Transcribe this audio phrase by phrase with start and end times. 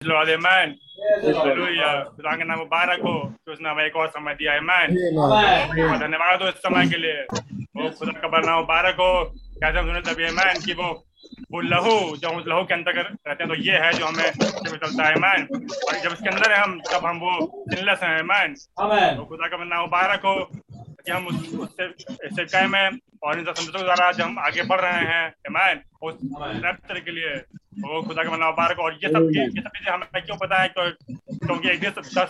[0.00, 0.76] Lord, amen.
[1.24, 2.04] Hallelujah.
[2.16, 4.88] खुदा का नाम मुबारक हो कि उसने हमें एक और समय दिया amen.
[6.00, 9.08] धन्यवाद हो इस समय के लिए वो खुदा का बना मुबारक हो
[9.56, 10.64] कैसे हम सुने तभी amen.
[10.64, 10.88] कि वो
[11.52, 15.02] वो लहू जब उस लहू के अंदर रहते हैं तो ये है जो हमें चलता
[15.08, 15.40] है amen.
[15.88, 17.34] और जब इसके अंदर है हम तब हम वो
[17.72, 18.56] सिनलेस हैं amen.
[19.16, 21.88] तो खुदा का बना मुबारक हो कि हम उस उससे
[22.36, 25.84] सेवकाई में और इन संतों द्वारा जब हम आगे बढ़ रहे हैं amen.
[26.02, 26.18] उस
[26.64, 27.36] रैप्चर के लिए
[27.78, 30.68] वो खुदा का मना मुबारक। और ये सब ये सब चीज़ें हमें क्यों पता है?
[30.68, 32.28] क्योंकि एक दिन दस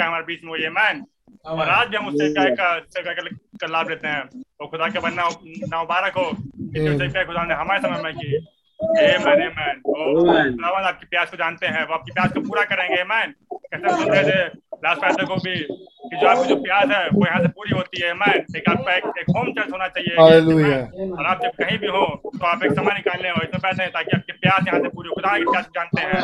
[0.00, 1.04] हमारे बीच में ये मैन
[1.46, 4.26] और आज भी हम उससे का लाभ लेते हैं?
[4.42, 5.28] तो खुदा के बनना
[5.68, 6.24] ना मुबारक हो।
[7.24, 8.46] खुदा ने हमारे समय में की।
[8.98, 9.76] Amen, amen.
[9.82, 14.12] खुदावन आपकी प्यास को जानते हैं। वो आपकी प्यास को पूरा करेंगे। मैन कैसे सुन
[14.12, 14.44] रहे थे?
[14.84, 15.56] लास्ट फाइटर को भी।
[16.08, 18.94] कि जो आपकी जो प्यास है वो यहाँ से पूरी होती है। मैन एक आपका
[18.96, 20.14] एक, एक होम चर्च होना चाहिए।
[21.12, 23.86] और आप जब कहीं भी हो तो आप एक समय निकाल लें और इसमें पैसे
[23.96, 26.22] ताकि आपकी प्यास यहाँ से पूरी खुदा की प्यास जानते हैं।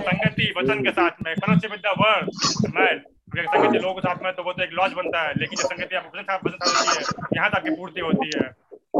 [0.00, 2.22] संगति वचन के साथ में fellowship with the word
[2.76, 3.00] man
[3.32, 5.96] संगति लोगों के साथ में तो वो तो एक लॉज बनता है। लेकिन जब संगति
[5.96, 7.02] आपको वचन साथ होती है
[7.36, 8.48] यहाँ तक की पूर्ति होती है।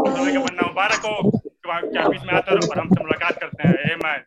[0.09, 3.97] समय का बनना मुबारक हो। क्या बीच में आते और हमसे मुलाकात करते हैं। ए
[4.05, 4.21] मैन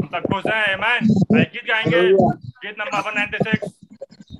[0.00, 1.00] हम सब खुश हैं। ए मैन
[1.32, 3.72] गीत गाएँगे। गीत नंबर वन नाइनटी सिक्स।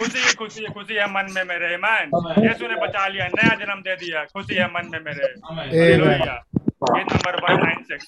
[0.02, 2.10] खुशी है खुशी है खुशी है मन में मेरे मैन
[2.44, 5.34] यीशु ने बचा लिया नया जन्म दे दिया खुशी है मन में मेरे.
[6.84, 8.06] गीत number one nine six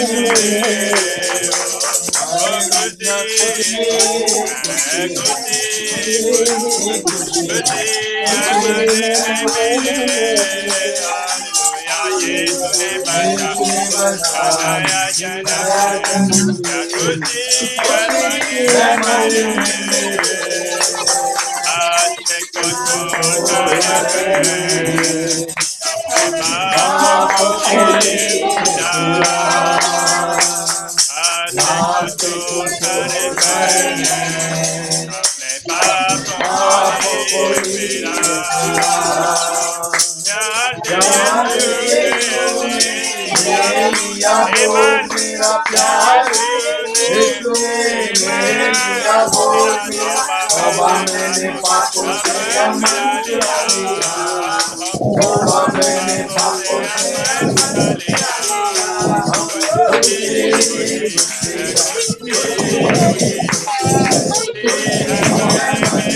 [28.99, 29.77] Ah,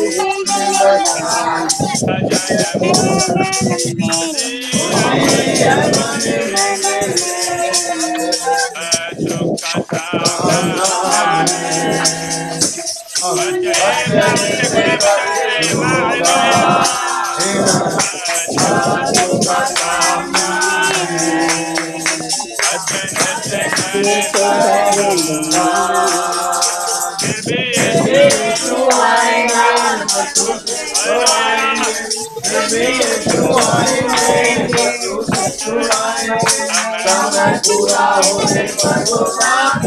[37.60, 39.80] पूरा होने पर वो साथ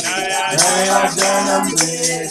[0.57, 2.31] Jaya Janamde,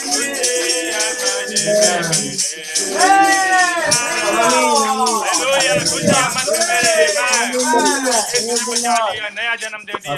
[8.81, 10.13] नया जन्म दे दिया।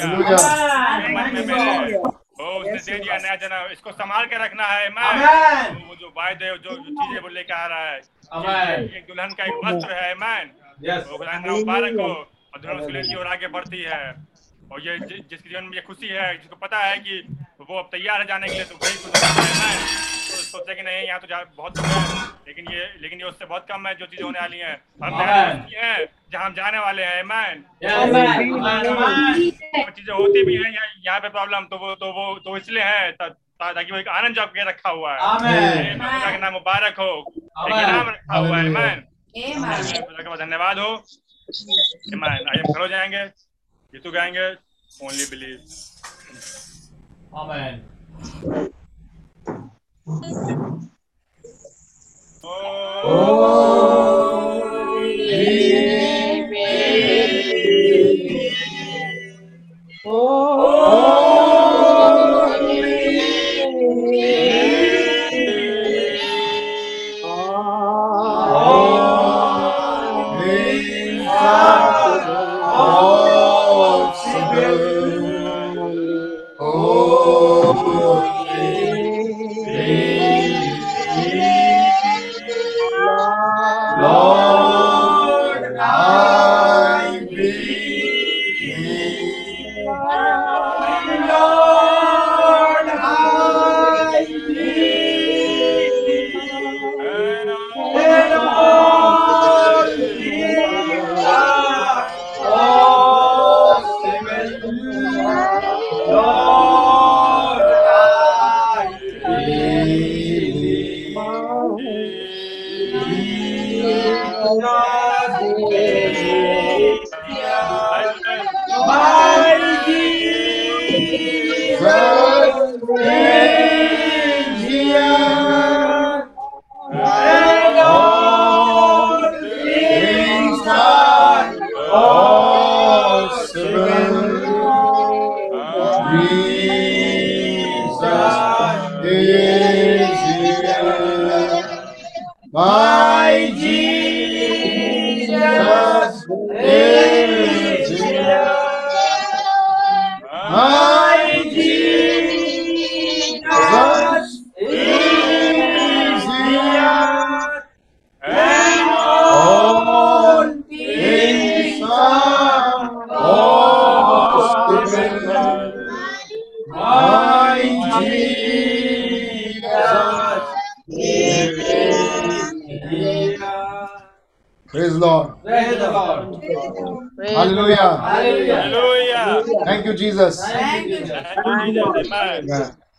[2.34, 5.12] ओ उसने दे दिया नया जन्म। इसको संभाल के रखना है मैं।
[5.88, 7.98] वो जो वायदे जो जो चीज़ें वो लेके आ रहा है।
[8.98, 10.46] एक दुल्हन का एक वस्त्र है मैन
[11.48, 14.04] मुबारक हो और दुल्हन उसके लेती और आगे बढ़ती है।
[14.74, 17.18] और ये जि, जिसके जीवन में ये खुशी है जिसको पता है कि
[17.70, 19.32] वो अब तैयार है जाने के लिए तो वही खुश है।
[20.34, 23.46] तो सोचे कि नहीं यहाँ तो जा- बहुत कुछ है लेकिन ये लेकिन ये उससे
[23.46, 24.74] बहुत कम है जो चीज़ें होने वाली हैं।
[25.04, 25.66] हम.
[25.76, 27.64] हैं जहाँ हम जाने वाले हैं मैन
[29.92, 30.72] चीज़ें होती भी हैं
[31.06, 34.50] यहाँ पे प्रॉब्लम तो वो तो वो तो इसलिए है ताकि वो एक आनंद जब
[34.58, 35.20] के रखा हुआ है।
[36.38, 37.92] नाम मुबारक हो एक.
[37.92, 39.04] नाम रखा हुआ है मैन
[40.36, 40.90] धन्यवाद हो।
[42.16, 42.88] मैन आइए खड़े हो
[43.94, 44.48] जाएँगे गीतू गाएँगे
[45.06, 45.60] ओनली बिलीव
[47.38, 47.76] आमेन।
[60.06, 61.03] Lord,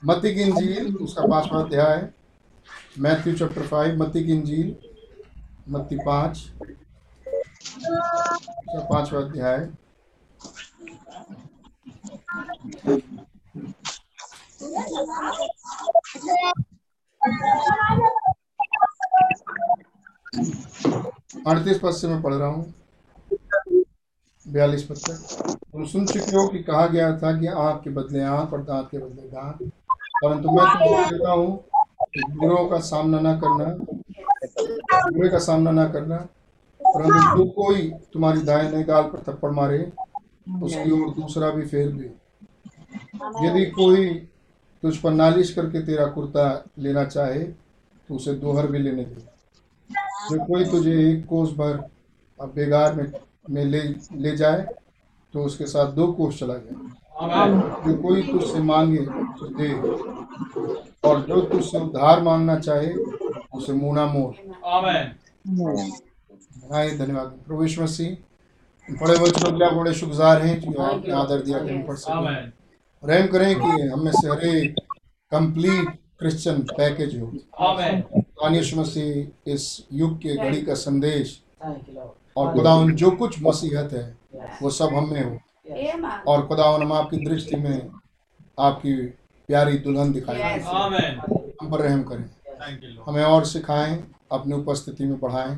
[0.02, 2.08] मत्ती की इंजील, उसका पांचवा अध्याय
[2.98, 4.74] मैथ्यू चैप्टर फाइव मत्ती की इंजील,
[5.68, 6.50] मत्ती पाँच।
[7.78, 9.68] उसका पांचवा अध्याय
[21.46, 22.74] अड़तीस पद से मैं पढ़ रहा हूँ।
[24.46, 24.96] बयालीस पद
[25.72, 28.88] तुम सुन चुके हो कि कहा गया था कि आँख के बदले आँख और दांत
[28.90, 29.62] के बदले दांत।
[30.16, 31.64] परंतु मैं तुमको कहता हूँ
[32.32, 33.64] बुरों का सामना ना करना
[35.06, 36.16] बुरे का सामना ना करना,
[36.80, 39.78] परंतु जो कोई तुम्हारी दाहिने गाल पर थप्पड़ मारे,
[40.62, 42.10] उसकी ओर दूसरा भी फेर दे।
[43.46, 44.08] यदि कोई
[44.82, 46.46] तुझ पर नालिश करके तेरा कुर्ता
[46.78, 49.20] लेना चाहे तो उसे दोहर भी लेने दे।
[50.30, 51.84] जो कोई तुझे एक कोस भर
[52.40, 53.06] अब बेगार में
[53.50, 53.82] में ले
[54.12, 54.66] ले जाए
[55.34, 56.74] तो उसके साथ दो कोष चला जाए।
[57.86, 59.72] जो कोई तुझसे मांगे तो दे।
[61.08, 62.92] और जो तुझसे उधार मांगना चाहे
[63.54, 64.06] उसे मुना
[64.76, 65.06] Amen.
[66.72, 68.16] आए धन्यवाद। प्रभु यीशु मसीह
[69.00, 72.14] बड़े वचनों के लिए बड़े शुक्रगुजार हैं कि आपने आदर दिया कि हम पढ़ सकें।
[72.14, 73.10] Amen.
[73.10, 74.74] रहम करें कि हम में से हर एक
[75.30, 77.26] कंप्लीट क्रिश्चियन पैकेज हो।
[78.76, 82.23] मसीह इस युग के घड़ी का संदेश। Thank you, Lord.
[82.36, 82.72] और खुदा
[83.02, 84.16] जो कुछ मसीहत है
[84.62, 85.38] वो सब हम में हो।
[86.32, 87.90] और खुदावन हम आपकी दृष्टि में
[88.58, 88.94] आपकी
[89.48, 90.64] प्यारी दुल्हन दिखाई Yes.
[91.62, 93.08] हम पर रहम करें। Thank you, Lord.
[93.08, 93.94] हमें और सिखाएँ
[94.32, 95.56] अपनी उपस्थिति में बढ़ाएँ।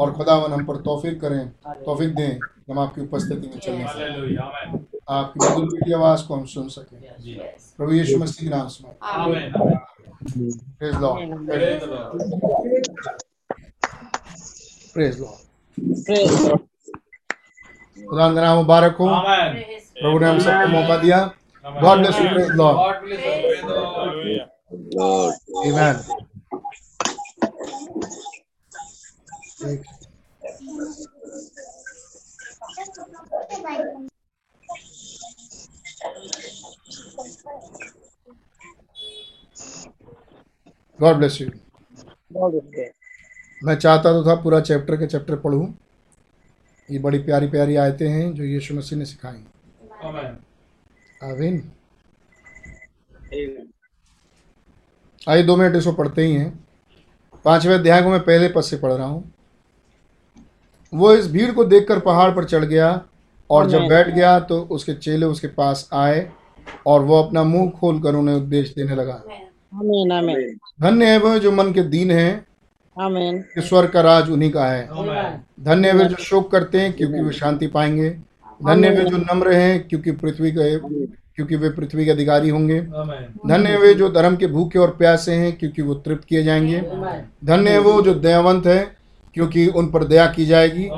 [0.00, 1.48] और खुदावन हम पर तौफीक करें
[1.84, 2.38] तौफीक दें
[2.70, 4.46] हम आपकी उपस्थिति में चलने पाएँ। Hallelujah.
[4.46, 4.84] Amen.
[5.08, 6.98] आपकी मधुर मीठी आवाज़ को हम सुन सकें।
[7.76, 8.84] प्रभु यीशु मसीह के नाम से.
[10.78, 12.12] Praise Lord Praise Lord.
[14.94, 15.46] Praise Lord
[18.09, 19.55] खुदा का नाम मुबारक हो Amen.
[19.55, 21.19] Praise प्रभु ने हम सबको मौका दिया
[21.65, 21.81] Amen.
[21.83, 22.77] God bless you praise Lord
[40.99, 41.49] God bless you.
[41.49, 41.61] Praise
[42.31, 42.93] the Lord.
[43.64, 45.66] मैं चाहता तो था पूरा चैप्टर के चैप्टर पढ़ूं।
[46.88, 49.44] ये बड़ी प्यारी प्यारी आयतें हैं जो यीशु मसीह ने सिखाई.
[51.22, 51.62] आमीन।
[55.28, 56.64] आइए दो मिनट इसको पढ़ते ही हैं।
[57.44, 59.32] पाँचवें अध्याय को मैं पहले पद से पढ़ रहा हूँ।
[60.92, 63.04] वो इस भीड़ को देखकर पहाड़ पर चढ़ गया
[63.50, 66.30] और जब बैठ गया तो उसके चेले उसके पास आए
[66.86, 69.44] और वो अपना मुँह खोल कर उन्हें उपदेश देने लगा। Amen.
[69.74, 72.47] आमीन आमीन धन्य है वह जो मन के दीन हैं।
[73.60, 74.88] स्वर्ग का राज उन्हीं का है।
[75.60, 78.10] धन्य वे जो शोक करते हैं क्योंकि वे शांति पाएँगे।
[78.66, 83.76] धन्य वे जो नम्र हैं क्योंकि पृथ्वी के क्योंकि वे पृथ्वी के अधिकारी होंगे। धन्य
[83.76, 86.80] वे जो धर्म के भूखे और प्यासे हैं क्योंकि वो तृप्त किए जाएँगे।
[87.44, 88.78] धन्य वो जो दयावंत है
[89.34, 90.88] क्योंकि उन पर दया की जाएगी।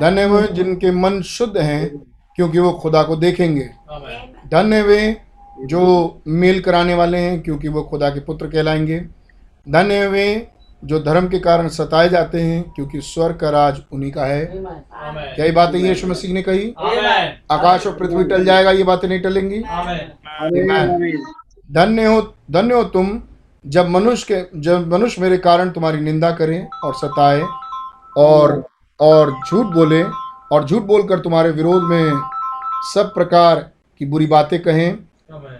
[0.00, 1.88] धन्य वे जिनके मन शुद्ध हैं
[2.36, 3.68] क्योंकि वो खुदा को देखेंगे।
[4.50, 5.16] धन्य वे
[5.60, 5.82] जो
[6.26, 8.98] मेल कराने वाले हैं क्योंकि वो खुदा के पुत्र कहलाएँगे।
[9.66, 10.26] धन्य वे
[10.84, 15.52] जो धर्म के कारण सताए जाते हैं क्योंकि स्वर्ग का राज उन्हीं का है। क्या
[15.52, 16.68] बातें यीशु मसीह ने कही?
[17.50, 19.60] आकाश और पृथ्वी टल जाएगा ये बातें नहीं टलेंगी?
[19.60, 20.02] Amen.
[20.42, 21.16] Amen.
[21.70, 23.20] धन्य हो धन्य हो तुम
[23.64, 27.42] जब मनुष्य के जब मनुष्य मेरे कारण तुम्हारी निंदा करें और सताए
[28.16, 28.62] और
[29.00, 30.02] और झूठ बोले
[30.52, 32.20] और झूठ बोलकर तुम्हारे विरोध में
[32.94, 33.60] सब प्रकार
[34.00, 34.96] की बुरी बातें कहें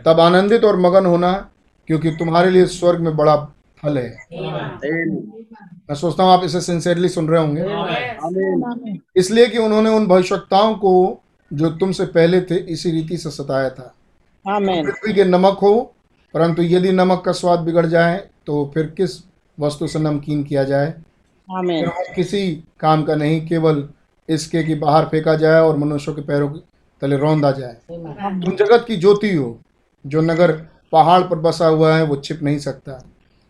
[0.05, 1.33] तब आनंदित और मगन होना
[1.89, 3.37] क्योंकि तुम्हारे लिए स्वर्ग में बड़ा
[3.85, 4.09] फल है
[5.89, 10.95] मैं सोचता हूँ आप इसे सिंसियरली सुन रहे होंगे इसलिए कि उन्होंने उन भविष्यताओं को
[11.51, 13.95] जो तुमसे पहले थे इसी रीति से सताया था
[14.45, 15.75] पृथ्वी के नमक हो
[16.35, 19.23] परंतु यदि नमक का स्वाद बिगड़ जाए तो फिर किस
[19.59, 20.95] वस्तु से नमकीन किया जाए
[21.49, 22.51] आमीन किसी
[22.81, 23.89] काम का नहीं केवल
[24.29, 26.61] इसके कि बाहर फेंका जाए और मनुष्यों के पैरों के
[27.03, 29.59] तले रौंदा जाए तुम जगत की ज्योति हो
[30.05, 30.53] जो नगर
[30.93, 33.03] पहाड़ पर बसा हुआ है वो छिप नहीं सकता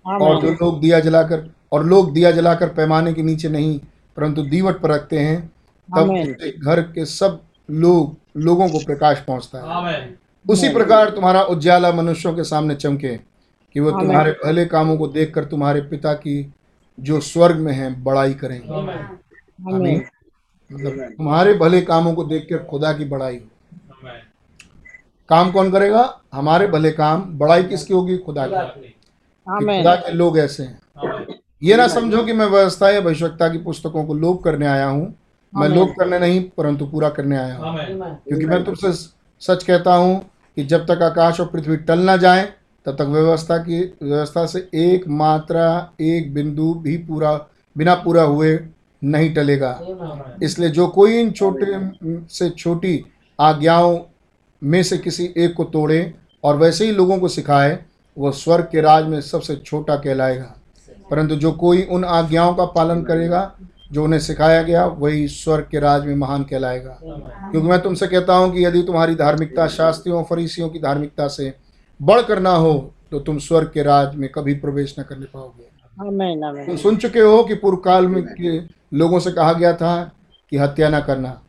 [0.07, 3.81] और जो लोग दिया जलाकर और लोग दिया जलाकर पैमाने के नीचे नहीं
[4.17, 5.53] परंतु दीवट पर रखते हैं
[5.97, 9.65] तब। उससे घर के सब लोग लोगों को प्रकाश पहुँचता है।
[10.49, 13.17] उसी प्रकार तुम्हारा उज्याला मनुष्यों के सामने चमके
[13.75, 16.55] कि वो तुम्हारे भले कामों को देखकर तुम्हारे पिता की
[17.01, 19.75] जो स्वर्ग में है बड़ाई करें Amen.
[19.75, 20.05] आमीन।
[20.73, 24.09] मतलब तुम्हारे भले कामों को देखकर खुदा की बड़ाई। हो
[25.29, 26.21] काम कौन करेगा?
[26.33, 28.19] हमारे भले काम बड़ाई किसकी होगी?
[28.19, 28.94] खुदा की।
[29.47, 34.05] खुदा के लोग ऐसे हैं। ये ना समझो कि मैं व्यवस्था या भविष्यता की पुस्तकों
[34.05, 35.15] को लोप करने आया हूँ।
[35.53, 37.77] मैं। लोप करने नहीं परंतु पूरा करने आया हूँ।
[38.29, 38.93] क्योंकि मैं तुमसे
[39.43, 40.21] सच कहता हूँ
[40.57, 42.43] कि जब तक आकाश और पृथ्वी टल ना जाए
[42.87, 45.67] तब तक व्यवस्था की व्यवस्था से एक मात्रा
[46.01, 47.33] एक बिंदु भी पूरा
[47.77, 48.59] बिना पूरा हुए
[49.03, 49.79] नहीं टलेगा।
[50.43, 51.79] इसलिए जो कोई इन छोटे
[52.31, 53.05] से छोटी
[53.41, 53.99] आज्ञाओं
[54.63, 57.79] में से किसी एक को तोड़े और वैसे ही लोगों को सिखाए
[58.17, 60.55] वह स्वर्ग के राज में सबसे छोटा कहलाएगा।
[61.11, 63.51] परंतु जो कोई उन आज्ञाओं का पालन करेगा
[63.93, 68.35] जो उन्हें सिखाया गया वही स्वर्ग के राज में महान कहलाएगा। क्योंकि मैं तुमसे कहता
[68.35, 71.53] हूँ कि यदि तुम्हारी धार्मिकता शास्त्रियों फरीसियों की धार्मिकता से
[72.01, 72.73] बढ़कर ना हो
[73.11, 75.73] तो तुम स्वर्ग के राज में कभी प्रवेश न करने पाओगे।
[76.67, 78.59] तुम सुन चुके हो कि पूर्व काल में के
[78.99, 80.03] लोगों से कहा गया था
[80.53, 81.41] कि हत्या ना करना।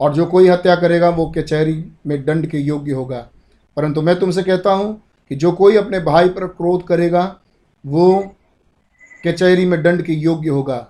[0.00, 3.26] और जो कोई हत्या करेगा वो कचहरी में दंड के योग्य होगा।
[3.76, 5.00] परंतु मैं तुमसे कहता हूँ
[5.30, 7.24] कि जो कोई अपने भाई पर क्रोध करेगा
[7.84, 8.06] वो
[9.24, 10.86] कचहरी में दंड के योग्य होगा।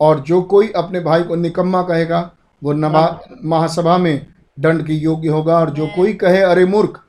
[0.00, 2.30] और जो कोई अपने भाई को निकम्मा कहेगा
[2.62, 3.06] वो नमा
[3.44, 4.26] महासभा में
[4.60, 7.00] दंड के योग्य होगा और जो कोई कहे अरे मूर्ख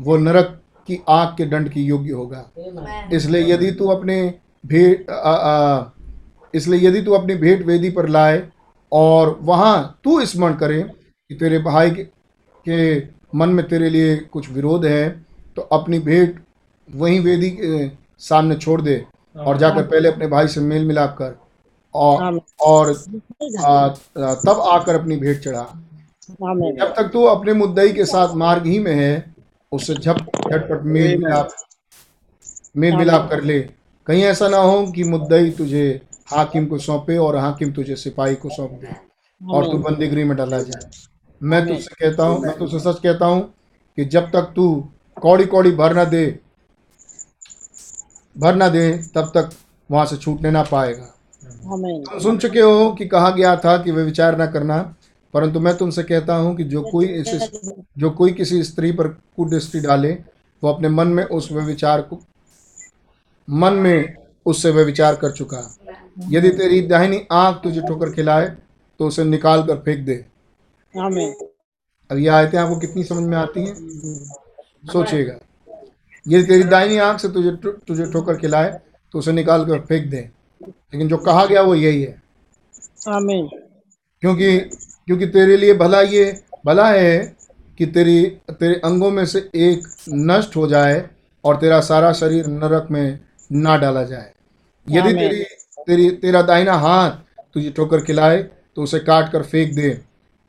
[0.00, 2.44] वो नरक की आग के दंड की योग्य होगा।
[3.12, 4.22] इसलिए यदि तू अपने
[4.66, 5.06] भेंट
[6.54, 8.42] इसलिए यदि तू अपनी भेंट वेदी पर लाए
[8.92, 13.00] और वहाँ तू स्मरण करे कि तेरे भाई के, के
[13.34, 15.26] मन में तेरे लिए कुछ विरोध है
[15.58, 16.38] तो अपनी भेंट
[16.88, 17.88] वहीं वेदी के
[18.18, 19.04] सामने छोड़ दे
[19.36, 21.36] और जाकर पहले अपने भाई से मेल मिलाप कर।
[21.94, 22.90] और और
[23.60, 25.62] आ, आ, तब आकर अपनी भेंट चढ़ा।
[26.30, 29.34] जब तक तू अपने मुद्दई के साथ मार्ग ही में है
[29.72, 31.48] उससे झप झटपट मेल मिलाप
[32.76, 33.60] मेल मिलाप कर ले।
[34.06, 35.84] कहीं ऐसा ना हो कि मुद्दई तुझे
[36.32, 38.94] हाकिम को सौंपे और हाकिम तुझे सिपाही को सौंप दे
[39.40, 40.90] और तू बंदीगृह में डाला जाए।
[41.40, 43.42] मैं तुझसे कहता हूँ मैं तुझसे सच कहता हूँ
[43.98, 44.68] कि जब तक तू
[45.22, 46.26] कौड़ी कौड़ी भर ना दे।
[48.36, 49.50] भर ना दे तब तक
[49.90, 51.14] वहाँ से छूटने ना पाएगा।
[51.64, 54.78] तुम सुन चुके हो कि कहा गया था कि वे विचार ना करना
[55.34, 57.50] परंतु मैं तुमसे कहता हूँ कि जो कोई इस
[57.98, 60.12] जो कोई किसी स्त्री पर कुदृष्टि डाले
[60.62, 62.20] वो अपने मन में उस वे विचार को
[63.48, 64.14] मन में
[64.46, 65.62] उससे वे विचार कर चुका।
[66.30, 68.46] यदि तेरी दाहिनी आँख तुझे ठोकर खिलाए
[69.00, 70.14] तो उसे निकाल कर फेंक दे।
[72.10, 73.74] अब ये आयतें आपको कितनी समझ में आती हैं?
[74.84, 75.38] सोचिएगा।
[76.28, 78.80] यदि तेरी दाहिनी आँख से तुझे तुझे ठोकर खिलाए
[79.12, 80.30] तो उसे निकाल कर फेंक दे।
[80.62, 82.22] लेकिन जो कहा गया वो यही है।
[83.08, 83.48] आमीन।
[84.20, 84.58] क्योंकि
[85.06, 87.36] क्योंकि तेरे लिए भला ये भला है
[87.78, 91.08] कि तेरी तेरे अंगों में से एक नष्ट हो जाए
[91.44, 93.18] और तेरा सारा शरीर नरक में
[93.52, 94.32] ना डाला जाए।
[94.86, 95.42] यदि तेरी
[95.86, 97.10] तेरी तेरा दाहिना हाथ
[97.54, 98.42] तुझे ठोकर खिलाए
[98.76, 99.90] तो उसे काट कर फेंक दे।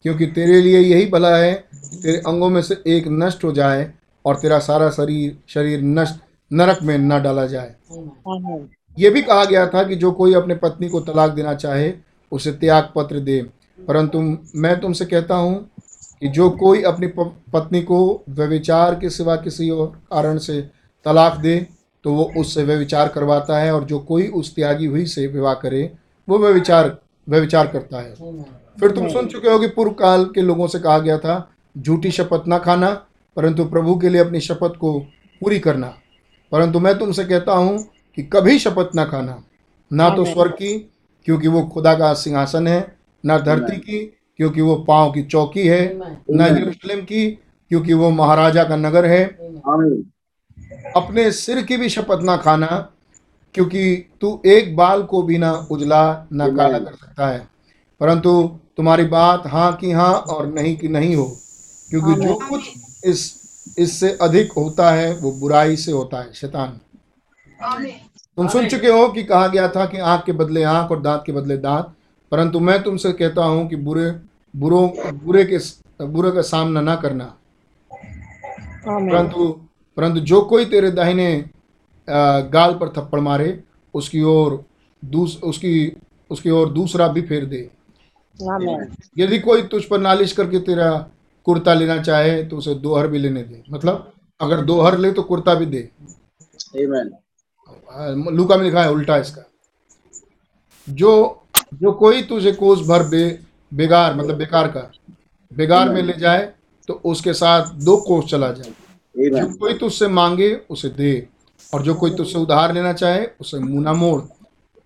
[0.05, 3.83] क्योंकि तेरे लिए यही भला है कि तेरे अंगों में से एक नष्ट हो जाए
[4.29, 6.19] और तेरा सारा शरीर शरीर नष्ट
[6.51, 7.75] नरक में न डाला जाए।
[8.97, 11.91] ये भी कहा गया था कि जो कोई अपने पत्नी को तलाक देना चाहे
[12.31, 13.41] उसे त्याग पत्र दे।
[13.79, 14.19] परंतु
[14.55, 15.69] मैं तुमसे कहता हूँ
[16.21, 17.07] कि जो कोई अपनी
[17.53, 20.61] पत्नी को व्यविचार के सिवा किसी और कारण से
[21.05, 21.55] तलाक दे
[22.05, 25.81] तो वो उससे व्यविचार करवाता है और जो कोई उस त्यागी हुई से विवाह करे
[26.27, 28.13] वो व्यविचार व्यविचार करता है।
[28.77, 31.35] फिर तुम सुन चुके हो कि पूर्व काल के लोगों से कहा गया था
[31.75, 32.89] झूठी शपथ ना खाना
[33.37, 34.99] परंतु प्रभु के लिए अपनी शपथ को
[35.41, 35.93] पूरी करना।
[36.51, 37.77] परंतु मैं तुमसे कहता हूँ
[38.17, 39.43] कि कभी शपथ ना खाना।
[39.91, 40.77] ना तो स्वर्ग की
[41.27, 42.79] क्योंकि वो खुदा का सिंहासन है।
[43.23, 43.99] ना धरती की
[44.39, 45.81] क्योंकि वो पाँव की चौकी है।
[46.31, 47.29] ना यरूशलेम की
[47.71, 49.23] क्योंकि वो महाराजा का नगर है।
[50.95, 52.67] अपने सिर की भी शपथ ना खाना
[53.55, 56.01] क्योंकि तू एक बाल को भी ना उजला
[56.33, 57.47] ना काला कर सकता है।
[58.01, 58.31] परंतु
[58.77, 61.25] तुम्हारी बात हाँ की हाँ और नहीं की नहीं हो
[61.89, 62.69] क्योंकि जो कुछ
[63.03, 63.37] इस
[63.77, 66.79] इससे अधिक होता है वो बुराई से होता है शैतान।
[68.37, 71.23] तुम सुन चुके हो कि कहा गया था कि आँख के बदले आँख और दांत
[71.25, 71.93] के बदले दांत
[72.31, 74.09] परंतु मैं तुमसे कहता हूँ कि बुरे
[74.53, 75.57] बुरों बुरे के
[76.05, 77.25] बुरे का सामना ना करना।
[78.85, 79.47] परंतु
[79.97, 81.45] परंतु जो कोई तेरे दाहिने
[82.07, 83.59] गाल पर थप्पड़ मारे
[83.93, 84.63] उसकी ओर
[85.03, 85.91] दूस उसकी
[86.31, 87.69] उसकी ओर दूसरा भी फेर दे।
[89.17, 90.89] यदि कोई तुझ पर नालिश करके तेरा
[91.45, 95.53] कुर्ता लेना चाहे तो उसे दोहर भी लेने दे। मतलब अगर दोहर ले तो कुर्ता
[95.55, 95.89] भी दे।
[98.31, 99.43] लूका में लिखा है उल्टा इसका।
[100.87, 101.11] जो
[101.73, 103.39] जो कोई तुझे कोस भर बे
[103.71, 104.91] बेगार मतलब बेकार का
[105.51, 106.51] बेगार में ले जाए
[106.89, 108.73] तो उसके साथ दो कोस चला जाए।
[109.31, 111.27] जो कोई तुझसे मांगे उसे दे।
[111.73, 114.21] और जो कोई तुझसे उधार लेना चाहे उसे मुँह न मोड़।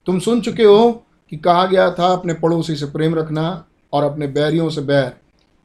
[0.07, 0.91] तुम सुन चुके हो
[1.31, 3.43] कि कहा गया था अपने पड़ोसी से प्रेम रखना
[3.93, 5.11] और अपने बैरियों से बैर।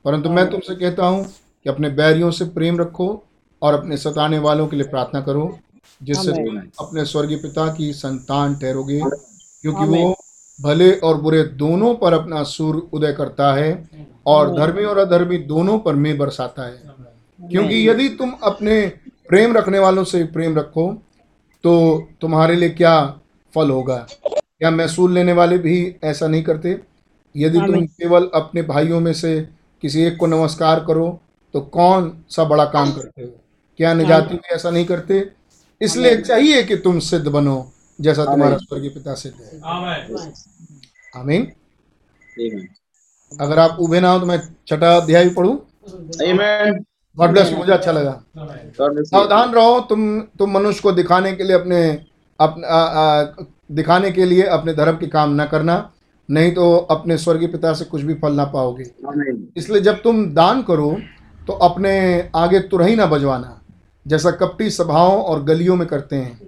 [0.04, 3.24] परंतु मैं तुमसे कहता हूँ कि अपने बैरियों से प्रेम रखो
[3.62, 5.58] और अपने सताने वालों के लिए प्रार्थना करो
[6.02, 10.14] जिससे तुम अपने स्वर्गीय पिता की संतान ठहरोगे क्योंकि वो
[10.58, 13.88] भले और बुरे दोनों पर अपना सूर उदय करता है
[14.26, 16.82] और धर्मी और अधर्मी दोनों पर में बरसाता है।
[17.40, 18.80] क्योंकि यदि तुम अपने
[19.28, 20.92] प्रेम रखने वालों से प्रेम रखो
[21.64, 23.00] तो तुम्हारे लिए क्या
[23.54, 23.96] फल होगा?
[24.24, 26.80] क्या महसूल लेने वाले भी ऐसा नहीं करते?
[27.36, 29.48] यदि तुम केवल अपने भाइयों में से
[29.82, 31.08] किसी एक को नमस्कार करो
[31.54, 33.28] तो कौन सा बड़ा काम करते हो?
[33.78, 35.30] क्या निजाति भी ऐसा नहीं करते?
[35.80, 40.32] इसलिए चाहिए कि तुम सिद्ध बनो जैसा तुम्हारा स्वर्गीय पिता सिद्ध है। आमीन।
[41.12, 42.66] आमीन।
[43.32, 44.38] अगर आप उभे ना हो तो मैं
[44.68, 45.56] छठा अध्याय भी पढ़ूं
[47.16, 51.80] गॉड ब्लेस मुझे अच्छा लगा। सावधान रहो तुम तुम मनुष्य को दिखाने के लिए अपने
[52.38, 55.78] अपने दिखाने के लिए अपने धर्म के काम न करना।
[56.28, 58.84] नहीं तो अपने स्वर्गीय पिता से कुछ भी फल ना पाओगे।
[59.56, 60.90] इसलिए जब तुम दान करो
[61.46, 61.92] तो अपने
[62.36, 63.60] आगे तुरही ना बजवाना,
[64.06, 66.40] जैसा कपटी सभाओं और गलियों में करते हैं,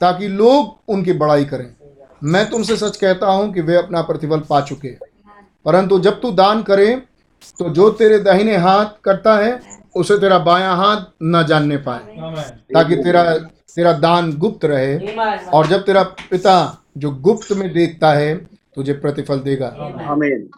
[0.00, 1.68] ताकि लोग उनकी बड़ाई करें।
[2.22, 4.88] मैं तुमसे सच कहता हूँ कि वे अपना प्रतिफल पा चुके
[5.66, 6.94] परंतु जब तू दान करे
[7.58, 9.60] तो जो तेरे दाहिने हाथ करता है,
[9.96, 12.00] उसे तेरा बायां हाथ न जानने पाए,
[12.74, 13.22] ताकि तेरा
[13.76, 14.96] तेरा दान गुप्त रहे
[15.48, 16.56] और जब तेरा पिता
[16.98, 18.34] जो गुप्त में देखता है
[18.76, 19.66] तुझे प्रतिफल देगा।
[20.06, 20.48] आमीन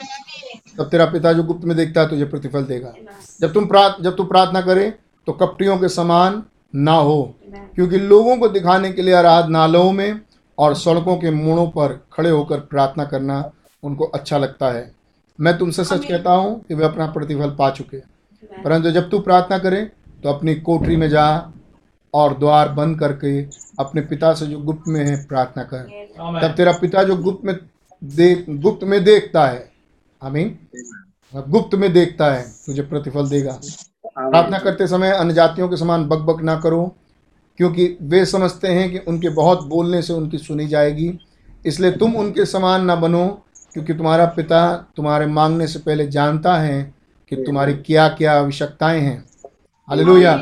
[0.79, 2.93] तब तेरा पिता जो गुप्त में देखता है तुझे प्रतिफल देगा।
[3.41, 4.93] जब तुम प्रार्थ जब तू प्रार्थना करे
[5.27, 6.43] तो कपटियों के समान
[6.77, 7.35] ना हो
[7.75, 10.21] क्योंकि लोगों को दिखाने के लिए आराधनालयों में
[10.59, 13.39] और सड़कों के मोड़ों पर खड़े होकर प्रार्थना करना
[13.83, 14.91] उनको अच्छा लगता है।
[15.39, 17.99] मैं तुमसे सच कहता हूँ कि वे अपना प्रतिफल पा चुके
[18.63, 19.81] परंतु जब तू प्रार्थना करे
[20.23, 21.27] तो अपनी कोठरी में जा
[22.15, 23.43] और द्वार बंद करके
[23.79, 25.79] अपने पिता से जो गुप्त में है प्रार्थना कर।
[26.43, 27.57] तब तेरा पिता जो गुप्त में
[28.05, 29.71] देख गुप्त में देखता है।
[30.23, 30.59] आमीन।
[31.35, 33.61] गुप्त में देखता है तुझे प्रतिफल देगा।
[34.19, 36.95] प्रार्थना करते समय अन्य जातियों के समान बकबक बक ना करो
[37.59, 41.19] क्योंकि वे समझते हैं कि उनके बहुत बोलने से उनकी सुनी जाएगी।
[41.67, 43.27] इसलिए तुम उनके समान ना बनो
[43.73, 46.95] क्योंकि तुम्हारा पिता तुम्हारे मांगने से पहले जानता है
[47.31, 49.32] कि तुम्हारी क्या क्या आवश्यकताएँ हैं।
[49.93, 50.33] हालेलुया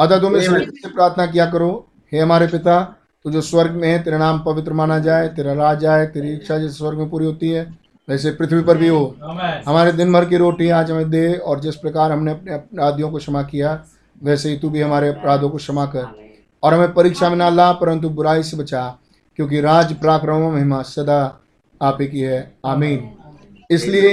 [0.00, 1.68] अतः तुम इस से प्रार्थना किया करो।
[2.12, 2.76] हे हमारे पिता
[3.24, 6.58] तू जो स्वर्ग में है तेरा नाम पवित्र माना जाए तेरा राज आए तेरी इच्छा
[6.58, 7.64] जैसे स्वर्ग में पूरी होती है
[8.08, 9.16] वैसे पृथ्वी पर भी हो।
[9.66, 13.18] हमारे दिन भर की रोटी आज हमें दे और जिस प्रकार हमने अपने अपराधियों को
[13.18, 13.80] क्षमा किया
[14.22, 16.06] वैसे ही तू भी हमारे अपराधों को क्षमा कर।
[16.62, 18.86] और हमें परीक्षा में ना ला परंतु बुराई से बचा
[19.38, 21.20] क्योंकि राज पराक्रम महिमा सदा
[21.80, 23.08] आप ही की है। आमीन।
[23.70, 24.12] इसलिए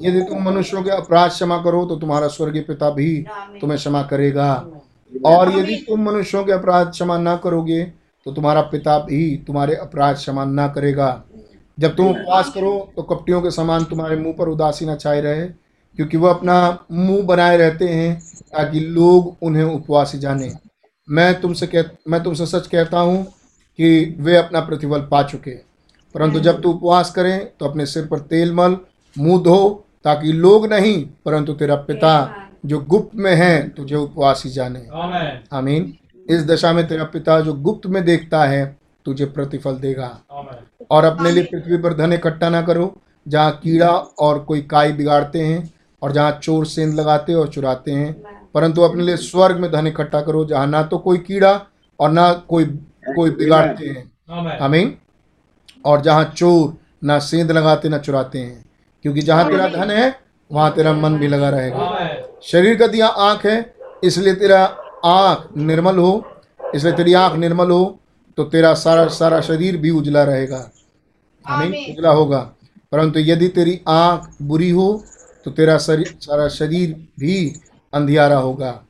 [0.00, 3.24] यदि तुम मनुष्यों के अपराध क्षमा करो तो तुम्हारा स्वर्गीय पिता भी
[3.60, 4.52] तुम्हें क्षमा करेगा।
[5.12, 7.82] और यदि तुम मनुष्यों के अपराध क्षमा ना करोगे
[8.26, 11.22] तो तुम्हारा पिता भी तुम्हारे अपराध क्षमा ना करेगा।
[11.78, 15.46] जब तुम उपवास करो तो कपटियों के समान तुम्हारे मुँह पर उदासीना छाए रहे,
[15.98, 18.18] क्योंकि वह अपना मुँह बनाए रहते हैं,
[18.52, 20.50] ताकि लोग उन्हें उपवासी जाने।
[21.08, 23.24] मैं तुमसे कह, मैं तुमसे सच कहता हूँ
[23.78, 25.50] कि वे अपना प्रतिफल पा चुके।
[26.14, 28.76] परंतु जब तू उपवास करें तो अपने सिर पर तेल मल
[29.16, 32.12] मुँह धो ताकि लोग नहीं परंतु तेरा पिता
[32.66, 34.86] जो गुप्त में है तुझे उपवासी जाने।
[35.52, 35.92] आमीन।
[36.26, 38.64] इस दशा में तेरा पिता जो गुप्त में देखता है
[39.06, 40.08] तुझे प्रतिफल देगा।
[40.90, 42.94] और अपने लिए पृथ्वी पर धन इकट्ठा ना करो
[43.26, 45.72] जहाँ कीड़ा और कोई काई बिगाड़ते हैं
[46.02, 48.12] और जहाँ चोर सेंध लगाते और चुराते हैं।
[48.54, 51.60] परंतु अपने लिए स्वर्ग में धन इकट्ठा करो जहाँ ना तो कोई कीड़ा
[52.00, 52.64] और ना कोई
[53.16, 54.94] कोई बिगाड़ते हैं। आमीन।
[55.84, 58.64] और जहाँ चोर ना सेंध लगाते ना चुराते हैं।
[59.04, 60.14] क्योंकि जहाँ तेरा धन है
[60.50, 64.64] वहाँ तेरा मन भी लगा रहेगा। शरीर का दिया आँख है इसलिए तेरा
[65.04, 66.12] आँख निर्मल हो
[66.74, 67.84] इसलिए तेरी आँख निर्मल हो
[68.38, 70.70] तो तेरा सारा सारा शरीर भी उजला रहेगा।
[71.46, 72.38] आमीन उजला होगा।
[72.92, 75.04] परंतु यदि तेरी आँख बुरी हो
[75.46, 77.36] तो तेरा शरीर सारा शरीर भी
[77.92, 78.80] अंधियारा होगा।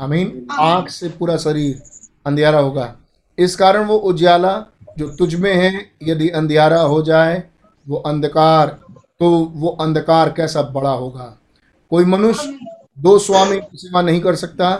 [0.00, 1.82] आमीन आँख से पूरा शरीर
[2.26, 2.94] अंधियारा होगा।
[3.38, 4.54] इस कारण वो उजाला
[4.98, 7.42] जो तुझ में है यदि अंधियारा हो जाए
[7.86, 8.78] वो अंधकार
[9.20, 11.38] तो वो अंधकार कैसा बड़ा होगा?
[11.90, 12.58] कोई मनुष्य
[12.98, 14.74] दो स्वामी की सेवा नहीं कर सकता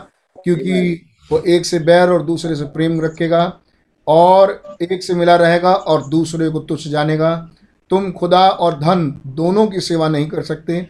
[0.45, 3.61] क्योंकि वो एक से बैर और दूसरे से प्रेम रखेगा
[4.07, 7.51] और एक से मिला रहेगा और दूसरे को तुच्छ जानेगा।
[7.91, 10.87] तुम खुदा और धन दोनों की सेवा नहीं कर सकते।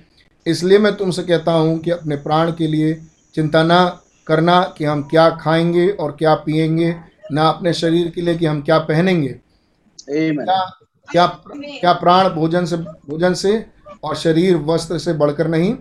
[0.46, 2.94] इसलिए मैं तुमसे कहता हूँ कि अपने प्राण के लिए
[3.34, 6.94] चिंता ना करना कि हम क्या खाएँगे और क्या पिएँगे
[7.32, 9.34] ना अपने शरीर के लिए कि हम क्या पहनेंगे।
[11.12, 13.64] क्या क्या प्राण भोजन से भोजन से
[14.04, 15.74] और शरीर वस्त्र से बढ़कर नहीं।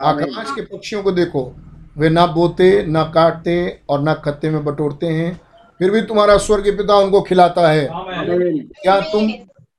[0.00, 1.52] आकाश के पक्षियों को देखो।
[1.98, 5.40] वे ना बोते ना काटते और ना खत्ते में बटोरते हैं।
[5.80, 9.30] फिर भी तुम्हारा स्वर्गीय पिता उनको खिलाता है। क्या तुम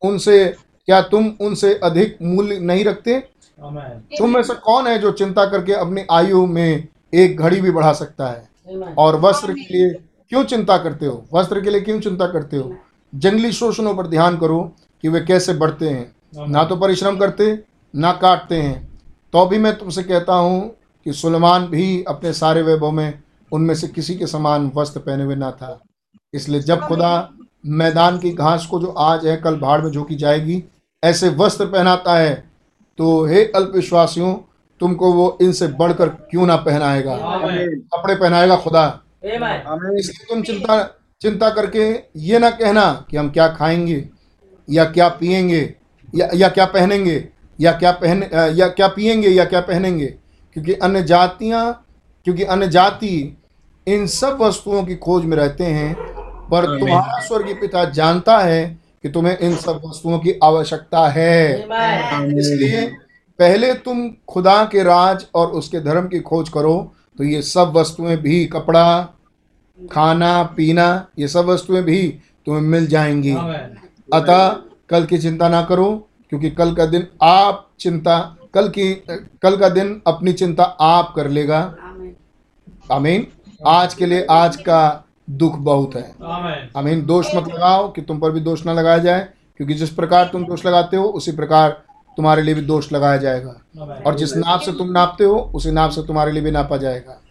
[0.01, 0.45] उनसे
[0.88, 3.19] क्या तुम उनसे अधिक मूल्य नहीं रखते?
[4.17, 7.91] तुम में से कौन है जो चिंता करके अपनी आयु में एक घड़ी भी बढ़ा
[7.93, 8.49] सकता है?
[8.97, 9.89] और वस्त्र के लिए
[10.29, 11.25] क्यों चिंता करते हो?
[11.33, 12.75] वस्त्र के लिए क्यों चिंता करते हो?
[13.15, 14.60] जंगली शोषणों पर ध्यान करो।
[15.03, 18.99] कि वे कैसे बढ़ते हैं। ना तो परिश्रम करते ना काटते हैं।
[19.33, 20.69] तो भी मैं तुमसे कहता हूँ
[21.05, 25.36] कि सुलेमान भी अपने सारे वैभव में उनमें से किसी के समान वस्त्र पहने हुए
[25.36, 25.79] ना था।
[26.33, 27.29] इसलिए जब खुदा
[27.65, 30.63] मैदान की घास को जो आज है कल भाड़ में झोंकी जाएगी
[31.03, 32.33] ऐसे वस्त्र पहनाता है
[32.99, 34.33] तो हे अल्पविश्वासियों
[34.81, 37.15] तुमको वो इनसे बढ़कर क्यों ना पहनाएगा?
[37.15, 38.86] कपड़े पहनाएगा खुदा।
[39.25, 40.83] इसलिए तुम चिंता
[41.21, 41.89] चिंता करके
[42.21, 43.97] ये ना कहना कि हम क्या खाएँगे।
[44.67, 45.62] या क्या पिएँगे
[46.13, 47.23] या या क्या पहनेंगे
[47.60, 48.23] या क्या पहन
[48.56, 50.06] या क्या पिएँगे या क्या पहनेंगे?
[50.56, 51.86] क्योंकि अन्य जातियाँ
[52.25, 53.38] क्योंकि अन्य जाति
[53.88, 55.93] इन सब वस्तुओं की खोज में रहते हैं
[56.49, 58.65] पर तुम्हारा स्वर्गीय पिता जानता है
[59.03, 61.53] कि तुम्हें इन सब वस्तुओं की आवश्यकता है।
[62.39, 62.86] इसलिए
[63.39, 66.75] पहले तुम खुदा के राज और उसके धर्म की खोज करो
[67.17, 69.01] तो ये सब वस्तुएँ भी कपड़ा
[69.91, 72.08] खाना पीना ये सब वस्तुएँ भी
[72.45, 73.34] तुम्हें मिल जाएँगी।
[74.09, 74.47] अतः
[74.89, 78.17] कल की चिंता ना करो क्योंकि कल का दिन आप चिंता
[78.53, 78.93] कल की
[79.41, 81.59] कल का दिन अपनी चिंता आप कर लेगा।
[82.91, 83.27] आमीन।
[83.67, 86.15] आज के लिए आज का दुख बहुत है।
[86.77, 90.29] आमीन। दोष मत लगाओ कि तुम पर भी दोष ना लगाया जाए क्योंकि जिस प्रकार
[90.33, 91.69] तुम दोष लगाते हो उसी प्रकार
[92.17, 93.55] तुम्हारे लिए भी दोष लगाया जाएगा।
[94.05, 97.21] और जिस नाप से तुम नापते हो उसी नाप से तुम्हारे लिए भी नापा जाएगा।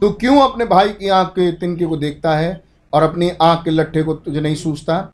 [0.00, 2.60] तो क्यों अपने भाई की आँख के तिनके को देखता है
[2.92, 5.12] और अपनी आँख के लट्ठे को तुझे नहीं सूझता?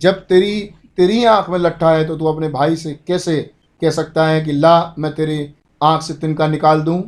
[0.00, 0.60] जब तेरी
[0.96, 3.40] तेरी आँख में लट्ठा है तो तू अपने भाई से कैसे
[3.82, 5.48] कह सकता है कि ला मैं तेरी
[5.80, 6.98] आँख से तिनका निकाल दूँ?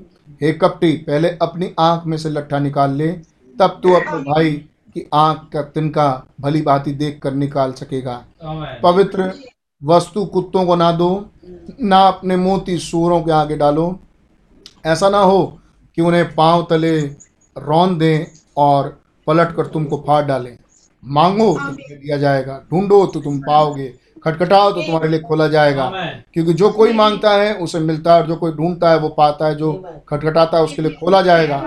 [0.43, 3.11] हे कपटी पहले अपनी आँख में से लट्ठा निकाल ले
[3.57, 4.51] तब तू अपने भाई
[4.95, 6.09] की आँख का तिनका
[6.41, 8.25] भली भांति देख कर निकाल सकेगा।
[8.83, 9.33] पवित्र
[9.83, 11.09] वस्तु कुत्तों को ना दो
[11.81, 13.99] ना अपने मोती सूरों के आगे डालो।
[14.87, 15.43] ऐसा ना हो
[15.99, 16.99] कि उन्हें पाँव तले
[17.57, 18.89] रौन दें और
[19.27, 20.57] पलट कर तुमको फाड़ डालें।
[21.07, 23.93] मांगो तो तुम्हें दिया जाएगा। ढूंढो तो तुम पाओगे।
[24.25, 25.91] खटखटाओ तो तुम्हारे लिए खोला जाएगा।
[26.35, 29.47] क्योंकि जो कोई माँगता है उसे मिलता है और जो कोई ढूंढता है वो पाता
[29.47, 29.73] है जो
[30.09, 31.59] खटखटाता है उसके लिए खोला जाएगा।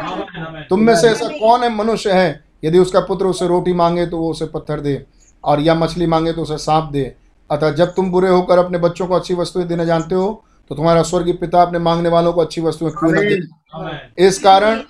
[0.70, 4.18] तुम में से ऐसा कौन है मनुष्य है यदि उसका पुत्र उसे रोटी मांगे तो
[4.18, 5.02] वो उसे पत्थर दे
[5.44, 7.04] और या मछली मांगे तो उसे सांप दे।
[7.50, 11.04] अतः जब तुम बुरे होकर अपने बच्चों को अच्छी वस्तुएँ देना जानते हो तो तुम्हारा
[11.04, 14.28] स्वर्गीय पिता अपने मांगने वालों को अच्छी वस्तुएँ क्यों न दे?
[14.28, 14.82] इस कारण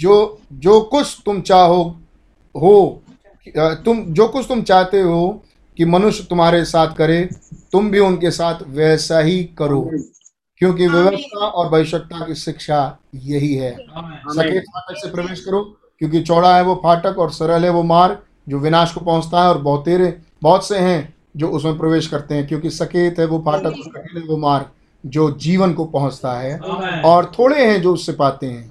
[0.00, 1.82] जो जो कुछ तुम चाहो
[2.54, 3.02] हो
[3.56, 5.42] तुम जो कुछ तुम चाहते हो
[5.76, 7.28] कि मनुष्य तुम्हारे साथ करे
[7.72, 9.90] तुम भी उनके साथ वैसा ही करो।
[10.60, 13.70] क्योंकि व्यवस्था और भविष्यता की शिक्षा यही है।
[14.28, 15.60] सकेत फाटक से प्रवेश करो
[15.98, 19.48] क्योंकि चौड़ा है वो फाटक और सरल है वो मार्ग जो विनाश को पहुँचता है
[19.48, 23.66] और बहुतेरे बहुत से हैं जो उसमें प्रवेश करते हैं क्योंकि सकेत है वो फाटक
[23.66, 24.66] और कठिन है वो मार्ग
[25.06, 26.58] जो जीवन को पहुँचता है।
[27.04, 28.68] और थोड़े हैं जो उससे पाते हैं।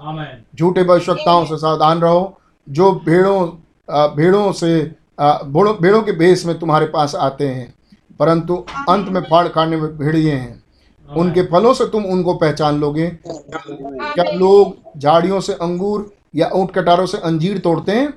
[0.56, 2.38] झूठे भविष्यताओं से सावधान रहो
[2.70, 3.48] जो भेड़ों
[3.90, 4.80] भेड़ों से
[5.20, 7.74] भेड़ों के भेष में तुम्हारे पास आते हैं
[8.20, 8.56] परंतु
[8.90, 10.64] अंत में फाड़ खाने में भेड़िए हैं।
[11.10, 17.06] उनके फलों से तुम उनको पहचान लोगे। क्या लोग झाड़ियों से अंगूर या ऊँट कटारों
[17.06, 18.14] से अंजीर तोड़ते हैं?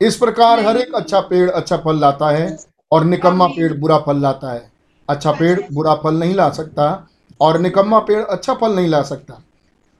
[0.00, 2.56] इस प्रकार हर एक अच्छा पेड़ अच्छा फल लाता है
[2.92, 4.70] और निकम्मा पेड़ बुरा फल लाता है।
[5.08, 7.06] अच्छा पेड़ बुरा फल नहीं ला सकता
[7.40, 9.42] और निकम्मा पेड़ अच्छा फल नहीं ला सकता।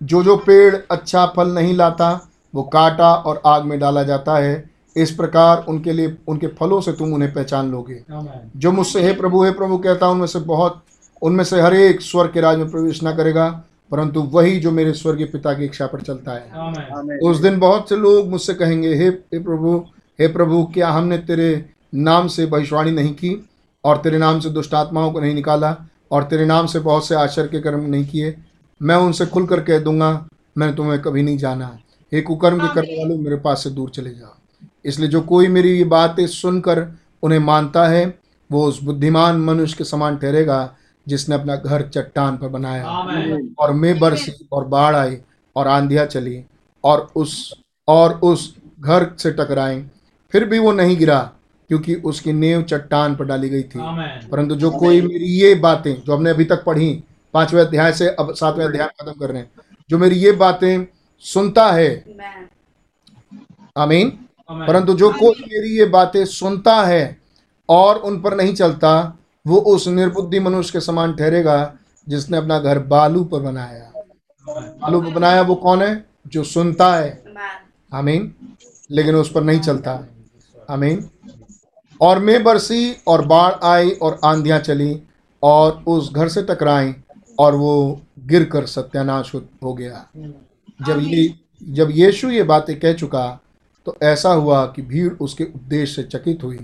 [0.00, 2.10] जो जो पेड़ अच्छा फल नहीं लाता
[2.54, 4.54] वो काटा और आग में डाला जाता है।
[4.96, 8.02] इस प्रकार उनके लिए उनके फलों से तुम उन्हें पहचान लोगे।
[8.56, 10.82] जो मुझसे हे प्रभु हे प्रभु कहता उनमें से बहुत
[11.22, 13.48] उनमें से हर एक स्वर्ग के राज में प्रवेश न करेगा
[13.92, 17.96] परंतु वही जो मेरे स्वर्गीय पिता की इच्छा पर चलता है। उस दिन बहुत से
[17.96, 19.76] लोग मुझसे कहेंगे हे हे प्रभु
[20.18, 23.48] हे प्रभु क्या हमने तेरे नाम से भविष्यवाणी नहीं की
[23.84, 25.76] और तेरे नाम से दुष्ट आत्माओं को नहीं निकाला
[26.10, 28.34] और तेरे नाम से बहुत से आश्चर्य के कर्म नहीं किए?
[28.80, 30.26] मैं उनसे खुलकर कह दूँगा
[30.58, 31.78] मैंने तुम्हें कभी नहीं जाना।
[32.12, 34.34] हे कुकर्म के करने वालों मेरे पास से दूर चले जाओ।
[34.86, 36.86] इसलिए जो कोई मेरी ये बातें सुनकर
[37.22, 38.06] उन्हें मानता है
[38.50, 42.84] वो उस बुद्धिमान मनुष्य के समान ठहरेगा जिसने अपना घर चट्टान पर बनाया।
[43.58, 45.16] और मैं बरसी और बाढ़ आई
[45.56, 46.42] और आंधिया चली
[46.84, 49.80] और उस और उस घर से टकराई।
[50.32, 51.18] फिर भी वो नहीं गिरा
[51.70, 53.78] क्योंकि उसकी नींव चट्टान पर डाली गई थी।
[54.28, 56.90] परंतु जो कोई मेरी ये बातें जो हमने अभी तक पढ़ी
[57.34, 59.50] पाँचवें अध्याय से अब सातवें अध्याय खत्म कर रहे हैं
[59.90, 60.86] जो मेरी ये बातें
[61.24, 61.88] सुनता है
[63.76, 64.18] आमीन।
[64.50, 67.20] परंतु जो कोई मेरी ये बातें सुनता है
[67.68, 71.74] और उन पर नहीं चलता वो उस निर्बुद्धि मनुष्य के समान ठहरेगा
[72.08, 73.92] जिसने अपना घर बालू पर बनाया।
[74.48, 76.06] बालू पर बनाया वो कौन है?
[76.26, 77.24] जो सुनता है।
[77.94, 78.34] आमीन।
[78.90, 80.04] लेकिन उस पर नहीं चलता।
[80.70, 81.10] आमीन।
[82.00, 85.02] और मैं बरसी और बाढ़ आई और आंधियाँ चली
[85.42, 86.94] और उस घर से टकराई
[87.38, 90.06] और वो गिर कर सत्यानाश हो- हो गया।
[90.86, 91.34] जब ये
[91.68, 93.40] जब यीशु ये बातें कह चुका
[93.86, 96.56] तो ऐसा हुआ कि भीड़ उसके उपदेश से चकित हुई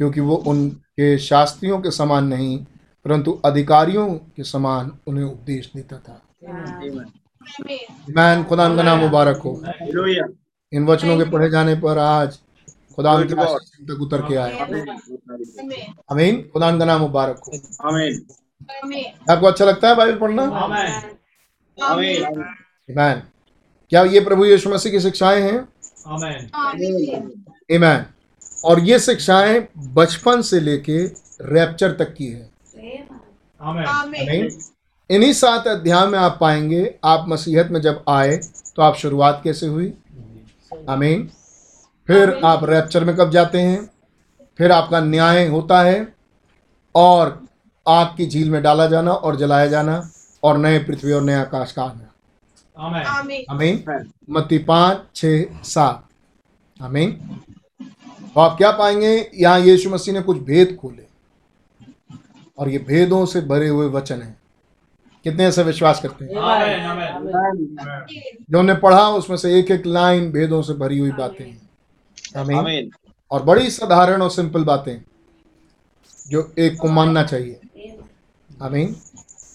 [0.00, 2.58] क्योंकि वो उनके शास्त्रियों के समान नहीं
[3.04, 6.22] परंतु अधिकारियों के समान उन्हें उपदेश देता था।
[8.10, 9.62] मैन खुदा का नाम मुबारक हो।
[10.72, 12.38] इन वचनों के पढ़े जाने पर आज
[12.96, 14.58] खुदा तक उतर के आए।
[16.10, 17.52] अमीन खुदा का नाम मुबारक हो।
[19.32, 20.44] आपको अच्छा लगता है बाइबल पढ़ना?
[22.90, 23.22] मैन
[23.90, 25.68] क्या ये प्रभु यीशु मसीह की शिक्षाएँ हैं?
[27.72, 28.04] ईमैन
[28.64, 29.60] और ये शिक्षाएँ
[29.94, 30.98] बचपन से लेके
[31.44, 32.50] रैप्चर तक की है।
[35.10, 38.36] इन्हीं सात अध्याय में आप पाएँगे आप मसीहत में जब आए
[38.76, 39.92] तो आप शुरुआत कैसे हुई?
[40.88, 41.30] आमीन
[42.08, 43.90] फिर आप रैप्चर में कब जाते हैं?
[44.58, 46.14] फिर आपका न्याय होता है
[46.94, 47.46] और
[47.86, 50.10] आग की झील में डाला जाना और जलाया जाना
[50.42, 52.07] और नए पृथ्वी और नए आकाश का आना।
[52.78, 53.84] आमीन
[54.30, 56.04] मत्ती पाँच छः सात
[56.80, 57.10] आमीन
[58.34, 59.30] तो आप क्या पाएँगे?
[59.34, 61.06] यहाँ यीशु मसीह ने कुछ भेद खोले।
[62.58, 64.36] और ये भेदों से भरे हुए वचन हैं।
[65.24, 66.32] कितने ऐसे विश्वास करते हैं?
[68.50, 71.60] जो हमने पढ़ा उसमें से एक एक लाइन भेदों से भरी हुई बातें हैं।
[72.36, 72.90] आमीन
[73.30, 74.96] और बड़ी साधारण और सिंपल बातें
[76.28, 77.60] जो एक को मानना चाहिए।
[78.62, 78.96] आमीन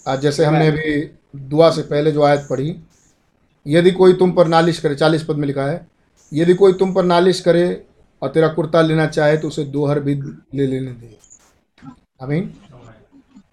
[0.08, 1.02] आज जैसे हमने अभी
[1.40, 2.76] दुआ से पहले जो आयत पढ़ी
[3.65, 5.88] यदि कोई तुम पर नालिश करे चालीस पद में लिखा है
[6.34, 7.86] यदि कोई तुम पर नालिश करे
[8.21, 10.15] और तेरा कुर्ता लेना चाहे तो उसे दोहर भी
[10.54, 11.17] ले लेने दे।
[12.21, 12.54] आमीन।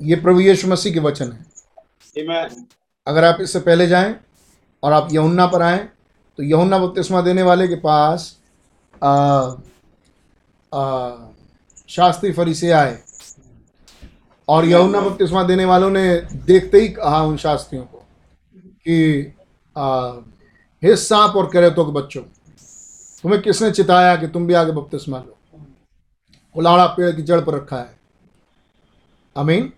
[0.03, 1.47] ये प्रभु यीशु मसीह के वचन है।
[3.07, 4.15] अगर आप इससे पहले जाएँ
[4.83, 5.89] और आप यहुन्ना पर आएँ
[6.39, 8.37] तो यहुन्ना बपतिस्मा देने वाले के पास
[9.03, 9.11] आ,
[10.75, 11.17] आ,
[11.89, 12.99] शास्त्री फरीसे आए।
[14.49, 18.05] और यहुन्ना बपतिस्मा देने वालों ने देखते ही कहा उन शास्त्रियों को
[18.57, 19.35] कि
[20.83, 22.23] हे सांप और करेतों के बच्चों।
[23.23, 25.37] तुम्हें किसने चिताया कि तुम भी आगे बपतिस्मा लो?
[26.55, 28.01] कुलाड़ा पेड़ की जड़ पर रखा है।
[29.37, 29.73] अमीन?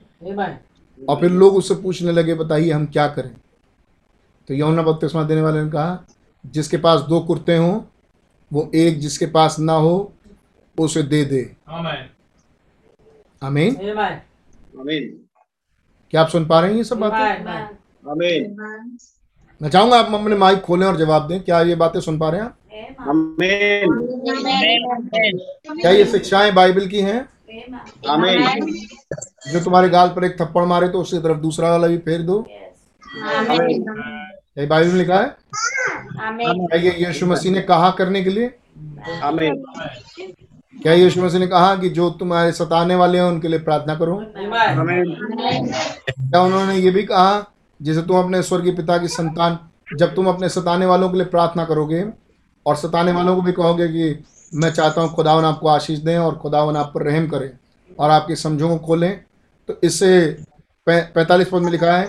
[1.08, 3.34] और फिर लोग उससे पूछने लगे बताइए हम क्या करें?
[4.48, 6.04] तो यौना बपतिस्मा देने वाले ने कहा
[6.46, 7.80] जिसके पास दो कुर्ते हों
[8.52, 10.12] वो एक जिसके पास ना हो
[10.78, 12.08] उसे दे दे। अमीन?
[13.42, 14.16] आमीन Amen.
[14.80, 15.02] Amen.
[16.10, 17.46] क्या आप सुन पा रहे हैं ये सब बातें.
[19.62, 22.40] मैं चाहूँगा आप अपने माइक खोलें और जवाब दें क्या ये बातें सुन पा रहे
[22.40, 22.54] हैं आप
[25.80, 27.20] क्या ये शिक्षाएँ बाइबल की हैं.
[29.52, 32.40] जो तुम्हारे गाल पर एक थप्पड़ मारे तो उसकी तरफ़ दूसरा वाला भी फेर दो
[33.02, 33.52] क्या
[34.58, 35.36] ये बाइबल में लिखा है
[36.16, 38.48] क्या ये यीशु मसीह ने कहा करने के लिए.
[40.76, 44.20] क्या यीशु मसीह ने कहा कि जो तुम्हारे सताने वाले हैं उनके लिए प्रार्थना करो.
[46.20, 47.32] क्या उन्होंने ये भी कहा
[47.82, 49.58] जैसे तुम अपने स्वर्गीय पिता की संतान
[49.98, 52.04] जब तुम अपने सताने वालों के लिए प्रार्थना करोगे
[52.66, 56.34] और सताने वालों को भी कहोगे कि मैं चाहता हूँ खुदावन आपको आशीष दें और
[56.36, 57.50] खुदावन आप पर रहम करें
[57.98, 59.20] और आपकी समझों को खोलें।
[59.68, 60.10] तो इससे
[60.86, 62.08] पैंतालीस पद में लिखा है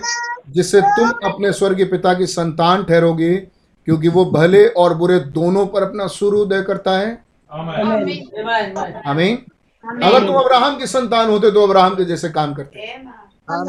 [0.50, 5.82] जिससे तुम अपने स्वर्गीय पिता की संतान ठहरोगे क्योंकि वो भले और बुरे दोनों पर
[5.82, 7.18] अपना सूर्योदय करता है.
[9.06, 9.38] हमें
[9.84, 12.92] अगर तुम अब्राहम की संतान होते तो अब्राहम के जैसे काम करते।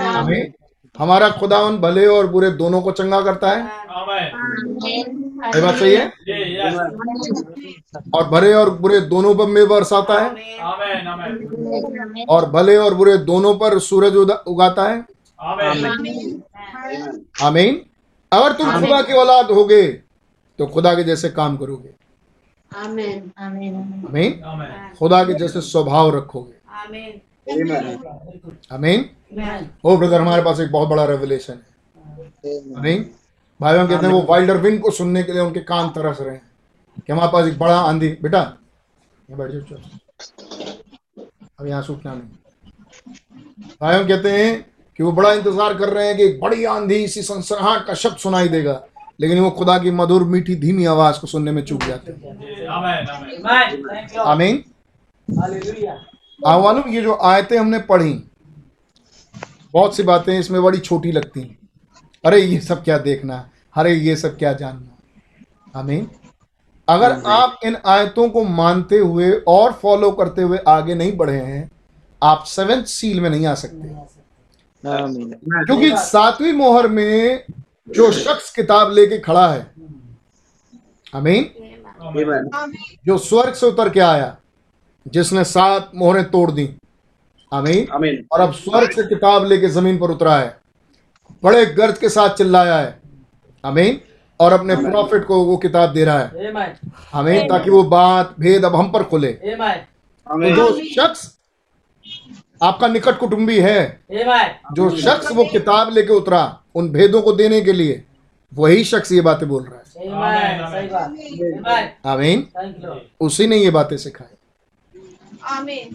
[0.04, 0.54] हमें
[1.00, 3.62] हमारा खुदावन भले और बुरे दोनों को चंगा करता है।
[5.56, 6.06] ये बात सही है?
[8.14, 11.08] और भले और बुरे दोनों पर में बरसाता है। Amen.
[11.08, 12.30] Amen.
[12.30, 14.16] और भले और बुरे दोनों पर सूरज
[14.48, 15.06] उगाता है।
[15.46, 15.86] Amen.
[17.44, 17.82] आमीन।
[18.32, 19.84] अगर तुम खुदा की औलाद होगे
[20.60, 21.90] तो खुदा के जैसे काम करोगे।
[22.72, 23.40] Amen.
[23.40, 23.74] आमीन।
[24.08, 24.98] Amen.
[25.00, 26.54] खुदा के जैसे स्वभाव रखोगे।
[27.48, 27.98] Amen.
[28.72, 29.10] आमीन
[29.86, 33.06] ओ ब्रदर हमारे पास एक बहुत बड़ा रेवलेशन है आमीन
[33.60, 36.42] भाइयों कहते हैं वो वाइल्डर विंड को सुनने के लिए उनके कान तरस रहे हैं
[36.98, 38.42] कि हमारे पास एक बड़ा आंधी बेटा
[39.30, 40.76] बैठ जाओ चलो
[41.60, 43.16] अब यहाँ सूखना नहीं
[43.82, 44.66] भाइयों कहते हैं
[45.00, 48.18] कि वो बड़ा इंतज़ार कर रहे हैं कि एक बड़ी आंधी इसी संसराहट का शब्द
[48.18, 48.82] सुनाई देगा
[49.22, 52.34] लेकिन वो खुदा की मधुर मीठी धीमी आवाज़ को सुनने में चूक जाते हैं
[52.68, 53.08] Amen.
[53.08, 53.46] Amen.
[53.46, 53.84] Amen.
[53.86, 54.22] Thank you.
[54.26, 54.64] आमीन
[55.28, 55.96] Hallelujah.
[56.40, 58.14] आप मालूम ये जो आयतें हमने पढ़ी
[59.74, 61.58] बहुत सी बातें इसमें बड़ी छोटी लगती हैं।
[62.24, 63.50] अरे ये सब क्या देखना?
[63.76, 65.80] अरे ये सब क्या जानना?
[65.80, 66.08] हमें
[66.88, 71.70] अगर आप इन आयतों को मानते हुए और फॉलो करते हुए आगे नहीं बढ़े हैं
[72.22, 73.88] आप सेवेंथ सील में नहीं आ सकते।
[74.86, 77.44] क्योंकि सातवीं मोहर में
[77.88, 79.68] जो शख्स किताब लेके खड़ा है
[81.16, 81.50] आमीन
[82.06, 82.50] Amen.
[83.06, 84.36] जो स्वर्ग से उतर के आया
[85.08, 86.76] जिसने सात मोहरें तोड़ दी।
[87.54, 88.16] आमीन। Amen.
[88.32, 90.58] और अब स्वर्ग से किताब लेके ज़मीन पर उतरा है।
[91.44, 93.00] बड़े गर्द के साथ चिल्लाया है।
[93.66, 94.02] आमीन।
[94.40, 96.92] और अपने प्रॉफिट को वो किताब दे रहा है। Amen.
[97.14, 101.38] आमीन ताकि वो बात भेद अब हम पर खुले। तो जो शख्स
[102.64, 104.02] आपका निकट कुटुंबी है
[104.74, 108.04] जो शख्स वो किताब लेके उतरा उन भेदों को देने के लिए
[108.54, 109.82] वही शख्स ये बातें बोल रहा है.
[112.06, 112.86] आमीन। Thank you.
[112.86, 113.00] Lord.
[113.20, 114.36] उसी ने ये बातें सिखाई.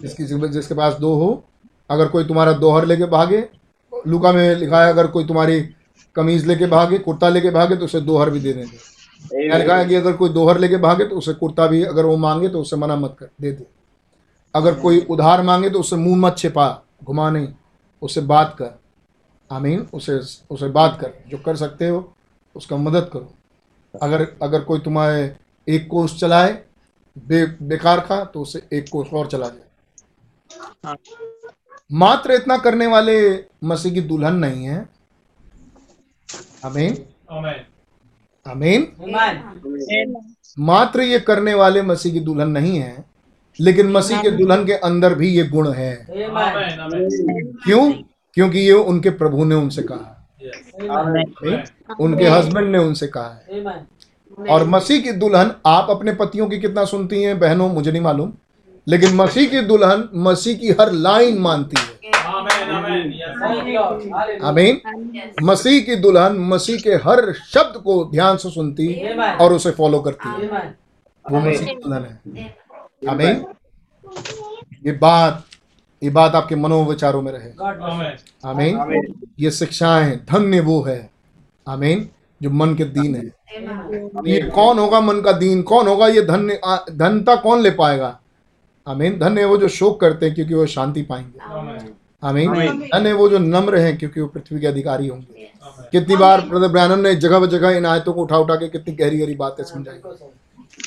[0.01, 1.43] जिसकी जिसके पास दो हो
[1.89, 3.43] अगर कोई तुम्हारा दोहर लेके भागे
[3.93, 5.59] लुका में लिखा है अगर कोई तुम्हारी
[6.15, 9.85] कमीज लेके भागे कुर्ता लेके भागे तो उसे दोहर भी दे देंगे। यहाँ लिखा है
[9.85, 12.75] कि अगर कोई दोहर लेके भागे तो उसे कुर्ता भी अगर वो मांगे तो उसे
[12.75, 13.65] मना मत कर दे दे।
[14.55, 16.67] अगर कोई उधार मांगे तो उसे मुँह मत छिपा
[17.03, 17.47] घुमा नहीं
[18.01, 18.79] उससे बात कर।
[19.49, 20.19] आमीन उसे
[20.51, 22.13] उसे बात कर जो कर सकते हो
[22.55, 23.31] उसका मदद करो।
[23.93, 25.23] अगर अगर कोई तुम्हारे
[25.67, 26.51] एक कोष चलाए
[27.17, 30.95] बे, बेकार का तो उसे एक कोष और चला जाए
[31.93, 34.89] मात्र इतना करने वाले मसीह की दुल्हन नहीं है.
[36.65, 36.93] आमीन
[38.45, 38.85] Amen.
[40.59, 43.05] मात्र ये करने वाले मसीह की दुल्हन नहीं है
[43.59, 46.07] लेकिन मसीह के दुल्हन के अंदर भी ये गुण है.
[46.09, 47.91] क्यों
[48.33, 50.59] क्योंकि ये उनके प्रभु ने उनसे कहा Yes.
[50.75, 50.91] Amen.
[50.91, 51.63] आमीन?
[51.99, 53.79] उनके हस्बैंड ने उनसे कहा है Amen.
[54.49, 58.33] और मसीह की दुल्हन आप अपने पतियों की कितना सुनती हैं बहनों मुझे नहीं मालूम।
[58.87, 62.11] लेकिन मसीह की दुल्हन मसीह की हर लाइन मानती है.
[64.43, 64.81] आमीन।
[65.43, 68.87] मसीह की दुल्हन मसीह के हर शब्द को ध्यान से सुनती
[69.35, 70.49] और उसे फॉलो करती है।
[71.31, 72.21] वो मसीह की दुल्हन है।
[73.09, 73.45] आमीन।
[74.85, 75.45] ये बात
[76.03, 77.81] ये बात आपके मनोविचारों में रहे। God
[78.45, 78.75] आमीन।
[79.39, 81.09] ये शिक्षाएँ धन्य वो है।
[81.67, 82.09] आमीन।
[82.41, 83.40] जो मन के दीन है.
[84.27, 85.61] ये कौन होगा मन का दीन?
[85.61, 88.19] कौन होगा ये धन्य आ- धनता कौन ले पाएगा?
[88.87, 91.39] आमीन। धन्य है वो जो शोक करते हैं क्योंकि वो शांति पाएँगे।
[92.23, 92.53] आमीन।
[92.93, 95.51] धन्य है वो जो नम्र हैं क्योंकि वो पृथ्वी के अधिकारी होंगे।
[95.91, 99.17] कितनी बार ब्रदर ब्रैनम ने जगह जगह इन आयतों को उठा उठा के कितनी गहरी
[99.17, 99.99] गहरी बातें समझाई।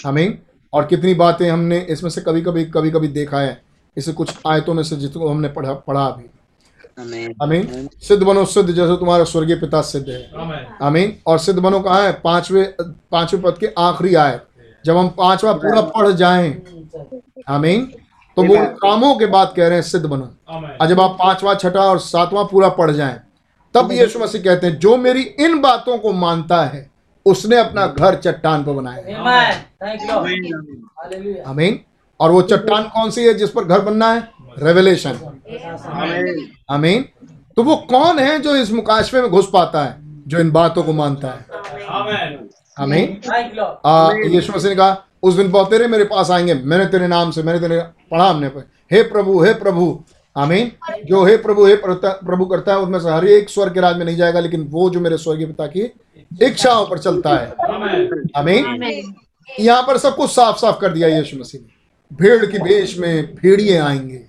[0.06, 0.38] आमीन।
[0.72, 3.62] और कितनी बातें हमने इसमें से कभी कभी कभी कभी देखा है।
[3.96, 6.24] इसे कुछ आयतों में से जिसको हमने पढ़ा पढ़ा अभी।
[6.98, 10.30] आमीन सिद्ध बनो सिद्ध जैसे तुम्हारा स्वर्गीय पिता सिद्ध है।
[10.82, 12.12] आमीन और सिद्ध बनो कहाँ है?
[12.14, 14.46] पांचवे पांचवे पद के आखिरी आयत।
[14.84, 16.50] जब हम पांचवा पूरा पढ़ जाएँ।
[17.48, 17.84] आमीन
[18.36, 20.24] तो वो कामों के बाद कह रहे हैं सिद्ध बनो।
[20.80, 23.20] और जब आप पांचवा छठा और सातवां पूरा पढ़ जाएँ
[23.74, 26.90] तब यीशु मसीह कहते हैं जो मेरी इन बातों को मानता है
[27.26, 29.14] उसने अपना घर चट्टान पर बनाया है.
[31.42, 31.80] आमीन
[32.20, 34.28] और वो चट्टान कौन सी है जिस पर घर बनना है?
[34.58, 35.18] रेवलेशन
[36.70, 37.04] आमीन
[37.56, 39.96] तो वो कौन है जो इस मुकाशवे में घुस पाता है
[40.28, 41.46] जो इन बातों को मानता है?
[42.80, 43.20] आमीन
[44.32, 47.42] यीशु मसीह ने कहा उस दिन बहुत तेरे मेरे पास आएँगे मैंने तेरे नाम से
[47.42, 47.80] मैंने तेरे
[48.10, 48.60] पढ़ा हमने पर।
[48.92, 50.04] हे प्रभु हे प्रभु।
[50.36, 50.70] आमीन
[51.04, 54.04] जो हे प्रभु हे प्रभु करता है उनमें से हर एक स्वर्ग के राज में
[54.04, 55.80] नहीं जाएगा लेकिन वो जो मेरे स्वर्गीय पिता की
[56.42, 57.52] इच्छाओं पर चलता है।
[58.36, 59.14] आमीन
[59.60, 63.34] यहाँ पर सब कुछ साफ़ साफ़ कर दिया यीशु मसीह ने। भेड़ की भेष में
[63.34, 64.24] भेड़िए आएँगे।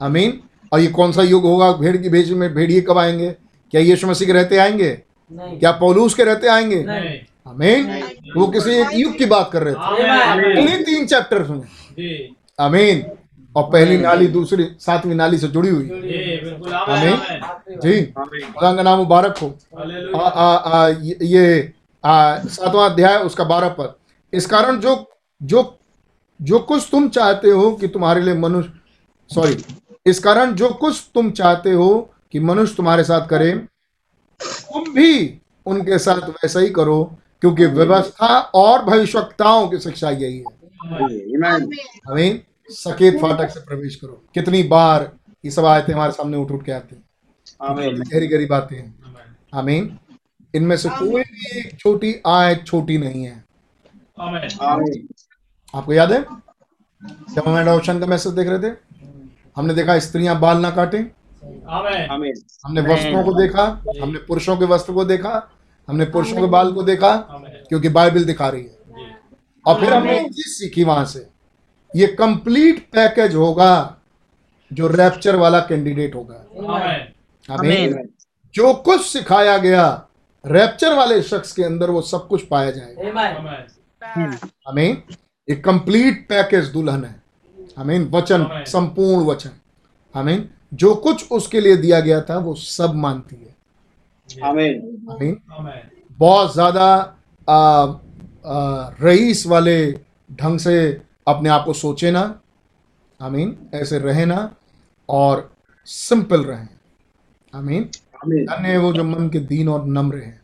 [0.00, 0.40] आमीन
[0.72, 1.72] और ये कौन सा युग होगा?
[1.72, 3.30] भेड़ की भेष में भेड़िए कब आएँगे?
[3.70, 5.02] क्या यीशु मसीह के रहते आएँगे?
[5.32, 6.82] नहीं। क्या पौलूस के रहते आएँगे?
[7.48, 8.02] आमीन।
[8.36, 10.60] वो किसी एक युग की बात कर रहे थे.
[10.60, 11.62] इन्हीं तीन चैप्टर में।
[12.60, 13.04] आमीन।
[13.56, 15.88] और पहली नाली दूसरी सातवीं नाली से जुड़ी हुई।
[16.88, 17.16] है।
[17.76, 19.58] जी। खुदा का नाम मुबारक हो।
[20.16, 21.72] आ, आ, आ, ये ये,
[22.06, 23.94] सातवां अध्याय उसका बारह पद
[24.32, 25.10] इस कारण जो
[25.42, 25.78] जो
[26.42, 28.72] जो कुछ तुम चाहते हो कि तुम्हारे लिए मनुष्य
[29.34, 29.54] सॉरी
[30.06, 33.52] इस कारण जो कुछ तुम चाहते हो कि मनुष्य तुम्हारे साथ करे
[34.40, 37.02] तुम भी उनके साथ वैसा ही करो
[37.40, 40.44] क्योंकि व्यवस्था और भविष्यताओं की शिक्षा यही है।
[42.08, 45.10] हमें सकेत फाटक से प्रवेश करो। कितनी बार
[45.44, 47.04] ये सब आयतें हमारे सामने उठ उठ के आते हैं।
[48.00, 48.94] गहरी गहरी बातें हैं।
[49.54, 49.98] आमीन
[50.54, 53.44] इनमें से कोई भी एक छोटी आय छोटी नहीं है।
[55.74, 56.22] आपको याद है?
[57.34, 58.74] जब हम एडॉप्शन का मैसेज देख रहे थे?
[59.58, 61.02] हमने देखा स्त्रियाँ बाल ना काटें।
[62.64, 63.62] हमने वस्त्रों को देखा
[64.02, 65.50] हमने पुरुषों के वस्त्र को देखा
[65.88, 67.16] हमने पुरुषों के बाल को देखा
[67.68, 68.76] क्योंकि बाइबल दिखा रही है।
[69.66, 71.26] और फिर हमने एक चीज़ सीखी वहाँ से।
[71.94, 73.96] ये कंप्लीट पैकेज होगा
[74.70, 76.44] जो रैप्चर वाला कैंडिडेट होगा।
[77.48, 78.04] हमें
[78.54, 79.86] जो कुछ सिखाया गया
[80.44, 83.02] रैप्चर वाले शख्स के अंदर वो सब कुछ पाया जाएगा।
[84.68, 85.02] हमें
[85.48, 87.27] एक कंप्लीट पैकेज दुल्हन है।
[87.78, 89.50] आमीन वचन संपूर्ण वचन।
[90.14, 93.56] आमीन जो कुछ उसके लिए दिया गया था वो सब मानती है।
[94.44, 95.36] आमीन
[96.18, 96.88] बहुत ज़्यादा
[99.02, 99.78] रईस वाले
[100.32, 100.76] ढंग से
[101.28, 102.40] अपने आप को सोचे ना।
[103.20, 104.50] आमीन ऐसे रहे ना
[105.08, 105.50] और
[105.88, 106.68] सिंपल रहें।
[107.52, 107.84] आमीन
[108.24, 110.40] धन्य है वो जो मन के दीन और नम्र हैं।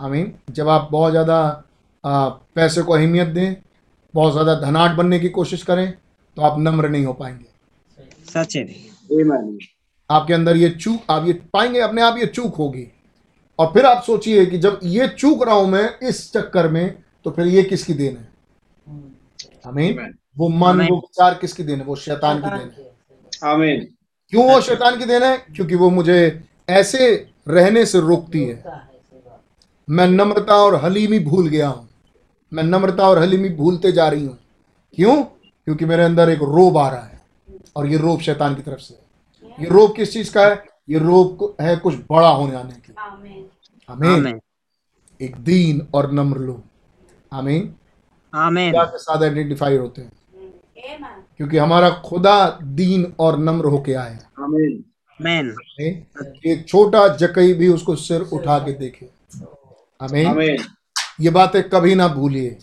[0.00, 1.64] आमीन जब आप बहुत ज़्यादा
[2.04, 3.56] पैसे को अहमियत दें
[4.14, 5.92] बहुत ज़्यादा धनाट बनने की कोशिश करें
[6.36, 7.46] तो आप नम्र नहीं हो पाएँगे।
[8.24, 8.56] सच
[10.10, 12.86] आपके अंदर ये चूक आप ये पाएँगे अपने आप ये चूक होगी।
[13.58, 17.30] और फिर आप सोचिए कि जब ये चूक रहा हूँ मैं इस चक्कर में तो
[17.30, 18.28] फिर ये किसकी देन है?
[19.66, 21.84] आमीन वो मन वो विचार किसकी देन है?
[21.84, 23.86] वो शैतान की देन है। आमीन
[24.32, 25.36] क्यों वो शैतान की देन है?
[25.56, 27.14] क्योंकि वो मुझे ऐसे
[27.48, 28.62] रहने से रोकती है।
[29.88, 31.88] मैं नम्रता और हलीमी भूल गया हूँ।
[32.52, 34.38] मैं नम्रता और हलीमी भूलते जा रही हूँ।
[34.94, 35.16] क्यों?
[35.64, 37.20] क्योंकि मेरे अंदर एक रोब आ रहा है।
[37.76, 39.04] और ये रोब शैतान की तरफ़ से है।
[39.60, 40.64] ये रोब किस चीज़ का है?
[40.88, 42.94] ये रोब है कुछ बड़ा होने आने की
[43.90, 44.40] आमीन।
[45.20, 46.62] एक दीन और नम्र लोग।
[47.32, 47.74] आमीन।
[48.34, 50.12] आमीन। के साथ आइडेंटिफाई होते हैं?
[51.36, 54.84] क्योंकि हमारा खुदा दीन और नम्र होके आया आमीन।
[56.46, 59.10] एक छोटा जकई भी उसको सिर उठा के देखे।
[60.02, 60.56] आमीन। आमीन।
[61.20, 62.58] ये बातें कभी ना भूलिए।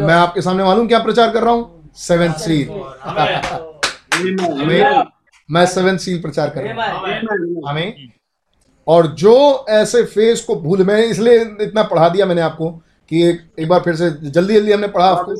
[0.00, 1.92] मैं आपके सामने मालूम क्या प्रचार कर रहा हूँ?
[1.96, 2.68] सेवन सील
[5.48, 7.62] मैं सेवन सील प्रचार कर रहा हूँ.
[7.68, 8.10] आमीन
[8.86, 12.70] और जो ऐसे फेस को भूल मैंने इसलिए इतना पढ़ा दिया मैंने आपको
[13.10, 15.34] कि एक एक बार फिर से जल्दी जल्दी हमने पढ़ा आपको।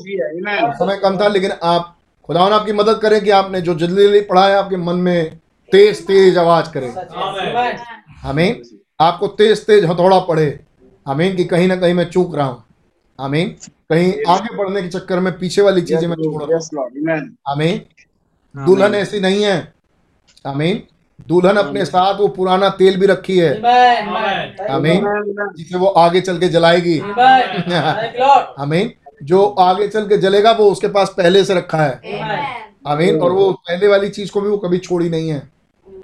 [0.75, 1.95] समय कम था लेकिन आप
[2.29, 5.39] खुदावन आपकी मदद करें कि आपने जो जल्दी जल्दी पढ़ा है आपके मन में
[5.71, 6.87] तेज तेज आवाज़ करे।
[8.21, 8.61] हमें
[8.99, 10.47] आपको तेज तेज हथौड़ा पड़े।
[11.05, 12.63] हमें कि कहीं ना कहीं मैं चूक रहा हूँ।
[13.19, 13.49] आमीन।
[13.89, 17.81] कहीं आगे बढ़ने के चक्कर में पीछे वाली चीज़ें मैं छोड़। रहा हूँ आमीन।
[18.55, 19.73] दुल्हन ऐसी नहीं है।
[20.47, 20.83] आमीन।
[21.27, 24.07] दुल्हन अपने साथ वो पुराना तेल भी रखी है। Amen.
[24.07, 24.69] Amen.
[24.71, 25.03] आमीन।
[25.57, 26.99] जिसे वो आगे चल के जलाएगी.
[28.59, 28.91] आमीन।
[29.23, 32.45] जो आगे चल के जलेगा वो उसके पास पहले से रखा है। Amen.
[32.87, 35.41] आमीन। और वो पहले वाली चीज़ को भी वो कभी छोड़ी नहीं है।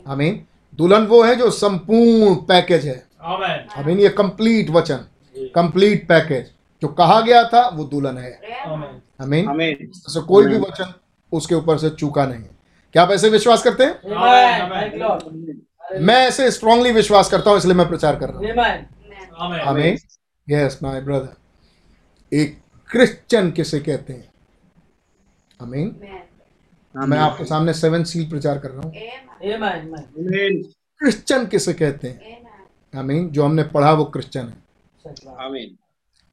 [0.07, 3.03] आमीन। दुल्हन वो है जो संपूर्ण पैकेज है.
[3.77, 5.05] आमीन ये कंप्लीट वचन।
[5.55, 6.51] कंप्लीट पैकेज
[6.81, 8.31] जो कहा गया था वो दुल्हन है
[8.65, 8.99] Amen.
[9.21, 10.25] आमीन Amen.
[10.27, 10.93] कोई भी वचन
[11.31, 12.49] उसके ऊपर से चूका नहीं है
[12.95, 13.99] क्या आप ऐसे विश्वास करते हैं.
[16.01, 18.45] मैं ऐसे स्ट्रांगली विश्वास करता हूँ इसलिए मैं प्रचार कर रहा हूँ
[19.39, 19.65] Amen.
[19.67, 19.97] Amen.
[20.47, 22.57] Yes my brother एक
[22.89, 24.29] क्रिश्चियन किसे कहते हैं
[25.59, 27.09] आमीन Amen.
[27.09, 29.55] मैं आपके सामने सेवन सील प्रचार कर रहा हूँ Amen.
[29.55, 29.87] Amen.
[29.87, 30.05] Amen.
[30.19, 30.61] Amen.
[31.01, 32.99] Christian किसे कहते हैं Amen.
[32.99, 34.63] आमीन जो हमने पढ़ा वो क्रिश्चियन है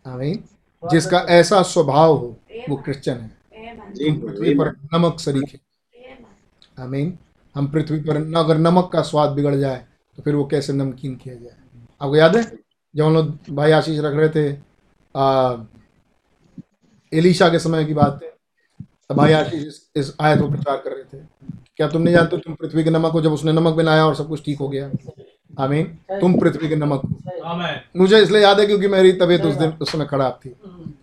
[0.06, 0.42] आमीन
[0.82, 2.36] जिसका ऐसा स्वभाव हो
[2.68, 3.30] वो क्रिश्चियन है।
[4.20, 6.18] पृथ्वी पर नमक सरीख। है
[6.78, 7.18] आमीन
[7.54, 9.86] हम पृथ्वी पर न अगर नमक का स्वाद बिगड़ जाए
[10.16, 11.56] तो फिर वो कैसे नमकीन किया जाए?
[12.00, 12.42] आपको याद है
[12.94, 14.56] जब हम लोग भाई आशीष रख रहे थे
[15.16, 15.56] आ,
[17.12, 18.30] एलिशा के समय की बात है
[19.08, 21.24] तब भाई आशीष इस, इस आयत को प्रचार कर रहे थे
[21.76, 24.44] क्या तुमने जानते तुम पृथ्वी के नमक हो जब उसने नमक बनाया और सब कुछ
[24.44, 24.90] ठीक हो गया?
[25.60, 25.84] आमीन।
[26.20, 29.92] तुम पृथ्वी के नमक। हो मुझे इसलिए याद है क्योंकि मेरी तबीयत उस दिन उस
[29.92, 30.56] समय खराब थी।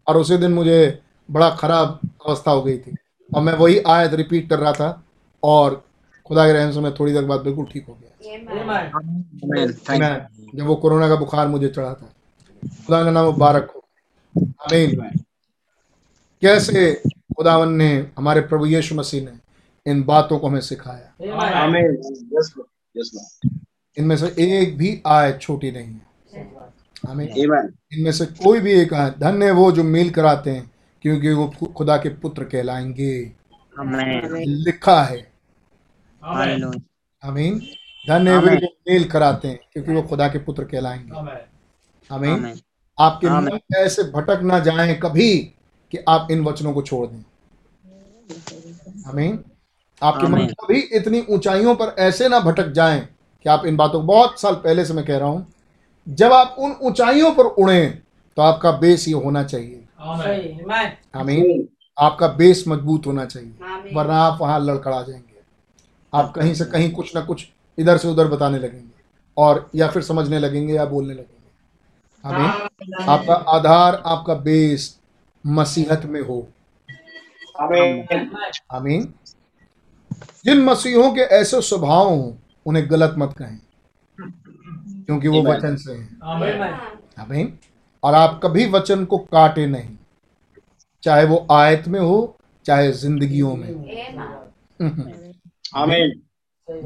[0.07, 2.95] और उसी दिन मुझे बड़ा खराब अवस्था हो गई थी।
[3.35, 5.03] और मैं वही आयत रिपीट कर रहा था
[5.43, 5.83] और
[6.25, 9.07] खुदा के रहम से मैं थोड़ी देर बाद बिल्कुल ठीक हो गया। Amen.
[9.45, 9.85] Amen.
[9.85, 12.13] Thank मैं जब वो कोरोना का बुखार मुझे चढ़ा था।
[12.67, 13.85] खुदा का नाम मुबारक हो।
[14.37, 15.19] आमीन।
[16.41, 19.31] कैसे खुदावन ने हमारे प्रभु यीशु मसीह ने
[19.91, 21.13] इन बातों को हमें सिखाया?
[21.67, 23.65] Amen.
[23.99, 26.09] इनमें से एक भी आयत छोटी नहीं है।
[27.05, 27.27] Amen.
[27.93, 30.71] इनमें से कोई भी एक आयत धन्य वो जो मील कराते हैं
[31.01, 33.31] क्योंकि वो खुदा के पुत्र कहलाएँगे।
[34.45, 35.31] लिखा है.
[37.23, 37.59] आमीन।
[38.07, 41.11] धन्य वे जो मेल कराते हैं क्योंकि वो खुदा के पुत्र कहलाएँगे.
[42.11, 42.59] आमीन।
[42.99, 45.37] आपके मन ऐसे भटक ना जाएँ कभी
[45.91, 47.23] कि आप इन वचनों को छोड़ दें।
[49.07, 49.43] आमीन।
[50.03, 53.07] आपके मन कभी इतनी ऊंचाइयों पर ऐसे ना भटक जाएँ
[53.43, 55.45] कि आप इन बातों को बहुत साल पहले से मैं कह रहा हूँ
[56.07, 57.85] जब आप उन ऊंचाइयों पर उड़े
[58.37, 59.85] तो आपका बेस ये होना चाहिए.
[61.15, 61.67] आमीन
[61.99, 65.39] आपका बेस मज़बूत होना चाहिए वरना आप वहाँ लड़खड़ा जाएँगे।
[66.13, 69.01] आप कहीं से कहीं कुछ ना कुछ इधर से उधर बताने लगेंगे
[69.37, 71.37] और या फिर समझने लगेंगे या बोलने लगेंगे।
[72.25, 74.97] आमीन आपका आधार आपका बेस
[75.47, 76.47] मसीहत में हो।
[77.61, 78.25] Amen.
[78.71, 79.13] आमीन
[80.45, 82.31] जिन मसीहों के ऐसे स्वभाव हों
[82.65, 83.59] उन्हें गलत मत कहें।
[85.05, 87.59] क्योंकि वो वचन से हैं.
[88.03, 89.97] और आप कभी वचन को काटे नहीं।
[91.03, 93.69] चाहे वो आयत में हो चाहे जिंदगियों में
[95.75, 95.83] Amen.
[95.83, 96.09] Amen.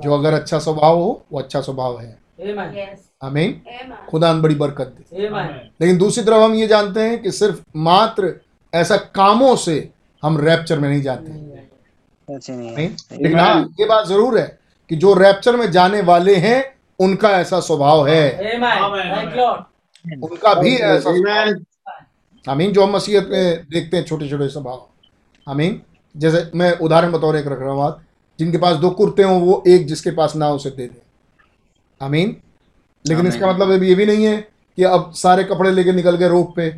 [0.03, 2.57] जो अगर अच्छा स्वभाव हो वो अच्छा स्वभाव है। Amen.
[2.57, 2.99] Yes.
[3.24, 3.61] आमीन।
[4.09, 5.30] खुदा बड़ी बरकत दे।
[5.82, 8.41] लेकिन दूसरी तरफ़ हम ये जानते हैं कि सिर्फ़ मात्र
[8.74, 9.89] ऐसा कामों से
[10.24, 14.59] हम रैप्चर में नहीं जाते। आमीन। लेकिन हाँ ये बात ज़रूर है
[14.93, 16.57] कि जो रैप्चर में जाने वाले हैं
[16.99, 18.57] उनका ऐसा स्वभाव है.
[20.23, 21.09] उनका भी ऐसा.
[22.47, 24.85] आमीन जो हम मसीहत में देखते हैं छोटे छोटे स्वभाव।
[25.47, 25.81] आमीन।
[26.15, 27.95] जैसे मैं उदाहरण बतौर एक रख रहा हूँ
[28.39, 31.01] जिनके पास दो कुर्ते हों वो एक जिसके पास ना उसे दे दे।
[32.01, 32.35] आमीन।
[33.05, 34.37] लेकिन इसका मतलब अब ये भी नहीं है
[34.77, 36.73] कि अब सारे कपड़े लेके निकल गए रोड पे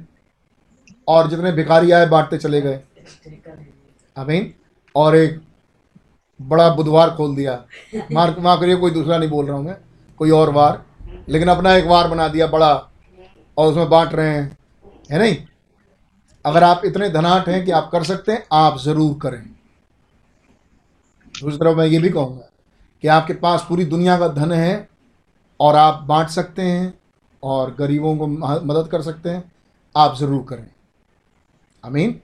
[1.08, 2.80] और जितने भिखारी आए बांटते चले गए।
[4.18, 4.54] आमीन।
[4.96, 5.40] और एक
[6.40, 7.54] बड़ा बुधवार खोल दिया।
[8.12, 9.76] मार माँ करिए कोई दूसरा नहीं बोल रहा हूँ मैं।
[10.20, 10.84] कोई और वार।
[11.30, 12.74] लेकिन अपना एक वार बना दिया बड़ा
[13.58, 14.58] और उसमें बांट रहे हैं।
[15.12, 15.38] है नहीं?
[16.46, 19.42] अगर आप इतने धनाट हैं कि आप कर सकते हैं आप ज़रूर करें।
[21.36, 22.50] दूसरी तरफ़ मैं ये भी कहूँगा
[23.04, 24.88] कि आपके पास पूरी दुनिया का धन है
[25.60, 26.94] और आप बांट सकते हैं
[27.44, 29.44] और गरीबों को मदद कर सकते हैं।
[29.96, 30.68] आप ज़रूर करें।
[31.84, 32.20] आमीन।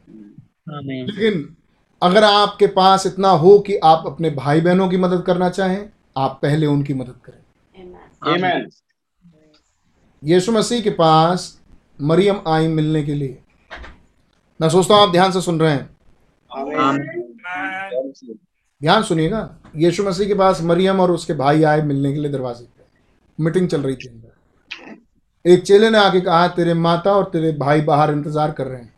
[0.68, 1.56] लेकिन
[2.02, 6.40] अगर आपके पास इतना हो कि आप अपने भाई बहनों की मदद करना चाहें आप
[6.42, 7.40] पहले उनकी मदद करें।
[8.28, 8.70] Amen.
[10.24, 11.62] यीशु मसीह के पास
[12.02, 13.38] मरियम आई मिलने के लिए।
[14.60, 15.90] मैं सोचता हूँ आप ध्यान से सुन रहे हैं.
[18.82, 22.64] ध्यान सुनिएगा। यीशु मसीह के पास मरियम और उसके भाई आए मिलने के लिए दरवाजे
[22.66, 27.52] पे। मीटिंग चल रही थी अंदर। एक चेले ने आके कहा तेरे माता और तेरे
[27.58, 28.94] भाई बाहर इंतज़ार कर रहे हैं।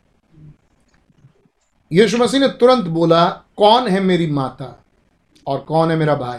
[1.94, 3.24] यीशु मसीह ने तुरंत बोला
[3.56, 4.84] कौन है मेरी माता
[5.46, 6.38] और कौन है मेरा भाई?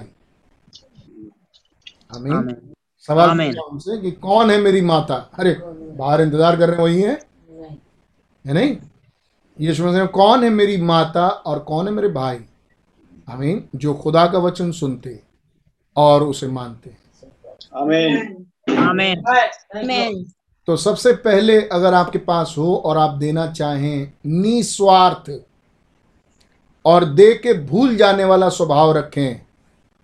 [2.15, 5.15] आमीन। सवाल पूछा उनसे कि कौन है मेरी माता?
[5.15, 5.53] अरे
[5.95, 7.13] बाहर इंतज़ार कर रहे हैं वही है।
[7.49, 7.77] नहीं।
[8.45, 8.77] है नहीं?
[9.59, 12.39] यीशु मसीह ने कौन है मेरी माता और कौन है मेरे भाई?
[13.29, 15.19] आमीन। जो खुदा का वचन सुनते
[15.95, 17.05] और उसे मानते।
[17.75, 18.45] Amen.
[18.67, 19.21] Amen.
[19.21, 19.81] Thank you.
[19.81, 20.34] Amen.
[20.67, 25.31] तो सबसे पहले अगर आपके पास हो और आप देना चाहें निस्वार्थ
[26.85, 29.41] और दे के भूल जाने वाला स्वभाव रखें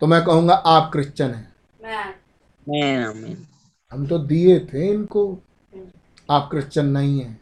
[0.02, 1.54] तो मैं कहूँगा आप क्रिश्चियन हैं.
[3.92, 5.40] हम तो दिए थे इनको।
[6.30, 7.42] आप क्रिश्चियन नहीं हैं।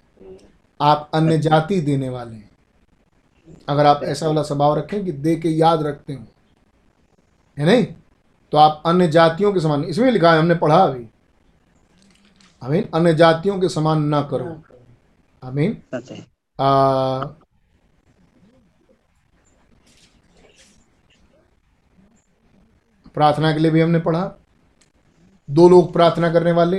[0.81, 2.49] आप अन्य जाति देने वाले हैं।
[3.69, 6.25] अगर आप ऐसा वाला स्वभाव रखें कि दे के याद रखते हो
[7.57, 7.85] है नहीं?
[8.51, 11.05] तो आप अन्य जातियों के समान इसमें लिखा है हमने पढ़ा अभी।
[12.63, 12.89] आमीन?
[12.93, 14.61] अन्य जातियों के समान ना करो।
[15.43, 15.81] आमीन?
[15.95, 16.11] सच
[23.13, 24.31] प्रार्थना के लिए भी हमने पढ़ा।
[25.49, 26.77] दो लोग प्रार्थना करने वाले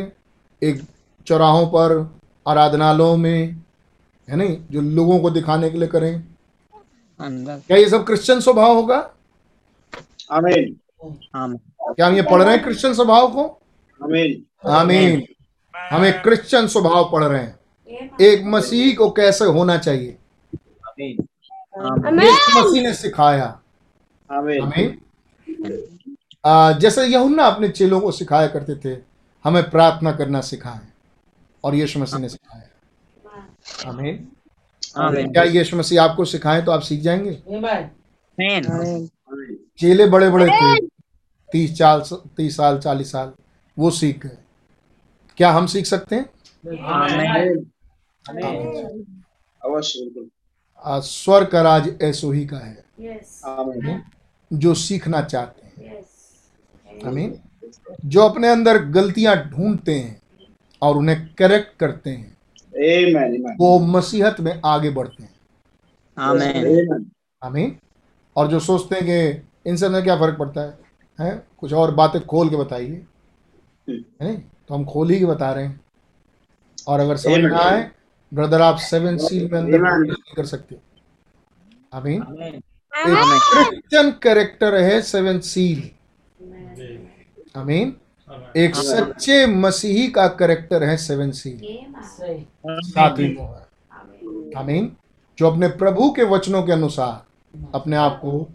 [0.63, 0.83] एक
[1.27, 2.15] चौराहों पर
[2.49, 3.63] आराधनालयों में
[4.29, 4.57] है नहीं?
[4.71, 6.25] जो लोगों को दिखाने के लिए करें।
[7.21, 9.15] अंदर। क्या ये सब क्रिश्चियन स्वभाव होगा?
[10.33, 10.75] Amen.
[11.35, 13.61] आमीन क्या हम ये पढ़ रहे हैं क्रिश्चियन स्वभाव को?
[14.01, 14.35] Amen.
[14.67, 15.30] आमीन।
[15.91, 17.61] हम एक क्रिश्चियन स्वभाव पढ़ रहे हैं।
[18.21, 20.19] एक मसीह को कैसे होना चाहिए?
[21.79, 23.61] मसीह ने सिखाया।
[24.33, 24.99] हमें
[26.47, 29.01] आ, जैसे यहुन्ना अपने चेलों को सिखाया करते थे
[29.45, 30.81] हमें प्रार्थना करना सिखाए
[31.65, 32.69] और यीशु मसीह ने सिखाया।
[33.91, 34.27] हमें
[35.33, 37.43] क्या यीशु मसीह आपको सिखाएँ तो आप सीख जाएँगे?
[37.51, 37.65] Amen.
[37.65, 39.09] आमीन। Amen.
[39.79, 40.87] चेले बड़े बड़े थे
[41.53, 42.03] तीस चाल
[42.37, 43.33] तीस साल चालीस साल
[43.79, 44.39] वो सीख गए।
[45.41, 46.25] क्या हम सीख सकते हैं?
[49.65, 50.31] अवश्य बिल्कुल।
[50.87, 52.85] स्वर का राज ऐसो ही का है।
[54.53, 57.07] जो सीखना चाहते हैं। Yes.
[57.07, 57.41] आमीन।
[58.05, 60.23] जो अपने अंदर गलतियाँ ढूंढते हैं
[60.83, 63.41] और उन्हें करेक्ट करते हैं Amen.
[63.41, 63.55] Amen.
[63.59, 65.35] वो मसीहत में आगे बढ़ते हैं।
[67.45, 67.79] आमीन।
[68.37, 70.79] और जो सोचते हैं कि इनसे क्या फ़र्क पड़ता है
[71.21, 71.43] हैं?
[71.59, 73.07] कुछ और बातें खोल के बताइए।
[73.89, 73.99] है?
[73.99, 74.39] नहीं
[74.71, 75.81] तो हम खोल ही के बता रहे हैं।
[76.89, 77.91] और अगर समझ में आए
[78.35, 80.77] ब्रदर आप सेवन सील में अंदर कर सकते।
[81.95, 85.91] आमीन। एक क्रिश्चियन कैरेक्टर है सेवन सील
[87.57, 87.97] आमीन।
[88.57, 91.61] एक सच्चे मसीही का करेक्टर है सेवन सील.
[92.69, 93.67] सातवीं मोहर
[94.57, 94.97] आमीन।
[95.39, 97.25] जो अपने प्रभु के वचनों के अनुसार
[97.75, 98.53] अपने आप को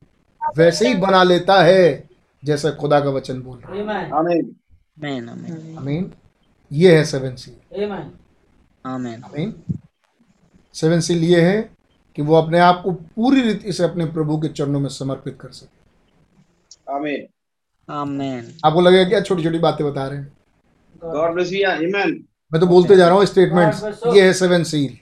[0.57, 2.09] वैसे ही बना लेता है
[2.43, 3.71] जैसे खुदा का वचन बोल रहा
[4.21, 4.64] Amen.
[5.03, 5.29] Amen.
[5.29, 6.11] आमीन आमीन आमीन
[6.71, 9.53] ये है सेवन सील आमीन आमीन
[10.73, 11.71] सेवन सील ये है
[12.15, 15.49] कि वो अपने आप को पूरी रीति से अपने प्रभु के चरणों में समर्पित कर
[15.49, 15.67] सके।
[16.93, 17.31] Amen.
[17.89, 20.37] आमीन आपको लगेगा क्या छोटी छोटी बातें बता रहे हैं।
[21.03, 21.65] God bless you.
[21.67, 22.11] Amen.
[22.53, 23.73] मैं तो बोलते जा रहा हूँ स्टेटमेंट
[24.15, 24.97] ये है सेवन सील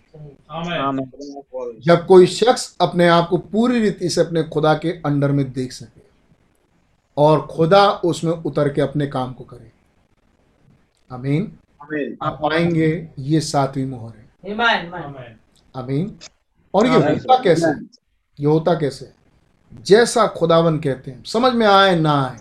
[1.82, 5.72] जब कोई शख्स अपने आप को पूरी रीति से अपने खुदा के अंडर में देख
[5.72, 6.02] सके
[7.18, 9.73] और खुदा उसमें उतर के अपने काम को करे।
[11.12, 11.52] आमीन।
[11.84, 12.16] Amen.
[12.24, 14.92] आप पाएँगे ये सातवीं मोहर है। Amen.
[15.76, 16.10] Amen.
[16.74, 17.68] और ये होता कैसे?
[18.40, 19.12] ये होता कैसे?
[19.82, 22.38] जैसा खुदावन कहते हैं। समझ में आए ना आए?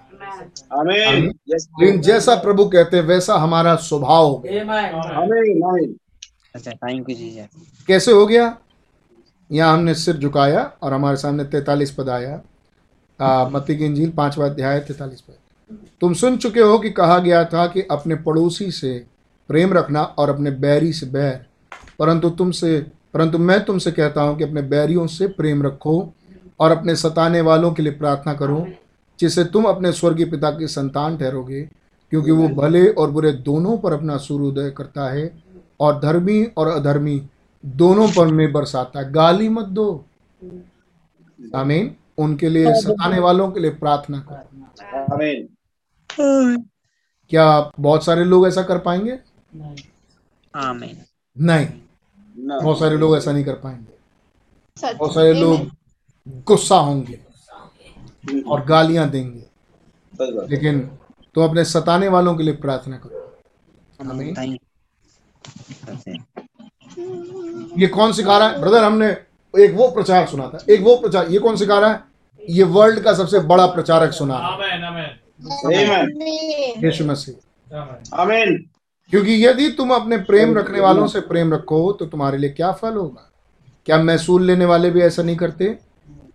[1.51, 4.95] लेकिन जैसा प्रभु कहते हैं वैसा हमारा स्वभाव हो गया। Amen.
[5.23, 5.63] Amen.
[5.63, 5.93] Amen.
[6.55, 8.57] अच्छा थैंक यू जीसस कैसे हो गया?
[9.51, 12.41] यहाँ हमने सिर झुकाया और हमारे सामने तैतालीस पद आया।
[13.51, 15.35] मत्ती की इंजील पांचवा अध्याय तैतालीस पद।
[16.01, 19.07] तुम सुन चुके हो कि कहा गया था कि अपने पड़ोसी से
[19.49, 21.47] प्रेम रखना और अपने बैरी से बैर।
[21.99, 26.15] परंतु तुमसे परंतु मैं तुमसे कहता हूँ कि अपने बैरियों से प्रेम रखो
[26.61, 28.67] और अपने सताने वालों के लिए प्रार्थना करो
[29.21, 31.63] जिससे तुम अपने स्वर्गीय पिता की संतान ठहरोगे
[32.11, 35.43] क्योंकि वो भले और बुरे दोनों पर अपना सूर्योदय करता है
[35.81, 37.23] और धर्मी और अधर्मी
[37.67, 40.05] दोनों पर में बरसाता है। गाली मत दो।
[41.57, 44.49] आमीन। उनके लिए सताने वालों के लिए प्रार्थना करो।
[45.17, 45.52] Amen.
[46.21, 49.19] क्या बहुत सारे लोग ऐसा कर पाएँगे.
[50.57, 51.03] आमीन
[51.41, 51.69] नहीं।
[52.63, 55.71] बहुत सारे लोग ऐसा नहीं कर पाएँगे। बहुत सारे लोग
[56.29, 57.21] गुस्सा होंगे
[58.43, 59.45] और गालियाँ देंगे।
[60.23, 60.81] लेकिन
[61.35, 63.41] तुम अपने सताने वालों के लिए प्रार्थना करो।
[64.11, 64.61] आमीन थैंक
[67.79, 68.61] ये कौन सिखा रहा है?
[68.61, 69.07] ब्रदर हमने
[69.59, 72.05] एक वो प्रचार सुना था। एक वो प्रचार ये कौन सिखा रहा है?
[72.49, 75.22] ये वर्ल्ड का सबसे बड़ा प्रचारक सुना। रहा Amen.
[76.85, 77.35] यीशु मसीह.
[78.17, 78.51] Amen.
[79.11, 82.95] क्योंकि यदि तुम अपने प्रेम रखने वालों से प्रेम रखो तो तुम्हारे लिए क्या फल
[82.95, 83.31] होगा?
[83.87, 85.79] क्या महसूल लेने वाले भी ऐसा नहीं करते?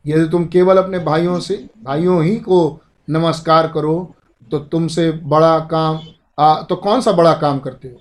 [0.07, 4.15] यदि तुम केवल अपने भाइयों से भाइयों ही को नमस्कार करो
[4.51, 5.99] तो तुमसे बड़ा काम
[6.39, 7.95] आ, तो कौन सा बड़ा काम करते हो?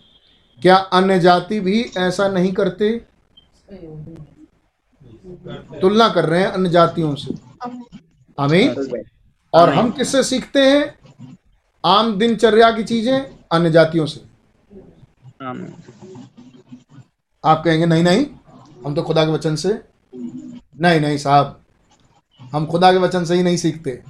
[0.63, 2.91] क्या अन्य जाति भी ऐसा नहीं करते?
[5.81, 7.35] तुलना कर रहे हैं अन्य जातियों से।
[8.39, 9.16] आमीन। God.
[9.53, 10.95] और हम किससे सीखते हैं?
[11.85, 13.19] आम दिनचर्या की चीज़ें
[13.53, 14.21] अन्य जातियों से।
[17.45, 18.27] आप कहेंगे नहीं नहीं
[18.87, 19.69] हम तो खुदा के वचन से
[20.81, 21.61] नहीं नहीं साहब
[22.41, 24.01] हम खुदा के वचन से ही नहीं सीखते।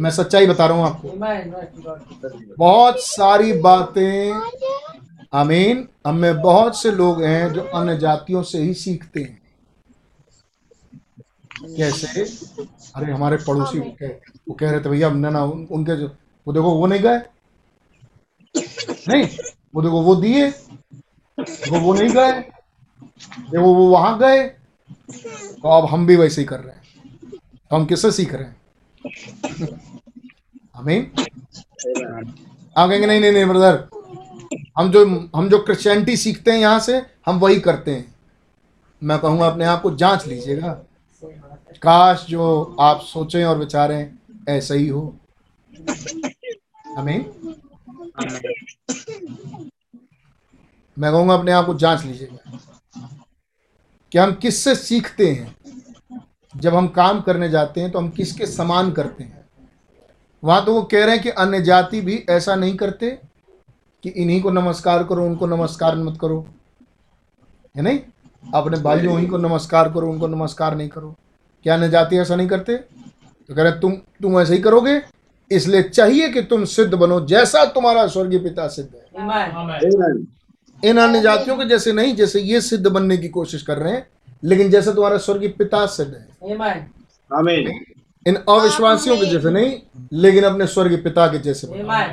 [0.00, 1.08] मैं सच्चाई बता रहा हूँ आपको.
[2.58, 4.40] बहुत सारी बातें
[5.34, 9.40] आमीन हम में बहुत से लोग हैं जो अन्य जातियों से ही सीखते हैं।
[11.62, 12.22] कैसे?
[12.96, 14.08] अरे हमारे पड़ोसी वो कह,
[14.48, 16.06] वो कह रहे थे भैया हमने ना उन, उनके जो
[16.46, 17.18] वो देखो वो नहीं गए?
[19.08, 19.38] नहीं
[19.74, 20.48] वो देखो वो दिए।
[21.38, 22.32] वो वो नहीं गए।
[23.50, 24.42] देखो वो वहाँ गए।
[25.62, 26.82] तो अब हम भी वैसे ही कर रहे हैं।
[27.70, 28.56] तो हम किससे सीख रहे हैं?
[30.74, 31.28] हमें Amen.
[32.78, 33.88] आप कहेंगे नहीं नहीं नहीं ब्रदर
[34.78, 38.14] हम जो हम जो क्रिश्चियनिटी सीखते हैं यहाँ से हम वही करते हैं।
[39.02, 40.85] मैं कहूँगा अपने आप को जाँच लीजिएगा।
[41.82, 44.12] काश जो आप सोचें और विचारें,
[44.48, 45.16] ऐसा ही हो।
[46.96, 47.18] हमें
[50.96, 52.58] मैं कहूँगा अपने आप को जाँच लीजिएगा
[54.12, 55.56] कि हम किससे सीखते हैं।
[56.56, 59.48] जब हम काम करने जाते हैं तो हम किसके समान करते हैं।
[60.44, 63.10] वहाँ तो वो कह रहे हैं कि अन्य जाति भी ऐसा नहीं करते
[64.02, 66.46] कि इन्हीं को नमस्कार करो, उनको नमस्कार मत करो।
[67.76, 68.00] है नहीं?
[68.54, 71.14] अपने भाइयों ही को नमस्कार करो, उनको नमस्कार नहीं करो।
[71.66, 73.92] क्या अन्य जाति ऐसा नहीं करते तो कह रहे तुम
[74.22, 75.00] तुम ऐसे ही करोगे
[75.50, 79.56] इसलिए चाहिए कि तुम सिद्ध बनो जैसा तुम्हारा स्वर्गीय पिता सिद्ध है Amen.
[79.56, 80.20] Amen.
[80.82, 84.06] इन अन्य जातियों के जैसे नहीं जैसे ये सिद्ध बनने की कोशिश कर रहे हैं
[84.44, 86.84] लेकिन जैसे तुम्हारा स्वर्गीय पिता सिद्ध है Amen.
[87.30, 87.70] Amen.
[88.26, 89.76] इन अविश्वासियों के जैसे नहीं
[90.22, 92.04] लेकिन अपने स्वर्गीय पिता के जैसे बनो।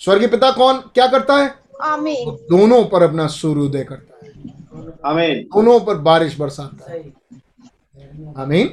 [0.00, 1.54] स्वर्गीय पिता कौन क्या करता है
[1.84, 4.32] आमीन वो दोनों पर अपना सूर्योदय करता है
[5.06, 5.42] Amen.
[5.54, 7.10] दोनों पर बारिश बरसाता है सही
[8.38, 8.68] आमीन।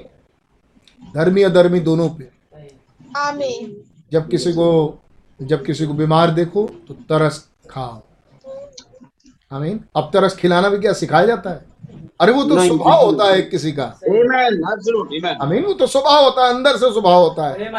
[1.16, 2.30] धर्मी अधर्मी दोनों पे।
[3.18, 3.82] आमीन।
[4.12, 5.00] जब किसी को
[5.42, 8.02] जब किसी को बीमार देखो तो तरस खाओ।
[9.52, 11.66] आमीन। अब तरस खिलाना भी क्या सिखाया जाता है?
[12.22, 15.42] अरे वो तो स्वभाव होता है किसी का। Amen.
[15.42, 17.70] आमीन वो तो स्वभाव होता है अंदर से स्वभाव होता है।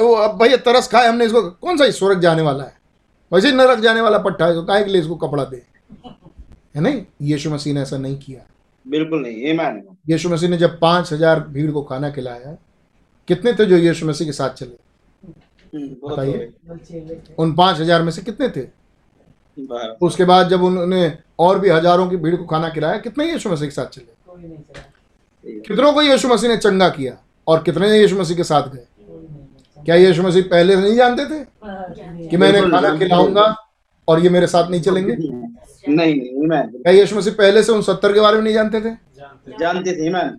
[0.00, 2.76] वो अब भैया तरस खाए हमने इसको कौन सा स्वर्ग जाने वाला है?
[3.32, 5.62] वैसे नरक जाने वाला पट्टा है तो काहे के लिए इसको कपड़ा दे?
[6.76, 7.02] है नहीं?
[7.22, 8.40] यीशु मसीह ने ऐसा नहीं किया।
[8.88, 9.80] बिल्कुल नहीं Amen.
[10.10, 12.56] यीशु मसीह ने जब पाँच हज़ार भीड़ को खाना खिलाया
[13.28, 14.76] कितने थे जो यीशु मसीह के साथ चले?
[15.74, 18.66] हम्म, बताइए। हो उन पाँच हज़ार में से कितने थे?
[20.02, 23.68] उसके बाद जब उन्होंने और भी हज़ारों की भीड़ को खाना खिलाया कितने यीशु मसीह
[23.68, 24.12] के साथ चले?
[24.26, 27.16] कोई नहीं चला कितनों को यीशु मसीह ने चंगा किया
[27.46, 28.84] और कितने यीशु मसीह के साथ गए?
[29.78, 31.44] क्या यीशु मसीह पहले से नहीं जानते थे
[32.28, 33.54] कि मैं इन्हें खाना खिलाऊँगा
[34.08, 35.16] और ये मेरे साथ नहीं चलेंगे?
[35.88, 36.82] नहीं नहीं.
[36.82, 38.90] क्या यीशु मसीह पहले से उन सत्तर के बारे में नहीं जानते थे?
[39.60, 40.36] जानते थे। Amen.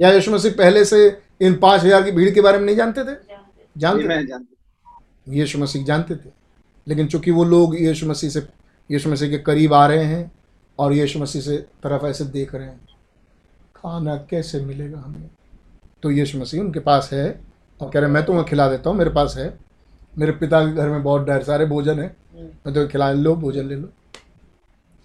[0.00, 3.04] या यीशु मसीह पहले से इन पाँच हज़ार की भीड़ के बारे में नहीं जानते
[3.04, 3.16] थे?
[3.76, 4.42] जानते थे.
[5.28, 6.30] यीशु मसीह जानते थे।
[6.86, 8.40] लेकिन चूँकि वो लोग यीशु मसीह से
[8.90, 10.32] यीशु मसीह के करीब आ रहे हैं
[10.78, 12.80] और यीशु मसीह से तरफ़ ऐसे देख रहे हैं
[13.76, 15.30] खाना कैसे मिलेगा हमें?
[16.02, 17.40] तो यीशु मसीह उनके पास है
[17.80, 19.46] और कह रहे हैं मैं तुम्हें खिला देता हूँ मेरे पास है।
[20.18, 23.66] मेरे पिता के घर में बहुत ढेर सारे भोजन है। मैं तुम्हें खिला लो भोजन
[23.66, 23.88] ले लो।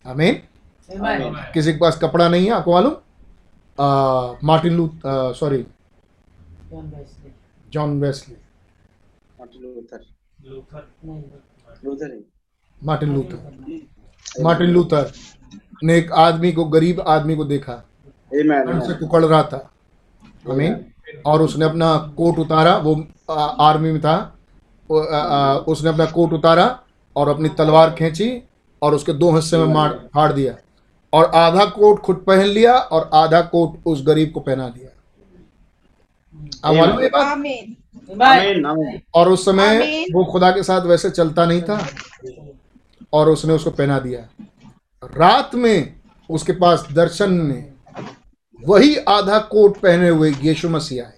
[0.10, 0.34] आमीन
[1.54, 2.94] किसी के पास कपड़ा नहीं है आपको मालूम?
[4.44, 5.66] मार्टिन लू sorry
[7.74, 8.36] John Wesley
[12.82, 13.40] Martin Luther
[14.44, 15.12] Martin Luther
[15.84, 17.84] ने एक आदमी को गरीब आदमी को देखा।
[18.34, 18.82] Amen.
[18.88, 19.70] से कुकड़ रहा था।
[20.50, 20.74] आमीन
[21.26, 24.36] और उसने अपना कोट उतारा वो आ, आर्मी में था।
[25.68, 26.66] उसने अपना कोट उतारा
[27.16, 28.30] और अपनी तलवार खींची।
[28.82, 30.56] और उसके दो हिस्से में मार फाड़ दिया।
[31.14, 34.90] और आधा कोट खुद पहन लिया और आधा कोट उस गरीब को पहना दिया।
[38.16, 39.02] बात.
[39.16, 41.88] और उस समय वो खुदा के साथ वैसे चलता नहीं था
[43.14, 44.46] और उसने उसको पहना दिया।
[45.04, 45.94] रात में
[46.30, 47.74] उसके पास दर्शन में
[48.66, 51.14] वही आधा कोट पहने हुए यीशु मसीह आए।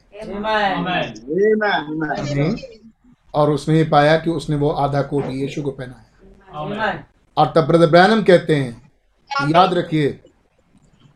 [3.34, 6.05] और उसने ये पाया कि उसने वो आधा कोट यीशु को पहनाया.
[7.41, 10.19] और तब ब्रदर ब्रैनम कहते हैं याद रखिए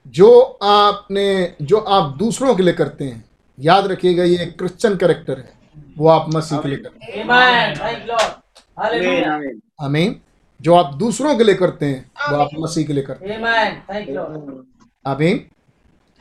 [0.07, 0.29] जो
[0.63, 3.23] आपने जो आप दूसरों के लिए करते हैं
[3.59, 5.53] याद रखिएगा ये क्रिश्चियन कैरेक्टर है
[5.97, 7.77] वो आप मसीह के लिए करते हैं। Amen.
[7.79, 8.21] Thank Lord.
[8.21, 8.83] Amen.
[8.83, 9.33] Hallelujah.
[9.33, 9.59] Amen.
[9.81, 10.15] आमीन।
[10.59, 14.63] जो आप दूसरों के लिए करते हैं वो आप मसीह के लिए करते हैं। Amen.
[15.05, 15.39] आमीन।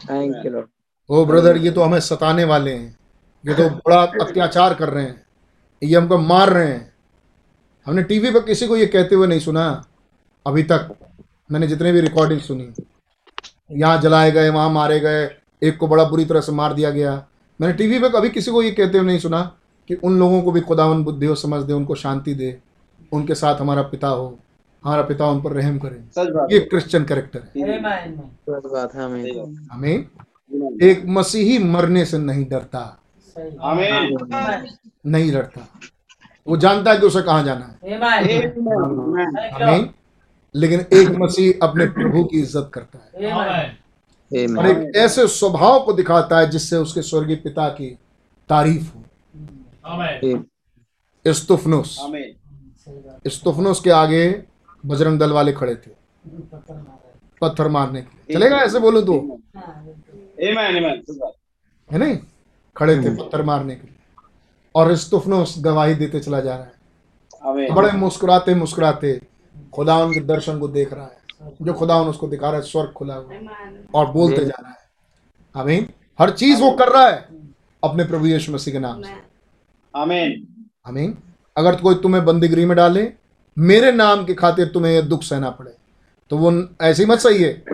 [0.00, 0.66] Thank you Lord
[1.10, 2.96] oh brother ये तो हमें सताने वाले हैं।
[3.44, 5.22] ये तो बड़ा अत्याचार कर रहे हैं।
[5.82, 6.92] ये हमको मार रहे हैं।
[7.86, 9.64] हमने टीवी पर किसी को ये कहते हुए नहीं सुना।
[10.46, 10.96] अभी तक
[11.52, 12.72] मैंने जितने भी रिकॉर्डिंग सुनी
[13.72, 17.26] यहाँ जलाए गए वहाँ मारे गए एक को बड़ा बुरी तरह से मार दिया गया।
[17.60, 19.56] मैंने टीवी पे कभी किसी को ये कहते हुए नहीं सुना
[19.88, 22.58] कि उन लोगों को भी खुदावन बुद्धि और समझ दे उनको शांति दे
[23.12, 24.38] उनके साथ हमारा पिता हो
[24.84, 26.20] हमारा पिता उन पर रहम करे।
[26.54, 27.70] ये क्रिश्चियन कैरेक्टर है।
[28.94, 30.08] है हमें
[30.82, 34.68] एक मसीही मरने से नहीं डरता। सही। आमीन। Amen.
[35.06, 35.68] नहीं डरता।
[36.46, 37.98] वो जानता है कि उसे कहाँ जाना है।
[39.54, 40.03] हमें.
[40.54, 43.12] लेकिन एक मसीह अपने प्रभु की इज़्ज़त करता है।
[44.48, 47.98] और एक ऐसे स्वभाव को दिखाता है जिससे उसके स्वर्गीय पिता की
[48.50, 49.04] तारीफ़ हो।
[51.24, 51.96] इस्तुफनुस।
[53.80, 54.44] के आगे
[54.84, 55.90] बजरंग दल वाले खड़े थे।
[57.42, 59.40] पत्थर मारने के लिए। चलेगा ऐसे बोलो तो?
[61.90, 62.18] है नहीं?
[62.76, 63.94] खड़े थे पत्थर मारने के लिए।
[64.74, 66.72] और इस्तुफनुस गवाही देते चला जा रहा है।
[67.74, 69.20] बड़े मुस्कुराते मुस्कुराते
[69.74, 71.24] खुदा उनके दर्शन को देख रहा है।
[71.62, 73.34] जो खुदा उसको दिखा रहा है स्वर्ग खुला हुआ
[73.94, 74.78] और बोलते जा रहा है।
[75.56, 77.28] आमीन। हर चीज़ वो कर रहा है
[77.84, 79.12] अपने प्रभु यीशु मसीह के नाम से।
[79.94, 80.46] आमीन
[80.86, 81.18] आमीन।
[81.56, 83.12] अगर कोई तुम्हें बंदीगिरी में डाले
[83.56, 85.74] मेरे नाम के खातिर तुम्हें यह दुख सहना पड़े।
[86.30, 87.64] तो वो ऐसे ही मत सही है।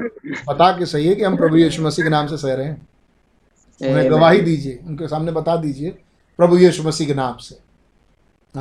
[0.49, 2.89] बता के सही है कि हम प्रभु यीशु मसीह के नाम से सह रहे हैं।
[3.83, 5.91] उन्हें गवाही दीजिए उनके सामने बता दीजिए
[6.37, 7.59] प्रभु यीशु मसीह के नाम से।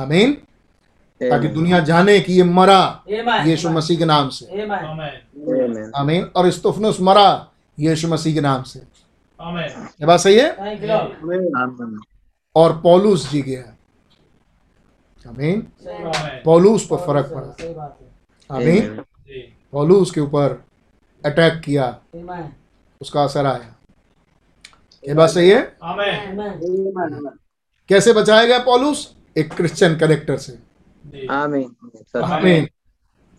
[0.00, 0.36] आमीन।
[1.22, 3.46] ताकि दुनिया जाने कि ये मरा Amen.
[3.46, 4.70] यीशु मसीह के नाम से। Amen.
[4.70, 7.48] आमीन आमीन और इस्तुफनुस मरा
[7.78, 10.50] यीशु मसीह के नाम से। ये बात सही है?
[12.56, 13.76] और पौलुस जी गया
[15.28, 15.60] आमीन
[16.44, 17.98] पौलुस पर फ़र्क पड़ा। सही बात
[18.50, 19.04] आमीन
[19.72, 20.64] पौलुस के ऊपर
[21.24, 21.86] अटैक किया।
[23.00, 23.74] उसका असर आया।
[25.08, 25.76] ये बात सही है?
[27.88, 29.14] कैसे बचाया गया पौलुस?
[29.38, 30.69] एक क्रिश्चियन कैरेक्टर से।
[31.30, 31.74] आमीन।
[32.22, 32.68] आमीन।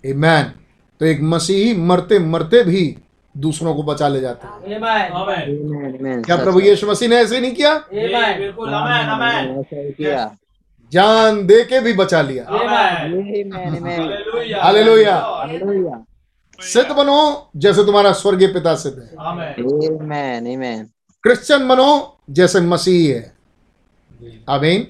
[0.04, 0.52] आमीन
[1.00, 2.98] तो एक मसीही मरते मरते भी
[3.38, 4.84] दूसरों को बचा ले जाते है। Amen.
[4.84, 7.84] आमीन आमीन क्या प्रभु यीशु मसीह ने ऐसे नहीं किया?
[7.94, 10.36] किया।
[10.94, 12.62] जान दे के भी बचा लिया। Amen.
[12.62, 13.84] आमीन आमीन
[14.62, 16.06] हालेलुया। हालेलुया।
[16.60, 20.88] सिद्ध बनो जैसे तुम्हारा स्वर्गीय पिता सिद्ध है। आमीन। आमीन
[21.24, 23.34] क्रिश्चियन बनो जैसे मसीह है।
[24.50, 24.88] आमीन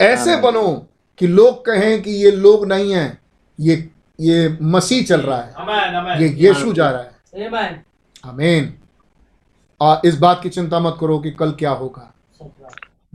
[0.00, 0.86] ऐसे बनो
[1.20, 3.18] कि लोग कहें कि ये लोग नहीं हैं
[3.60, 3.90] ये
[4.20, 7.10] ये मसीह चल रहा है। अमें, अमें, ये यीशु जा रहा है।
[7.50, 7.90] Amen.
[8.24, 8.74] आमीन
[9.80, 12.14] और इस बात की चिंता मत करो कि कल क्या होगा।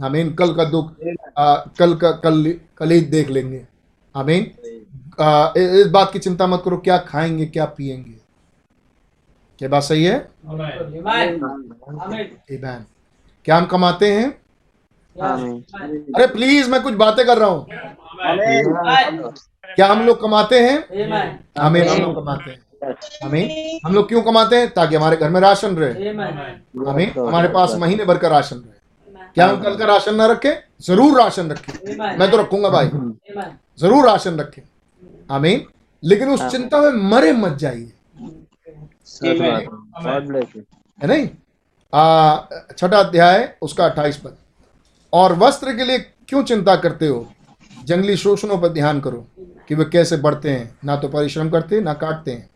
[0.04, 0.94] आमीन कल का दुख
[1.38, 3.68] आ, कल का कल कल ही देख लेंगे।
[5.58, 8.16] इ- इस बात की चिंता मत करो क्या खाएँगे क्या पिएँगे
[9.60, 10.30] क्या बात सही है.
[13.46, 14.45] क्या हम कमाते हैं.
[15.18, 17.66] अरे प्लीज़ मैं कुछ बातें कर रहा हूँ।
[19.76, 20.78] क्या हम लोग कमाते हैं?
[21.60, 22.64] हमें हम लोग कमाते हैं।
[23.26, 24.70] आमीन हम लोग क्यों कमाते हैं?
[24.74, 26.10] ताकि हमारे घर में राशन रहे।
[26.90, 28.74] हमें हमारे पास महीने भर का राशन रहे।
[29.36, 30.54] क्या हम कल का राशन ना रखें?
[30.82, 32.90] ज़रूर राशन रखें। मैं तो रखूँगा भाई।
[33.80, 34.62] ज़रूर राशन रखें।
[35.32, 35.66] हमें
[36.04, 37.92] लेकिन उस चिंता में मरे मत जाइए।
[41.00, 41.28] है नहीं?
[42.74, 44.38] छठा अध्याय उसका अट्ठाईस पद।
[45.16, 47.26] और वस्त्र के लिए क्यों चिंता करते हो?
[47.86, 49.26] जंगली शोषणों पर ध्यान करो
[49.68, 52.50] कि वे कैसे बढ़ते हैं। ना तो परिश्रम करते ना काटते हैं।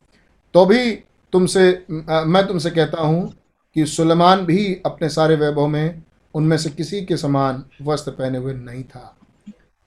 [0.55, 0.91] तो भी
[1.34, 3.34] तुमसे मैं तुमसे कहता हूँ
[3.76, 6.01] कि सुलेमान भी अपने सारे वैभव में
[6.36, 9.16] उनमें से किसी के समान वस्त्र पहने हुए नहीं था।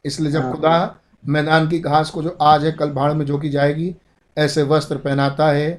[0.04, 0.94] इसलिए जब खुदा
[1.24, 3.94] मैदान की घास को जो आज है कल भाड़ में झोंकी जाएगी
[4.36, 5.70] ऐसे वस्त्र पहनाता है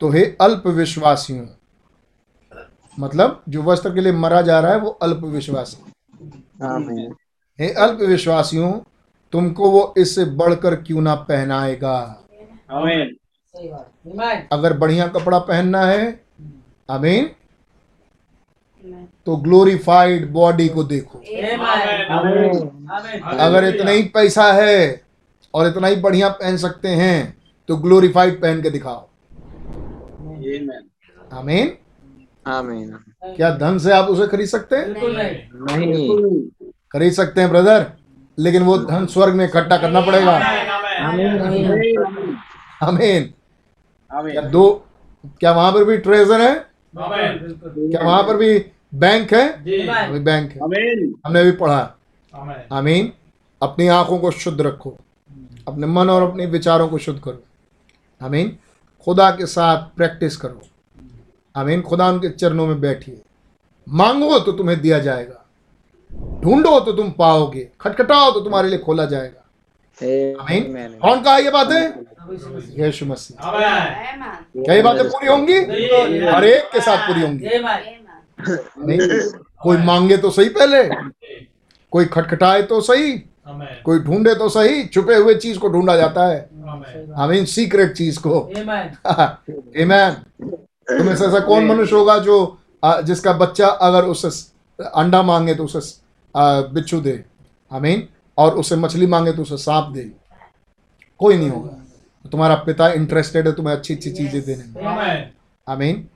[0.00, 1.46] तो हे अल्प विश्वासियों
[2.98, 5.76] मतलब जो वस्त्र के लिए मरा जा रहा है वो अल्प विश्वासी।
[6.62, 7.14] आमीन।
[7.58, 8.72] हे अल्प विश्वासियों
[9.32, 12.24] तुमको वो इससे बढ़कर क्यों ना पहनाएगा?
[12.70, 13.16] आमीन।
[13.54, 14.40] सही बात। Amen.
[14.52, 16.24] अगर बढ़िया कपड़ा पहनना है
[16.90, 17.30] आमीन।
[19.26, 21.60] तो ग्लोरीफाइड बॉडी को देखो। Amen.
[22.10, 23.40] आमीन Amen.
[23.40, 25.04] अगर इतना ही पैसा है
[25.54, 29.08] और इतना ही बढ़िया पहन सकते हैं तो ग्लोरीफाइड पहन के दिखाओ।
[31.32, 31.76] आमीन।
[32.46, 32.90] आमीन।
[33.24, 34.92] क्या धन से आप उसे खरीद सकते हैं?
[34.92, 37.86] बिल्कुल नहीं। नहीं। खरीद सकते हैं ब्रदर
[38.38, 40.32] लेकिन वो धन स्वर्ग में इकट्ठा करना पड़ेगा।
[42.82, 43.34] आमीन।
[44.12, 44.86] क्या दो
[45.40, 46.66] क्या वहाँ पर भी ट्रेजर है?
[46.96, 48.64] क्या वहाँ पर भी
[48.94, 49.64] बैंक है?
[49.64, 50.08] Amen.
[50.08, 50.58] अभी बैंक है।
[51.26, 51.94] हमने भी पढ़ा।
[52.72, 53.12] आमीन।
[53.62, 54.98] अपनी आँखों को शुद्ध रखो।
[55.68, 57.42] अपने मन और अपने विचारों को शुद्ध करो।
[58.22, 58.56] आमीन।
[59.04, 60.60] खुदा के साथ प्रैक्टिस करो।
[61.56, 63.20] आमीन खुदा उनके चरणों में बैठिए।
[63.88, 65.46] मांगो तो तुम्हें दिया जाएगा।
[66.40, 69.46] ढूंढो तो तुम पाओगे। खटखटाओ तो तुम्हारे लिए खोला जाएगा।
[70.42, 71.88] आमीन। कौन कहा ये बातें?
[72.84, 73.36] यीशु मसीह।
[74.62, 75.58] क्या ये बातें पूरी होंगी?
[76.26, 77.44] हर एक के साथ पूरी होंगी।
[78.78, 79.30] नहीं
[79.62, 80.84] कोई मांगे तो सही पहले।
[81.90, 83.12] कोई खटखटाए तो सही।
[83.84, 87.14] कोई ढूंढे तो सही। छुपे हुए चीज़ को ढूंढा जाता है। Amen.
[87.16, 88.52] हमें सीक्रेट चीज़ को।
[89.80, 90.14] Amen.
[90.90, 92.36] तुम्हें से ऐसा कौन मनुष्य होगा जो
[92.82, 94.28] जिसका बच्चा अगर उसे
[94.78, 95.80] अंडा मांगे तो उसे
[96.74, 97.24] बिच्छू दे।
[97.70, 100.10] आमीन। और उसे मछली मांगे तो उसे सांप दे।
[101.20, 101.70] कोई नहीं होगा।
[102.24, 105.32] तो तुम्हारा पिता इंटरेस्टेड है तुम्हें अच्छी अच्छी चीज़ें देने में.
[105.66, 106.06] आमीन।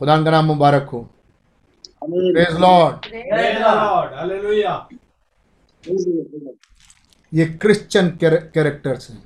[0.00, 1.00] खुदा का नाम मुबारक हो।
[2.04, 4.10] आमीन। Praise Lord Praise the Lord.
[4.18, 4.78] Hallelujah.
[7.32, 9.22] ये क्रिश्चियन कैरेक्टर्स हैं।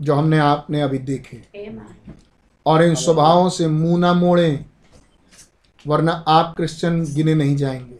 [0.00, 1.36] जो हमने आपने अभी देखे।
[2.66, 4.64] और इन स्वभावों से मुँह ना मोड़े
[5.86, 7.98] वरना आप क्रिश्चियन गिने नहीं जाएँगे।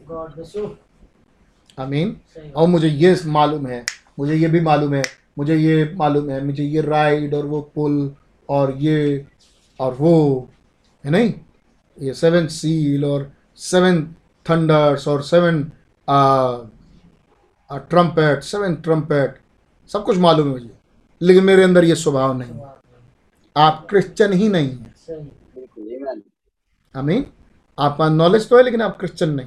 [1.78, 2.16] आमीन।
[2.56, 3.84] और मुझे ये मालूम है
[4.18, 5.02] मुझे ये भी मालूम है
[5.38, 8.14] मुझे ये मालूम है मुझे ये राइड और वो पुल
[8.48, 9.26] और ये
[9.80, 10.48] और वो
[11.04, 11.32] है नहीं?
[11.98, 14.02] ये सेवन सील और सेवन
[14.46, 15.62] थंडर्स और सेवन
[17.70, 19.38] ट्रम्पेट सेवन ट्रम्पेट
[19.90, 20.70] सब कुछ मालूम है मुझे
[21.22, 22.71] लेकिन मेरे अंदर ये स्वभाव नहीं। है
[23.56, 26.22] आप क्रिश्चियन ही नहीं हैं। सही बिल्कुल आमीन
[26.94, 27.24] आमीन।
[27.78, 29.46] आपका नॉलेज तो है लेकिन आप क्रिश्चियन नहीं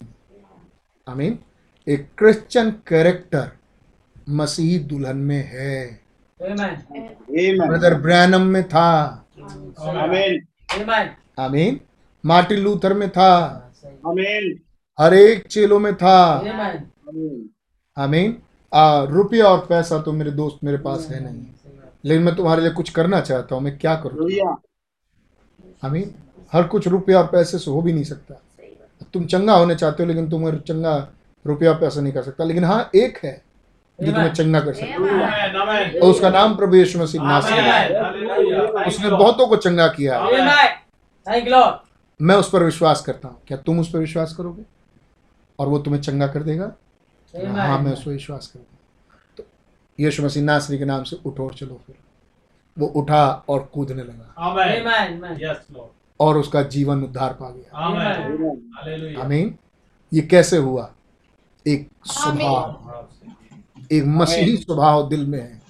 [1.07, 1.37] आमीन।
[1.87, 3.51] एक क्रिश्चियन कैरेक्टर
[4.29, 6.01] मसीही दुल्हन में है।
[6.39, 8.87] ब्रदर ब्रैनम में था।
[11.39, 11.79] आमीन।
[12.23, 13.31] मार्टिन लूथर में था।
[14.99, 16.81] हर एक चेलो में था। Amen.
[17.97, 18.37] आमीन।
[19.11, 21.45] रुपया और पैसा तो मेरे दोस्त मेरे पास है नहीं.
[22.05, 24.29] लेकिन मैं तुम्हारे लिए कुछ करना चाहता हूँ मैं क्या करूँ?
[25.83, 26.13] आमीन
[26.53, 28.41] हर कुछ रुपया और पैसे से हो भी नहीं सकता।
[29.13, 30.95] तुम चंगा होने चाहते हो लेकिन तुम चंगा
[31.45, 33.41] रुपया और पैसा नहीं कर सकता। लेकिन हाँ एक है
[33.99, 35.99] जो तुम्हें चंगा कर सकता है.
[35.99, 40.23] और उसका नाम प्रभु यीशु मसीह नासरी है। उसने बहुतों को चंगा किया है.
[42.19, 44.63] मैं उस पर विश्वास करता हूँ। क्या तुम उस पर विश्वास करोगे?
[45.59, 46.71] और वो तुम्हें चंगा कर देगा?
[47.33, 48.74] हाँ मैं उस पर विश्वास करूँगा।
[49.99, 51.95] यीशु मसीह नासरी के नाम से उठो और चलो फिर।
[52.79, 55.23] वो उठा और कूदने लगा। Amen.
[55.23, 55.39] Amen.
[55.39, 55.89] Yes, Lord.
[56.19, 59.19] और उसका जीवन उद्धार पा गया। Amen.
[59.19, 59.57] आमीन
[60.13, 60.91] ये कैसे हुआ?
[61.67, 63.07] एक स्वभाव।
[63.91, 65.61] एक मसीही स्वभाव दिल में है।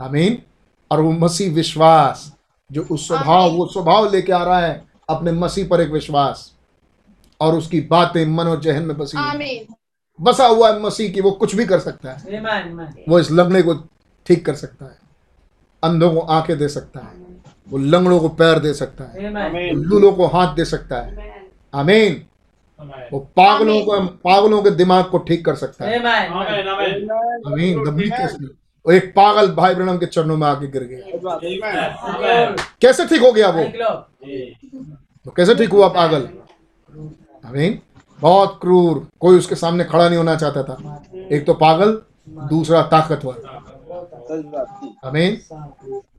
[0.00, 0.42] आमीन
[0.90, 2.36] और वो मसीह विश्वास
[2.72, 6.52] जो उस स्वभाव वो स्वभाव लेके आ रहा है अपने मसीह पर एक विश्वास।
[7.40, 9.16] और उसकी बातें मन और जहन में बसी।
[10.20, 12.16] बसा हुआ है मसीह की वो कुछ भी कर सकता है.
[13.08, 13.74] वो इस लंगड़े को
[14.26, 14.98] ठीक कर सकता है।
[15.82, 17.24] अंधों को आँखें दे सकता है।
[17.70, 19.30] वो लंगड़ों को पैर दे सकता है।
[19.74, 21.44] लूलों को हाथ दे सकता है।
[21.74, 22.22] आमीन।
[23.12, 25.98] वो पागलों को पागलों के दिमाग को ठीक कर सकता है.
[27.46, 28.44] आमीन। दबी कैसे
[28.86, 31.00] वो एक पागल भाई ब्रणम के चरणों में आके गिर गया।
[32.80, 33.64] कैसे ठीक हो गया वो.
[35.26, 36.28] वो कैसे ठीक हुआ पागल?
[37.46, 37.78] आमीन।
[38.20, 41.02] बहुत क्रूर। कोई उसके सामने खड़ा नहीं होना चाहता था।
[41.32, 41.92] एक तो पागल
[42.48, 43.34] दूसरा ताकतवर।
[45.04, 45.38] आमीन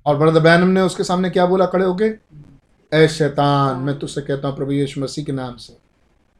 [0.05, 2.11] और ब्रदर बैनम ने उसके सामने क्या बोला खड़े होके?
[2.91, 5.77] ऐ शैतान मैं तुझसे कहता हूँ प्रभु यीशु मसीह के नाम से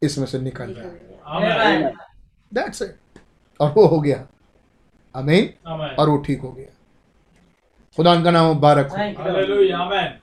[0.02, 1.92] इसमें से निकल जाए
[2.52, 2.96] दैट्स इट
[3.60, 4.26] और वो हो गया।
[5.14, 5.44] Amen.
[5.98, 6.66] और वो ठीक हो गया।
[7.98, 8.96] खुदा का नाम मुबारक हो.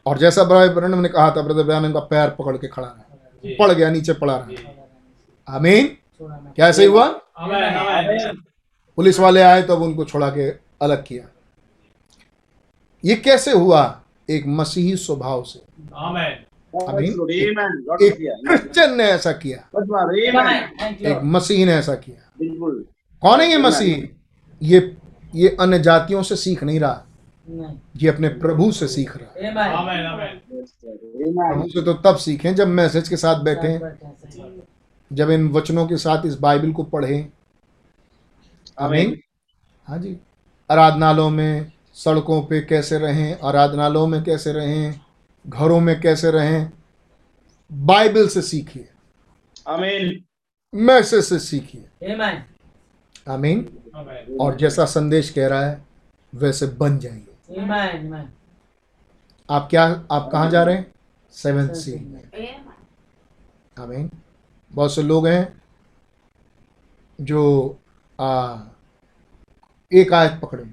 [0.06, 3.56] और जैसा ब्रदर ब्रनम ने कहा था ब्रदर बैनम का पैर पकड़ के खड़ा रहा।
[3.60, 4.75] पड़ गया नीचे पड़ा रहा।
[5.50, 7.22] आमीन। क्या ऐसे हुआ.
[8.96, 10.50] पुलिस वाले आए तो अब उनको छोड़ा के
[10.82, 11.26] अलग किया।
[13.06, 15.60] ये कैसे हुआ एक मसीही स्वभाव से?
[18.06, 19.58] एक किया। क्रिश्चियन ने ऐसा किया।
[21.10, 21.22] एक.
[21.24, 22.86] मसीह ने ऐसा किया। बिल्कुल।
[23.22, 24.08] कौन है ये मसीह?
[24.62, 24.98] ये
[25.36, 27.06] ये अन्य जातियों से सीख नहीं रहा।
[27.98, 29.66] ये अपने प्रभु से सीख रहा। है Amen.
[29.66, 29.78] Amen.
[29.78, 30.10] Amen.
[31.22, 33.80] आमीन प्रभु से तो तब सीखें जब मैसेज के साथ बैठे.
[35.14, 37.30] जब इन वचनों के साथ इस बाइबल को पढ़ें।
[38.80, 39.20] आमीन।
[39.86, 40.18] हाँ जी।
[40.72, 45.00] आराधनालयों में सड़कों पे कैसे रहें आराधनालयों में कैसे रहें
[45.48, 46.72] घरों में कैसे रहें
[47.74, 48.90] बाइबल से सीखिए।
[49.68, 50.24] आमीन।
[50.76, 52.34] मैसेज से सीखिए। Amen.
[53.28, 53.80] आमीन।
[54.42, 55.86] और जैसा संदेश कह रहा है
[56.36, 58.06] वैसे बन जाइए। Amen.
[58.06, 58.26] Amen.
[59.50, 60.92] आप क्या आप कहाँ जा रहे हैं?
[61.32, 61.94] सेवन सी
[63.80, 64.12] आमीन।
[64.76, 65.62] बहुत से लोग हैं
[67.22, 67.78] जो
[68.20, 68.58] आ,
[69.94, 70.64] एक आयत पकड़े।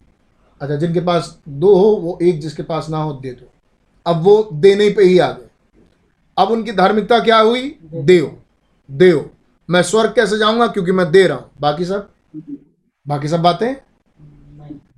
[0.61, 3.51] अच्छा जिनके पास दो हो वो एक जिसके पास ना हो दे दो।
[4.07, 5.49] अब वो देने पे ही आ गए।
[6.39, 7.79] अब उनकी धार्मिकता क्या हुई?
[7.95, 8.39] देव
[8.91, 9.31] देव
[9.71, 10.67] मैं स्वर्ग कैसे जाऊँगा?
[10.67, 12.11] क्योंकि मैं दे रहा हूँ। बाकी सब?
[13.09, 13.75] बाकी सब बातें?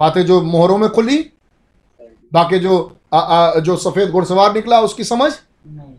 [0.00, 1.32] बातें जो मोहरों में खुली?
[2.32, 5.32] बाकी जो आ, आ, जो सफ़ेद घुड़सवार निकला उसकी समझ?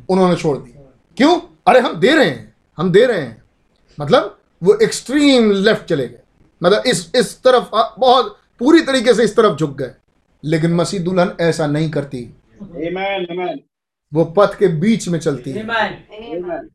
[0.09, 0.71] उन्होंने छोड़ दी।
[1.17, 1.39] क्यों?
[1.67, 3.43] अरे हम दे रहे हैं। हम दे रहे हैं।
[3.99, 6.19] मतलब वो एक्सट्रीम लेफ़्ट चले गए।
[6.63, 7.65] मतलब इस इस तरफ़
[7.99, 9.91] बहुत पूरी तरीके से इस तरफ़ झुक गए।
[10.43, 13.37] लेकिन मसीह दुल्हन ऐसा नहीं करती। Amen.
[13.37, 13.59] Amen.
[14.13, 16.43] वो पथ के बीच में चलती। है Amen.
[16.43, 16.65] Amen.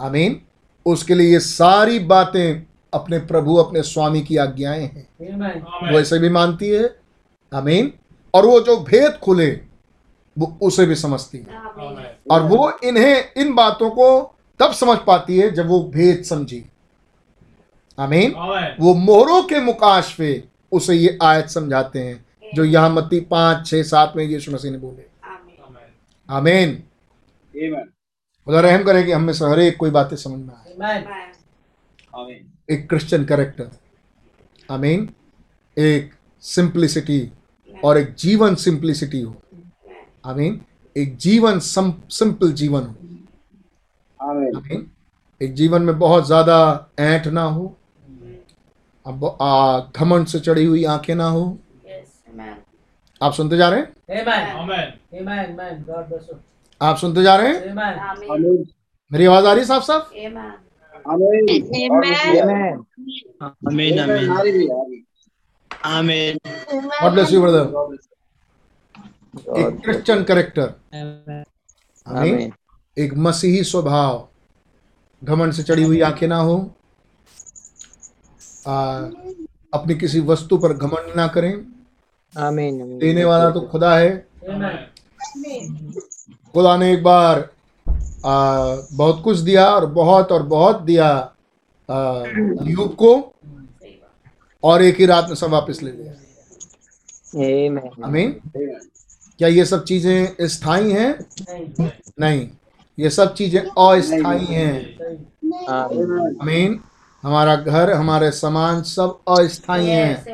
[0.00, 0.42] आमीन।
[0.86, 5.08] उसके लिए ये सारी बातें अपने प्रभु अपने स्वामी की आज्ञाएँ हैं।
[5.92, 6.96] वो ऐसे भी मानती है।
[7.54, 7.92] आमीन।
[8.34, 9.60] और वो जो भेद खुले
[10.38, 11.58] वो उसे भी समझती है।
[12.30, 16.64] और वो इन्हें इन बातों को तब समझ पाती है जब वो भेद समझी।
[17.98, 18.32] आमीन?
[18.80, 24.12] वो मोहरों के मुकाशफे उसे ये आयत समझाते हैं जो यहाँ मत्ती पाँच छः सात
[24.16, 25.04] में यीशु मसीह ने बोले।
[26.30, 26.82] आमीन।
[27.56, 27.86] Amen.
[28.46, 31.08] खुदा रहम करें कि हमें से हर एक कोई बातें समझ में आए। Amen.
[32.18, 32.70] Amen.
[32.70, 33.70] एक क्रिश्चियन कैरेक्टर
[34.70, 35.14] आमीन?
[35.78, 37.32] एक सिंप्लिसिटी
[37.84, 39.42] और एक जीवन सिंप्लिसिटी हो।
[40.24, 40.60] आमीन?
[40.96, 42.99] एक जीवन सिंपल जीवन हो.
[44.20, 44.86] आमीन
[45.40, 46.56] एक जीवन में बहुत ज़्यादा
[47.00, 47.66] ऐंठ ना हो
[49.06, 51.44] अब आ, घमंड से चढ़ी हुई आँखें ना हो
[53.22, 53.88] आप सुनते जा रहे हैं
[54.20, 54.44] Amen.
[54.60, 54.86] Amen.
[55.20, 55.82] Amen.
[55.88, 56.36] God bless you.
[56.80, 57.98] आप सुनते जा रहे हैं Amen.
[58.34, 58.64] Amen.
[59.12, 60.14] मेरी आवाज़ आ रही है साफ़ साफ़.
[67.02, 69.58] God bless you brother God bless you.
[69.58, 70.72] एक क्रिश्चियन कैरेक्टर.
[72.06, 72.52] आमीन.
[72.98, 74.28] एक मसीही स्वभाव।
[75.24, 76.70] घमंड से चढ़ी हुई आँखें ना हो।
[78.66, 78.98] आ,
[79.74, 81.54] अपनी किसी वस्तु पर घमंड ना करें।
[82.36, 83.00] Amen.
[83.00, 84.26] देने वाला तो खुदा है।
[86.52, 87.48] खुदा ने एक बार
[88.26, 92.22] आ, बहुत कुछ दिया और बहुत और बहुत दिया आ,
[92.88, 93.34] को
[94.64, 96.12] और एक ही रात में सब वापस ले लिया।
[98.04, 98.40] आमीन।
[99.38, 101.26] क्या ये सब चीज़ें स्थायी हैं.
[102.20, 102.50] नहीं।
[103.00, 104.98] ये सब चीज़ें अस्थायी हैं.
[104.98, 106.42] Amen.
[106.42, 106.80] आमीन
[107.22, 110.24] हमारा घर हमारे सामान सब अस्थायी हैं.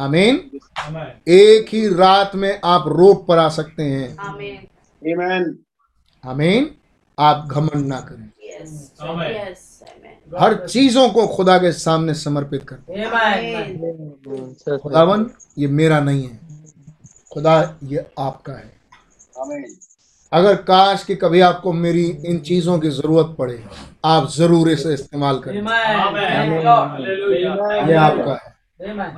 [0.00, 0.36] है
[1.28, 5.54] एक ही रात में आप रोड पर आ सकते हैं। Amen.
[6.24, 6.70] आमीन
[7.18, 8.30] आप घमंड ना करें.
[10.30, 12.80] हर चीज़ों को खुदा के सामने समर्पित करें
[14.78, 15.26] खुदावन
[15.58, 16.38] ये मेरा नहीं है।
[17.32, 18.72] खुदा ये आपका है।
[20.32, 23.62] अगर काश कि कभी आपको मेरी इन चीज़ों की ज़रूरत पड़े
[24.04, 25.54] आप ज़रूर इसे इस्तेमाल करें.
[25.54, 25.60] ये
[27.94, 28.54] आपका है।
[28.84, 29.10] Amen.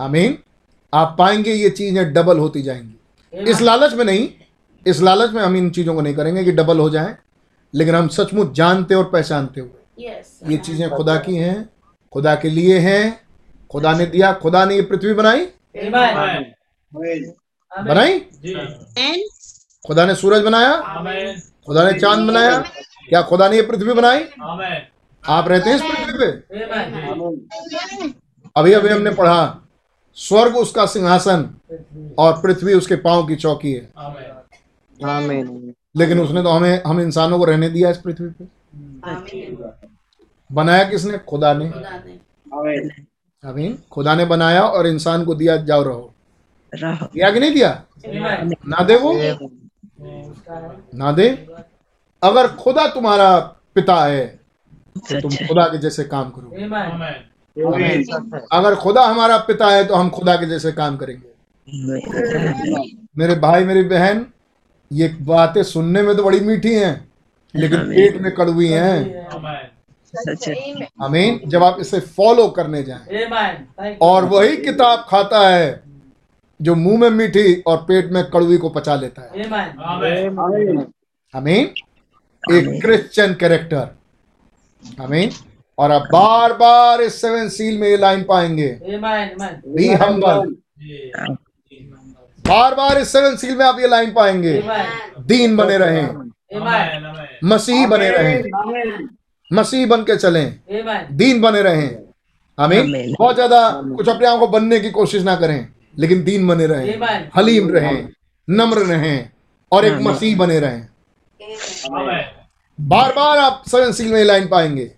[0.00, 0.38] आमीन।
[0.92, 4.28] आप पाएँगे ये चीज़ें डबल होती जाएँगी। इस लालच में नहीं
[4.86, 7.16] इस लालच में हम इन चीज़ों को नहीं करेंगे कि डबल हो जाएँ
[7.74, 11.70] लेकिन हम सचमुच जानते और पहचानते हुए। ये चीज़ें खुदा की हैं
[12.12, 13.20] खुदा के लिए हैं
[13.70, 15.46] खुदा ने दिया खुदा ने ये पृथ्वी बनाई.
[17.72, 18.18] बनाई?
[19.86, 20.76] खुदा ने सूरज बनाया?
[21.66, 22.58] खुदा ने चाँद बनाया?
[23.08, 24.24] क्या खुदा ने ये पृथ्वी बनाई?
[25.24, 26.28] आप रहते हैं इस पृथ्वी पे?
[26.58, 26.94] Amen.
[27.12, 28.12] Amen.
[28.56, 29.68] अभी अभी हमने पढ़ा
[30.16, 31.48] स्वर्ग उसका सिंहासन
[32.18, 33.88] और पृथ्वी उसके पाँव की चौकी है।
[35.96, 38.57] लेकिन उसने तो हमें हम इंसानों को रहने दिया इस पृथ्वी पे।
[40.50, 41.18] बनाया किसने?
[41.18, 41.68] खुदा ने.
[43.44, 46.12] अमीन खुदा ने बनाया और इंसान को दिया जाओ रहो।
[46.74, 47.82] रहो। दिया कि नहीं दिया?
[48.68, 49.12] ना दे वो?
[50.94, 51.28] ना दे।
[52.22, 53.38] अगर खुदा तुम्हारा
[53.74, 54.26] पिता है
[54.98, 56.48] तो तुम खुदा के जैसे काम करो.
[58.52, 61.28] अगर खुदा हमारा पिता है तो हम खुदा के जैसे काम करेंगे।
[63.18, 64.26] मेरे भाई मेरी बहन
[64.92, 67.07] ये बातें सुनने में तो बड़ी मीठी हैं।
[67.54, 69.26] लेकिन पेट में कड़वी हैं।
[70.14, 70.54] सच है।
[71.02, 73.96] अमीन जब आप इसे फॉलो करने जाएँ.
[74.00, 75.82] और वही किताब खाता है
[76.60, 79.28] जो मुँह में मीठी और पेट में कड़वी को पचा लेता है.
[81.34, 81.70] अमीन
[82.52, 83.88] एक क्रिश्चियन कैरेक्टर
[85.00, 85.30] अमीन
[85.78, 89.28] और आप बार बार इस सेवन सील में ये लाइन पाएँगे। Amen.
[89.34, 89.54] Amen.
[89.66, 90.54] बी हम्बल
[92.44, 94.62] बार बार इस सेवन सील में आप ये लाइन पाएँगे।
[95.20, 96.27] दीन बने रहें.
[96.50, 98.42] मसीह बने रहें.
[99.50, 101.10] मसीह बन के चले। Amen.
[101.12, 101.98] दीन बने रहें।
[102.58, 105.68] आमीन। बहुत ज़्यादा कुछ अपने आप को बनने की कोशिश ना करें
[105.98, 108.08] लेकिन दीन बने रहें। हलीम रहें
[108.48, 109.30] नम्र रहें
[109.72, 110.86] और एक मसीह बने रहें।
[112.78, 114.90] बार बार आप सेवन सील में लाइन पाएँगे।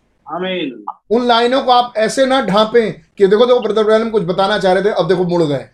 [1.10, 4.84] उन लाइनों को आप ऐसे ना ढांपे कि देखो देखो ब्रदर कुछ बताना चाह रहे
[4.84, 5.64] थे अब देखो मुड़ गए।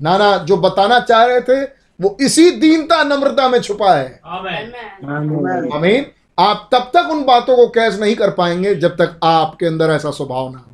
[0.00, 1.64] ना ना जो बताना चाह रहे थे
[2.00, 5.72] वो इसी दीनता नम्रता में छुपा है Amen.
[5.74, 6.06] आमीन
[6.38, 10.10] आप तब तक उन बातों को कैच नहीं कर पाएँगे जब तक आपके अंदर ऐसा
[10.10, 10.70] स्वभाव ना हो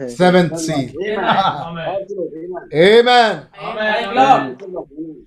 [0.00, 0.50] है सेवेंथ.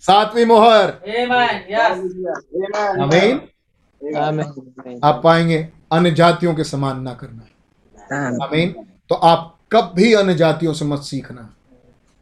[0.01, 1.55] सातवीं मोहर Amen.
[1.71, 1.97] Yes.
[3.01, 3.39] आमीन
[4.01, 4.15] Amen.
[4.15, 5.01] Amen.
[5.03, 8.75] आप पाएँगे अन्य जातियों के समान ना करना अमीन
[9.09, 11.53] तो आप कब भी अन्य जातियों से मत सीखना.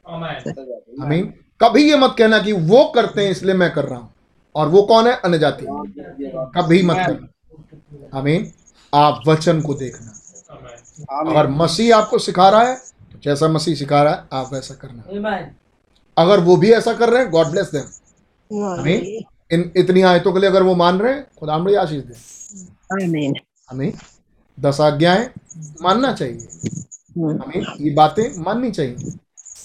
[0.07, 4.13] आमीन। कभी ये मत कहना कि वो करते हैं इसलिए मैं कर रहा हूँ।
[4.55, 5.13] और वो कौन है?
[5.15, 5.65] अन्य जाति
[6.55, 8.51] कभी मत करना। आमीन।
[8.93, 10.11] आप वचन को देखना।
[11.21, 12.75] अगर मसीह आपको सिखा रहा है
[13.11, 15.03] तो जैसा मसीह सिखा रहा है आप वैसा करना।
[16.17, 20.39] अगर वो भी ऐसा कर रहे हैं गॉड ब्लेस देम आमीन। इन इतनी आयतों के
[20.39, 22.13] लिए अगर वो मान रहे हैं खुदा बड़ी आशीष दे।
[22.95, 23.33] Amen.
[23.69, 23.93] हमें
[24.57, 25.29] दस आज्ञाएँ
[25.81, 27.41] मानना चाहिए। Hmm.
[27.41, 28.95] हमें ये बातें माननी चाहिए।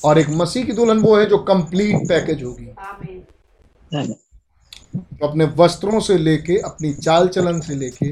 [0.05, 2.67] और एक मसीह की दुल्हन वो है जो कंप्लीट पैकेज होगी.
[4.95, 8.07] जो अपने वस्त्रों से लेके अपनी चाल चलन से लेके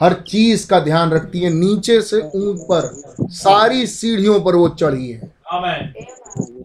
[0.00, 5.32] हर चीज़ का ध्यान रखती है। नीचे से ऊपर सारी सीढ़ियों पर वो चढ़ी है.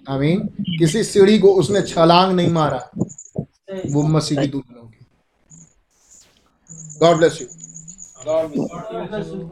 [0.09, 0.39] आमीन
[0.79, 2.89] किसी सीढ़ी को उसने छलांग नहीं मारा।
[3.91, 5.05] वो मसीह की दुल्हन होगी।
[6.99, 7.47] God bless you
[8.21, 8.65] God bless you.
[8.69, 9.45] God bless you.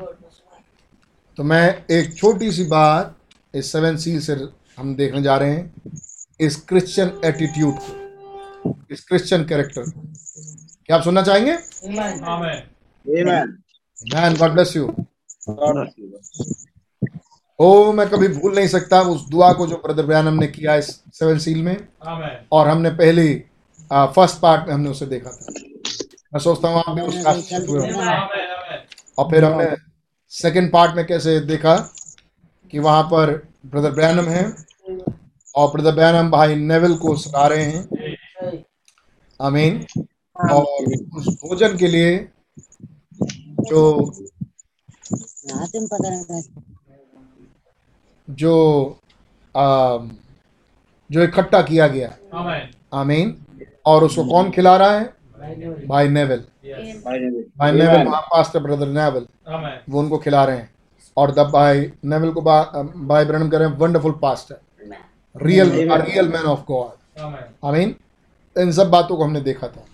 [1.37, 3.15] तो मैं एक छोटी सी बात
[3.55, 4.35] इस सेवन सील से
[4.79, 5.91] हम देखने जा रहे हैं
[6.39, 10.01] इस क्रिश्चियन एटीट्यूड को इस क्रिश्चियन कैरेक्टर को
[10.85, 11.55] क्या आप सुनना चाहेंगे
[11.87, 12.21] Amen.
[12.27, 12.61] Amen.
[13.05, 13.51] Amen.
[14.13, 14.85] Man god bless you
[15.49, 16.07] God bless you.
[17.59, 20.89] ओ मैं कभी भूल नहीं सकता उस दुआ को जो ब्रदर ब्रैनम ने किया इस
[21.13, 22.35] सेवन सील में Amen.
[22.51, 23.27] और हमने पहले
[23.91, 25.53] फ़र्स्ट पार्ट में हमने उसे देखा था
[26.33, 27.31] मैं सोचता हूँ आप भी उसका.
[29.17, 29.69] और फिर हमने
[30.33, 31.75] सेकंड पार्ट में कैसे देखा
[32.73, 33.31] कि वहाँ पर
[33.65, 34.43] ब्रदर ब्रैनम है
[35.55, 38.57] और ब्रदर ब्रैनम भाई नेवल को सता रहे हैं। Say,
[39.41, 39.85] आमीन
[40.51, 40.63] और
[41.17, 42.29] उस भोजन के लिए
[43.69, 44.11] जो
[48.29, 48.53] जो
[49.57, 49.97] आ,
[51.11, 52.77] जो इकट्ठा किया गया। Amen.
[52.93, 53.45] आमीन।
[53.85, 55.13] और उसको कौन खिला रहा है?
[55.87, 56.39] भाई नेवल।
[57.57, 59.27] भाई नेवल। Pastor brother naval.
[59.89, 60.69] वो उनको खिला रहे हैं।
[61.17, 64.59] और तब भाई नेवल को भाई ब्रैनम कह रहे हैं wonderful pastor
[65.35, 65.69] real
[66.01, 67.65] real man of god Amen.
[67.65, 67.95] आमीन
[68.55, 69.85] इन सब बातों को हमने देखा था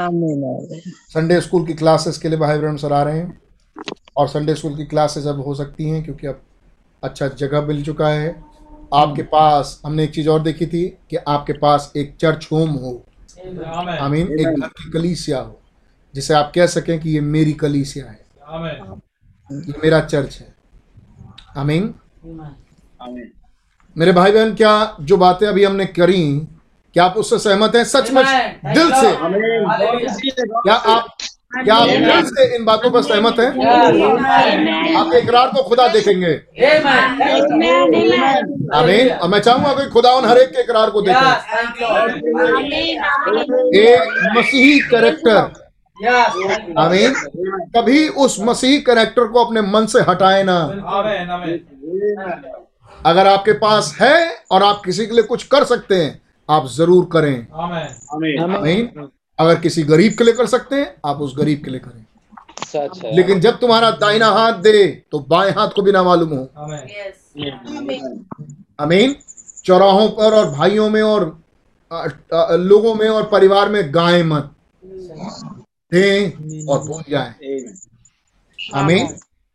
[0.00, 0.44] Amen.
[0.50, 0.80] Amen.
[1.14, 3.40] संडे स्कूल की क्लासेस के लिए भाई ब्रह्म सर आ रहे हैं
[4.16, 6.40] और संडे स्कूल की क्लासेस अब हो सकती हैं क्योंकि अब
[7.02, 8.28] अच्छा जगह मिल चुका है
[8.94, 12.92] आपके पास हमने एक चीज़ और देखी थी कि आपके पास एक चर्च होम हो
[13.44, 13.64] Amen.
[13.74, 13.98] Amen.
[14.00, 15.60] आमीन एक घर की कलीसिया हो
[16.14, 18.20] जिसे आप कह सकें कि ये मेरी कलीसिया है.
[19.50, 20.54] ये मेरा चर्च है
[21.56, 21.94] आमीन
[22.26, 23.26] Amen.
[23.98, 26.22] मेरे भाई बहन क्या जो बातें अभी हमने करी
[26.94, 28.50] क्या आप उससे सहमत हैं सचमुच Amen.
[28.64, 29.10] Thank दिल से.
[30.62, 31.06] क्या आप
[31.64, 33.48] क्या आप दिल से इन बातों पर सहमत हैं.
[34.96, 36.32] आपके इकरार को खुदा देखेंगे.
[38.78, 41.28] आमीन और मैं चाहूँगा कि खुदा उन हर एक के इकरार को देखे.
[43.82, 44.00] एक
[44.36, 45.38] मसीही कैरेक्टर.
[46.78, 47.14] आमीन
[47.76, 50.58] कभी उस मसीही कैरेक्टर को अपने मन से हटाए ना.
[53.04, 54.16] अगर आपके पास है
[54.52, 57.88] और आप किसी के लिए कुछ कर सकते हैं आप ज़रूर करें। Amen.
[58.14, 58.56] Amen.
[58.56, 59.08] आमीन।
[59.38, 62.04] अगर किसी गरीब के लिए कर सकते हैं आप उस गरीब के लिए करें।
[62.64, 66.28] सच है। लेकिन जब तुम्हारा दाहिना हाथ दे तो बाएँ हाथ को भी ना मालूम
[66.28, 66.44] हो।
[68.78, 69.16] अमीन
[69.64, 71.24] चौराहों पर और भाइयों में और
[72.52, 74.50] लोगों में और परिवार में गाय मत
[75.92, 77.34] दें और भूल जाएँ.
[78.58, 79.08] आमीन।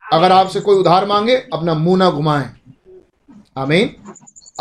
[0.04, 2.50] अगर आपसे कोई उधार मांगे अपना मुँह ना घुमाएँ।
[3.56, 3.96] आमीन।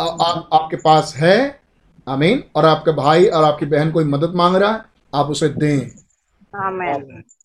[0.01, 1.37] आप आपके पास है
[2.07, 4.81] आमीन। और आपके भाई और आपकी बहन कोई मदद मांग रहा है
[5.15, 5.79] आप उसे दें।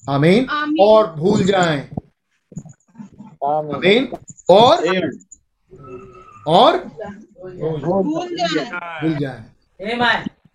[0.09, 0.47] आमीन।
[0.81, 1.81] और भूल जाएँ।
[3.45, 4.09] आमीन। आमीन
[4.51, 4.87] और
[6.47, 6.77] और?
[8.99, 9.45] भूल जाए।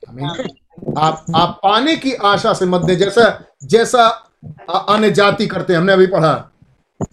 [0.09, 3.23] आमीन। आप आप पाने की आशा से मत दें जैसा
[3.63, 4.07] जैसा
[4.89, 6.33] अन्य जाति करते हैं। हमने अभी पढ़ा।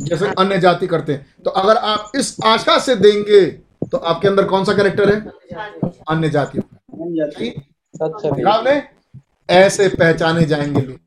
[0.00, 3.44] जैसे अन्य जाति करते हैं। तो अगर आप इस आशा से देंगे
[3.92, 5.20] तो आपके अंदर कौन सा कैरेक्टर है?
[6.10, 8.82] अन्य जातियों है आपने
[9.50, 10.98] ऐसे पहचाने जाएँगे लोग।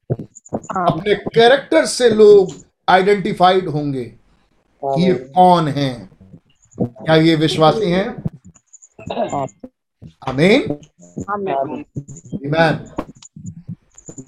[0.87, 2.51] अपने कैरेक्टर से लोग
[2.89, 4.03] आइडेंटिफाइड होंगे
[4.83, 6.09] कि ये कौन है।
[6.81, 8.07] क्या ये विश्वासी हैं?
[10.27, 10.61] आमीन।
[12.45, 12.75] ईमान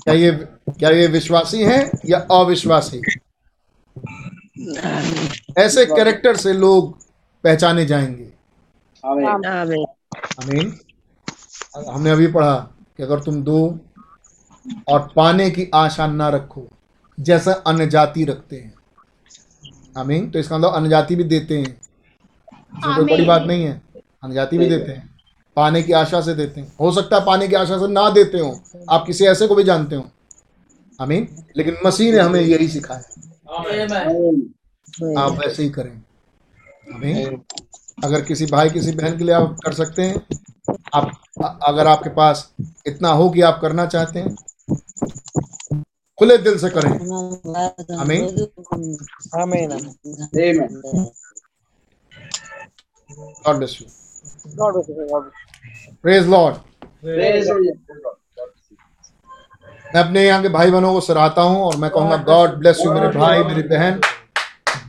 [0.04, 0.32] क्या ये
[0.80, 3.02] क्या ये विश्वासी हैं या अविश्वासी?
[5.58, 6.98] ऐसे कैरेक्टर से लोग
[7.44, 8.41] पहचाने जाएँगे.
[10.44, 10.80] आमीन।
[11.90, 12.56] हमने अभी पढ़ा
[12.98, 13.80] कि अगर तुम दो
[14.88, 16.68] और पाने की आशा ना रखो
[17.20, 18.74] जैसा अन्य जाति रखते हैं।
[19.98, 21.82] आमीन। तो इसका मतलब अन्यजाति भी देते हैं।
[22.78, 23.82] इसमें कोई बड़ी बात नहीं है।
[24.24, 25.20] अन्यजाति भी देते हैं।
[25.56, 28.38] पाने की आशा से देते हैं। हो सकता है पाने की आशा से ना देते
[28.38, 30.12] हो। आप किसी ऐसे को भी जानते हो।
[31.02, 33.02] आमीन। लेकिन मसीह ने हमें यही सिखाया।
[35.20, 36.02] आप वैसे ही करें।
[36.96, 37.42] आमीन।
[38.04, 40.22] अगर किसी भाई किसी बहन के लिए आप कर सकते हैं
[40.96, 41.12] आप
[41.68, 42.50] अगर आपके पास
[42.88, 44.36] इतना हो कि आप करना चाहते हैं
[46.20, 46.90] खुले दिल से करें।
[53.60, 53.88] bless you,
[54.58, 55.08] God bless you.
[56.06, 56.56] Praise Lord.
[59.96, 62.94] मैं अपने यहाँ के भाई बहनों को सराहता हूँ और मैं कहूँगा गॉड ब्लेस यू
[62.94, 64.00] मेरे भाई मेरी बहन।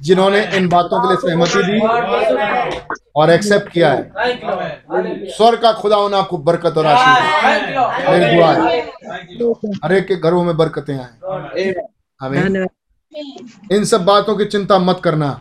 [0.03, 1.79] जिन्होंने इन बातों के लिए सहमति दी.
[3.17, 4.11] और एक्सेप्ट किया है.
[5.29, 8.09] स्वर का खुदा उन्हें आपको बरकत और आशीष.
[8.09, 8.81] मेरी दुआ है।
[9.85, 11.75] हर एक के घरों में बरकतें आए।
[12.21, 12.67] हमें
[13.73, 15.41] इन सब बातों की चिंता मत करना।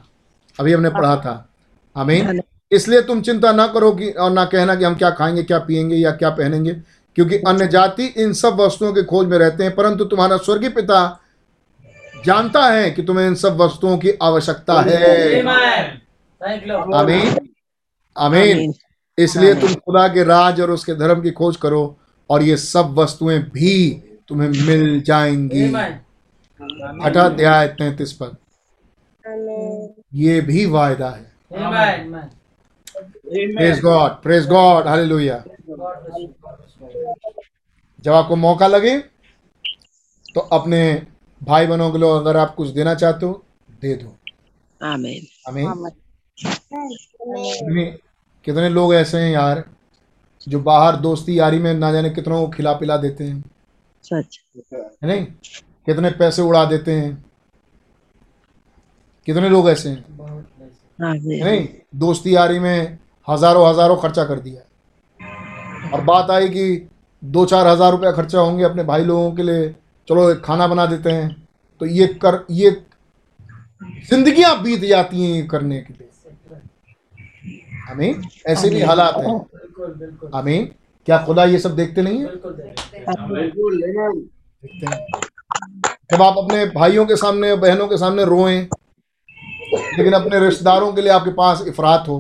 [0.60, 1.50] अभी हमने पढ़ा था।
[1.96, 2.40] हमें
[2.72, 5.96] इसलिए तुम चिंता ना करो कि और ना कहना कि हम क्या खाएँगे क्या पिएँगे
[5.96, 6.74] या क्या पहनेंगे
[7.16, 11.00] क्योंकि अन्य जाति इन सब वस्तुओं की खोज में रहते हैं परंतु तुम्हारा स्वर्गीय पिता
[12.26, 15.88] जानता है कि तुम्हें इन सब वस्तुओं की आवश्यकता है। Amen.
[16.41, 16.95] Thank you, Lord.
[16.95, 17.49] आमीन।
[18.18, 18.73] आमीन।
[19.18, 21.98] इसलिए तुम खुदा के राज और उसके धर्म की खोज करो
[22.30, 27.06] और ये सब वस्तुएँ भी तुम्हें मिल जाएँगी। Amen.
[27.06, 28.38] अठा अध्याय तैतीस पद
[30.14, 32.23] ये भी वायदा है। Amen.
[33.27, 35.43] Praise god praise god hallelujah.
[37.99, 38.98] जब आपको मौका लगे
[40.35, 40.81] तो अपने
[41.41, 43.43] भाई बहनों के लोग अगर आप कुछ देना चाहते हो
[43.81, 44.15] दे दो।
[44.81, 45.89] आमीन। आमीन।
[46.38, 47.85] कितने
[48.45, 49.63] कितने लोग ऐसे हैं यार
[50.47, 53.43] जो बाहर दोस्ती यारी में ना जाने कितनों को खिला पिला देते हैं।
[54.03, 54.39] सच।
[54.73, 55.26] है नहीं?
[55.85, 57.23] कितने पैसे उड़ा देते हैं।
[59.27, 60.05] कितने लोग ऐसे हैं।
[60.99, 61.68] है नहीं?
[61.95, 62.97] दोस्ती यारी में
[63.27, 64.61] हज़ारों हज़ारों खर्चा कर दिया।
[65.93, 66.88] और बात आई कि
[67.23, 69.69] दो चार हज़ार रुपया खर्चा होंगे अपने भाई लोगों के लिए।
[70.10, 71.48] चलो एक खाना बना देते हैं।
[71.80, 72.72] तो ये कर ये
[74.10, 76.07] जिंदगियाँ बीत जाती हैं ये करने के लिए।
[77.91, 80.69] आमीन। ऐसे भी हालात हैं। बिल्कुल बिल्कुल।
[81.06, 82.26] क्या खुदा ये सब देखते नहीं है?
[82.26, 82.99] देखते
[83.34, 84.19] बिल्कुल Amen.
[84.64, 85.07] देखते हैं।
[86.11, 88.61] जब आप अपने भाइयों के सामने बहनों के सामने रोएँ
[89.98, 92.19] लेकिन अपने रिश्तेदारों के लिए आपके पास इफरात हो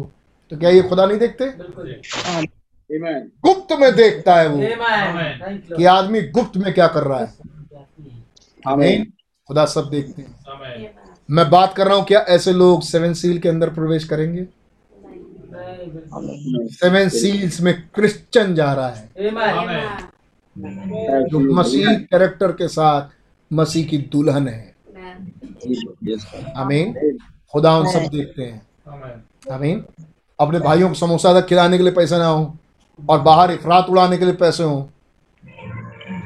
[0.51, 1.45] तो क्या ये खुदा नहीं देखते?
[3.45, 5.77] गुप्त में देखता है वो Amen.
[5.77, 7.50] कि आदमी गुप्त में क्या कर रहा है.
[8.67, 9.05] आमीन।
[9.49, 10.93] खुदा सब देखते हैं।
[11.29, 14.45] मैं बात कर रहा हूँ क्या ऐसे लोग सेवन सील के अंदर प्रवेश करेंगे?
[16.71, 19.09] सेवन सील्स में क्रिश्चियन जा रहा है।
[21.25, 23.09] जो मसीह कैरेक्टर के साथ
[23.51, 24.75] मसीह की दुल्हन है.
[26.57, 26.93] आमीन
[27.53, 28.61] खुदा उन सब देखते हैं।
[29.51, 29.83] आमीन
[30.39, 32.57] अपने भाइयों को समोसा तक खिलाने के लिए पैसे ना हो
[32.99, 34.89] और बाहर इफरात उड़ाने के लिए पैसे हो।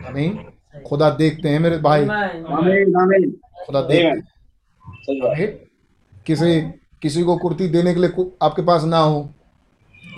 [0.08, 0.38] आमीन
[0.86, 2.06] खुदा देखते हैं मेरे भाई.
[3.66, 4.22] खुदा देखते
[5.42, 5.58] हैं।
[6.26, 6.62] किसी
[7.02, 9.30] किसी को कुर्ती देने के लिए आपके पास ना हो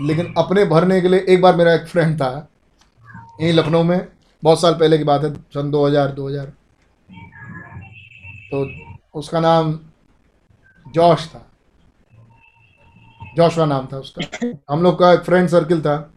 [0.02, 2.50] लेकिन अपने भरने के लिए एक बार मेरा एक फ्रेंड था
[3.42, 4.08] यहीं लखनऊ में
[4.44, 6.54] बहुत साल पहले की बात है सन 2000 2000
[8.52, 8.70] तो
[9.14, 9.80] उसका नाम
[10.94, 11.44] जॉश था।
[13.38, 16.14] जोशवा नाम था उसका। हम लोग का एक फ्रेंड सर्किल था।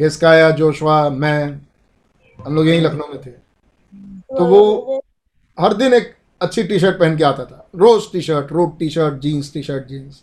[0.00, 1.60] हिस्काया जोशवा मैं
[2.46, 5.00] हम लोग यहीं लखनऊ में थे। तो वो
[5.58, 8.88] हर दिन एक अच्छी टी शर्ट पहन के आता था। रोज T shirt road T
[8.90, 10.22] shirt jeans T shirt jeans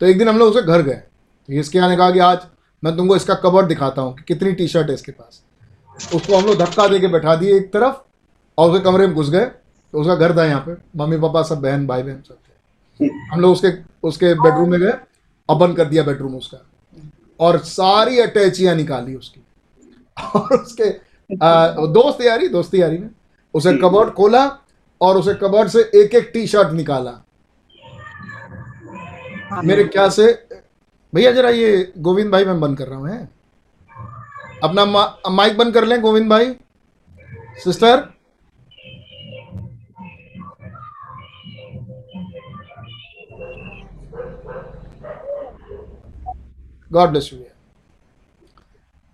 [0.00, 2.46] तो एक दिन हम लोग उसके घर गए। तो इसके आने कहा कि आज
[2.82, 5.42] मैं तुमको इसका कवर्ड दिखाता हूँ कि कितनी टी शर्ट है इसके पास।
[6.14, 7.96] उसको हम लोग धक्का दे के बैठा दिए एक तरफ़
[8.58, 11.60] और उसके कमरे में घुस गए। तो उसका घर था यहाँ पे। मम्मी पापा सब
[11.60, 14.92] बहन भाई बहन सब थे। हम लोग उसके उसके बेडरूम में गए
[15.48, 16.58] और बंद कर दिया बेडरूम उसका।
[17.40, 19.40] और सारी अटैचियाँ निकाली उसकी।
[20.36, 20.88] और उसके
[21.30, 23.10] दोस्त यारी दोस्ती यारी में।
[23.54, 24.44] उसे कबर्ड खोला
[25.00, 27.12] और उसे कबर्ड से एक एक टी शर्ट निकाला
[29.64, 30.26] मेरे ख्याल से
[31.12, 33.28] भैया जरा ये गोविंद भाई मैं बंद कर रहा हूँ हैं?
[34.64, 36.54] अपना मा, माइक बंद कर लें गोविंद भाई।
[37.64, 38.04] सिस्टर।
[46.90, 47.45] God bless you.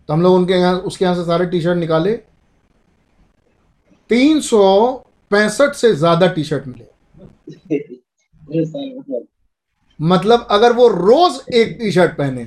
[0.08, 2.12] तो हम लोग उनके यहाँ उसके यहाँ से सारे टी शर्ट निकाले।
[4.10, 4.92] तीन सौ
[5.30, 6.90] पैंसठ से ज़्यादा टी शर्ट मिले।
[10.00, 12.44] मतलब अगर वो रोज एक टी शर्ट पहने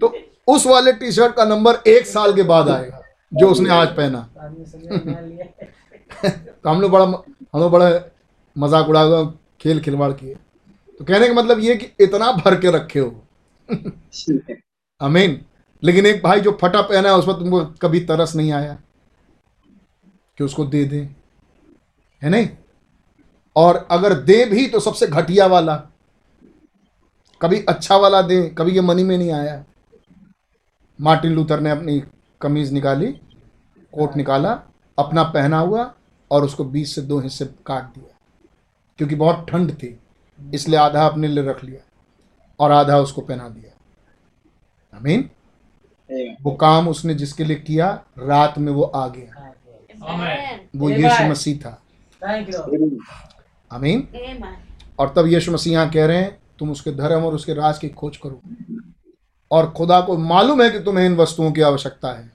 [0.00, 0.14] तो
[0.48, 3.02] उस वाले टी शर्ट का नंबर एक साल के बाद आएगा
[3.32, 4.28] जो उसने आज पहना।
[6.24, 7.90] तो हम लोग बड़ा हम लोग बड़ा
[8.56, 9.22] मज़ाक उड़ाया
[9.60, 10.34] खेल खिलवाड़ किए।
[11.00, 13.14] तो कहने का मतलब ये कि इतना भर के रखे हो।
[15.00, 15.40] अमीन
[15.84, 18.78] लेकिन एक भाई जो फटा पहना है उस पर तुमको कभी तरस नहीं आया
[20.38, 21.10] कि उसको दे दे?
[22.22, 22.48] है नहीं?
[23.56, 25.76] और अगर दे भी तो सबसे घटिया वाला,
[27.42, 29.64] कभी अच्छा वाला दे, कभी ये मनी में नहीं आया।
[31.00, 32.02] मार्टिन लूथर ने अपनी
[32.40, 33.12] कमीज निकाली,
[33.92, 34.62] कोट निकाला,
[34.98, 35.94] अपना पहना हुआ,
[36.30, 38.18] और उसको बीच से दो हिस्से काट दिया।
[38.98, 39.98] क्योंकि बहुत ठंड थी,
[40.54, 41.80] इसलिए आधा अपने लिए रख लिया,
[42.60, 43.76] और आधा उसको पहना दिया।
[44.96, 45.30] आमीन
[46.42, 49.52] वो काम उसने जिसके लिए किया रात में वो आ गया।
[50.76, 51.82] वो यीशु मसीह था।
[52.22, 52.96] Thank you, Lord.
[53.72, 54.08] आमीन
[54.98, 57.88] और तब यीशु मसीह यहाँ कह रहे हैं तुम उसके धर्म और उसके राज की
[57.88, 58.40] खोज करो।
[59.50, 62.30] और खुदा को मालूम है कि तुम्हें इन वस्तुओं की आवश्यकता है।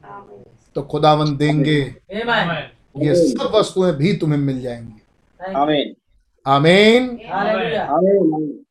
[0.75, 1.79] तो खुदावन देंगे।
[2.97, 5.01] ये सब वस्तुएँ भी तुम्हें मिल जाएँगी।
[5.39, 5.95] Thank आमीन
[6.45, 7.03] आमीन
[7.79, 8.63] आमीन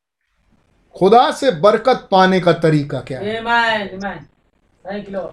[0.97, 3.25] खुदा से बरकत पाने का तरीका क्या है?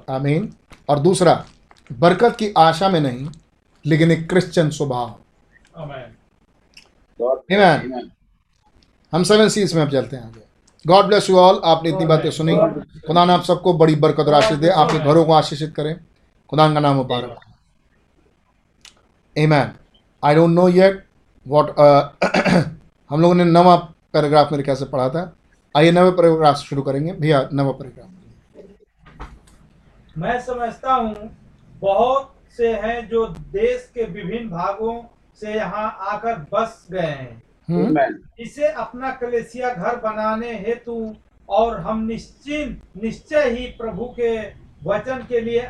[0.09, 0.53] आमीन
[0.89, 1.45] और दूसरा
[1.99, 3.29] बरकत की आशा में नहीं
[3.85, 5.15] लेकिन एक क्रिश्चियन स्वभाव।
[5.77, 6.15] आमीन
[9.13, 10.41] हम सेवन सीज में अब चलते हैं आगे।
[10.87, 12.55] गॉड ब्लेस यू ऑल आपने इतनी बातें सुनी।
[13.07, 15.99] खुदा ने आप सबको बड़ी बरकत और आशीष दे। आपके घरों को आशीषित करें।
[16.49, 17.37] खुदा का नाम मुबारक
[19.39, 19.67] Amen.
[20.23, 21.05] I don't know yet
[21.47, 22.03] what uh,
[23.09, 23.75] हम लोगों ने नवा
[24.13, 25.37] पैराग्राफ मेरे ख्याल से पढ़ा था।
[25.77, 28.22] आइए नवे पैराग्राफ शुरू करेंगे। भैया नवा पैराग्राफ
[30.17, 31.29] मैं समझता हूँ
[31.81, 35.01] बहुत से हैं जो देश के विभिन्न भागों
[35.41, 38.03] से यहाँ आकर बस गए हैं। हम्म,
[38.39, 41.15] इसे अपना कलेसिया घर बनाने हेतु
[41.49, 44.37] और हम निश्चिंत निश्चय ही प्रभु के
[44.85, 45.61] वचन के लिए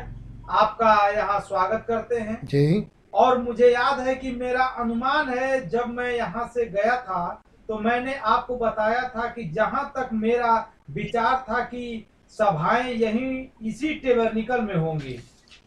[0.50, 5.88] आपका यहाँ स्वागत करते हैं। जी। और मुझे याद है कि मेरा अनुमान है जब
[5.88, 10.54] मैं यहाँ से गया था तो मैंने आपको बताया था कि जहाँ तक मेरा
[10.90, 15.18] विचार था कि सभाएँ यहीं इसी टेबरनिकल में होंगी।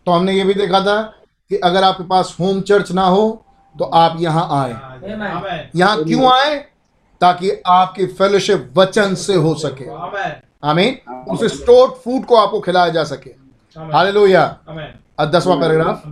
[0.07, 1.01] तो हमने ये भी देखा था
[1.51, 3.27] कि अगर आपके पास होम चर्च ना हो
[3.75, 6.55] तो आप यहाँ आए। यहाँ क्यों आए?
[7.21, 10.97] ताकि आपकी फेलोशिप वचन से हो सके। आमीन। आमीन
[11.31, 13.29] उस स्टोर्ड फ़ूड को आपको खिलाया जा सके।
[13.75, 14.45] आमीन हालेलुया
[15.33, 16.03] दसवां पैराग्राफ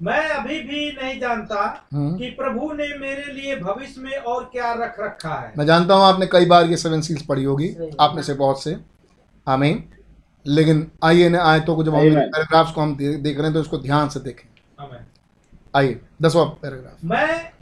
[0.00, 1.62] मैं अभी भी नहीं जानता
[1.94, 5.94] हम्म। कि प्रभु ने मेरे लिए भविष्य में और क्या रख रखा है। मैं जानता
[5.94, 8.76] हूँ आपने कई बार ये सेवन सील्स पढ़ी होगी। आप में से बहुत से।
[9.46, 9.82] आमीन।
[10.48, 13.78] लेकिन आइए ना आयतों को जब हम पैराग्राफ्स को हम देख रहे हैं तो इसको
[13.78, 14.48] ध्यान से देखें।
[15.76, 17.52] आइए दसवां पैराग्राफ मैं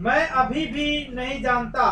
[0.00, 1.84] मैं अभी भी नहीं जानता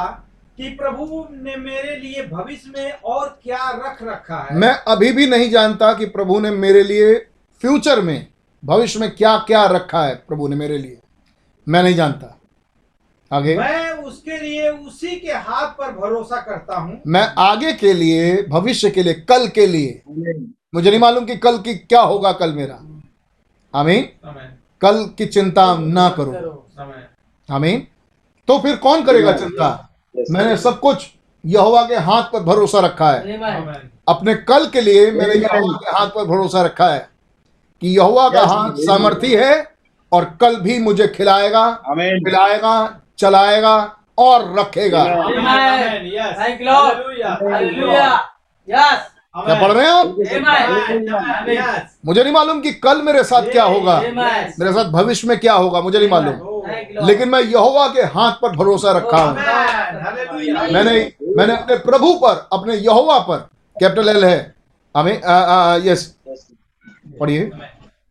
[0.58, 5.26] कि प्रभु ने मेरे लिए भविष्य में और क्या रख रखा है। मैं अभी भी
[5.26, 7.14] नहीं जानता कि प्रभु ने मेरे लिए
[7.62, 8.26] फ्यूचर में
[8.62, 10.98] भविष्य में क्या क्या रखा है प्रभु ने मेरे लिए।
[11.66, 12.36] मैं नहीं जानता।
[13.30, 18.42] आगे। मैं उसके लिए उसी के हाथ पर भरोसा करता हूँ। मैं आगे के लिए
[18.42, 20.02] भविष्य के लिए कल के लिए।
[20.74, 22.74] मुझे नहीं मालूम कि कल की क्या होगा कल मेरा।
[23.74, 26.32] आमीन। आमीन कल की चिंता ना करो।
[26.80, 27.86] आमीन आमीन।
[28.48, 29.68] तो फिर कौन करेगा चिंता?
[30.30, 31.06] मैंने सब कुछ
[31.44, 33.38] यहोवा के हाथ पर भरोसा रखा है।
[34.08, 37.08] अपने कल के लिए मैंने यहोवा के हाथ पर भरोसा रखा है
[37.82, 39.52] कि यहोवा का हाथ सामर्थी है
[40.12, 42.72] और कल भी मुझे खिलाएगा आमीन पिलाएगा
[43.20, 43.76] चलाएगा
[44.18, 45.04] और रखेगा.
[49.36, 50.06] क्या पढ़ रहे हैं आप?
[52.06, 55.80] मुझे नहीं मालूम कि कल मेरे साथ क्या होगा। मेरे साथ भविष्य में क्या होगा
[55.80, 57.06] मुझे नहीं मालूम.
[57.06, 59.34] लेकिन मैं यहोवा के हाथ पर भरोसा रखा हूँ।
[60.72, 63.36] मैंने मैंने अपने प्रभु पर अपने यहोवा पर
[63.76, 64.54] कैपिटल एल है।
[64.94, 65.20] हमें
[65.84, 66.14] यस
[67.20, 67.50] पढ़िए।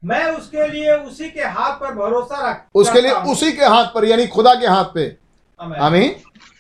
[0.04, 4.06] मैं उसके लिए उसी के हाथ पर भरोसा रख उसके लिए उसी के हाथ पर
[4.06, 5.16] यानी खुदा के हाथ पे।
[5.80, 6.16] आमीन।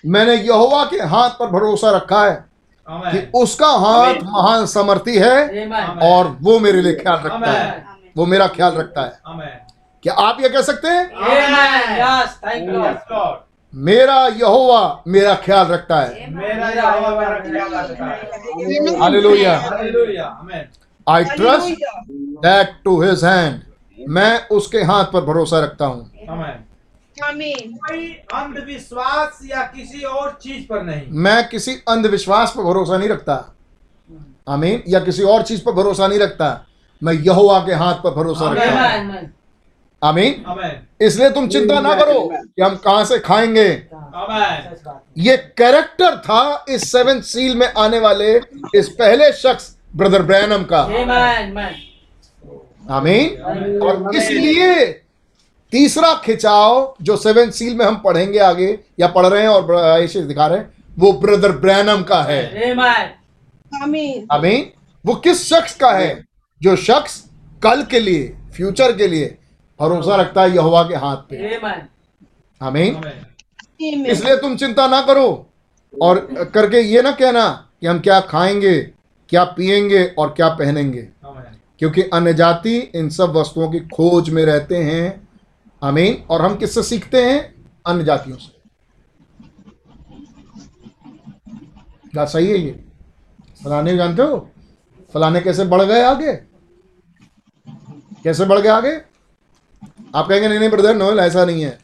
[0.06, 2.45] मैंने यहोवा के हाथ पर भरोसा रखा है
[3.11, 5.36] कि उसका हाथ महान समर्थी है
[6.02, 7.86] और वो मेरे लिए ख्याल रखता है।
[8.18, 9.20] वो मेरा ख्याल रखता है।
[10.03, 11.06] क्या आप ये कह सकते हैं?
[13.74, 16.70] मेरा यहोवा मेरा ख्याल रखता है। मेरा
[17.40, 20.66] ख्याल रखता है। हालेलुया हालेलुया आमीन।
[21.07, 21.84] I trust
[22.43, 23.61] that to his hand
[24.09, 30.67] मैं उसके हाथ पर भरोसा रखता हूँ। आमीन आमीन कोई अंधविश्वास या किसी और चीज़
[30.67, 33.34] पर नहीं। मैं किसी अंधविश्वास पर भरोसा नहीं रखता।
[34.47, 36.65] आमीन या किसी और चीज़ पर भरोसा नहीं रखता।
[37.01, 39.31] मैं यहोवा के हाथ पर भरोसा रखता हूँ.
[40.01, 43.67] आमीन आमीन इसलिए तुम चिंता ना करो कि हम कहाँ से खाएँगे।
[45.17, 48.35] ये कैरेक्टर था इस सेवन सील में आने वाले
[48.76, 50.80] इस पहले शख्स ब्रदर ब्रैनम का.
[52.90, 53.41] आमीन।
[53.82, 54.86] और इसलिए
[55.72, 60.22] तीसरा खिंचाव जो सेवन सील में हम पढ़ेंगे आगे या पढ़ रहे हैं और ऐसे
[60.22, 62.72] दिखा रहे हैं वो ब्रदर ब्रैनम का है.
[64.32, 64.72] आमीन।
[65.06, 66.26] वो किस शख्स का है?
[66.61, 67.24] जो शख्स
[67.64, 69.38] कल के लिए फ्यूचर के लिए
[69.80, 71.80] भरोसा रखता है यहोवा के हाथ पे। Amen.
[72.61, 75.49] आमीन। इसलिए तुम चिंता ना करो।
[76.02, 76.20] और
[76.53, 78.98] करके ये ना कहना कि हम क्या खाएँगे?
[79.30, 81.10] क्या पिएँगे और क्या पहनेंगे?
[81.80, 85.27] क्योंकि अन्य जाति इन सब वस्तुओं की खोज में रहते हैं।
[85.84, 87.65] आमीन। और हम किससे सीखते हैं?
[87.88, 88.60] अन्य जातियों से।
[92.11, 92.85] क्या सही है ये?
[93.64, 94.51] फलाने जानते हो?
[95.14, 96.34] फलाने कैसे बढ़ गए आगे?
[98.23, 99.01] कैसे बढ़ गए आगे?
[100.15, 101.80] आप कहेंगे नहीं नहीं ब्रदर नोएल ऐसा नहीं है।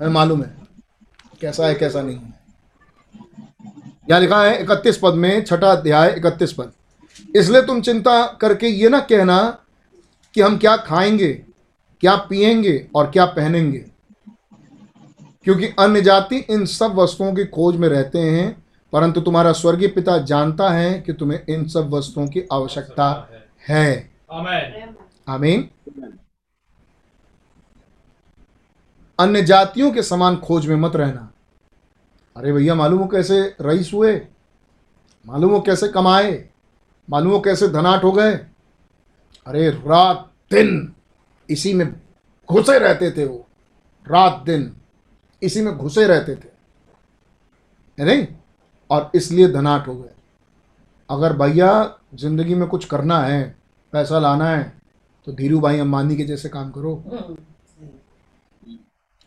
[0.00, 0.56] हमें मालूम है।
[1.40, 2.45] कैसा है कैसा नहीं है।
[4.08, 6.72] यहाँ लिखा है इकतीस पद में छठा अध्याय इकतीस पद।
[7.36, 9.38] इसलिए तुम चिंता करके ये ना कहना
[10.34, 11.32] कि हम क्या खाएँगे
[12.02, 13.84] क्या पिएँगे और क्या पहनेंगे।
[15.46, 20.16] क्योंकि अन्य जाति इन सब वस्तुओं की खोज में रहते हैं परंतु तुम्हारा स्वर्गीय पिता
[20.24, 23.08] जानता है कि तुम्हें इन सब वस्तुओं की आवश्यकता
[23.68, 24.10] है।
[25.28, 25.68] आमीन।
[29.18, 31.30] अन्य जातियों के समान खोज में मत रहना।
[32.36, 34.14] अरे भैया मालूम हो कैसे रईस हुए?
[35.26, 36.32] मालूम हो कैसे कमाए?
[37.08, 38.32] मालूम हो कैसे धनाट हो गए?
[39.46, 40.92] अरे रात दिन
[41.48, 41.86] इसी में
[42.48, 43.46] घुसे रहते थे वो।
[44.06, 44.70] रात दिन
[45.42, 46.48] इसी में घुसे रहते थे।
[47.98, 48.26] है नहीं?
[48.90, 50.10] और इसलिए धनाट हो गए।
[51.10, 53.42] अगर भैया ज़िंदगी में कुछ करना है
[53.92, 54.72] पैसा लाना है
[55.26, 57.02] तो धीरू भाई अंबानी के जैसे काम करो।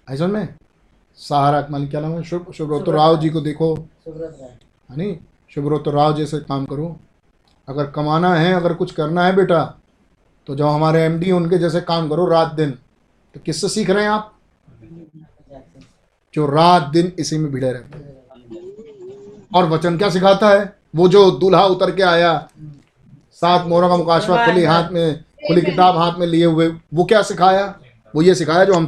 [0.07, 0.47] ऐसा में
[1.19, 2.23] सहारा मान क्या नाम है?
[2.23, 5.17] शुभ शुभ्रतो राव जी को देखो। है नहीं
[5.51, 6.95] शुभ्रतो राव जैसे काम करो।
[7.67, 9.63] अगर कमाना है अगर कुछ करना है बेटा
[10.47, 14.03] तो जो हमारे एम डी उनके जैसे काम करो रात दिन। तो किससे सीख रहे
[14.03, 14.33] हैं आप?
[16.33, 18.17] जो रात दिन इसी में भिड़े रहते हैं।
[19.55, 20.73] और वचन क्या सिखाता है?
[20.95, 22.49] वो जो दूल्हा उतर के आया
[23.33, 27.21] सात मोहरों का मुकाशवा खुली हाथ में खुली किताब हाथ में लिए हुए वो क्या
[27.21, 27.65] सिखाया?
[28.13, 28.87] वो ये सिखाया जो हम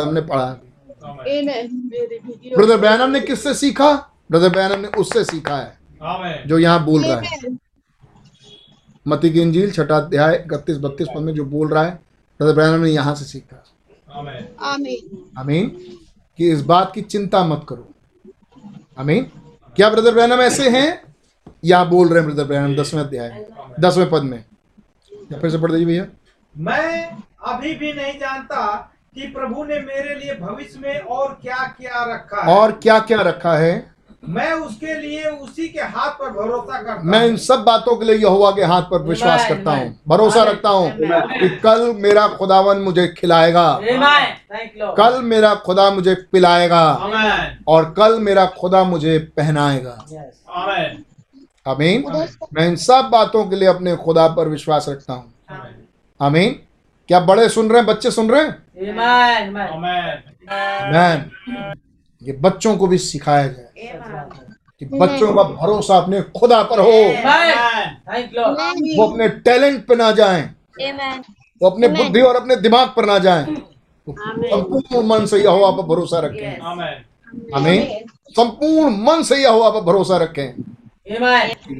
[0.00, 0.56] हमने पढ़ा
[1.04, 3.92] ब्रदर बैनम ने किससे सीखा?
[4.30, 7.56] ब्रदर बैनम ने उससे सीखा है जो यहाँ बोल रहा है।
[9.06, 11.94] मती की इंजील छठा अध्याय इकतीस बत्तीस पद में जो बोल रहा है
[12.40, 13.64] ब्रदर बैनम ने यहाँ से सीखा।
[14.62, 15.68] आमीन आमीन
[16.38, 17.88] कि इस बात की चिंता मत करो।
[18.98, 19.24] आमीन
[19.76, 21.02] क्या ब्रदर बैनम ऐसे हैं?
[21.64, 23.46] या बोल रहे हैं ब्रदर बैनम दसवें अध्याय?
[23.80, 24.44] दसवें पद में।
[25.32, 26.06] या फिर से पढ़ दीजिए भैया।
[26.54, 32.04] मैं अभी भी नहीं जानता कि प्रभु ने मेरे लिए भविष्य में और क्या क्या
[32.14, 33.90] रखा है। और क्या क्या रखा है?
[34.28, 38.16] मैं उसके लिए उसी के हाथ पर भरोसा करता मैं इन सब बातों के लिए
[38.16, 43.06] यहोवा के हाथ पर विश्वास करता हूँ। भरोसा रखता हूँ कि कल मेरा खुदावन मुझे
[43.18, 44.28] खिलाएगा। Amen.
[44.52, 44.96] Thank you, Lord.
[44.96, 46.84] कल मेरा खुदा मुझे पिलाएगा।
[47.68, 49.98] और कल मेरा खुदा मुझे पहनाएगा।
[51.66, 52.04] अमीन
[52.54, 55.32] मैं इन सब बातों के लिए अपने खुदा पर विश्वास रखता हूँ।
[56.20, 56.60] आमीन
[57.12, 58.50] क्या बड़े सुन रहे हैं बच्चे सुन रहे हैं?
[58.74, 59.48] Amen.
[59.48, 60.12] Amen.
[60.44, 60.92] Amen.
[60.92, 61.74] मैन
[62.22, 64.00] ये बच्चों को भी सिखाया जाए
[64.78, 66.94] कि बच्चों का भरोसा अपने खुदा पर हो.
[68.96, 70.42] वो अपने टैलेंट पे ना जाएँ।
[71.62, 73.44] वो अपने बुद्धि और अपने दिमाग पर ना जाएँ।
[74.08, 76.60] संपूर्ण मन से यहोवा पर भरोसा रखें।
[77.54, 80.62] हमें संपूर्ण मन से यहोवा पर भरोसा रखें।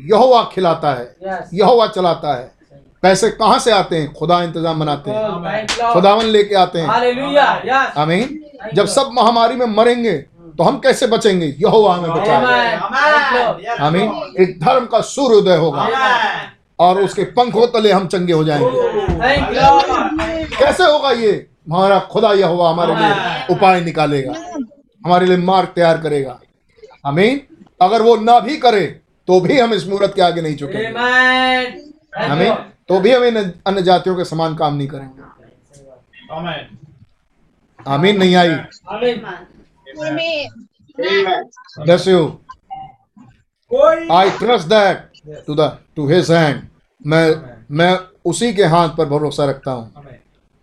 [0.09, 1.47] यहोवा खिलाता है। Yes.
[1.55, 2.62] यहोवा चलाता है।
[3.03, 4.13] पैसे कहाँ से आते हैं?
[4.15, 5.93] खुदा इंतज़ाम बनाते हैं। Oh.
[5.93, 6.89] खुदावन लेके आते हैं.
[7.99, 8.39] आमीन।
[8.75, 10.13] जब सब महामारी में मरेंगे
[10.59, 11.47] तो हम कैसे बचेंगे?
[11.59, 14.11] यहोवा हमें बचाएगा। आमीन।
[14.41, 15.89] एक धर्म का सूर्योदय होगा।
[16.79, 18.67] और उसके पंखों तले हम चंगे हो जाएँगे।
[19.57, 20.59] Lord.
[20.59, 21.33] कैसे होगा ये?
[21.73, 24.35] हमारा खुदा यहोवा हमारे लिए उपाय निकालेगा।
[25.03, 26.39] हमारे लिए मार्ग तैयार करेगा।
[27.07, 27.41] आमीन।
[27.83, 28.87] अगर वो ना भी करे
[29.29, 30.87] तो भी हम इस मुहूर्त के आगे नहीं चुके.
[32.25, 32.53] आमीन.
[32.93, 33.37] तो भी हम इन
[33.67, 35.21] अन्य जातियों के समान काम नहीं करेंगे.
[37.89, 38.51] आमीन। नहीं आई।
[42.09, 42.27] you
[43.71, 44.97] कोई I trust that
[45.49, 46.59] to the to his hand
[47.07, 47.25] मैं
[47.71, 49.93] मैं उसी के हाथ पर भरोसा रखता हूँ।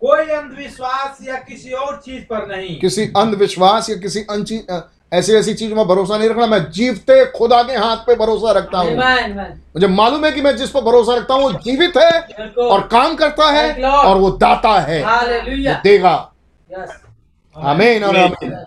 [0.01, 4.19] कोई अंधविश्वास या किसी और चीज़ पर नहीं। किसी अंधविश्वास या किसी
[5.11, 8.79] ऐसी ऐसी चीज़ में भरोसा नहीं रखना। मैं जीवते खुदा के हाथ पे भरोसा रखता
[8.79, 8.95] हूँ.
[9.75, 12.19] मुझे मालूम है कि मैं जिस पर भरोसा रखता हूँ वो जीवित है
[12.61, 16.15] और काम करता है और वो दाता है। वो देगा।
[17.55, 18.57] हमें आमीन और आमीन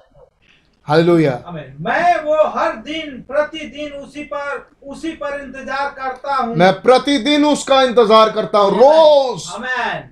[0.86, 1.32] हालेलुया
[1.80, 7.82] मैं वो हर दिन प्रतिदिन उसी पर उसी पर इंतज़ार करता हूँ। मैं प्रतिदिन उसका
[7.82, 9.44] इंतज़ार करता हूँ। रोज.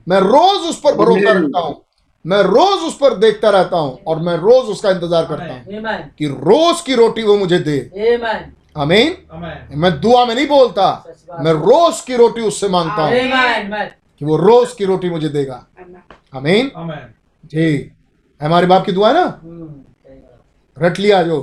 [0.08, 1.74] मैं रोज उस पर भरोसा रखता हूँ।
[2.24, 5.62] मैं रोज उस पर देखता रहता हूँ और मैं रोज उसका इंतज़ार करता हूँ
[6.18, 7.78] कि रोज की रोटी वो मुझे दे।
[8.78, 9.08] Amen.
[9.76, 11.04] मैं दुआ में नहीं बोलता
[11.40, 13.64] मैं रोज की रोटी उससे माँगता हूँ Amen.
[13.64, 13.88] Amen.
[14.20, 15.66] कि वो रोज की रोटी मुझे देगा।
[16.34, 16.70] अमीन
[17.44, 17.90] जी।
[18.40, 19.24] हमारे बाप की दुआ है ना?
[19.24, 21.40] बात। रट लिया जो।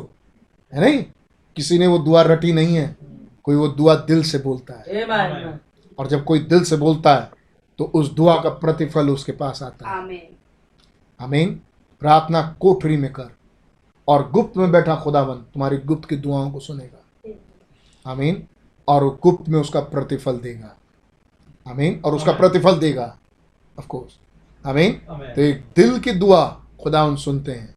[0.73, 1.03] है नहीं?
[1.57, 2.95] किसी ने वो दुआ रटी नहीं है।
[3.43, 4.83] कोई वो दुआ दिल से बोलता है.
[5.99, 7.29] और जब कोई दिल से बोलता है
[7.79, 9.95] तो उस दुआ का प्रतिफल उसके पास आता है।
[11.19, 11.59] आमीन।
[12.01, 13.29] प्रार्थना कोठरी में कर
[14.07, 18.43] और गुप्त में बैठा खुदावन तुम्हारी गुप्त की दुआओं को सुनेगा। आमीन।
[18.87, 20.75] और वो गुप्त में उसका प्रतिफल देगा।
[21.65, 23.17] आमीन। और उसका प्रतिफल देगा।
[23.79, 24.17] ऑफ़ कोर्स
[24.65, 24.91] आमीन।
[25.35, 26.45] तो एक दिल की दुआ
[26.83, 27.75] खुदावन सुनते हैं.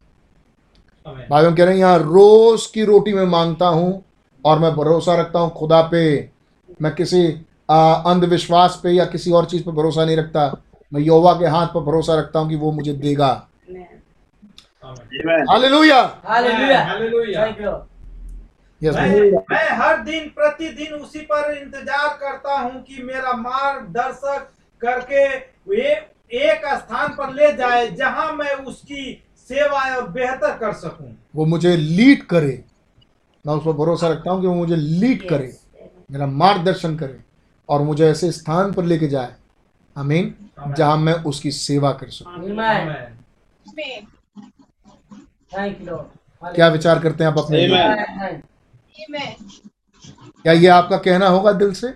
[1.29, 4.03] भाई कह रहे हैं यहाँ रोज की रोटी में माँगता हूँ
[4.45, 6.29] और मैं भरोसा रखता हूँ खुदा पे।
[6.81, 7.25] मैं किसी
[7.69, 10.47] अंधविश्वास पे या किसी और चीज़ पे भरोसा नहीं रखता।
[10.91, 13.31] मैं योवा के हाथ पर भरोसा रखता हूँ कि वो मुझे देगा.
[14.83, 16.79] Hallelujah Hallelujah.
[16.83, 17.39] Hallelujah.
[17.39, 17.73] Thank you.
[18.81, 24.47] Yes मैं मैं हर दिन प्रतिदिन उसी पर इंतज़ार करता हूँ कि मेरा मार्गदर्शक
[24.81, 25.25] करके
[25.69, 25.91] वे
[26.39, 29.03] एक स्थान पर ले जाए जहाँ मैं उसकी
[29.49, 32.63] सेवा और बेहतर कर सकूँ वो मुझे लीड करे
[33.45, 35.51] मैं उस पर भरोसा रखता हूँ कि वो मुझे लीड करे
[36.11, 37.19] मेरा मार्गदर्शन करे
[37.69, 39.35] और मुझे ऐसे स्थान पर लेके जाए
[39.97, 40.33] आमीन
[40.77, 42.33] जहाँ मैं उसकी सेवा कर सकूँ.
[46.43, 47.67] क्या विचार करते हैं आप अपने
[50.43, 51.87] क्या ये आपका कहना होगा दिल से.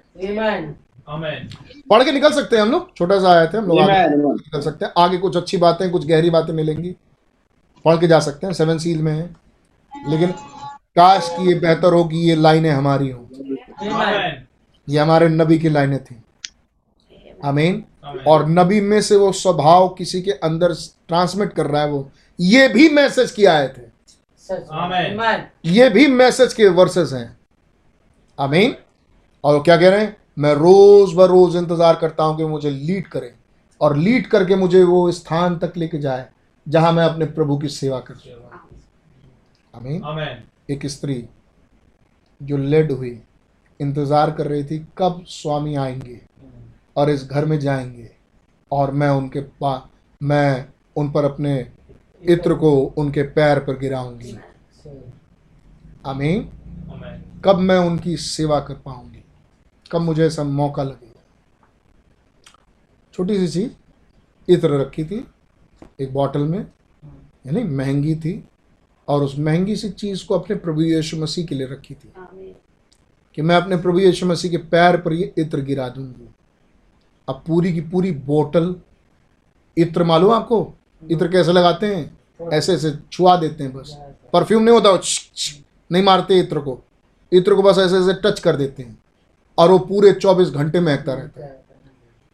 [1.90, 2.96] पढ़ के निकल सकते हैं हम लोग?
[2.98, 6.30] छोटा सा आए थे हम लोग निकल सकते हैं। आगे कुछ अच्छी बातें कुछ गहरी
[6.30, 6.96] बातें मिलेंगी।
[7.86, 9.36] पढ़ के जा सकते हैं सेवन सील में है।
[10.10, 10.32] लेकिन
[10.98, 13.24] काश की ये बेहतर हो कि ये लाइनें हमारी हों.
[14.90, 16.16] ये हमारे नबी की लाइनें थी।
[17.44, 17.84] आमीन।
[18.28, 20.74] और नबी में से वो स्वभाव किसी के अंदर
[21.08, 22.10] ट्रांसमिट कर रहा है वो।
[22.40, 23.82] ये भी मैसेज की आए थे।
[24.46, 25.06] Amen.
[25.12, 25.40] Amen.
[25.66, 27.38] ये भी मैसेज के वर्सेस हैं।
[28.38, 28.76] आमीन।
[29.44, 30.16] और क्या कह रहे हैं?
[30.40, 33.34] मैं रोज ब रोज इंतज़ार करता हूँ कि मुझे लीड करे।
[33.82, 36.28] और लीड करके मुझे वो स्थान तक लेके जाए
[36.68, 38.44] जहाँ मैं अपने प्रभु की सेवा कर सकूँ।
[39.74, 41.24] आमीन। एक स्त्री
[42.42, 43.20] जो लेड हुई
[43.80, 46.20] इंतज़ार कर रही थी कब स्वामी आएँगे।
[46.98, 48.12] और इस घर में जाएँगे।
[48.72, 49.90] और मैं उनके पा
[50.24, 51.72] मैं उन पर अपने
[52.24, 54.38] इत्र को उनके पैर पर गिराऊँगी।
[56.06, 56.50] आमीन।
[57.46, 59.24] कब मैं उनकी सेवा कर पाऊँगी?
[59.92, 61.22] कब मुझे ऐसा मौका लगेगा?
[63.14, 65.28] छोटी सी चीज़ इत्र रखी थी
[66.02, 66.60] एक बॉटल में
[67.46, 68.44] यानी महँगी थी
[69.08, 72.12] और उस महँगी सी चीज़ को अपने प्रभु यीशु मसीह के लिए रखी थी
[73.36, 76.25] कि मैं अपने प्रभु यीशु मसीह के पैर पर ये इत्र गिरा दूँगी।
[77.30, 78.76] अब पूरी की पूरी बोतल
[79.78, 80.74] इत्र मालूम आपको?
[81.12, 82.18] इत्र कैसे लगाते हैं?
[82.54, 83.98] ऐसे ऐसे छुआ देते हैं बस।
[84.34, 85.00] परफ्यूम नहीं होता
[85.92, 86.84] नहीं मारते इत्र को।
[87.34, 89.04] इत्र को बस ऐसे ऐसे टच कर देते हैं।
[89.58, 91.66] और वो पूरे 24 घंटे महकता रहता है।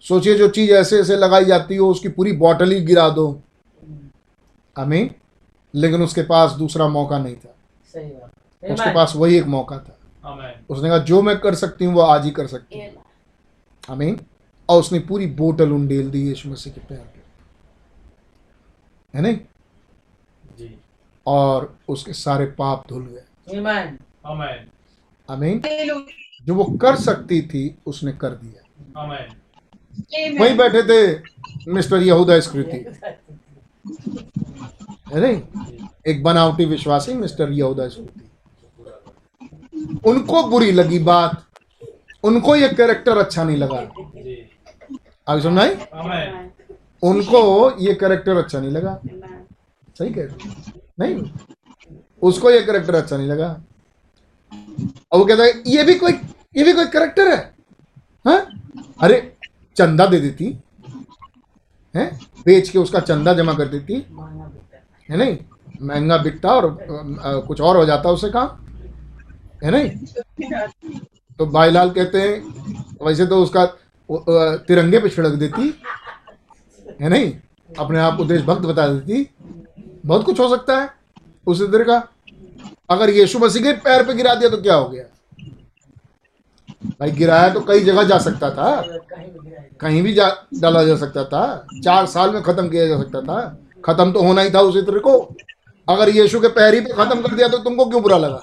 [0.02, 3.42] सोचिए जो चीज़ ऐसे ऐसे लगाई जाती हो उसकी पूरी बॉटल ही गिरा दो।
[4.80, 5.12] आमीन।
[5.76, 7.56] लेकिन उसके पास दूसरा मौका नहीं था।
[7.94, 9.98] सही बात। उसके पास वही एक मौका था।
[10.70, 12.94] उसने कहा जो मैं कर सकती हूँ वो आज ही कर सकती हूँ।
[13.90, 14.20] आमीन।
[14.70, 17.22] और उसने पूरी बोतल उंडेल दी यीशु मसीह के पैर पे
[19.16, 19.40] है नहीं?
[20.58, 20.80] जी.
[21.26, 23.88] और उसके सारे पाप धुल गए। Amen.
[24.32, 24.70] Amen.
[25.30, 25.62] आमीन
[26.46, 28.62] जो वो कर सकती थी उसने कर दिया।
[29.04, 29.36] Amen.
[30.42, 31.22] वहीं बैठे थे
[31.72, 32.78] मिस्टर यहूदा स्कृति
[35.14, 35.42] है नहीं?
[36.08, 38.28] एक बनावटी विश्वासी मिस्टर यहूदा स्कृति
[40.06, 41.46] उनको बुरी लगी बात।
[42.24, 43.82] उनको ये कैरेक्टर अच्छा नहीं लगा।
[45.28, 46.50] आगे सुनना है
[47.04, 47.42] उनको
[47.82, 49.00] ये करेक्टर अच्छा नहीं लगा।
[49.98, 50.50] सही कह
[51.00, 51.32] नहीं?
[52.22, 53.48] उसको ये करेक्टर अच्छा नहीं लगा।
[55.12, 56.12] और वो कहता है ये भी कोई
[56.58, 57.38] ये भी कोई कैरेक्टर है?
[58.28, 58.40] हाँ?
[59.02, 59.36] अरे
[59.78, 60.46] चंदा दे देती।
[61.96, 62.06] है?
[62.46, 63.94] बेच के उसका चंदा जमा कर देती।
[65.10, 65.38] है नहीं?
[65.82, 68.48] महँगा बिकता और अ, कुछ और हो जाता उससे काम।
[69.64, 69.90] है नहीं?
[71.38, 73.66] तो भाईलाल कहते हैं वैसे तो उसका
[74.68, 75.74] तिरंगे पे छिड़क देती
[77.02, 77.32] है नहीं?
[77.70, 79.28] अपने आप को देशभक्त बता देती।
[80.06, 80.90] बहुत कुछ हो सकता है
[81.48, 82.08] उस तरह का।
[82.90, 85.04] अगर यीशु मसीह के पैर पे गिरा दिया तो क्या हो गया?
[87.00, 88.82] भाई गिराया तो कई जगह जा सकता था।
[89.82, 93.58] कहीं भी जा डाला जा सकता था। चार साल में खत्म किया जा सकता था।
[93.86, 95.18] खत्म तो होना ही था उस तरह को।
[95.88, 98.42] अगर यीशु के पैर ही पे खत्म कर दिया तो तुमको क्यों बुरा लगा.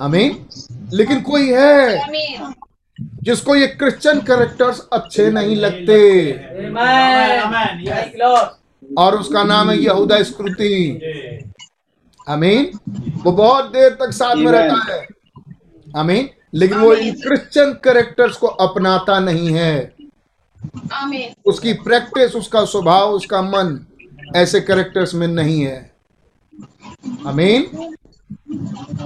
[0.00, 0.46] अमीन
[0.92, 2.02] लेकिन कोई है?
[2.02, 2.52] आमीन
[3.00, 6.30] जिसको ये क्रिश्चियन कैरेक्टर्स अच्छे नहीं लगते.
[8.98, 11.00] और उसका नाम है यहूदा स्क्रूति
[12.28, 12.70] आमीन।
[13.22, 15.06] वो बहुत देर तक साथ में रहता है।
[15.96, 19.94] आमीन। लेकिन वो इन क्रिश्चियन कैरेक्टर्स को अपनाता नहीं है।
[21.46, 23.86] उसकी प्रैक्टिस उसका स्वभाव उसका मन
[24.36, 25.92] ऐसे कैरेक्टर्स में नहीं है।
[27.26, 27.62] अमीन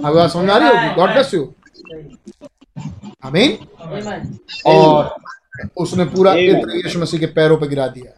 [0.05, 0.95] अब समझ आ रही होगी?
[0.95, 1.55] गॉड ब्लेस यू
[3.25, 3.59] आमीन?
[4.67, 5.17] और
[5.77, 6.35] उसने पूरा.
[6.35, 8.13] इत्र यीशु मसीह के पैरों पर गिरा दिया।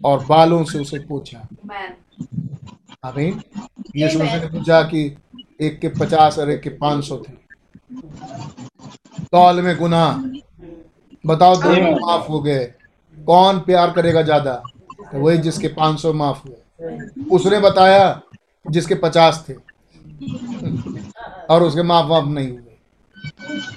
[0.00, 1.38] और बालों से उसे पूछा।
[3.04, 3.40] आमीन?
[3.96, 5.04] यीशु मसीह ने पूछा कि
[5.60, 7.32] एक के पचास और एक के पाँच सौ थे।
[9.32, 10.04] तौल में गुना
[11.26, 12.64] बताओ दोनों माफ़ हो गए।
[13.18, 14.54] कौन प्यार करेगा ज़्यादा?
[15.12, 16.56] तो वही जिसके पाँच सौ माफ़ हुए।
[17.30, 18.20] उसने बताया
[18.66, 19.54] जिसके पचास थे।
[21.50, 22.71] और उसके माफ़ वाफ नहीं हुए।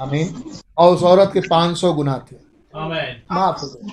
[0.01, 0.43] आमीन।
[0.77, 3.31] और उस औरत के पाँच सौ गुना थे। Amen.
[3.31, 3.89] माफ़ हो गए।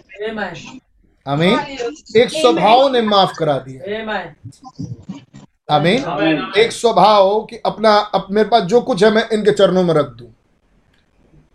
[1.29, 2.17] Hallelujah.
[2.17, 4.27] एक स्वभाव ने माफ़ करा दिया। Amen.
[6.57, 10.07] एक स्वभाव कि अपना अप, मेरे पास जो कुछ है मैं इनके चरणों में रख
[10.07, 10.35] दूँ।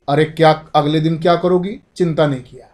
[0.10, 1.80] अरे क्या अगले दिन क्या करोगी?
[1.95, 2.68] चिंता नहीं किया.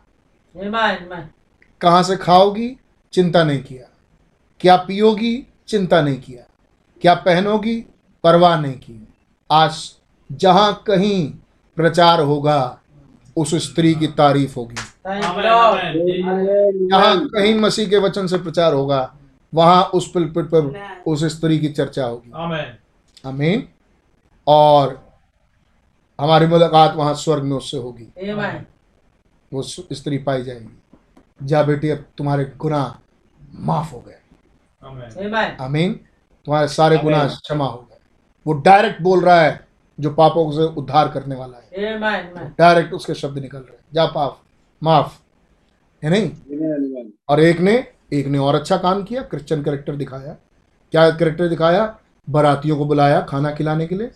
[1.82, 2.78] कहाँ से खाओगी?
[3.14, 3.90] चिंता नहीं किया।
[4.60, 5.48] क्या पियोगी?
[5.68, 6.44] चिंता नहीं किया।
[7.02, 7.86] क्या पहनोगी?
[8.24, 9.08] परवाह नहीं की।
[9.52, 9.92] आज
[10.32, 11.34] जहाँ कहीं
[11.76, 12.80] प्रचार होगा
[13.38, 14.76] उस स्त्री की तारीफ़ होगी.
[16.90, 19.16] जहाँ कहीं मसीह के वचन से प्रचार होगा
[19.54, 20.66] वहाँ उस पिलपिट पर
[21.08, 23.28] उस स्त्री की चर्चा होगी Amen.
[23.28, 23.68] आमीन
[24.48, 25.14] और
[26.22, 28.04] हमारी मुलाकात वहाँ स्वर्ग में उससे होगी
[29.54, 33.00] वो स्त्री पाई जाएगी जा बेटी अब तुम्हारे गुनाह
[33.60, 34.20] माफ़ हो गए
[34.84, 35.10] Amen.
[35.62, 35.94] Amen.
[36.46, 37.98] तुम्हारे सारे। गुनाह क्षमा हो गए
[38.48, 39.63] वो डायरेक्ट बोल रहा है
[40.00, 42.54] जो पापों से उद्धार करने वाला है.
[42.58, 44.40] डायरेक्ट उसके शब्द निकल रहे जा पाप
[44.82, 45.20] माफ़।
[46.04, 47.12] है नहीं.
[47.30, 47.76] और एक ने
[48.14, 50.36] एक ने और अच्छा काम किया क्रिश्चियन कैरेक्टर दिखाया।
[50.94, 51.96] क्या कैरेक्टर दिखाया?
[52.28, 54.10] बारातियों को बुलाया खाना खिलाने के लिए।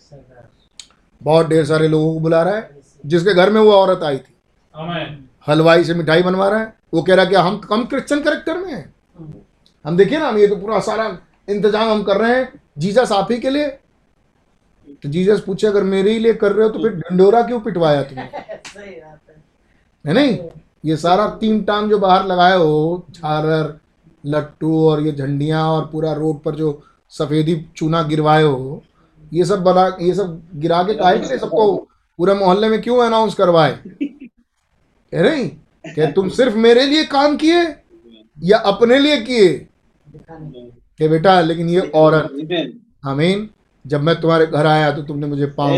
[1.20, 4.34] बहुत ढेर सारे लोगों को बुला रहा है जिसके घर में वो औरत आई थी।
[5.46, 8.58] हलवाई से मिठाई बनवा रहा है। वो कह रहा है कि हम हम क्रिश्चियन करेक्टर
[8.58, 8.94] में हैं।
[9.84, 11.06] हम देखिए ना हम ये तो पूरा सारा
[11.48, 13.66] इंतज़ाम हम कर रहे हैं। जीजा साफी के लिए
[15.02, 18.02] तो जीसस पूछे अगर मेरे ही लिए कर रहे हो तो फिर ढंडोरा क्यों पिटवाया
[18.10, 18.24] तुमने?
[18.24, 19.36] सही बात है।
[20.06, 20.38] है नहीं?
[20.84, 23.78] ये सारा तीन टांग जो बाहर लगाए हो झारर
[24.26, 28.82] लट्टू और ये झंडियाँ और पूरा रोड पर जो सफेदी चूना गिरवाए हो
[29.32, 31.76] ये सब बना ये सब गिरा के काहे के सबको
[32.18, 33.78] पूरे मोहल्ले में क्यों अनाउंस करवाए?
[35.12, 35.48] कह नहीं?
[35.94, 37.62] कि तुम सिर्फ़ मेरे लिए काम किए
[38.42, 39.68] या अपने लिए किए?
[40.98, 42.24] कि बेटा लेकिन ये औरत.
[43.06, 43.50] आमीन।
[43.88, 45.76] जब मैं तुम्हारे घर आया तो तुमने मुझे पाँव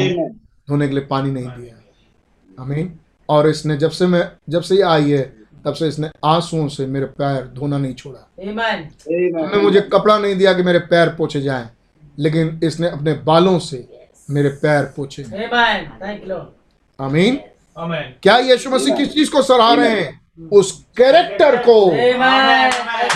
[0.69, 4.83] धोने के लिए पानी नहीं दिया। आमीन। और इसने जब से मैं जब से ये
[4.83, 5.23] आई है
[5.65, 8.79] तब से इसने आंसुओं से मेरे पैर धोना नहीं छोड़ा। Amen.
[9.03, 11.69] तुमने मुझे कपड़ा नहीं दिया कि मेरे पैर पोछे जाएँ
[12.19, 16.03] लेकिन इसने अपने बालों से मेरे पैर पोछे। Amen.
[16.03, 16.47] Thank you, Lord.
[17.01, 17.41] आमीन।
[18.23, 20.21] क्या यीशु मसीह किस चीज़ को सराह रहे हैं?
[20.53, 21.91] उस कैरेक्टर को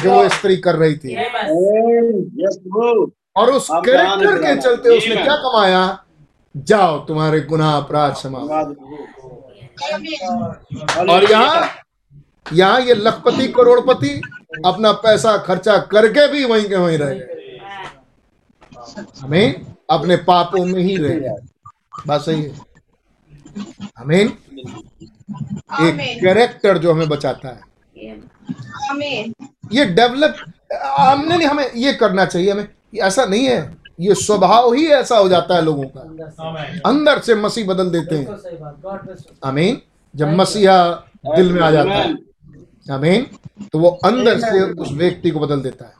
[0.02, 0.28] जो.
[0.28, 1.16] स्त्री कर रही थी।
[3.36, 5.82] और उस कैरेक्टर के चलते उसने क्या कमाया?
[6.54, 8.14] जाओ तुम्हारे गुनाह अपराध
[9.84, 11.08] Amen.
[11.10, 11.68] और यहाँ
[12.52, 14.10] यहाँ ये लखपति करोड़पति
[14.66, 17.58] अपना पैसा खर्चा करके भी वहीं के वहीं रह गए।
[19.20, 21.36] हमें अपने पापों में ही रह गए।
[22.06, 22.50] बात सही है।
[23.98, 24.38] हमें एक
[26.22, 27.60] कैरेक्टर जो हमें बचाता है।
[29.72, 30.36] ये डेवलप
[30.72, 35.16] हमने नहीं हमें ये करना चाहिए हमें ये ऐसा नहीं है। ये स्वभाव ही ऐसा
[35.16, 36.00] हो जाता है लोगों का।
[36.86, 39.80] अंदर से। मसीह बदल देते हैं। सही बात। गॉड ब्लेस यू आमीन।
[40.14, 40.78] जब मसीहा
[41.26, 42.14] दिल में आ जाता है।
[42.90, 43.26] आमीन।
[43.72, 45.92] तो वो अंदर से उस व्यक्ति को बदल देता है।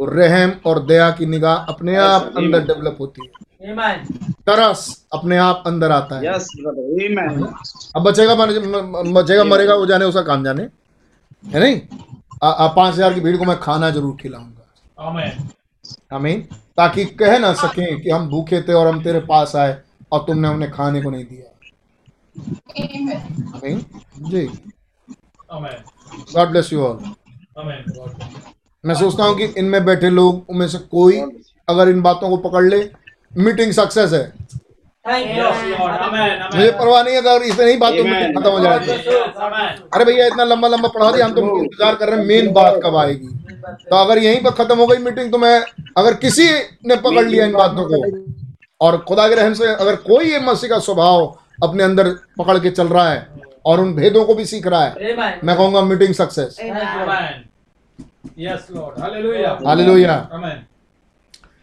[0.00, 3.30] और रहम और दया की निगाह अपने आप अंदर डेवलप होती है।
[4.46, 6.84] तरस अपने आप अंदर आता है। Yes, brother.
[7.00, 7.46] Amen.
[7.96, 10.62] अब बचेगा बचेगा मरेगा वो जाने उसका काम जाने।
[11.44, 11.80] है नहीं?
[12.42, 15.10] पाँच हज़ार की भीड़ को मैं खाना ज़रूर खिलाऊँगा।
[16.12, 16.40] आमीन?
[16.76, 19.76] ताकि कह ना सके कि हम भूखे थे और हम तेरे पास आए
[20.12, 21.46] और तुमने उन्हें खाने को नहीं दिया।
[22.36, 23.12] हमीन
[23.54, 23.84] आमीन।
[24.30, 24.46] जी
[26.34, 26.98] गॉड ब्लेस यू ऑल
[28.84, 31.20] मैं सोचता हूँ कि इनमें बैठे लोग उनमें से कोई
[31.68, 32.78] अगर इन बातों को पकड़ ले
[33.36, 34.32] मीटिंग सक्सेस है।
[35.04, 35.80] Thank you, Yes, Lord.
[35.80, 36.00] Lord.
[36.06, 36.40] Amen.
[36.54, 38.90] मुझे परवाह नहीं है अगर इस नहीं बातों में खत्म हो जाएगी.
[39.94, 42.80] अरे भैया इतना लंबा लंबा पढ़ा दिया हम तो इंतज़ार कर रहे हैं मेन बात
[42.84, 43.28] कब आएगी?
[43.90, 45.56] तो अगर यहीं पर खत्म हो गई मीटिंग तो मैं
[45.98, 46.48] अगर किसी
[46.88, 48.02] ने पकड़ लिया इन बातों को
[48.80, 51.26] और खुदा के रहम से अगर कोई ये मसीह का स्वभाव
[51.64, 53.26] अपने अंदर पकड़ के चल रहा है
[53.66, 56.56] और उन भेदों को भी सीख रहा है मैं कहूँगा meeting success.
[58.36, 58.60] Yes,
[59.00, 60.36] hallelujah Amen.
[60.36, 60.68] God bless you.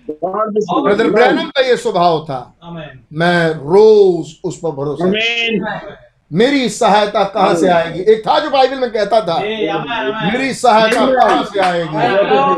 [0.09, 2.39] Brother Branham का ये स्वभाव था।
[3.13, 5.05] मैं रोज उस पर भरोसा
[6.31, 7.99] मेरी सहायता कहाँ से आएगी?
[7.99, 9.39] एक था जो बाइबल में कहता था.
[10.31, 11.95] मेरी सहायता कहाँ से आएगी?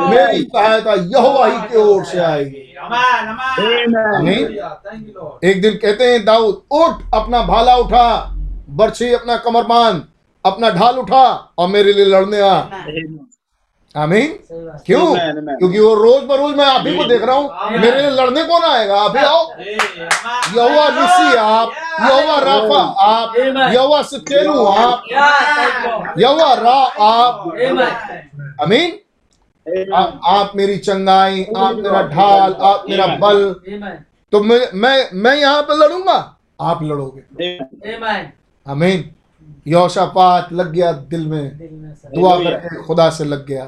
[0.10, 2.66] मेरी सहायता यहोवा ही की ओर से आएगी।
[5.16, 5.44] Lord.
[5.44, 8.36] एक दिन कहते हैं दाऊद उठ अपना भाला उठा
[8.70, 10.04] बर्छी अपना कमर बाँध
[10.46, 13.29] अपना ढाल उठा और मेरे लिए लड़ने आ। Amen.
[13.98, 14.28] आमीन?
[14.86, 15.16] क्यों.
[15.58, 18.64] क्योंकि वो रोज बरोज मैं आप ही को देख रहा हूँ। मेरे लिए लड़ने कौन
[18.64, 19.02] आएगा?
[19.02, 19.48] आप ही आओ.
[20.56, 21.72] यहोवा निसी आप
[22.02, 23.74] यहोवा राफा आप Amen.
[23.74, 25.04] यहोवा सिकेनु आप.
[26.20, 27.44] यहोवा रा आप।
[28.64, 28.92] Amen.
[30.26, 33.54] आप, मेरी चंगाई आप मेरा ढाल आप मेरा बल।
[34.32, 36.36] तो मैं मैं मैं यहाँ पे लड़ूँगा?
[36.62, 37.58] आप लड़ोगे।
[38.66, 39.19] Amen.
[39.68, 41.44] आमीन लग गया दिल में।
[42.16, 43.68] दुआ करके खुदा से लग गया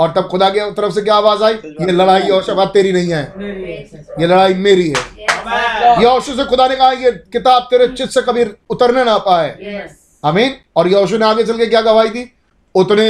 [0.00, 3.32] और तब खुदा की तरफ़ से क्या आवाज़ आई ये लड़ाई यहोशापात तेरी नहीं है
[3.38, 6.36] मेरी है, ये लड़ाई मेरी है Amen.
[6.36, 9.90] से खुदा ने कहा ये किताब तेरे चित से कभी उतरने ना पाए Yes.
[10.24, 12.24] आमीन और यहोशू ने आगे चल के क्या गवाही दी
[12.74, 13.06] उतने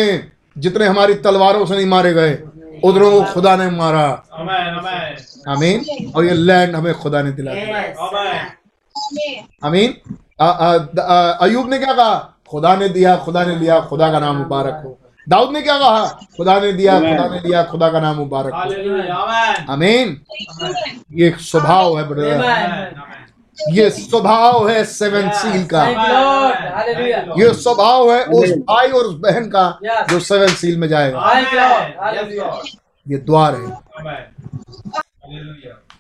[0.59, 2.39] जितने हमारी तलवारों से नहीं मारे गए
[2.85, 4.07] उधरों को खुदा ने मारा
[4.41, 5.49] Amen, amen.
[5.49, 7.99] आमीन और ये लैंड हमें खुदा ने दिला दिया Yes.
[7.99, 8.51] Amen.
[9.03, 9.65] Amen.
[9.65, 10.22] आमीन अ- अ- द- अ-
[11.43, 12.15] अयूब ने क्या कहा?
[12.51, 14.99] खुदा ने दिया खुदा ने लिया खुदा का नाम मुबारक हो।
[15.29, 16.07] दाऊद ने क्या कहा?
[16.37, 19.17] खुदा ने दिया खुदा ने लिया खुदा का नाम मुबारक हो। Hallelujah.
[19.17, 19.71] Amen.
[19.71, 20.21] आमीन।
[20.63, 20.75] Amen.
[21.13, 22.95] ये स्वभाव है ब्रदर.
[23.71, 25.85] ये स्वभाव है सेवन सील का.
[27.39, 31.33] ये स्वभाव है उस भाई और उस बहन का जो सेवन सील में जाएगा.
[33.09, 33.67] ये द्वार है।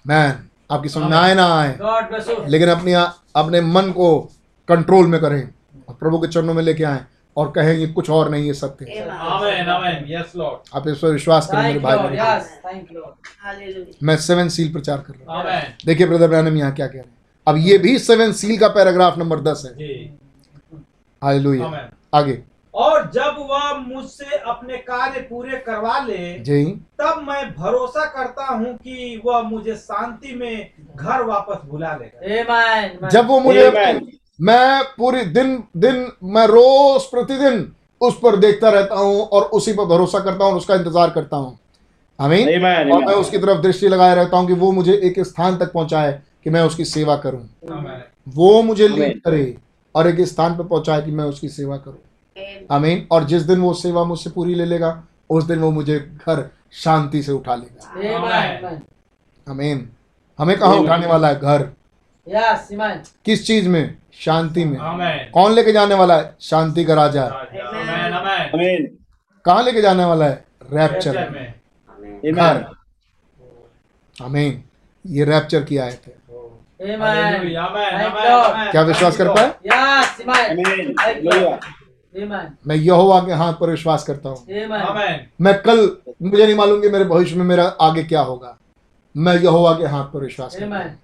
[0.06, 2.36] मैन आपकी समझ आए ना आए God bless you.
[2.49, 2.93] लेकिन अपनी
[3.36, 4.09] अपने मन को
[4.69, 5.43] कंट्रोल में करें
[5.89, 7.01] और प्रभु के चरणों में लेके आए
[7.36, 9.69] और कहें ये कुछ और नहीं ये सत्य है। Amen.
[9.74, 10.77] Amen.
[10.77, 12.51] आप इस पर विश्वास करें मेरे भाई बहन। Yes.
[12.66, 13.15] Thank you, Lord.
[13.47, 14.03] Hallelujah.
[14.03, 15.86] मैं सेवन सील प्रचार कर रहा हूँ Amen.
[15.86, 17.11] देखिए ब्रदर ब्रैनम यहाँ क्या कह रहे हैं
[17.47, 19.89] अब ये भी सेवन सील का पैराग्राफ नंबर दस है
[21.23, 22.43] हालेलुया आगे
[22.74, 26.65] और जब वह मुझसे अपने कार्य पूरे करवा ले जी।
[27.01, 33.27] तब मैं भरोसा करता हूँ कि वह मुझे शांति में घर वापस बुला लेगा। जब
[33.28, 33.70] वो मुझे
[34.39, 39.85] मैं पूरी दिन दिन मैं रोज प्रतिदिन उस पर देखता रहता हूँ और उसी पर
[39.86, 41.59] भरोसा करता हूँ और उसका इंतज़ार करता हूँ।
[42.19, 42.49] आमीन?
[42.93, 46.20] और मैं उसकी तरफ़ दृष्टि लगाए रहता हूँ कि वो मुझे एक स्थान तक पहुँचाए
[46.44, 47.43] कि मैं उसकी सेवा करूँ.
[48.28, 49.57] वो मुझे लीड करे
[49.94, 51.99] और एक स्थान पर पहुँचाए कि मैं उसकी सेवा करूँ।
[52.71, 56.51] आमीन। और जिस दिन वो सेवा मुझसे पूरी ले लेगा उस दिन वो मुझे घर
[56.73, 58.73] शांति से उठा लेगा। Amen.
[58.73, 58.93] Amen.
[59.49, 59.91] आमीन।
[60.39, 60.77] हमें कहाँ.
[60.77, 61.41] उठाने वाला है?
[61.41, 61.63] घर.
[63.25, 63.99] किस चीज़ में?
[64.13, 64.79] शांति में।
[65.31, 66.37] कौन लेके जाने वाला है?
[66.41, 67.45] शांति का राजा। Amen.
[67.45, 68.55] Amen.
[68.55, 69.05] Amen.
[69.45, 70.45] कहाँ लेके जाने वाला है?
[70.73, 71.55] रैप्चर में.
[72.35, 74.25] घर Amen.
[74.25, 74.65] आमीन।
[75.07, 76.23] ये रैप्चर की आयत है.
[78.71, 79.55] क्या विश्वास कर पाए?
[82.66, 84.44] मैं यहोवा के हाथ पर विश्वास करता हूँ.
[85.40, 88.59] मैं कल मुझे नहीं मालूम कि मेरे भविष्य में मेरा आगे क्या होगा।
[89.16, 91.01] मैं यहोवा के हाथ पर विश्वास करता हूँ।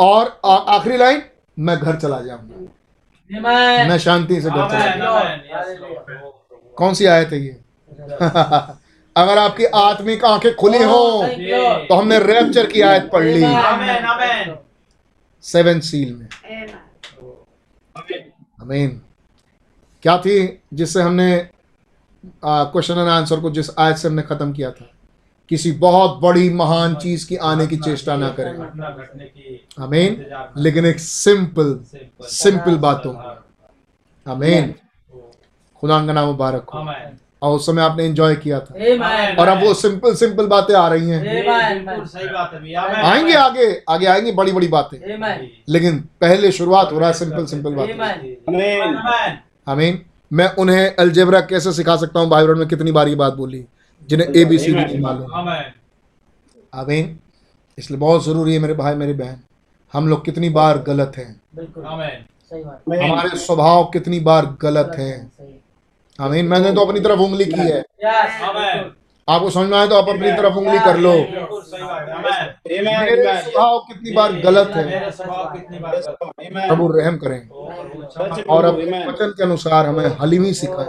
[0.00, 1.22] और आखिरी लाइन
[1.58, 6.32] मैं घर चला जाऊँगा। मैं शांति से घर चला जाऊँगा.
[6.76, 7.60] कौन सी आयत है ये?
[9.16, 11.88] अगर आपकी आत्मिक आँखें खुली हो Thank you, Lord.
[11.88, 14.04] तो हमने रैप्चर की आयत पढ़ ली। Amen.
[14.04, 14.56] Amen.
[15.42, 16.28] सेवन सील में।
[18.62, 19.02] अमीन
[20.02, 21.48] क्या थी जिससे हमने
[22.44, 24.90] क्वेश्चन एंड आंसर को जिस आयत से हमने खत्म किया था?
[25.48, 28.58] किसी बहुत बड़ी महान चीज़ की आने की चेष्टा ना करें।
[29.90, 30.26] में।
[30.56, 31.80] लेकिन एक सिंपल
[32.22, 33.14] सिंपल बातों।
[34.32, 34.74] आमीन।
[35.76, 36.78] खुदा का नाम मुबारक हो।
[37.42, 38.74] और उस समय आपने एंजॉय किया था।
[39.38, 41.24] और अब वो सिंपल सिंपल बातें आ रही हैं।
[42.88, 44.98] है आएँगे आगे आगे आएँगी बड़ी बड़ी बातें
[45.68, 47.98] लेकिन पहले शुरुआत हो रहा है सिंपल सिंपल बातें.
[49.68, 52.28] आमीन। मैं उन्हें अलजेबरा कैसे सिखा सकता हूँ?
[52.28, 53.64] बाइबल में कितनी बार ये बात बोली?
[54.08, 55.48] जिन्हें ए बी सी डी नहीं मालूम।
[56.74, 57.18] आमीन।
[57.78, 59.36] इसलिए बहुत ज़रूरी है मेरे भाई मेरी बहन।
[59.92, 61.40] हम लोग कितनी बार गलत हैं?
[61.56, 62.30] बिल्कुल। Amen.
[62.50, 63.02] सही बात। Amen.
[63.02, 65.28] हमारे स्वभाव कितनी बार गलत हैं?
[65.28, 65.60] सही।
[66.20, 67.84] आमीन। मैंने तो अपनी तरफ़ उंगली की है.
[69.28, 71.26] आपको समझ में आए तो आप अपनी तरफ़ उंगली कर लो। है.
[73.04, 75.10] मेरे स्वभाव कितनी बार गलत है.
[76.68, 77.48] प्रभु रहम करें।
[78.42, 78.74] और अब
[79.08, 80.86] वचन के अनुसार हमें हलीमी सिखाए.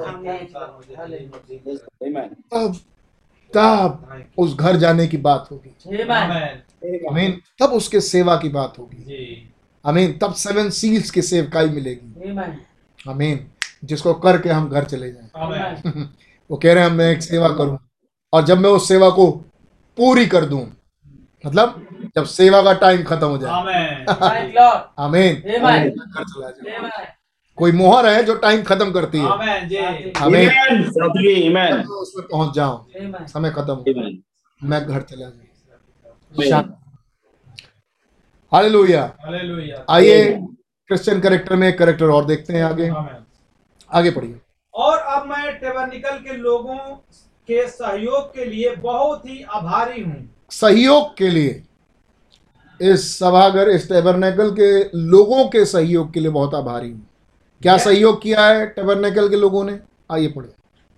[2.30, 2.78] तब
[3.54, 5.76] तब उस घर जाने की बात होगी.
[7.10, 7.32] Amen.
[7.60, 9.04] तब उसके सेवा की बात होगी।
[9.86, 12.30] अमीन तब सेवन सील्स की सेवकाई मिलेगी।
[13.10, 13.52] अमीन
[13.84, 15.30] जिसको करके हम घर चले जाए।
[16.52, 17.89] वो कह रहे हैं मैं एक सेवा करूँ।
[18.34, 19.32] और जब मैं उस सेवा को
[19.98, 20.72] पूरी कर दूँ
[21.46, 23.52] मतलब जब सेवा का टाइम खत्म हो जाए।
[25.00, 25.44] आमेन.
[27.58, 29.26] कोई मोहर है जो टाइम खत्म करती है?
[30.22, 33.28] आमेन उसमें पहुँच जाऊँ। Amen.
[33.28, 33.84] समय खत्म हो
[34.64, 36.64] मैं घर चला जाऊँ.
[38.54, 40.24] हालेलुया हालेलुया आइए
[40.88, 42.90] क्रिश्चियन करेक्टर में करेक्टर और देखते हैं आगे।
[43.94, 44.40] आगे पढ़िए।
[44.74, 46.78] और अब मैं टेबरनिकल के लोगों
[47.50, 51.62] के सहयोग के लिए बहुत ही आभारी हूँ। सहयोग के लिए।
[52.80, 57.06] इस सभागर इस टेबरनेकल के लोगों के सहयोग के लिए बहुत आभारी हूँ।
[57.62, 59.80] क्या सहयोग किया है टेबरनेकल के लोगों ने?
[60.12, 60.54] आइए पढ़िए।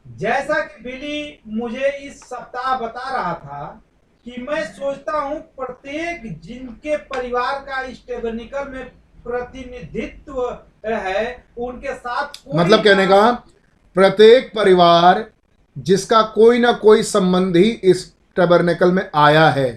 [0.05, 3.81] जैसा कि बिली मुझे इस सप्ताह बता रहा था
[4.25, 8.85] कि मैं सोचता हूँ प्रत्येक जिनके परिवार का इस टेबरनिकल में
[9.23, 10.41] प्रतिनिधित्व
[10.85, 13.31] है उनके साथ मतलब कहने का
[13.95, 15.25] प्रत्येक परिवार
[15.77, 19.69] जिसका कोई ना कोई संबंधी इस टबरनेकल में आया है।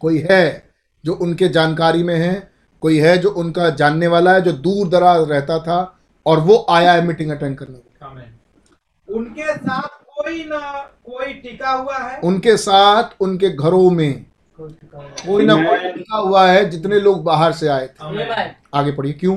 [0.00, 0.70] कोई है
[1.04, 2.50] जो उनके जानकारी में है
[2.82, 5.78] कोई है जो उनका जानने वाला है जो दूर दराज रहता था
[6.26, 10.58] और वो आया है मीटिंग अटेंड करने। के उनके साथ कोई ना
[11.04, 12.20] कोई टिका हुआ है?
[12.20, 14.24] उनके साथ उनके घरों में।
[14.58, 19.36] कोई ना कोई टिका हुआ है जितने लोग बाहर से आए थे। आगे पढ़िए क्यों?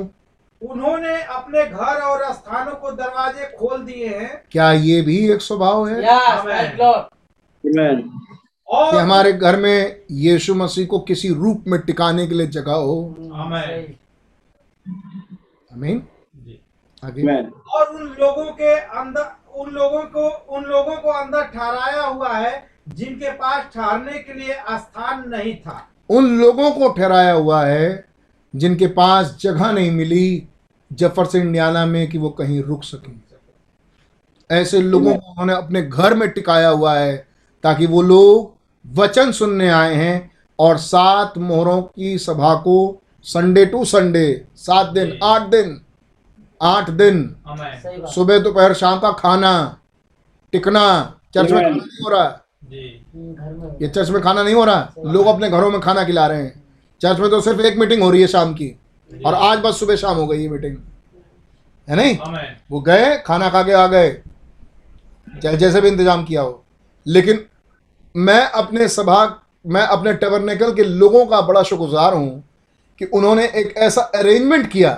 [0.70, 5.88] उन्होंने अपने घर और स्थानों को दरवाजे खोल दिए हैं। क्या ये भी एक स्वभाव
[5.88, 6.02] है?
[6.02, 6.48] Yes, Amen.
[6.48, 7.04] right,
[7.66, 8.12] कि
[8.68, 13.16] और हमारे घर में यीशु मसीह को किसी रूप में टिकाने के लिए जगह हो.
[15.74, 16.08] आमीन
[17.06, 22.34] आगे। और उन लोगों के अंदर उन लोगों को उन लोगों को अंदर ठहराया हुआ
[22.34, 28.06] है जिनके पास ठहरने के लिए स्थान नहीं था। उन लोगों को ठहराया हुआ है
[28.56, 30.48] जिनके पास जगह नहीं मिली
[30.92, 33.22] जफरसन इंडियाना में कि वो कहीं रुक सकें।
[34.50, 37.28] ऐसे लोगों को उन्होंने अपने घर में टिकाया हुआ है
[37.64, 38.54] ताकि वो लोग
[38.86, 45.20] वचन सुनने आए हैं और सात मोहरों की सभा को संडे टू संडे सात दिन
[45.24, 45.82] आठ दिन
[46.62, 49.78] आठ दिन। हमें सही बात। सुबह दोपहर शाम का खाना
[50.52, 50.84] टिकना
[51.34, 52.26] चर्च में खाना नहीं हो रहा।
[52.64, 56.04] जी। घर में ये चर्च में खाना नहीं हो रहा। लोग अपने घरों में खाना
[56.04, 56.64] खिला रहे हैं।
[57.02, 58.81] चर्च में तो सिर्फ़ एक मीटिंग हो रही है शाम की।
[59.26, 60.78] और आज बस सुबह शाम हो गई ये मीटिंग
[61.88, 62.18] है नहीं?
[62.72, 64.12] वो गए खाना खा के आ गए।
[65.44, 66.64] चाहे जैसे भी इंतज़ाम किया हो।
[67.06, 67.46] लेकिन
[68.16, 69.24] मैं अपने सभा
[69.68, 72.44] मैं अपने टबरनेकल के लोगों का बड़ा शुक्रगुजार हूँ
[73.02, 74.92] कि उन्होंने एक ऐसा अरेंजमेंट किया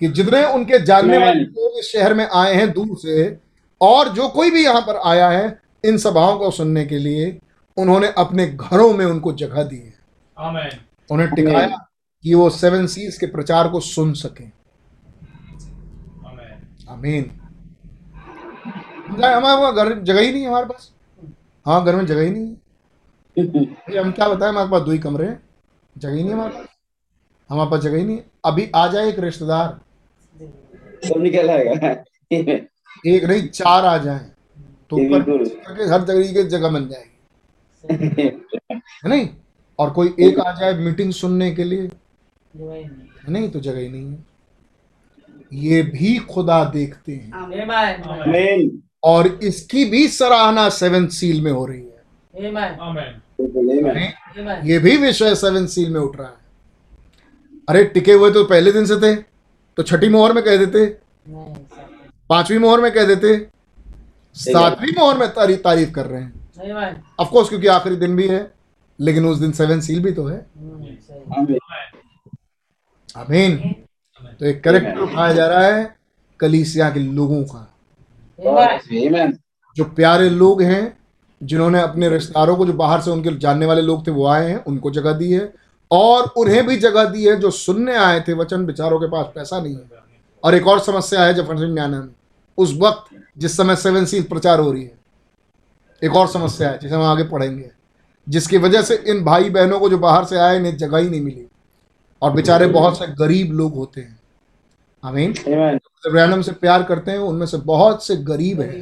[0.00, 3.26] कि जितने उनके जानने वाले लोग इस शहर में आए हैं दूर से
[3.80, 5.46] और जो कोई भी यहाँ पर आया है
[5.84, 7.36] इन सभाओं को सुनने के लिए
[7.76, 9.92] उन्होंने अपने घरों में उनको जगह दी है।
[11.10, 11.86] उन्हें टिकाया
[12.24, 14.52] कि वो सेवन सीज के प्रचार को सुन सकें।
[16.28, 17.30] हमें आमीन
[19.24, 20.92] हमारे पास घर जगह ही नहीं है हमारे पास।
[21.66, 25.26] हाँ घर में जगह ही नहीं है। हम क्या बताएँ हमारे पास दो ही कमरे
[25.26, 25.42] हैं।
[25.98, 26.66] जगह ही नहीं हमारे पास।
[27.50, 29.80] हमारे पास जगह ही नहीं है। अभी आ जाए एक रिश्तेदार।
[31.08, 32.04] सब निकल आएगा।
[33.06, 34.30] एक नहीं चार आ जाए।
[34.90, 37.10] तो। करके हर जगह की जगह बन जाएगी।
[38.78, 39.28] है नहीं?
[39.78, 41.90] और कोई एक आ जाए मीटिंग सुनने के लिए।
[42.56, 44.24] नहीं। नहीं तो जगह ही नहीं है।
[45.52, 47.30] ये भी खुदा देखते हैं.
[48.24, 48.70] Amen.
[49.04, 52.04] और इसकी भी सराहना सेवन सील में हो रही है.
[54.66, 56.34] ये भी विषय सेवन सील में उठ रहा है।
[57.68, 59.14] अरे टिके हुए तो पहले दिन से थे
[59.76, 60.86] तो छठी मोहर में कह देते।
[62.28, 63.46] पांचवी मोहर में कह देते।
[64.36, 66.32] सातवीं मोहर में तारीफ़ तारीफ़ कर रहे हैं.
[67.20, 68.52] ऑफ़ कोर्स क्योंकि आखिरी दिन भी है
[69.00, 70.46] लेकिन उस दिन सेवन सील भी तो है।
[73.16, 73.60] सही। Amen.
[73.62, 75.96] आमीन। तो एक करेक्टर उठाया जा रहा है
[76.40, 77.74] कलीसिया के लोगों का.
[79.76, 80.98] जो प्यारे लोग हैं
[81.42, 84.64] जिन्होंने अपने रिश्तेदारों को जो बाहर से उनके जानने वाले लोग थे वो आए हैं
[84.64, 85.52] उनको जगह दी है।
[85.90, 89.60] और उन्हें भी जगह दी है जो सुनने आए थे वचन बिचारों के पास पैसा
[89.60, 89.82] नहीं है।
[90.44, 92.14] और एक और समस्या है जफरसन न्याना में।
[92.58, 94.98] उस वक्त जिस समय सेवन सील प्रचार हो रही है
[96.02, 97.70] एक और समस्या है जिसे हम आगे पढ़ेंगे।
[98.28, 101.20] जिसकी वजह से इन भाई बहनों को जो बाहर से आए इन्हें जगह ही नहीं
[101.20, 101.46] मिली।
[102.24, 104.18] और बेचारे बहुत से गरीब लोग होते हैं।
[105.04, 105.34] आमीन.
[106.06, 108.74] रैनम से प्यार करते हैं उनमें से बहुत से गरीब हैं।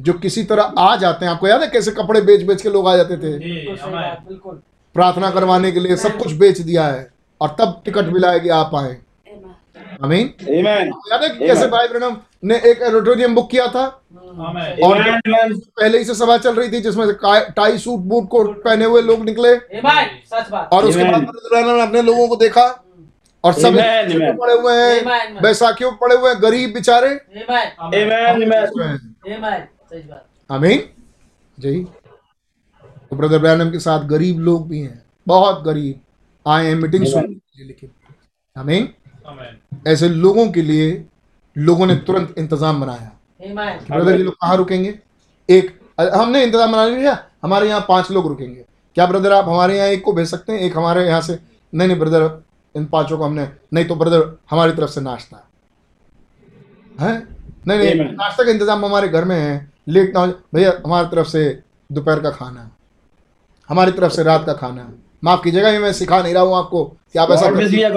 [0.00, 2.88] जो किसी तरह आ जाते हैं। आपको याद है कैसे कपड़े बेच बेच के लोग
[2.88, 3.38] आ जाते थे?
[4.94, 7.10] प्रार्थना करवाने के लिए सब कुछ बेच दिया है
[7.40, 8.96] और तब टिकट मिला है कि आप आए।
[10.04, 10.34] आमीन.
[11.10, 15.20] याद है कैसे भाई ब्रनम ने एक ऑडिटोरियम बुक किया था। हमें। और
[15.56, 17.12] पहले ही से सभा चल रही थी जिसमें से
[17.50, 20.34] टाई सूट बूट कोट पहने हुए लोग निकले। Amen.
[20.34, 22.82] सच बात। और उसके बाद ब्रदर ब्रैनम ने अपने लोगों को देखा।
[23.44, 24.38] और सब Amen, amen.
[24.38, 27.20] पड़े हुए हैं बैसाखियों पड़े हुए हैं गरीब बेचारे।
[30.50, 30.82] आमीन।
[31.60, 31.86] जी।
[33.10, 36.00] तो ब्रदर ब्रैनम के साथ गरीब लोग भी हैं। बहुत गरीब।
[36.46, 37.14] आए हैं मीटिंग Amen.
[37.14, 37.90] सुनने के लिए लेकिन
[38.56, 38.88] आमीन।
[39.30, 39.88] Amen.
[39.88, 41.04] ऐसे लोगों के लिए
[41.56, 43.10] लोगों ने तुरंत इंतज़ाम बनाया।
[43.40, 44.98] कि ब्रदर ये लोग कहाँ रुकेंगे?
[45.48, 45.78] एक
[46.14, 48.64] हमने इंतज़ाम बना लिया। हमारे यहाँ पाँच लोग रुकेंगे।
[48.96, 50.58] क्या ब्रदर आप हमारे यहाँ एक को भेज सकते हैं?
[50.60, 51.38] एक हमारे यहाँ से।
[51.72, 52.30] नहीं नहीं ब्रदर
[52.74, 55.42] इन पाँचों को हमने नहीं तो ब्रदर हमारी तरफ़ से नाश्ता।
[56.94, 57.16] है?
[57.68, 61.26] नहीं नहीं नाश्ता का इंतज़ाम हमारे घर में है। लेट ना हो भैया हमारी तरफ़
[61.28, 61.42] से
[61.90, 62.70] दोपहर का खाना।
[63.70, 64.92] हमारी तरफ़ से रात का खाना।
[65.24, 67.88] माफ़ कीजिएगा मैं सिखा नहीं रहा हूँ आपको कि आप ऐसा चाहिए.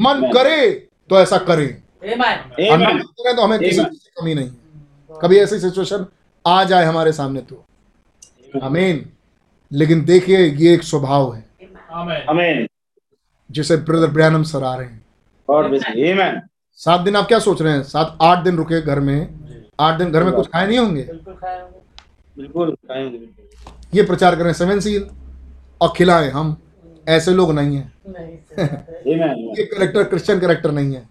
[0.00, 1.82] मन करे। तो ऐसा करें।
[2.72, 4.54] हम करें तो हमें किसी चीज़ की कमी नहीं है।
[5.22, 6.06] कभी ऐसी सिचुएशन
[6.46, 7.64] आ जाए हमारे सामने तो।
[8.62, 9.10] आमीन
[9.72, 11.44] लेकिन देखिए ये एक स्वभाव है।
[11.96, 12.32] Amen.
[12.32, 12.68] Amen.
[13.50, 15.04] जिसे ब्रदर ब्रैनम सर आ रहे हैं.
[15.48, 16.48] Amen.
[16.72, 17.82] सात दिन आप क्या सोच रहे हैं?
[17.82, 19.44] सात आठ दिन रुके घर में।
[19.80, 24.52] आठ दिन घर में कुछ खाए नहीं होंगे। बिल्कुल खाए होंगे बिल्कुल। ये प्रचार करें
[24.52, 25.10] सेवन सील
[25.80, 26.56] और खिलाएँ हम।
[27.08, 27.92] ऐसे लोग नहीं हैं।
[29.06, 31.06] ये करेक्टर क्रिश्चियन करेक्टर नहीं है।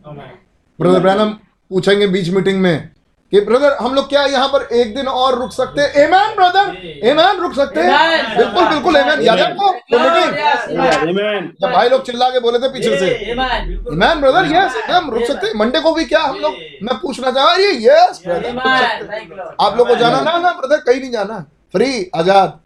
[0.80, 1.30] ब्रदर ब्रैनम
[1.72, 2.90] पूछेंगे बीच मीटिंग में
[3.32, 5.94] कि ब्रदर हम लोग क्या यहाँ पर एक दिन और रुक सकते हैं?
[6.04, 9.72] एमैन ब्रदर एमैन रुक सकते हैं। बिल्कुल बिल्कुल एमैन याद है आपको?
[9.72, 11.50] वो मीटिंग.
[11.62, 13.98] जब भाई लोग चिल्ला के बोले थे पीछे से। Amen.
[13.98, 16.54] मैन ब्रदर यस एकदम रुक सकते हैं। मंडे को भी क्या हम लोग?
[16.84, 19.56] मैं पूछना चाह रही यस ब्रदर.
[19.62, 20.22] आप लोग को जाना?
[20.22, 22.60] ना ना ब्रदर कहीं नहीं जाना। फ्री आज़ाद.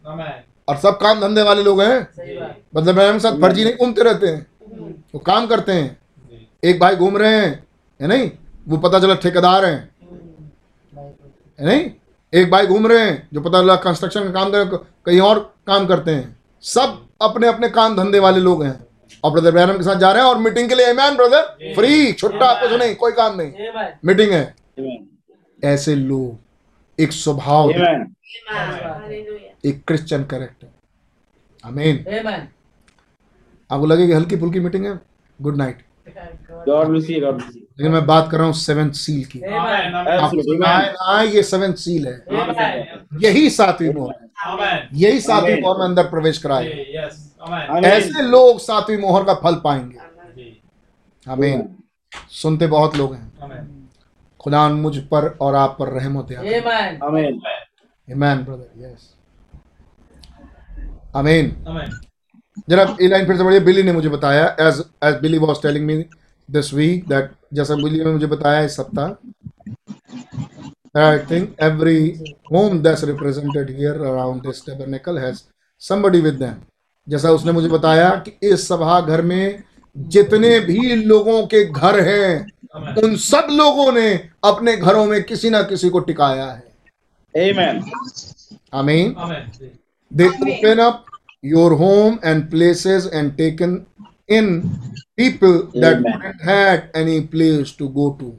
[0.68, 4.03] और सब काम धंधे वाले लोग हैं। सही बात। मतलब मेरे साथ फर्जी नहीं घूमते
[4.03, 4.45] रहते हैं।
[5.14, 5.98] वो काम करते हैं।
[6.64, 7.68] एक भाई घूम रहे हैं
[8.02, 8.31] है नहीं?
[8.68, 9.89] वो पता चला ठेकेदार हैं।
[11.60, 11.89] है नहीं?
[12.34, 14.65] एक भाई घूम रहे हैं जो पता चला कंस्ट्रक्शन का काम कर
[15.06, 18.88] कहीं और काम करते हैं। सब अपने अपने काम धंधे वाले लोग हैं।
[19.23, 22.11] और ब्रदर ब्रैनम के साथ जा रहे हैं और मीटिंग के लिए मैन ब्रदर फ्री
[22.14, 23.52] छुट्टा कुछ नहीं कोई काम नहीं।
[24.06, 24.56] मीटिंग है।
[25.64, 27.69] ऐसे लोग एक स्वभाव
[29.65, 30.57] एक क्रिश्चियन करेक्टर
[31.68, 32.06] आमीन
[33.72, 34.99] आपको लगे कि हल्की फुल्की मीटिंग है?
[35.41, 35.84] Good night.
[36.07, 41.27] लेकिन मैं बात कर रहा हूँ सेवन सील की। है?
[41.27, 42.23] ये सेवन सील है।
[43.23, 47.15] यही सातवीं मोहर है। यही सातवीं मोहर में अंदर प्रवेश कराए। Yes.
[47.48, 47.69] Amen.
[47.69, 47.85] Amen.
[47.85, 50.61] ऐसे लोग सातवीं मोहर का फल पाएँगे। जी.
[51.30, 51.76] आमीन
[52.30, 53.94] सुनते बहुत लोग हैं। Amen.
[54.39, 57.03] खुदा मुझ पर और आप पर रहम होते हैं Amen.
[57.10, 57.39] Amen.
[58.11, 59.16] आमीन ब्रदर यस
[61.16, 61.90] आमीन Amen.
[62.70, 65.86] जरा ये लाइन फिर से पढ़िए बिली ने मुझे बताया as as Billy was telling
[65.86, 65.96] me
[66.50, 69.16] this week that जैसा बिली ने मुझे बताया इस सप्ताह
[70.96, 72.20] I think every
[72.52, 75.44] home that's represented here around this tabernacle has
[75.82, 76.56] somebody with them.
[77.08, 79.64] जैसा उसने मुझे बताया कि इस सभा घर में
[79.96, 84.08] जितने भी लोगों के घर हैं उन सब लोगों ने
[84.46, 86.64] अपने घरों में किसी ना किसी को टिकाया है
[87.36, 87.84] Amen.
[88.74, 89.16] आमीन.
[90.12, 91.06] They open up
[91.42, 93.86] your home and places and taken
[94.28, 94.70] in
[95.18, 96.04] people that
[96.44, 98.36] had any place to go to.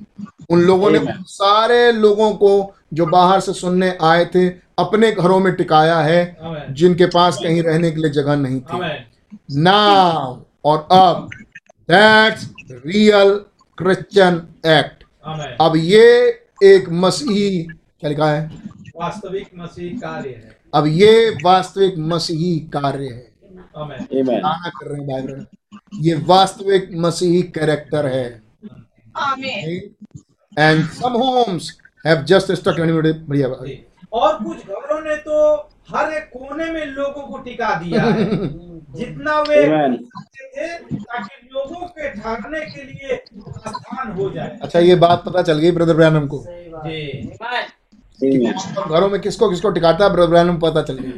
[0.51, 5.55] उन लोगों ने सारे लोगों को जो बाहर से सुनने आए थे अपने घरों में
[5.55, 6.75] टिकाया है Amen.
[6.75, 9.37] जिनके पास कहीं रहने के लिए जगह नहीं थी। Amen.
[9.51, 11.31] नाउ और अब
[11.91, 13.35] दैट्स रियल
[13.79, 14.37] क्रिश्चियन
[14.67, 15.05] एक्ट
[15.61, 16.29] अब ये
[16.65, 18.51] एक मसीही क्या लिखा है?
[18.97, 23.33] वास्तविक मसीह कार्य है। अब ये वास्तविक मसीही कार्य है.
[23.77, 25.47] कर रहे हैं बाइबल
[25.95, 28.43] ये वास्तविक मसीही कैरेक्टर है।
[30.59, 33.67] And some homes have just stuck बढ़िया बात।
[34.13, 35.57] और कुछ घरों ने तो
[35.91, 38.25] हर एक कोने में लोगों को टिका दिया है।
[38.95, 39.97] जितना वे.
[39.97, 43.25] थे ताकि लोगों के ठहरने के लिए
[43.69, 47.33] स्थान हो जाए। अच्छा ये बात पता चल गई ब्रदर ब्रैनम को। जी.
[48.23, 51.13] घरों में किसको किसको टिकाता है को पता चल गया.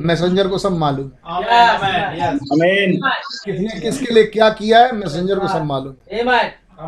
[0.00, 2.96] मैसेंजर को सब मालूम। है.
[3.44, 5.94] किसने किसके लिए क्या किया है मैसेंजर को सब मालूम।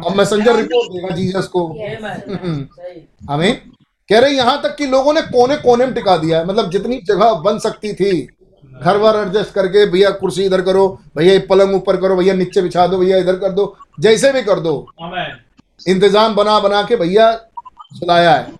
[0.05, 1.67] और मैसेंजर रिपोर्ट देगा जीसस को।
[3.31, 3.61] हमें
[4.09, 6.97] कह रहे यहाँ तक कि लोगों ने कोने कोने में टिका दिया है। मतलब जितनी
[7.07, 8.29] जगह बन सकती थी
[8.83, 10.87] घर वर एडजस्ट करके भैया कुर्सी इधर करो
[11.17, 14.61] भैया पलंग ऊपर करो भैया नीचे बिछा दो भैया इधर कर दो जैसे भी कर
[14.61, 14.87] दो.
[15.87, 18.53] इंतज़ाम बना बना के भैया खिलाया है।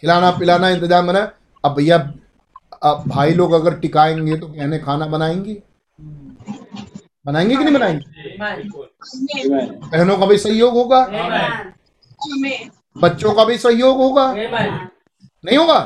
[0.00, 1.30] खिलाना पिलाना इंतज़ाम बना
[1.64, 1.98] अब भैया,
[2.82, 5.56] अब भाई लोग अगर टिकाएँगे तो बहनें खाना बनाएँगी।
[7.26, 8.04] बनाएँगे कि नहीं बनाएँगी.
[9.86, 11.00] बहनों का भी सहयोग होगा.
[12.96, 15.78] बच्चों का भी सहयोग होगा। नहीं होगा?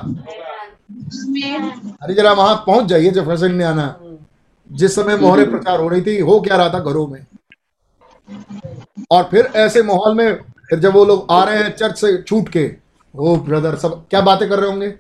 [2.03, 3.97] अरे जरा वहाँ पहुँच जाइए जब फ़ैशन नहीं आना।
[4.71, 7.25] जिस समय मोहरे प्रचार हो रही थी, हो क्या रहा था घरों में?
[9.11, 10.39] और फिर ऐसे माहौल में
[10.71, 12.71] फिर जब वो लोग आ रहे हैं चर्च से छूट के
[13.15, 14.95] ओ ब्रदर सब क्या बातें कर रहे होंगे?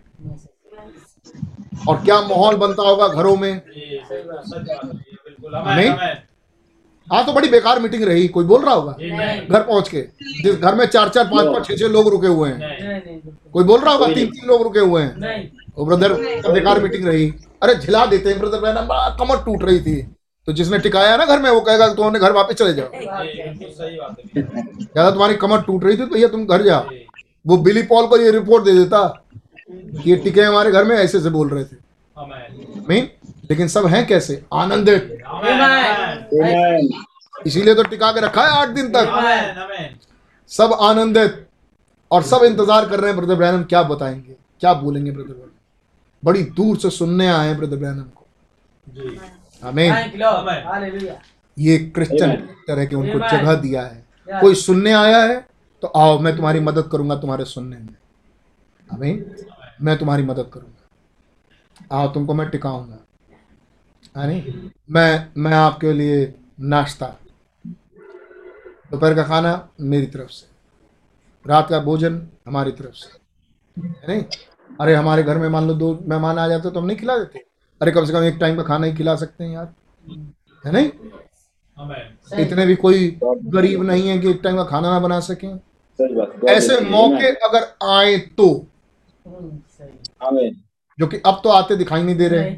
[1.88, 3.60] और क्या माहौल बनता होगा घरों में?
[5.44, 5.90] नहीं?
[7.08, 8.92] हाँ तो बड़ी बेकार मीटिंग रही। कोई बोल रहा होगा?
[8.92, 10.00] घर पहुँच के।
[10.42, 13.20] जिस घर में चार चार, पाँच पाँच, छह छह लोग रुके हुए हैं।
[13.52, 14.06] कोई बोल रहा होगा?
[14.06, 15.14] तीन तीन लोग रुके हुए हैं।
[15.80, 16.12] ब्रदर
[16.52, 17.32] बेकार मीटिंग रही।
[17.62, 20.00] अरे झिला देते हैं ब्रदर बड़ा कमर टूट रही थी।
[20.50, 23.52] तो जिसने टिकाया ना घर में वो कहेगा तुमने घर वापस चले जाओ। है
[24.34, 26.88] ज़्यादा तुम्हारी कमर टूट रही थी तो भैया तुम घर जाओ
[27.44, 29.06] वो बिली पॉल को ये रिपोर्ट दे देता
[29.70, 31.76] कि ये टिके हमारे घर में ऐसे से बोल रहे थे।
[32.88, 33.08] मीन
[33.50, 34.42] लेकिन सब हैं कैसे?
[34.54, 35.18] आनंदित.
[37.46, 39.96] इसीलिए तो टिका के रखा है आठ दिन तक। अमेन अमेन
[40.50, 41.46] सब आनंदित
[42.10, 44.36] और सब इंतज़ार कर रहे हैं ब्रदर ब्रैनम क्या बताएँगे?
[44.60, 45.50] क्या बोलेंगे ब्रदर ब्रैनम?
[46.22, 48.26] बड़ी दूर से सुनने आए हैं ब्रदर ब्रैनम को।
[48.84, 49.18] जी।
[49.62, 49.88] हमें
[51.56, 52.66] ये क्रिश्चियन Amen.
[52.66, 55.38] तरह के उनको जगह दिया है। कोई सुनने आया है
[55.82, 57.96] तो आओ मैं तुम्हारी मदद करूँगा तुम्हारे सुनने में।
[58.90, 59.24] हमें
[59.82, 62.98] मैं तुम्हारी मदद करूँगा। आओ तुमको मैं टिकाऊँगा।
[64.16, 67.06] है नहीं मैं मैं आपके लिए नाश्ता।
[68.90, 70.46] दोपहर का खाना मेरी तरफ़ से।
[71.44, 73.18] रात का भोजन हमारी तरफ़ से।
[73.76, 74.22] है नहीं?
[74.80, 77.44] अरे हमारे घर में मान लो दो मेहमान आ जाते तो हम नहीं खिला देते।
[77.82, 79.74] अरे कम से कम एक टाइम का खाना ही खिला सकते हैं यार।
[80.66, 80.90] है नहीं?
[82.42, 85.60] इतने भी कोई गरीब नहीं है कि एक टाइम का खाना ना बना सकें।
[86.48, 88.66] ऐसे मौके अगर आए तो.
[90.98, 92.50] जो कि अब तो आते दिखाई नहीं दे रहे।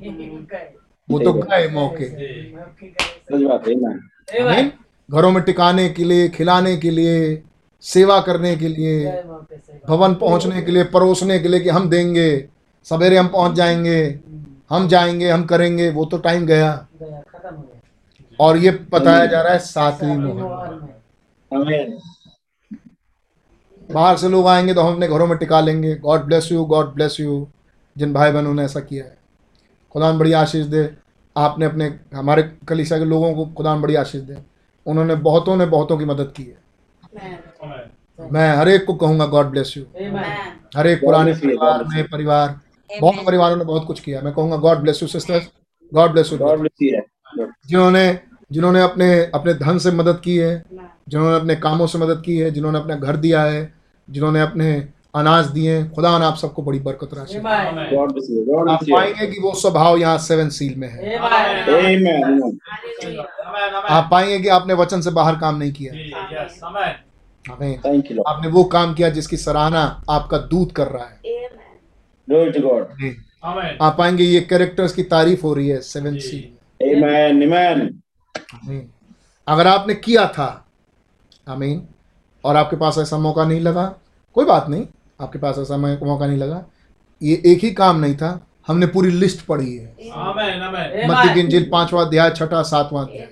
[1.10, 2.04] वो तो गए मौके।
[4.54, 4.72] है?
[5.10, 7.42] घरों में टिकाने के लिए खिलाने के लिए
[7.80, 9.22] सेवा करने के लिए।
[9.88, 12.48] भवन पहुँचने के लिए परोसने के लिए कि हम देंगे
[12.84, 14.20] सवेरे हम पहुँच जाएँगे।
[14.72, 17.72] हम जाएँगे हम करेंगे वो तो टाइम गया। गया गया
[18.40, 20.80] और ये बताया जा रहा है सातवीं मोहर.
[23.92, 26.94] बाहर से लोग आएँगे तो हम अपने घरों में टिका लेंगे। God bless you god
[26.94, 27.46] bless you
[27.96, 29.16] जिन भाई बहनों ने ऐसा किया है।
[29.94, 30.88] खुदा बड़ी आशीष दे।
[31.36, 34.36] आपने अपने हमारे कलीसिया के लोगों को खुदा बड़ी आशीष दे।
[34.86, 36.56] उन्होंने बहुतों ने बहुतों की मदद की है।
[38.32, 39.84] मैं हर एक को कहूँगा गॉड ब्लेस यू
[40.76, 42.60] हर एक पुराने परिवार नए परिवार।
[43.00, 45.48] बहुत परिवारों ने बहुत कुछ किया। मैं कहूँगा god bless you sisters
[45.94, 47.00] god bless you God bless you.
[47.68, 48.18] जिन्होंने
[48.52, 50.64] जिन्होंने अपने अपने धन से मदद की है
[51.08, 53.72] जिन्होंने अपने कामों से मदद की है जिन्होंने अपना घर दिया है
[54.10, 57.66] जिन्होंने अपने अनाज दिए खुदा ने आप सबको बड़ी बरकत राशि दी। Amen.
[57.68, 58.42] Amen God bless you.
[58.48, 61.16] God आप पाएँगे कि वो स्वभाव यहाँ सेवन सील में है।
[63.88, 65.92] आप पाएँगे कि आपने वचन से बाहर काम नहीं किया.
[68.28, 71.20] आपने वो काम किया जिसकी सराहना आपका दूध कर रहा है।
[72.28, 72.86] Glory to God.
[73.00, 76.18] नहीं। अमेन आप पाएँगे ये कैरेक्टर्स की तारीफ़ हो रही है सेवन.
[78.66, 78.88] में
[79.48, 80.66] अगर आपने किया था
[81.48, 81.88] आमीन
[82.44, 83.84] और आपके पास ऐसा मौका नहीं लगा
[84.34, 84.86] कोई बात नहीं
[85.20, 86.64] आपके पास ऐसा मौका नहीं लगा
[87.22, 92.30] ये एक ही काम नहीं था हमने पूरी लिस्ट पढ़ी है मत्ती की पांचवा अध्याय
[92.30, 93.28] छठा सातवां अध्याय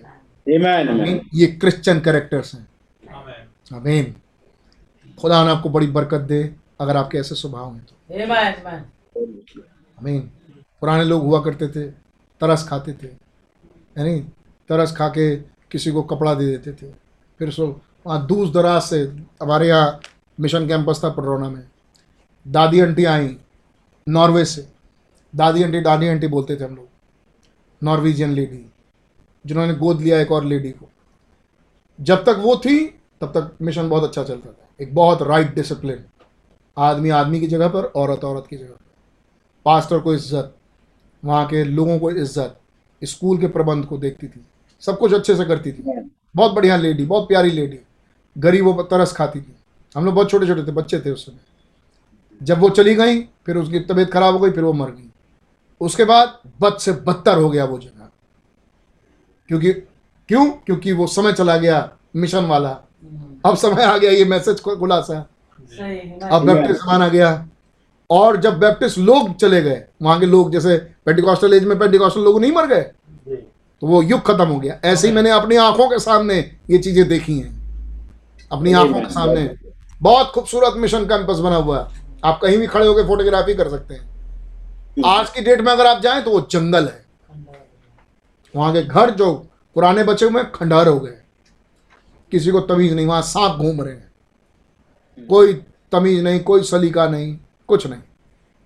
[0.46, 0.88] Amen.
[0.88, 1.00] Amen.
[1.00, 2.66] आमीन। ये क्रिश्चियन कैरेक्टर्स हैं
[3.14, 4.14] अमेन आमीन
[5.20, 6.42] खुदा ने आपको बड़ी बरकत दे
[6.80, 7.94] अगर आपके ऐसे स्वभाव हैं तो.
[10.00, 10.20] Amen.
[10.80, 11.86] पुराने लोग हुआ करते थे
[12.40, 13.06] तरस खाते थे
[13.98, 14.20] है नहीं
[14.68, 15.36] तरस खा के
[15.70, 16.92] किसी को कपड़ा दे देते थे।
[17.40, 17.66] फिर सो
[18.06, 19.00] वहाँ दूर दराज से
[19.42, 20.00] हमारे यहाँ
[20.38, 21.62] मिशन कैंपस था पडरौना में।
[22.46, 23.36] दादी आंटी आई
[24.06, 24.66] नॉर्वे से।
[25.34, 26.88] दादी आंटी दादी आंटी बोलते थे हम लोग
[27.82, 28.64] नॉर्वेजियन लेडी
[29.44, 30.88] जिन्होंने गोद लिया एक और लेडी को।
[31.98, 32.78] जब तक वो थी
[33.20, 36.04] तब तक मिशन बहुत अच्छा चलता था। एक बहुत राइट डिसिप्लिन
[36.76, 38.84] आदमी आदमी की जगह पर औरत औरत की जगह पर।
[39.66, 40.54] पास्टर को इज़्ज़त
[41.22, 42.56] वहाँ के लोगों को इज़्ज़त
[43.02, 44.44] स्कूल के प्रबंध को देखती थी।
[44.82, 45.82] सब कुछ अच्छे से करती थी।
[46.36, 47.78] बहुत बढ़िया लेडी बहुत प्यारी लेडी।
[48.36, 49.54] गरीबों पर तरस खाती थी।
[49.94, 51.38] हम लोग बहुत छोटे छोटे थे बच्चे थे उस समय।
[52.40, 55.10] जब वो चली गई फिर उसकी तबीयत खराब हो गई फिर वो मर गई।
[55.80, 58.08] उसके बाद बद से बदतर हो गया वो जगह।
[59.48, 60.46] क्योंकि क्यों?
[60.46, 62.70] क्योंकि वो समय चला गया मिशन वाला।
[63.46, 65.26] अब समय आ गया ये मैसेज खुलासा।
[65.72, 67.46] अब बैप्टिस्ट जमाना गया।
[68.10, 70.76] और जब बैप्टिस्ट लोग चले गए वहाँ के लोग जैसे
[71.06, 72.82] पेंटिकॉस्टल एज में पेंटिकॉस्टल लोग नहीं मर गए
[73.82, 76.38] तो वो युग खत्म हो गया। ऐसे ही मैंने अपनी आँखों के सामने
[76.70, 79.48] ये चीज़ें देखी हैं। अपनी आँखों के सामने।
[80.00, 83.94] बहुत खूबसूरत मिशन कैंपस बना हुआ है। आप कहीं भी खड़े होकर फोटोग्राफी कर सकते
[83.94, 87.04] हैं। आज की डेट में अगर आप जाएँ तो वो जंगल है।
[88.54, 89.32] वहाँ के घर जो
[89.76, 91.16] पुराने बचे हुए हैं, खंडहर हो गए।
[92.32, 94.09] किसी को तमीज नहीं वहाँ सांप घूम रहे हैं।
[95.26, 95.52] कोई
[95.92, 97.38] तमीज नहीं कोई सलीका नहीं
[97.68, 98.00] कुछ नहीं।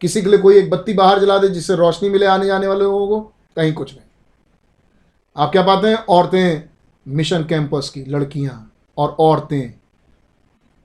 [0.01, 2.81] किसी के लिए कोई एक बत्ती बाहर जला दे जिससे रोशनी मिले आने जाने वाले
[2.81, 3.21] लोगों को
[3.57, 4.05] कहीं कुछ नहीं।
[5.37, 5.97] आप क्या पाते हैं?
[5.97, 6.69] औरतें
[7.09, 9.75] मिशन कैंपस की लड़कियाँ और औरतें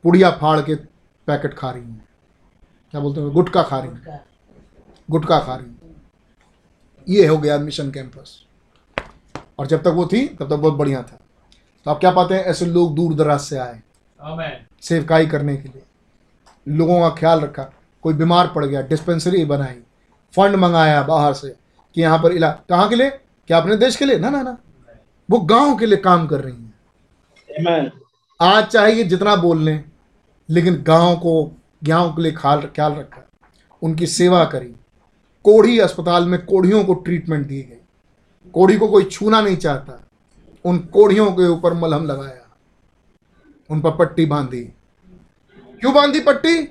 [0.04, 0.76] पुड़िया फाड़ के
[1.28, 2.06] पैकेट खा रही हैं।
[2.92, 3.30] क्या बोलते हैं?
[3.30, 4.26] गुटखा खा रही हैं।
[5.12, 5.80] गुटखा। खा रही हैं।
[7.10, 8.46] ये हो गया मिशन कैंपस।
[9.60, 11.20] और जब तक वो थी तब तक बहुत बढ़िया था।
[11.86, 12.44] तो आप क्या पाते हैं?
[12.44, 13.84] ऐसे लोग दूर दराज से आए।
[14.82, 15.82] सेवकाई करने के लिए।
[16.68, 17.64] लोगों का ख्याल रखा।
[18.04, 19.76] कोई बीमार पड़ गया डिस्पेंसरी बनाई
[20.36, 21.56] फंड मंगाया बाहर से
[21.96, 23.10] कि यहाँ पर इलाज। कहाँ के लिए?
[23.10, 24.20] क्या अपने देश के लिए?
[24.20, 24.58] ना ना ना।
[25.30, 26.74] वो गाँव के लिए काम कर रही हैं।
[27.60, 27.92] Amen.
[28.42, 29.84] आज चाहे ये जितना बोल लें
[30.50, 31.52] लेकिन गाँव को
[31.84, 33.22] गाँव के लिए ख्याल ख्याल रखा।
[33.82, 34.76] उनकी सेवा करी।
[35.44, 37.76] कोढ़ी अस्पताल में कोढ़ियों को ट्रीटमेंट दी गई
[38.54, 40.04] कोढ़ी को कोई छूना नहीं चाहता।
[40.66, 42.39] उन कोढ़ियों के ऊपर मलहम लगाया।
[43.70, 44.62] उन पर पट्टी बांधी।
[45.82, 46.64] क्यों बांधी पट्टी?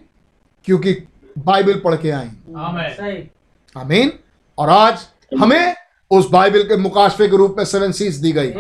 [0.67, 0.93] क्योंकि
[1.39, 3.29] बाइबल पढ़ के आई। आमेन।
[3.77, 4.13] आमीन।
[4.59, 5.07] और आज
[5.41, 5.75] हमें
[6.11, 8.53] उस बाइबल के मुकाशफे के रूप में सेवन सीज दी गई.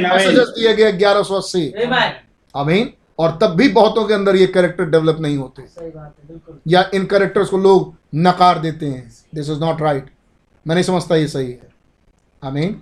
[0.00, 2.12] मैसेजेस दिए गए ग्यारह सौ अस्सी। आमेन
[2.54, 6.56] आमीन। और तब भी बहुतों के अंदर ये कैरेक्टर डेवलप नहीं होते। सही बात है
[6.68, 10.06] या इन कैरेक्टर्स को लोग नकार देते हैं। दिस इज़ नॉट राइट
[10.66, 11.68] मैं नहीं समझता ये सही है।
[12.42, 12.80] आमीन.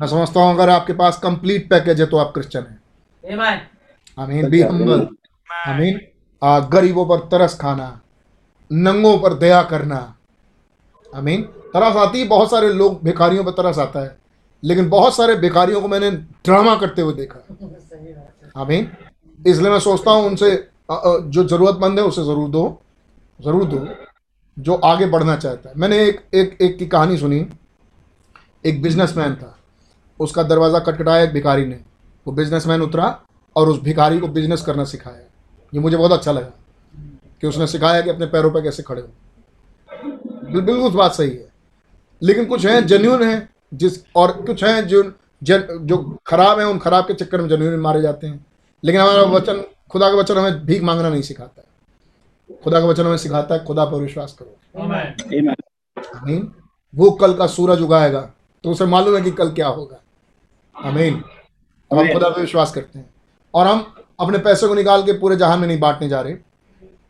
[0.00, 2.78] मैं समझता हूँ अगर आपके पास कंप्लीट पैकेज है तो आप क्रिश्चियन हैं।
[3.24, 5.06] आमेन बी हम्बल
[5.48, 6.00] आमीन
[6.72, 7.88] गरीबों पर तरस खाना
[8.70, 9.98] नंगों पर दया करना।
[11.12, 11.42] आमीन
[11.74, 14.16] तरस आती है बहुत सारे लोग भिखारियों पर तरस आता है
[14.62, 18.90] लेकिन बहुत सारे भिखारियों को मैंने ड्रामा करते हुए देखा। है आमीन
[19.40, 20.50] इसलिए मैं सोचता हूँ उनसे
[20.90, 22.64] जो ज़रूरतमंद है उसे ज़रूर दो
[23.40, 23.86] ज़रूर दो
[24.56, 27.46] जो आगे बढ़ना चाहता है। मैंने एक एक एक की कहानी सुनी।
[28.64, 29.56] एक बिजनेसमैन था।
[30.20, 31.78] उसका दरवाज़ा खटखटाया एक भिखारी ने।
[32.26, 33.22] वो बिजनेसमैन उतरा
[33.56, 35.20] और उस भिखारी को बिज़नेस करना सिखाया।
[35.74, 36.52] ये मुझे बहुत अच्छा लगा
[37.40, 39.08] कि उसने सिखाया कि अपने पैरों पर कैसे खड़े हो।
[40.52, 41.48] बिल्कुल उस बात सही है।
[42.22, 45.02] लेकिन कुछ हैं जेन्यून हैं जिस और कुछ हैं जो
[45.42, 48.46] जन जो खराब हैं उन खराब के चक्कर में जेन्यून मारे जाते हैं।
[48.84, 53.06] लेकिन हमारा वचन खुदा का वचन हमें भीख मांगना नहीं सिखाता है। खुदा का वचन
[53.06, 54.56] हमें सिखाता है खुदा पर विश्वास करो.
[56.16, 56.52] आमीन।
[56.94, 58.20] वो कल का सूरज उगाएगा
[58.64, 59.96] तो उसे मालूम है कि कल क्या होगा।
[60.76, 61.22] आमीन।
[61.94, 63.14] अब हम खुदा पे विश्वास करते हैं।
[63.54, 66.32] और हम अपने पैसे को निकाल के पूरे जहान में नहीं बांटने जा रहे।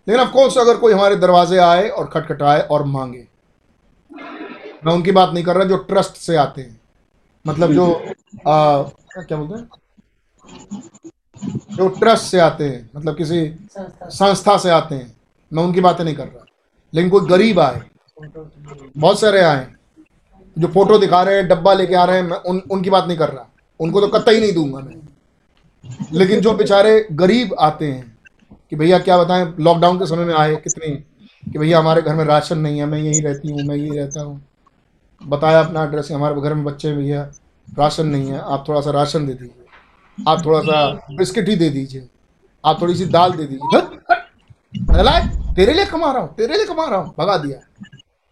[0.09, 3.29] लेकिन ऑफ़ कोर्स अगर कोई हमारे दरवाजे आए और खटखटाए और मांगे।
[4.87, 6.81] मैं उनकी बात नहीं कर रहा जो ट्रस्ट से आते हैं।
[7.47, 7.95] मतलब जो
[8.49, 8.83] आ,
[9.23, 9.69] क्या बोलते हैं?
[11.77, 15.17] जो ट्रस्ट से आते हैं मतलब किसी संस्था संस्था से आते हैं।
[15.53, 16.45] मैं उनकी बातें नहीं कर रहा।
[16.95, 17.83] लेकिन कोई गरीब आए
[18.97, 19.73] बहुत सारे आए
[20.59, 23.19] जो फ़ोटो दिखा रहे हैं डब्बा लेके आ रहे हैं मैं उन उनकी बात नहीं
[23.19, 23.49] कर रहा।
[23.85, 24.97] उनको तो कतई नहीं दूँगा मैं।
[26.13, 28.17] लेकिन जो बेचारे गरीब आते हैं
[28.71, 30.89] कि भैया क्या बताएँ लॉकडाउन के समय में आए कितने,
[31.45, 34.21] कि भैया हमारे घर में राशन नहीं है, मैं यहीं रहती हूँ, मैं यहीं रहता
[34.21, 34.41] हूँ।
[35.23, 37.23] बताया अपना एड्रेस हमारे घर में बच्चे भैया,
[37.69, 39.65] राशन नहीं है, आप थोड़ा सा राशन दे दीजिए।
[40.19, 42.09] आप थोड़ा सा बिस्किट ही दे दीजिए।
[42.65, 43.81] आप थोड़ी सी दाल दे दीजिए।
[45.55, 47.59] तेरे लिए कमा रहा हूँ, तेरे लिए कमा रहा हूँ, भगा दिया।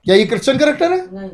[0.07, 1.31] क्या ये क्रिश्चियन करेक्टर है?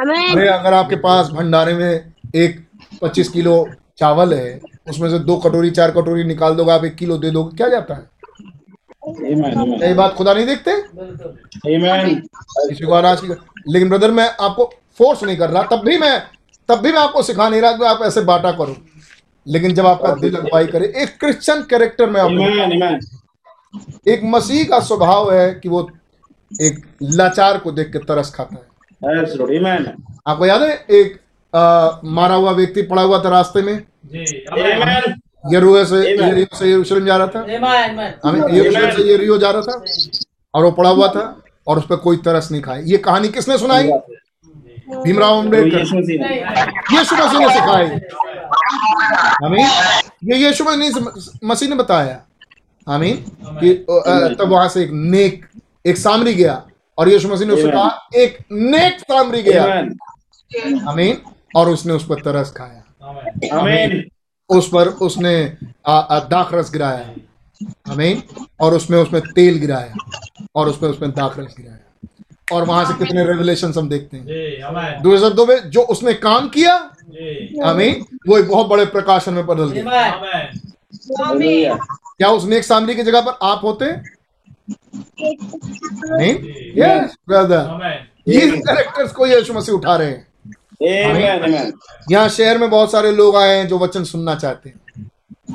[0.00, 2.64] अरे अगर आपके पास भंडारे में एक
[3.02, 3.66] पच्चीस किलो
[3.98, 7.56] चावल है उसमें से दो कटोरी चार कटोरी निकाल दोगे आप एक किलो दे दोगे
[7.56, 8.04] क्या जाता है.
[9.08, 10.72] यही बात खुदा नहीं देखते
[12.68, 13.28] किसी को अनाज की
[13.72, 14.64] लेकिन ब्रदर मैं आपको
[14.98, 16.18] फोर्स नहीं कर रहा तब भी मैं
[16.68, 18.76] तब भी मैं आपको सिखा नहीं रहा कि आप ऐसे बांटा करो
[19.46, 22.44] लेकिन जब आपका दिल अगुवाई करे एक क्रिश्चियन कैरेक्टर में आपको.
[24.10, 25.88] एक मसीह का स्वभाव है कि वो
[26.62, 28.65] एक लाचार को देख के तरस खाता है.
[30.26, 31.18] आपको याद है एक
[31.54, 33.76] आ, मारा हुआ व्यक्ति पड़ा हुआ था रास्ते में?
[35.84, 37.40] से यरीहो से यरूशलेम जा रहा था?
[38.24, 39.84] हमें यरूशलेम से यरीहो जा रहा था?
[40.54, 41.24] और वो पड़ा हुआ था
[41.66, 43.90] और उस पर कोई तरस नहीं खाए ये कहानी किसने सुनाई?
[45.04, 46.42] भीमराव अंबेडकर यीशु मसीह ने।
[46.98, 47.86] मसीह ने सिखाई।
[49.44, 49.66] आमीन।
[50.24, 50.90] ये यीशु मसीह
[51.44, 52.20] मसीह ने बताया
[52.86, 53.16] आमीन
[53.60, 53.74] कि
[54.38, 55.46] तब वहाँ से एक नेक
[55.86, 56.62] एक सामरी गया।
[56.98, 59.64] और यीशु मसीह ने उससे कहा एक नेक सामरी गया.
[60.90, 61.20] आमीन।
[61.56, 62.82] और उसने उस पर तरस खाया।
[63.58, 64.58] आमेन। Amen.
[64.58, 65.56] उस पर उसने
[65.86, 68.22] आ, आ, दाख रस गिराया। आमीन।
[68.60, 69.94] और उसमें उसमें तेल गिराया।
[70.56, 71.78] और उसमें उसमें दाख रस गिराया।
[72.52, 76.48] और वहाँ से कितने रेवलेशन हम देखते हैं। दो हज़ार दो में जो उसने काम
[76.48, 76.76] किया
[77.08, 80.60] जी। आमीन वो एक बहुत बड़े प्रकाशन में बदल गया। आमेन आमेन।
[81.20, 81.78] Hallelujah.
[82.18, 83.86] क्या उस नेक सामरी की जगह पर आप होते?
[86.12, 86.36] आमीन
[86.78, 87.62] यस ब्रदर
[88.28, 90.26] ये कैरेक्टर्स को यीशु मसीह उठा रहे हैं.
[92.10, 95.10] यहाँ शहर में बहुत सारे लोग आए हैं जो वचन सुनना चाहते हैं।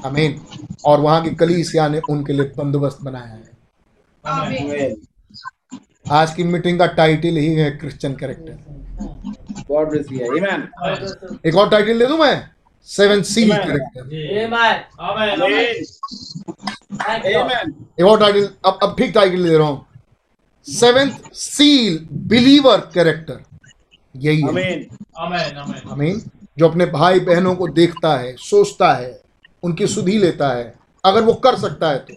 [0.05, 0.39] आमीन
[0.85, 4.95] और वहाँ की कलीसिया ने उनके लिए बंदोबस्त बनाया है।
[6.11, 8.53] आज की मीटिंग का टाइटल ही है क्रिश्चियन कैरेक्टर.
[11.45, 12.49] एक और टाइटल दे दूँ मैं?
[12.87, 13.65] Seven seal Amen.
[13.65, 14.01] Character
[14.41, 14.83] Amen.
[14.99, 15.41] Amen.
[17.01, 17.35] Amen.
[17.35, 17.71] Amen.
[17.99, 19.85] एक और टाइटल अब अब ठीक टाइटल दे रहा हूँ
[20.67, 23.39] सेवेंथ सील बिलीवर कैरेक्टर
[24.15, 24.83] यही है Amen.
[25.23, 25.61] Amen.
[25.91, 26.19] Amen.
[26.59, 29.19] जो अपने भाई बहनों को देखता है सोचता है
[29.63, 32.15] उनकी सुधी लेता है अगर वो कर सकता है तो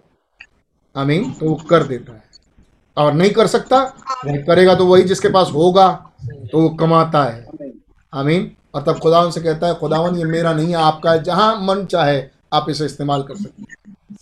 [0.96, 2.22] आमीन तो वो कर देता है
[2.96, 3.78] और नहीं कर सकता
[4.26, 5.88] नहीं करेगा तो वही जिसके पास होगा
[6.52, 7.46] तो वो कमाता है
[8.12, 8.44] Amen.
[8.74, 11.84] और तब खुदावन से कहता है खुदावन ये मेरा नहीं है आपका है जहाँ मन
[11.86, 12.22] चाहे
[12.52, 13.62] आप इसे इस्तेमाल कर सकते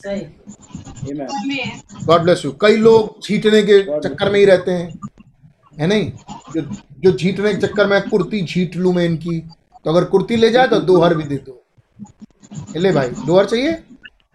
[0.09, 0.21] हैं.
[2.07, 4.99] गॉड ब्लेस यू कई लोग छीटने के चक्कर में ही रहते हैं
[5.81, 6.11] है नहीं?
[6.55, 6.63] जो
[7.01, 9.39] जो छीटने के चक्कर में कुर्ती छीट लूँ मैं इनकी
[9.85, 11.59] तो अगर कुर्ती ले जाए तो दोहर भी दे दो।
[12.77, 13.73] ले भाई दोहर चाहिए?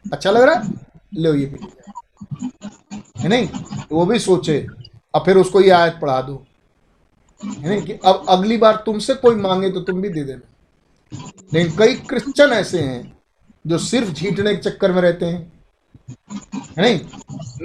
[0.06, 0.74] अच्छा लग रहा है?
[1.16, 1.60] लो ये भी
[3.18, 3.48] है नहीं?
[3.48, 4.66] तो वो भी सोचे
[5.14, 6.44] और फिर उसको ये आयत पढ़ा दो।
[7.46, 10.54] नहीं कि अब अगली बार तुमसे कोई मांगे तो तुम भी दे देना।
[11.54, 13.18] लेकिन कई क्रिश्चियन ऐसे हैं
[13.68, 15.54] जो सिर्फ़ छीटने के चक्कर में रहते हैं।
[16.78, 17.00] नहीं?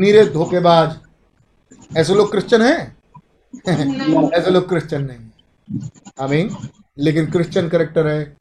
[0.00, 0.98] नीरे धोखेबाज।
[1.96, 2.96] ऐसे लोग क्रिश्चियन हैं?
[4.30, 5.80] ऐसे लोग क्रिश्चियन नहीं
[6.20, 6.56] आमीन।
[6.98, 8.36] लेकिन क्रिश्चियन करेक्टर है।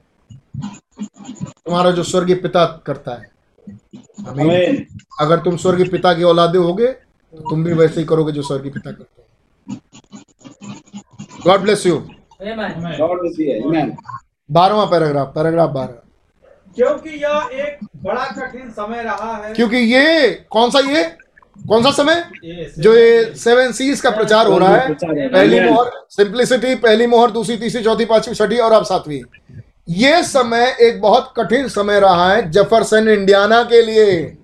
[1.38, 3.32] तुम्हारा जो स्वर्गीय पिता करता है।
[5.20, 8.72] अगर तुम स्वर्गीय पिता की औलादे होगे तो तुम भी वैसे ही करोगे जो स्वर्गीय
[8.72, 9.21] पिता करते
[11.46, 12.08] god bless you
[12.42, 12.70] Amen.
[13.00, 13.66] God bless you.
[13.66, 13.90] Amen.
[14.50, 16.00] बारहवा पैराग्राफ पैराग्राफ बारह।
[16.76, 21.02] क्योंकि यह एक बड़ा कठिन समय रहा है। क्योंकि ये कौन सा ये?
[21.68, 22.24] कौन सा समय?
[22.44, 27.30] ये जो ये सेवन सीज का प्रचार हो रहा है। पहली मोहर सिंप्लिसिटी पहली मोहर
[27.30, 29.22] दूसरी तीसरी चौथी पांचवी छठी और अब सातवीं।
[29.88, 34.36] ये समय एक बहुत कठिन समय रहा है जफरसन इंडियाना के लिए।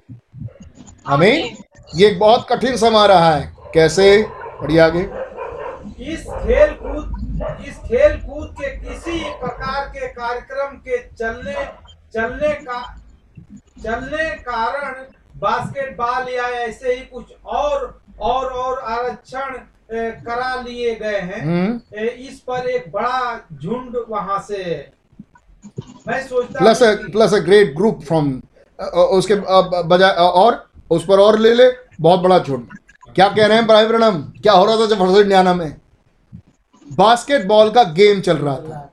[1.08, 1.56] हमें
[1.96, 4.26] ये एक बहुत कठिन समय रहा है। कैसे?
[4.62, 5.27] बढ़िया आगे।
[6.00, 11.54] इस खेल कूद इस खेल कूद के किसी प्रकार के कार्यक्रम के चलने
[12.14, 12.80] चलने का
[13.84, 15.02] चलने कारण
[15.40, 19.58] बास्केटबॉल या ऐसे ही कुछ और और और आरक्षण
[19.90, 24.62] करा लिए गए हैं। हम्म। इस पर एक बड़ा झुंड वहाँ से
[26.08, 28.30] मैं सोचता प्लस हूँ plus a great group from
[29.18, 29.34] उसके
[29.88, 31.70] बजाय और उस पर और ले ले
[32.00, 32.66] बहुत बड़ा झुंड।
[33.16, 34.20] क्या कह रहे हैं भाई ब्रणम?
[34.42, 35.76] क्या हो रहा था जफरसन इंडियाना में?
[36.90, 38.84] बास्केटबॉल का गेम चल रहा था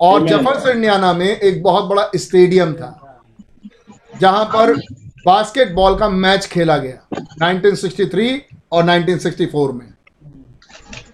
[0.00, 0.30] और Amen.
[0.30, 3.00] जफरसन में एक बहुत बड़ा स्टेडियम था
[4.20, 4.74] जहाँ पर
[5.26, 6.98] बास्केटबॉल का मैच खेला गया
[7.42, 8.38] 1963
[8.72, 9.92] और 1964 में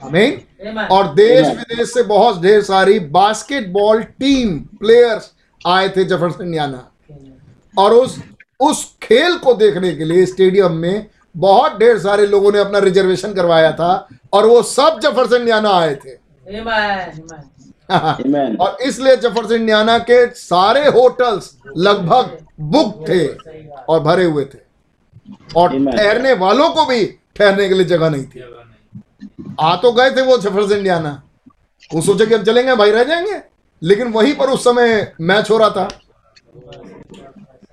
[0.02, 0.90] Amen.
[0.90, 5.30] और देश विदेश से बहुत ढेर सारी बास्केटबॉल टीम प्लेयर्स
[5.60, 6.86] आए थे जफरसन इंडियाना
[7.74, 8.18] और उस
[8.60, 13.32] उस खेल को देखने के लिए स्टेडियम में बहुत ढेर सारे लोगों ने अपना रिजर्वेशन
[13.34, 16.16] करवाया था और वो सब जफरसन इंडियाना आए थे।
[17.90, 18.58] Amen.
[18.60, 22.36] और इसलिए जफरसन इंडियाना के सारे होटल्स लगभग
[22.72, 23.26] बुक थे
[23.88, 24.58] और भरे हुए थे।
[25.56, 27.04] और ठहरने वालों को भी
[27.36, 28.42] ठहरने के लिए जगह नहीं थी।
[29.60, 31.22] आ तो गए थे वो जफरसन इंडियाना
[31.94, 33.40] वो सोचे कि हम चलेंगे भाई रह जाएँगे।
[33.82, 35.88] लेकिन वहीं पर उस समय मैच हो रहा था।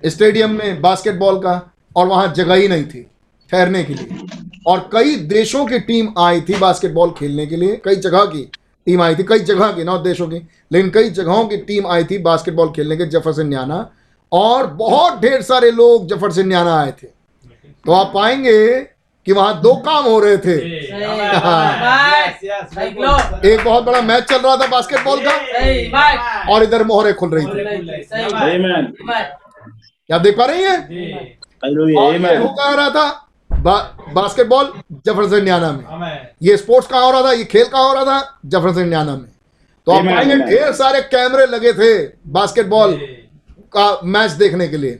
[0.04, 1.60] स्टेडियम में बास्केटबॉल का
[1.96, 3.06] और वहाँ जगह ही नहीं थी।
[3.50, 4.26] ठहरने के लिए।
[4.66, 8.42] और कई देशों की टीम आई थी बास्केटबॉल खेलने के लिए। कई जगह की
[8.86, 10.36] टीम आई थी कई जगह की नौ देशों की
[10.70, 13.90] लेकिन कई जगहों की टीम आई थी बास्केटबॉल खेलने के जफरसन न्याना
[14.32, 18.78] और बहुत ढेर सारे लोग जफरसन न्याना आए थे। तो आप पाएँगे
[19.26, 20.56] कि वहाँ दो काम हो रहे थे.
[23.44, 25.32] एक बहुत बड़ा मैच चल रहा था बास्केटबॉल का।
[26.54, 27.52] और इधर मोहरें खुल रही थी.
[30.06, 30.76] क्या देख पा रही है.
[32.38, 33.27] हो कहाँ रहा था?
[33.50, 34.72] बा, बास्केटबॉल
[35.06, 35.84] जफरसन न्याना में।
[36.42, 39.28] ये स्पोर्ट्स कहाँ हो रहा था ये खेल कहाँ हो रहा था जफरसन न्याना में।
[39.86, 42.96] तो आप Amen, पाएँगे ढेर सारे कैमरे लगे थे बास्केटबॉल
[43.72, 44.98] का मैच देखने के लिए।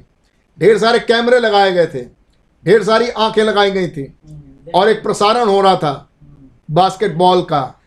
[0.58, 2.02] ढेर सारे कैमरे लगाए गए थे
[2.64, 4.14] ढेर सारी आँखें लगाई गई थी।
[4.74, 6.08] और एक प्रसारण हो रहा था
[6.70, 7.80] बास्केटबॉल का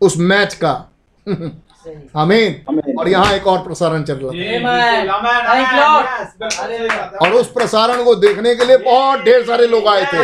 [0.00, 0.74] उस मैच का।
[1.28, 2.79] सही। आमीन.
[3.00, 4.58] और यहाँ एक और प्रसारण चल रहा है।
[7.10, 10.18] और उस प्रसारण को देखने के लिए बहुत ढेर सारे लोग आए थे.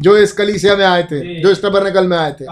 [0.00, 2.44] जो इस कलीसिया में आए थे जो। इस टबरनेकल में आए थे.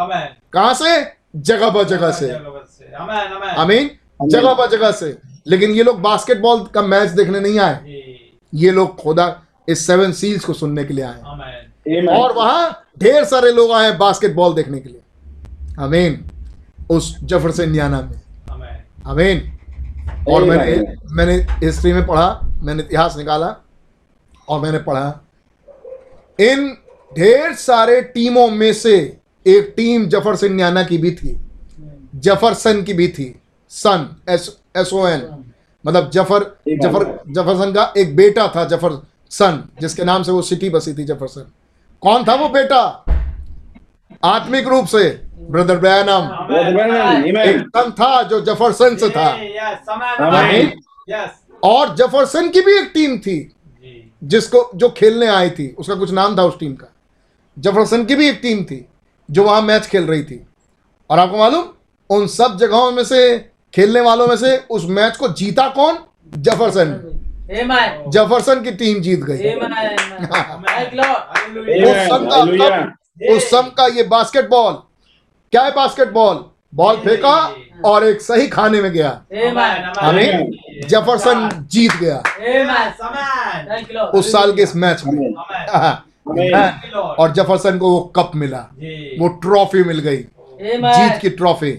[0.53, 1.13] कहाँ से?
[1.37, 3.59] जगह पर जगह से। Amen, amen.
[3.59, 3.91] आमीन।
[4.29, 7.81] जगह पर जगह से। लेकिन ये लोग बास्केटबॉल का मैच देखने नहीं आए।
[8.55, 12.07] ये लोग खुदा इस सेवन सील्स को सुनने के लिए आए। Amen.
[12.07, 12.23] Amen.
[12.23, 15.01] और वहाँ ढेर सारे लोग आए बास्केटबॉल देखने के लिए।
[15.81, 16.25] आमीन।
[16.91, 18.21] उस जफरसन इंडियाना में।
[19.09, 19.41] आमीन
[20.29, 22.29] और मैंने मैंने हिस्ट्री में पढ़ा
[22.63, 23.55] मैंने इतिहास निकाला
[24.49, 25.21] और मैंने पढ़ा।
[26.39, 26.69] इन
[27.13, 28.97] ढेर सारे टीमों में से
[29.47, 31.39] एक टीम ज़फ़र सिंह न्याना की भी थी।
[32.17, 33.35] जफरसन की भी थी।
[33.73, 35.23] Son S S O N
[35.85, 36.43] मतलब ज़फ़र
[36.83, 39.01] ज़फ़र जफरसन का एक बेटा था ज़फ़र
[39.33, 41.53] सन जिसके नाम से वो सिटी बसी थी जफरसन।
[42.03, 43.08] कौन था वो बेटा?
[44.25, 45.21] आत्मिक रूप से।
[45.51, 46.23] ब्रदर ब्रयानम
[47.41, 47.91] एक Amen.
[47.91, 49.29] था जो जफरसन से था।
[51.65, 53.53] और जफरसन की भी एक टीम थी
[54.25, 56.93] जिसको जो खेलने आई थी उसका कुछ नाम था उस टीम का।
[57.59, 58.89] जफरसन की भी एक टीम थी
[59.31, 60.47] जो वहाँ मैच खेल रही थी।
[61.11, 61.65] और आपको मालूम
[62.11, 65.99] उन सब जगहों में से खेलने वालों में से उस मैच को जीता कौन?
[66.39, 66.91] जफरसन।
[68.09, 69.39] जफरसन की टीम जीत गई।
[73.37, 74.73] उस सम का ये बास्केटबॉल
[75.53, 77.35] क्या है बास्केटबॉल बॉल फेंका
[77.85, 79.09] और एक सही खाने में गया.
[80.01, 80.51] आमीन।
[80.89, 82.17] जफरसन जीत गया.
[84.11, 85.35] उस साल के इस मैच में.
[87.19, 88.59] और जफरसन को वो कप मिला।
[89.21, 90.17] वो ट्रॉफी मिल गई।
[90.93, 91.71] जीत की ट्रॉफी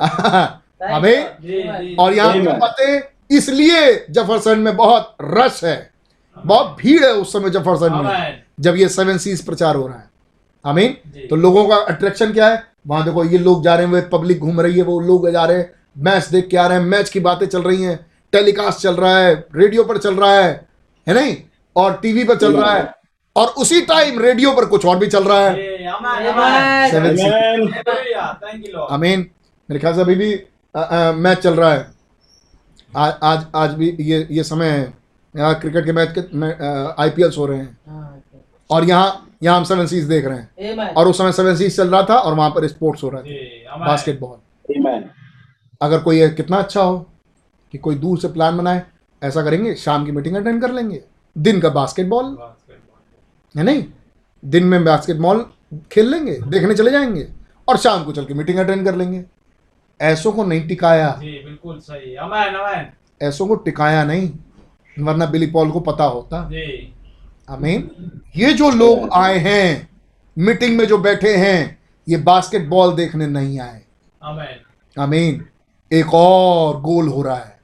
[0.94, 5.90] हमें और यहाँ बातें इसलिए जफरसन में बहुत रश है।
[6.36, 8.04] बहुत भीड़ है उस समय जफरसन में
[8.60, 10.09] जब ये सेवन सीज प्रचार हो रहा है।
[10.64, 10.96] आमीन?
[11.30, 12.62] तो लोगों का अट्रैक्शन क्या है?
[12.86, 15.44] वहाँ देखो ये लोग जा रहे हैं वे पब्लिक घूम रही है वो लोग जा
[15.44, 17.98] रहे हैं मैच देख के आ रहे हैं मैच की बातें चल रही हैं
[18.32, 20.50] टेलीकास्ट चल रहा है रेडियो पर चल रहा है
[21.06, 21.36] है नहीं?
[21.76, 22.92] और टीवी पर चल रहा है
[23.36, 25.52] और उसी टाइम रेडियो पर कुछ और भी चल रहा है।
[28.90, 29.20] अमेन
[29.68, 30.30] मेरे ख्याल से अभी भी
[31.22, 31.86] मैच चल रहा है।
[32.92, 34.92] आज आज आज भी ये ये समय है।
[35.34, 39.86] यहाँ क्रिकेट के मैच के आईपीएल हो रहे हैं। Ah, और यहाँ यहाँ हम सेवन
[39.86, 40.96] सीज देख रहे हैं। Amen.
[40.96, 43.76] और उस समय सेवन सीज चल रहा था और वहाँ पर स्पोर्ट्स हो रहा था।
[43.86, 45.04] बास्केटबॉल
[45.82, 46.98] अगर कोई कितना अच्छा हो
[47.72, 48.82] कि कोई दूर से प्लान बनाए
[49.22, 51.02] ऐसा करेंगे शाम की मीटिंग अटेंड कर लेंगे।
[51.38, 52.36] दिन का बास्केटबॉल
[53.54, 53.84] है नहीं?
[54.44, 55.44] दिन में बास्केटबॉल
[55.92, 57.28] खेल लेंगे देखने चले जाएँगे
[57.68, 59.24] और शाम को चल के मीटिंग अटेंड कर लेंगे।
[60.00, 62.86] ऐसों को नहीं टिकाया। बिल्कुल सही। अमेन अमेन
[63.22, 64.30] ऐसों को टिकाया नहीं
[64.96, 66.48] वरना बिली पॉल को पता होता।
[67.50, 69.88] आमीन। ये जो लोग आए हैं
[70.38, 71.78] मीटिंग में जो बैठे हैं
[72.08, 73.80] ये बास्केटबॉल देखने नहीं आए।
[74.96, 75.44] अमीन
[75.90, 77.58] एक और गोल हो रहा है।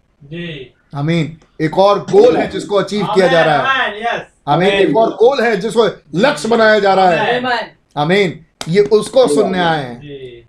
[0.94, 5.40] अमीन एक और गोल है जिसको अचीव किया जा रहा है। अमीन एक और गोल
[5.40, 7.40] है जिसको लक्ष्य बनाया जा रहा है।
[7.96, 10.00] अमीन ये उसको सुनने आए हैं।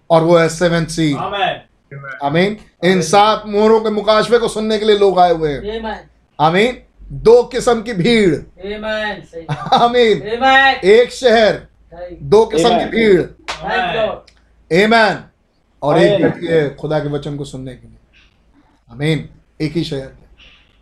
[0.09, 1.61] और वो है सेवन सी अमेन
[2.23, 5.61] आमीन। इन सात मोहरों के मुकाशवे को सुनने के लिए लोग आए हुए हैं।
[6.39, 6.86] Amen.
[7.11, 9.51] दो किस्म की भीड़। Amen.
[9.73, 10.21] आमीन।
[10.85, 11.61] एक शहर
[12.21, 13.21] दो किस्म की भीड़।
[14.71, 15.23] एमैन
[15.83, 17.97] और एक व्यक्ति है खुदा के वचन को सुनने के लिए।
[18.91, 19.29] आमीन।
[19.61, 20.09] एक ही शहर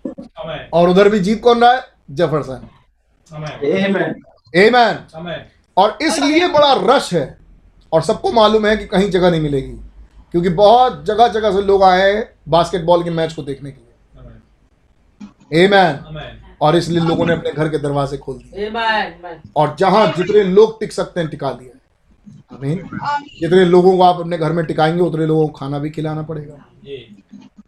[0.06, 1.82] अमेन और उधर भी जीत कौन रहा है?
[2.12, 2.68] जफरसन
[3.32, 4.16] अमेन
[4.56, 5.46] एमैन
[5.78, 7.38] और इसलिए बड़ा रश है।
[7.94, 9.74] और सबको मालूम है कि कहीं जगह नहीं मिलेगी।
[10.32, 13.85] क्योंकि बहुत जगह जगह से लोग आए हैं बास्केटबॉल के मैच को देखने के लिए।
[15.52, 15.64] अमेन
[16.10, 18.70] एमैन और इसलिए लोगों ने अपने घर के दरवाजे खोल दिए.
[19.56, 22.78] और जहाँ जितने लोग टिक सकते हैं टिका दिया आमीन।
[23.40, 26.56] जितने लोगों को आप अपने घर में टिकाएँगे उतने लोगों को खाना भी खिलाना पड़ेगा।
[26.86, 27.24] जी।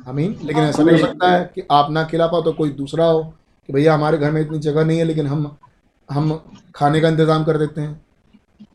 [0.08, 3.06] आमीन। लेकिन ऐसा भी हो सकता है कि आप ना खिला पाओ तो कोई दूसरा
[3.06, 3.24] हो
[3.70, 5.56] कि भैया हमारे घर में इतनी जगह नहीं है लेकिन हम
[6.10, 6.32] हम
[6.76, 8.02] खाने का इंतज़ाम कर देते हैं।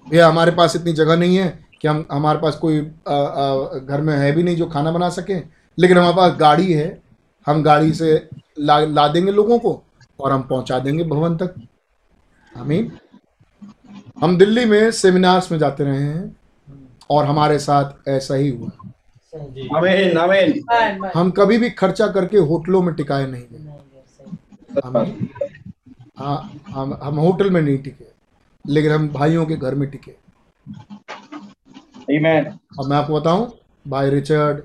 [0.07, 1.49] भैया हमारे पास इतनी जगह नहीं है
[1.83, 5.09] कि हम हमारे पास कोई आ, आ, घर में है भी नहीं जो खाना बना
[5.09, 5.39] सके।
[5.79, 7.01] लेकिन हमारे पास गाड़ी है।
[7.47, 8.15] हम गाड़ी से
[8.57, 9.83] ला ला देंगे लोगों को
[10.21, 11.55] और हम पहुँचा देंगे भवन तक
[12.59, 12.91] आमीन
[14.23, 16.37] हम दिल्ली में सेमिनार्स में जाते रहे हैं
[17.11, 18.71] और हमारे साथ ऐसा ही हुआ.
[19.77, 20.17] Amen.
[20.17, 21.13] Amen.
[21.17, 24.97] हम कभी भी खर्चा करके होटलों में टिकाए नहीं गए हम
[26.19, 28.05] हाँ हम हम होटल में नहीं टिके
[28.65, 30.13] लेकिन हम भाइयों के घर में टिके.
[32.79, 33.51] और मैं आपको बताऊँ
[33.89, 34.63] भाई रिचर्ड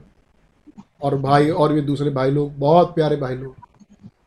[1.04, 3.67] और भाई और भी दूसरे भाई लोग बहुत प्यारे भाई लोग आमीन।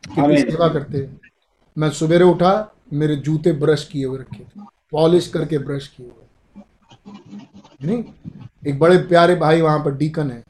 [0.03, 1.19] सेवा करते हैं।
[1.77, 6.63] मैं सवेरे उठा मेरे जूते ब्रश किए हुए रखे थे। पॉलिश करके ब्रश किए हुए।
[7.83, 8.03] नहीं
[8.67, 10.43] एक बड़े प्यारे भाई वहाँ पर डीकन है।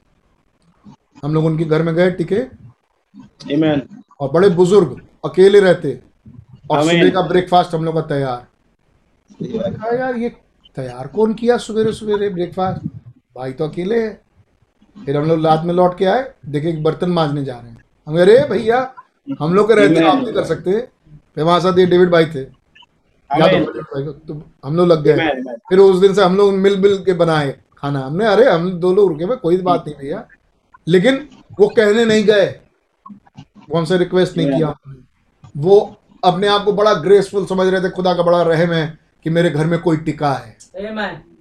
[1.24, 2.40] हम लोग उनके घर में गए टिके।
[3.56, 3.82] Amen.
[4.20, 6.00] और बड़े बुज़ुर्ग अकेले रहते।
[6.72, 8.48] और सुबह का ब्रेकफास्ट हम लोग का तैयार।
[9.96, 10.30] यार ये
[10.76, 12.86] तैयार कौन किया सवेरे सवेरे ब्रेकफास्ट
[13.38, 14.22] भाई तो अकेले है।
[14.98, 18.20] फिर हम लोग रात में लौट के आए। देखे बर्तन मांजने जा रहे हैं। हम
[18.22, 18.84] अरे भैया
[19.40, 20.72] हम लोग के रहते आमीन। आप नहीं कर सकते।
[21.36, 22.42] फिर हमारे साथ ये डेविड भाई थे।
[23.30, 25.16] या तो तो हम लोग लग गए.
[25.70, 28.94] फिर उस दिन से हम लोग मिल मिल के बनाए खाना। हमने अरे हम दो
[28.94, 30.28] लोग रुके कोई बात नहीं भैया।
[30.88, 31.30] लेकिन
[31.60, 32.46] वो कहने नहीं गए।
[33.70, 34.74] वो हमसे रिक्वेस्ट नहीं किया
[35.58, 39.30] वो अपने आप को बड़ा ग्रेसफुल समझ रहे थे खुदा का बड़ा रहम है कि
[39.30, 40.58] मेरे घर में कोई टिका है।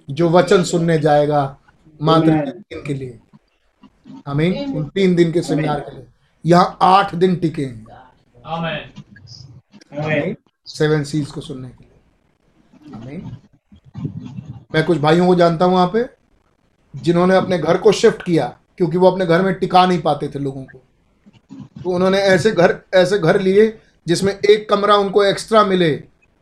[0.09, 1.57] जो वचन सुनने जाएगा
[2.01, 3.19] मात्र तीन दिन के लिए।
[4.27, 6.05] हमें तीन दिन के सेमिनार के लिए।
[6.45, 7.65] यहाँ आठ दिन टिके
[10.67, 13.37] सेवन सीज को सुनने के लिए। आमीन
[14.73, 16.05] मैं कुछ भाइयों को जानता हूँ वहाँ पे
[16.93, 18.45] जिन्होंने अपने घर को शिफ्ट किया
[18.77, 20.77] क्योंकि वो अपने घर में टिका नहीं पाते थे लोगों को।
[21.83, 23.67] तो उन्होंने ऐसे घर ऐसे घर लिए
[24.07, 25.91] जिसमें एक कमरा उनको एक्स्ट्रा मिले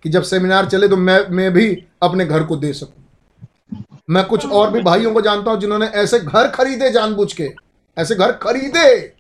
[0.06, 1.68] कि जब सेमिनार चले तो मैं मैं भी
[2.04, 6.20] अपने घर को दे सकूँ। मैं कुछ और भी भाइयों को जानता हूँ जिन्होंने ऐसे
[6.20, 7.50] घर खरीदे जानबूझ के
[7.98, 9.19] ऐसे घर खरीदे।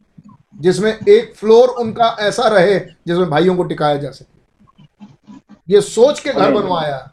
[0.55, 4.39] जिसमें एक फ्लोर उनका ऐसा रहे जिसमें भाइयों को टिकाया जा सके।
[5.69, 7.11] ये सोच के घर बनवाया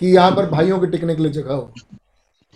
[0.00, 1.72] कि यहाँ पर भाइयों के टिकने के लिए जगह हो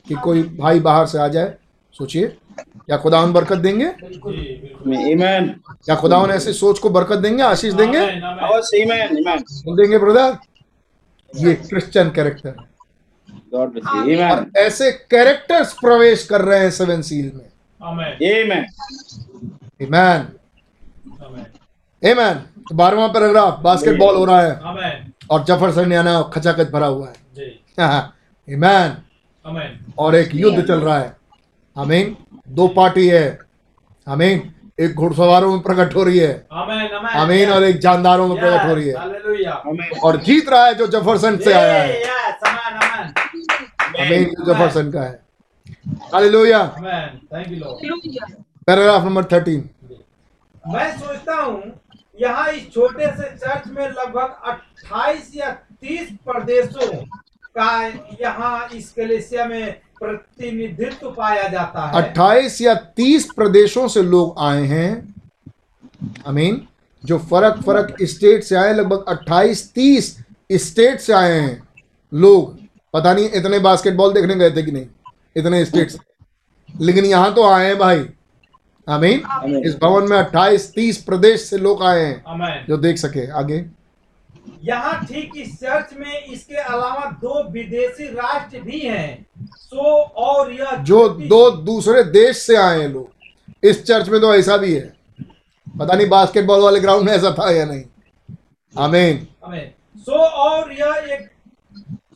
[0.08, 1.54] कि कोई भाई बाहर से आ जाए
[1.92, 2.26] सोचिए।
[2.58, 5.48] क्या खुदावन बरकत देंगे। Amen.
[5.68, 8.06] खुदा खुदावन ऐसी सोच को बरकत देंगे आशीष देंगे।
[9.76, 10.36] देंगे ब्रदर
[11.34, 12.54] ये क्रिश्चियन कैरेक्टर.
[13.54, 17.50] और ऐसे कैरेक्टर्स प्रवेश कर रहे हैं सेवन सील में।
[19.80, 20.24] Amen.
[22.02, 22.34] Amen.
[22.68, 27.12] तो बारहवां पैराग्राफ बास्केटबॉल हो रहा है। आमेन और जफरसन याना खचाखच भरा हुआ है।
[27.36, 27.48] जी।
[28.56, 28.90] Amen.
[29.98, 31.16] और एक युद्ध चल रहा है।
[31.78, 32.16] आमीन
[32.48, 33.38] दो पार्टी है।
[34.08, 38.74] आमीन एक घुड़सवारों में प्रकट हो रही है। आमेन और एक जानदारों में प्रकट हो
[38.74, 38.94] रही है।
[39.98, 45.02] और जीत रहा है जो जफरसन से आया है। आमेन आमेन आमीन जो जफरसन का
[45.02, 45.22] है।
[46.14, 46.60] हालेलुया
[48.68, 49.68] पैराग्राफ नंबर थर्टीन
[50.64, 51.62] मैं सोचता हूँ
[52.20, 56.88] यहाँ इस छोटे से चर्च में लगभग 28 या 30 प्रदेशों
[57.56, 57.70] का
[58.20, 64.66] यहाँ इस कलेसिया में प्रतिनिधित्व पाया जाता है। 28 या 30 प्रदेशों से लोग आए
[64.66, 64.92] हैं
[66.28, 66.60] आमीन
[67.04, 70.14] जो फरक फरक स्टेट से आए लगभग 28 30
[70.60, 71.62] स्टेट से आए हैं
[72.12, 72.56] लोग।
[72.94, 74.86] पता नहीं इतने बास्केटबॉल देखने गए थे कि नहीं
[75.36, 75.98] इतने स्टेट से
[76.84, 78.08] लेकिन यहाँ तो आए हैं भाई।
[78.90, 79.62] आमीन?
[79.66, 83.64] इस भवन में 28 30 प्रदेश से लोग आए हैं। जो देख सके आगे।
[84.64, 90.76] यहाँ ठीक इस चर्च में इसके अलावा दो विदेशी राष्ट्र भी हैं। सो और यह
[90.76, 93.10] जो दो दूसरे देश से आए हैं लोग।
[93.64, 94.92] इस चर्च में तो ऐसा भी है।
[95.78, 97.82] पता नहीं बास्केटबॉल वाले ग्राउंड में ऐसा था या नहीं।
[98.78, 99.26] आमीन।
[99.96, 101.30] सो और यह एक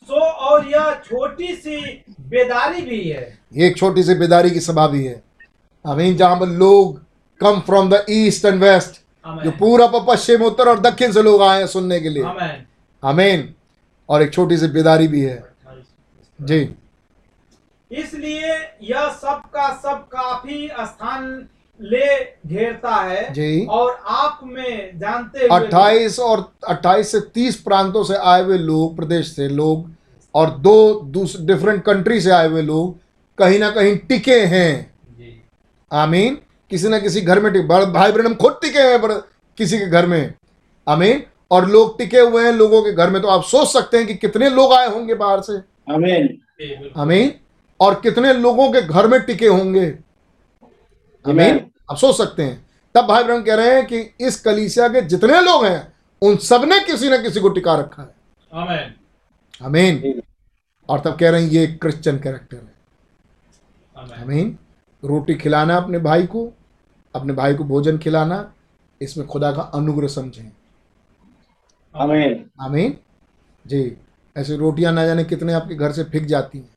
[0.04, 5.04] सो और यह छोटी सी बेदारी भी है। एक छोटी सी बेदारी की सभा भी
[5.04, 5.22] है।
[5.84, 7.00] आमीन जहाँ पर लोग
[7.40, 9.00] come from the east and west
[9.44, 12.24] जो पूरा पश्चिम उत्तर और दक्षिण से लोग आए हैं सुनने के लिए।
[13.02, 13.48] आमीन
[14.08, 15.42] और एक छोटी सी बेदारी भी है।
[16.38, 16.60] जी।
[17.90, 21.48] इसलिए यह सब का सब काफ़ी स्थान
[21.80, 22.06] ले
[22.46, 28.42] घेरता है जी। और आप में जानते अट्ठाईस और 28 से 30 प्रांतों से आए
[28.42, 29.90] हुए लोग प्रदेश से लोग
[30.34, 32.98] और दो दूसरे डिफरेंट कंट्री से आए हुए लोग
[33.38, 34.93] कहीं ना कहीं टिके हैं।
[35.94, 36.38] आमीन।
[36.70, 39.12] किसी ना किसी घर में भाई ब्रहण खुद टिके हैं पर
[39.58, 40.34] किसी के घर में।
[40.88, 44.06] आमीन। और लोग टिके हुए हैं लोगों के घर में तो आप सोच सकते हैं
[44.06, 45.58] कि कितने लोग आए होंगे बाहर से।
[46.58, 47.32] बिल्कुल। आमीन।
[47.80, 49.86] और कितने लोगों के घर में टिके होंगे।
[51.24, 55.00] आमीन। आप सोच सकते हैं। तब भाई ब्रह्म कह रहे हैं कि इस कलीसिया के
[55.00, 55.92] जितने लोग हैं
[56.22, 58.14] उन सबने किसी ना किसी को टिका रखा है।
[58.54, 58.94] आमेन
[59.62, 60.22] आमीन।
[60.88, 62.74] और तब कह रहे हैं ये क्रिश्चियन कैरेक्टर है।
[63.96, 64.58] आमेन आमीन।
[65.04, 66.52] रोटी खिलाना अपने भाई को
[67.14, 68.52] अपने भाई को भोजन खिलाना
[69.02, 70.52] इसमें खुदा का अनुग्रह समझें।
[71.94, 72.50] Amen.
[72.60, 72.98] आमीन।
[73.66, 73.96] जी
[74.36, 76.70] ऐसे रोटियाँ ना जाने कितने आपके घर से फिक जाती हैं।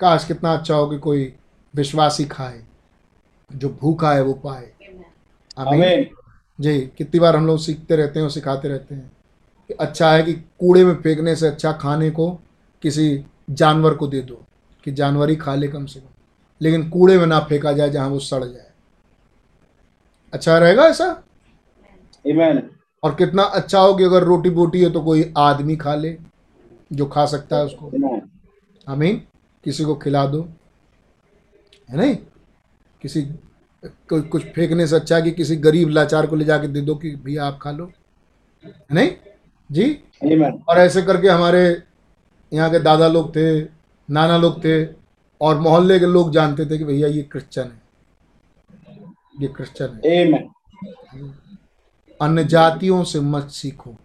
[0.00, 1.34] काश कितना अच्छा हो कि कोई
[1.74, 2.64] विश्वासी खाए
[3.52, 4.72] जो भूखा है वो पाए।
[5.58, 6.06] आमीन।
[6.60, 9.12] जी कितनी बार हम लोग सीखते रहते हैं और सिखाते रहते हैं
[9.68, 12.30] कि अच्छा है कि कूड़े में फेंकने से अच्छा खाने को
[12.82, 14.44] किसी जानवर को दे दो
[14.84, 16.11] कि जानवर ही खा ले कम से कम।
[16.62, 18.70] लेकिन कूड़े में ना फेंका जाए जहाँ वो सड़ जाए।
[20.32, 21.22] अच्छा रहेगा ऐसा?
[22.26, 22.60] Amen.
[23.02, 26.18] और कितना अच्छा हो कि अगर रोटी बोटी है तो कोई आदमी खा ले
[26.92, 27.90] जो खा सकता है उसको.
[28.88, 29.22] आमीन।
[29.64, 30.48] किसी को खिला दो।
[31.90, 32.16] है नहीं?
[33.02, 33.22] किसी
[33.84, 36.94] कोई कुछ फेंकने से अच्छा है कि किसी गरीब लाचार को ले जाके दे दो
[36.94, 37.92] कि भैया आप खा लो।
[38.64, 39.10] है नहीं?
[39.72, 40.04] जी?
[40.24, 40.52] Amen.
[40.68, 41.82] और ऐसे करके हमारे
[42.52, 43.62] यहाँ के दादा लोग थे
[44.10, 45.01] नाना लोग थे
[45.42, 47.82] और मोहल्ले के लोग जानते थे कि भैया ये क्रिश्चियन है।
[49.40, 50.00] ये क्रिश्चियन है।
[52.20, 53.96] अन्य जातियों से मत सीखो।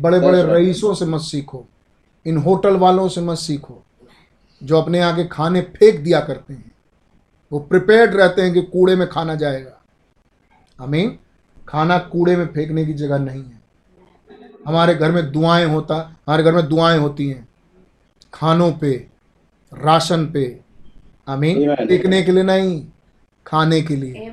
[0.00, 1.66] बड़े बड़े रईसों से मत सीखो।
[2.26, 3.82] इन होटल वालों से मत सीखो।
[4.62, 6.72] जो अपने यहाँ के खाने फेंक दिया करते हैं।
[7.52, 9.80] वो प्रिपेयर्ड रहते हैं कि कूड़े में खाना जाएगा।
[10.78, 11.18] हमें
[11.68, 13.62] खाना कूड़े में फेंकने की जगह नहीं है।
[14.66, 17.48] हमारे घर में दुआएँ होता हमारे घर में दुआएँ होती हैं।
[18.34, 18.92] खानों पे
[19.72, 20.44] राशन पे।
[21.28, 21.88] आमीन। Amen.
[21.88, 22.84] देखने के लिए नहीं
[23.46, 24.28] खाने के लिए।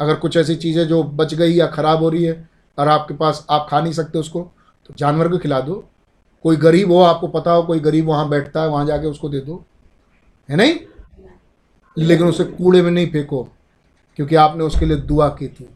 [0.00, 3.46] अगर कुछ ऐसी चीज़ें जो बच गई या खराब हो रही है और आपके पास
[3.50, 4.40] आप खा नहीं सकते उसको
[4.86, 5.74] तो जानवर को खिला दो।
[6.44, 9.40] कोई गरीब हो आपको पता हो कोई गरीब वहाँ बैठता है वहाँ जाके उसको दे
[9.40, 9.64] दो।
[10.48, 10.78] है नहीं?
[11.96, 13.42] लेकिन उसे कूड़े में नहीं फेंको
[14.18, 15.68] क्योंकि आपने उसके लिए दुआ की थी।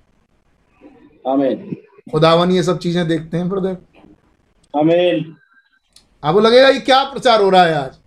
[1.28, 1.74] Amen.
[2.12, 3.76] खुदावन ये सब चीज़ें देखते हैं ब्रदर?
[4.74, 5.24] Amen.
[6.22, 8.00] आपको लगेगा ये क्या प्रचार हो रहा है आज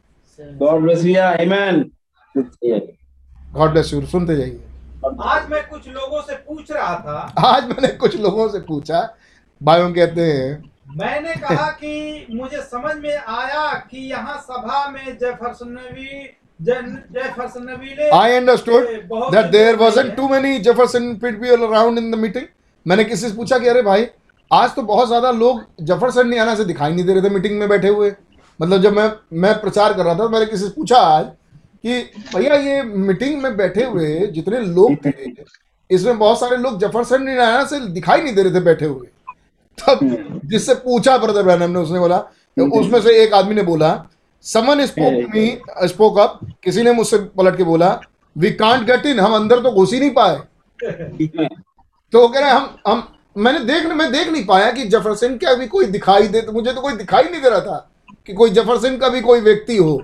[0.59, 1.11] God bless you.
[1.15, 2.79] Yeah,
[3.55, 4.59] god bless you सुनते जाइए
[5.25, 9.01] आज मैं कुछ लोगों से पूछ रहा था आज मैंने कुछ लोगों से पूछा
[9.61, 10.49] भाइयों कहते हैं
[10.97, 11.93] मैंने कहा कि
[12.31, 16.09] मुझे समझ में आया कि यहाँ सभा में जेफरसनवी
[16.61, 18.91] जेफरसनवीले I understood
[19.31, 22.47] that there wasn't too many Jefferson people around in the meeting.
[22.85, 24.07] मैंने किसी से पूछा कि अरे भाई
[24.51, 27.59] आज तो बहुत ज़्यादा लोग जफरसन नहीं आना से दिखाई नहीं दे रहे थे मीटिंग
[27.59, 28.11] में बैठे हुए।
[28.59, 31.25] मतलब जब मैं मैं प्रचार कर रहा था तो मैंने किसी से पूछा आज
[31.83, 32.01] कि
[32.35, 35.11] भैया ये मीटिंग में बैठे हुए जितने लोग थे
[35.89, 39.07] इसमें बहुत सारे लोग नहीं आना से दिखाई नहीं दे रहे थे बैठे हुए।
[39.77, 39.99] तब
[40.45, 43.91] जिससे पूछा ब्रदर ब्रैनम ने उसने बोला तो उसमें से एक आदमी ने बोला
[44.45, 45.47] someone spoke me
[45.87, 47.99] spoke up किसी ने मुझसे पलट के बोला
[48.35, 50.35] वी कांट गेट इन हम अंदर तो घुस ही नहीं पाए।
[52.13, 55.67] तो कह रहे हम हम मैंने देख मैं देख नहीं पाया कि जफरसन का भी
[55.67, 57.89] कोई दिखाई दे तो मुझे तो कोई दिखाई नहीं दे रहा था
[58.27, 60.01] कि कोई जफरसन का भी कोई व्यक्ति हो।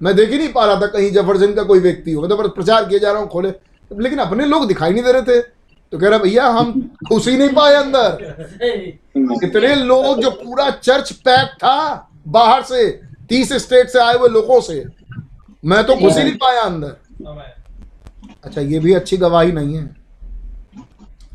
[0.00, 2.48] मैं देख ही नहीं पा रहा था कहीं जफरसन का कोई व्यक्ति हो। मैं तो
[2.48, 3.52] प्रचार किए जा रहा हूँ खोले
[3.90, 5.40] लेकिन अपने लोग दिखाई नहीं दे रहे थे।
[5.92, 6.72] तो कह रहा भैया हम
[7.04, 8.46] घुस ही नहीं पाए अंदर।
[9.44, 12.88] इतने लोग जो पूरा चर्च पैक था बाहर से
[13.28, 14.84] तीस स्टेट से आए हुए लोगों से
[15.64, 16.96] मैं तो घुस ही नहीं पाया अंदर।
[18.44, 20.05] अच्छा ये भी अच्छी गवाही नहीं है।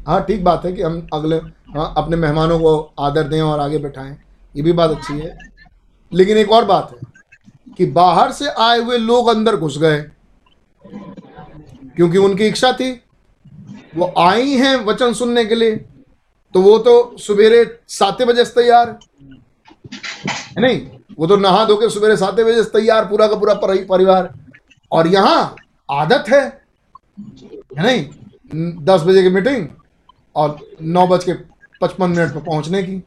[0.07, 1.35] हाँ ठीक बात है कि हम अगले
[1.71, 4.17] हाँ अपने मेहमानों को आदर दें और आगे बैठाएँ,
[4.55, 5.37] ये भी बात अच्छी है।
[6.11, 9.99] लेकिन एक और बात है कि बाहर से आए हुए लोग अंदर घुस गए,
[11.95, 12.91] क्योंकि उनकी इच्छा थी।
[13.95, 15.75] वो आई हैं वचन सुनने के लिए
[16.55, 18.97] तो वो तो सवेरे सात बजे से तैयार।
[19.87, 20.79] है नहीं,
[21.17, 24.33] वो तो नहा धो के सवेरे सात बजे से तैयार, पूरा का पूरा परिवार।
[24.91, 25.55] और यहाँ
[25.89, 26.41] आदत है
[27.77, 28.05] नहीं?
[28.85, 29.67] दस बजे की मीटिंग
[30.35, 31.33] और नौ बज के
[31.81, 33.01] पचपन मिनट पर पहुँचने की।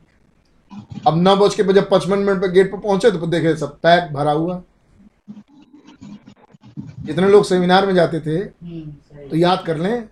[1.06, 4.12] अब नौ बज के जब पचपन मिनट पर गेट पर पहुँचे तो देखे सब पैक
[4.12, 4.62] भरा हुआ।
[7.00, 8.90] जितने लोग सेमिनार में जाते थे हम्म,
[9.30, 10.02] तो याद कर लें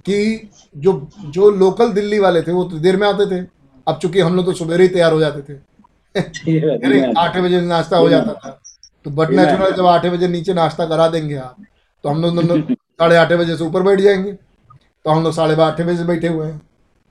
[0.00, 3.40] कि जो जो लोकल दिल्ली वाले थे वो तो देर में आते थे।
[3.86, 5.58] अब चूँकि हम लोग तो सवेरे ही तैयार हो जाते थे।
[6.14, 8.50] अरे आठ बजे नाश्ता हो जाता था।
[9.04, 11.56] तो बट नेचुरल जब आठ बजे नीचे नाश्ता करा देंगे आप
[12.04, 14.32] तो हम लोग साढ़े आठ बजे से ऊपर बैठ जाएँगे।
[15.08, 16.60] तो हम लोग साढ़े आठ बजे से बैठे हुए हैं।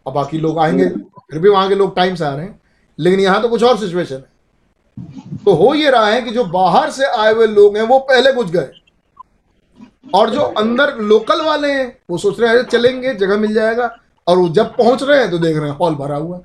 [0.05, 2.61] और बाकी लोग आएँगे, फिर भी वहाँ के लोग टाइम से आ रहे हैं।
[2.99, 4.25] लेकिन यहाँ तो कुछ और सिचुएशन है।
[5.37, 8.33] तो हो ये रहा है कि जो बाहर से आए हुए लोग हैं, वो पहले
[8.33, 8.69] घुस गए।
[10.13, 14.37] और जो अंदर लोकल वाले हैं, वो सोच रहे हैं चलेंगे, जगह मिल जाएगा। और
[14.37, 16.43] वो जब पहुँच रहे हैं तो देख रहे हैं हॉल भरा हुआ है।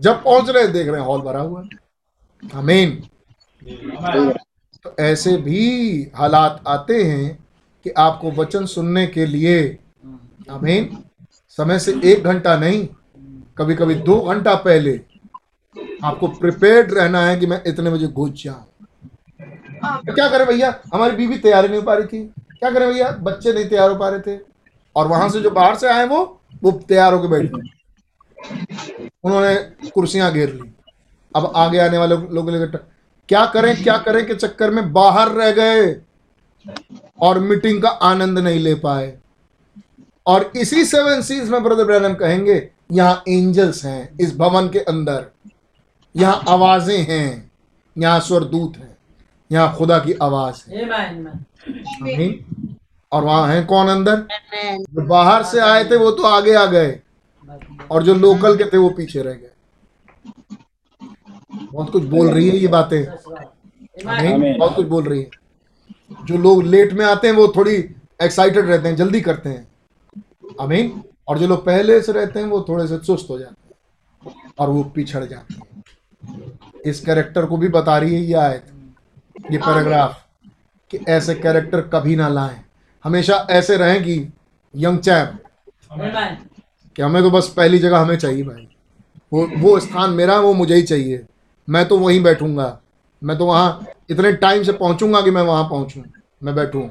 [0.00, 1.68] जब पहुँच रहे हैं, देख रहे हैं हॉल भरा हुआ है।
[2.54, 3.02] आमीन
[4.84, 7.46] तो ऐसे भी हालात आते हैं
[7.84, 9.78] कि आपको वचन सुनने के लिए
[10.50, 11.04] आमीन।
[11.48, 12.88] समय से एक घंटा नहीं
[13.58, 15.00] कभी कभी दो घंटा पहले
[16.04, 18.86] आपको प्रिपेयर्ड रहना है कि मैं इतने बजे घुस जाऊँ।
[20.14, 20.80] क्या करें भैया?
[20.94, 23.10] हमारी बीवी तैयार नहीं हो पा रही थी। क्या करें भैया?
[23.10, 24.40] बच्चे नहीं तैयार हो पा रहे थे।
[24.96, 27.68] और वहाँ से जो बाहर से आए वो वो तैयार होकर बैठ गए।
[29.24, 29.54] उन्होंने
[29.90, 30.74] कुर्सियाँ घेर ली।
[31.36, 32.88] अब आगे आने वाले लोगों लिए ट-
[33.28, 36.00] क्या करें क्या करें के चक्कर में बाहर रह गए
[37.20, 39.18] और मीटिंग का आनंद नहीं ले पाए।
[40.28, 45.26] और इसी सेवन सीज में ब्रदर ब्रैनम कहेंगे यहाँ एंजल्स हैं इस भवन के अंदर।
[46.14, 47.50] यहाँ आवाज़ें हैं
[47.96, 48.96] यहाँ स्वरदूत हैं
[49.50, 50.84] यहाँ खुदा की आवाज़ है.
[50.90, 52.66] आमीन।
[53.12, 54.26] और वहाँ है कौन अंदर?
[54.54, 56.98] जो बाहर से आए थे वो तो आगे आ गए।
[57.90, 59.50] और जो लोकल के थे वो पीछे रह गए।
[61.72, 63.04] बहुत कुछ बोल रही है ये बातें।
[64.04, 65.30] बहुत कुछ बोल रही है।
[66.26, 67.74] जो लोग लेट में आते हैं वो थोड़ी
[68.22, 69.66] एक्साइटेड रहते हैं जल्दी करते हैं।
[70.60, 74.52] आमीन और जो लोग पहले से रहते हैं वो थोड़े से सुस्त हो जाते हैं
[74.58, 78.66] और वो पिछड़ जाते हैं। इस कैरेक्टर को भी बता रही है ये आयत
[79.50, 80.24] ये पैराग्राफ
[80.90, 82.60] कि ऐसे कैरेक्टर कभी ना लाएँ।
[83.04, 84.32] हमेशा ऐसे रहें कि
[84.74, 85.38] यंग चैप
[86.96, 88.68] कि हमें तो बस पहली जगह हमें चाहिए भाई।
[89.32, 91.24] वो वो स्थान मेरा है, वो मुझे ही चाहिए।
[91.68, 92.78] मैं तो वहीं बैठूँगा।
[93.22, 96.02] मैं तो वहाँ इतने टाइम से पहुंचूँगा कि मैं वहाँ पहुंचूं।
[96.42, 96.82] मैं बैठूं।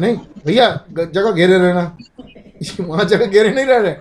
[0.00, 0.16] नहीं?
[0.46, 1.96] भैया जगह घेरे रहना।
[2.80, 3.92] वहाँ जगह घेरे नहीं रह रहे।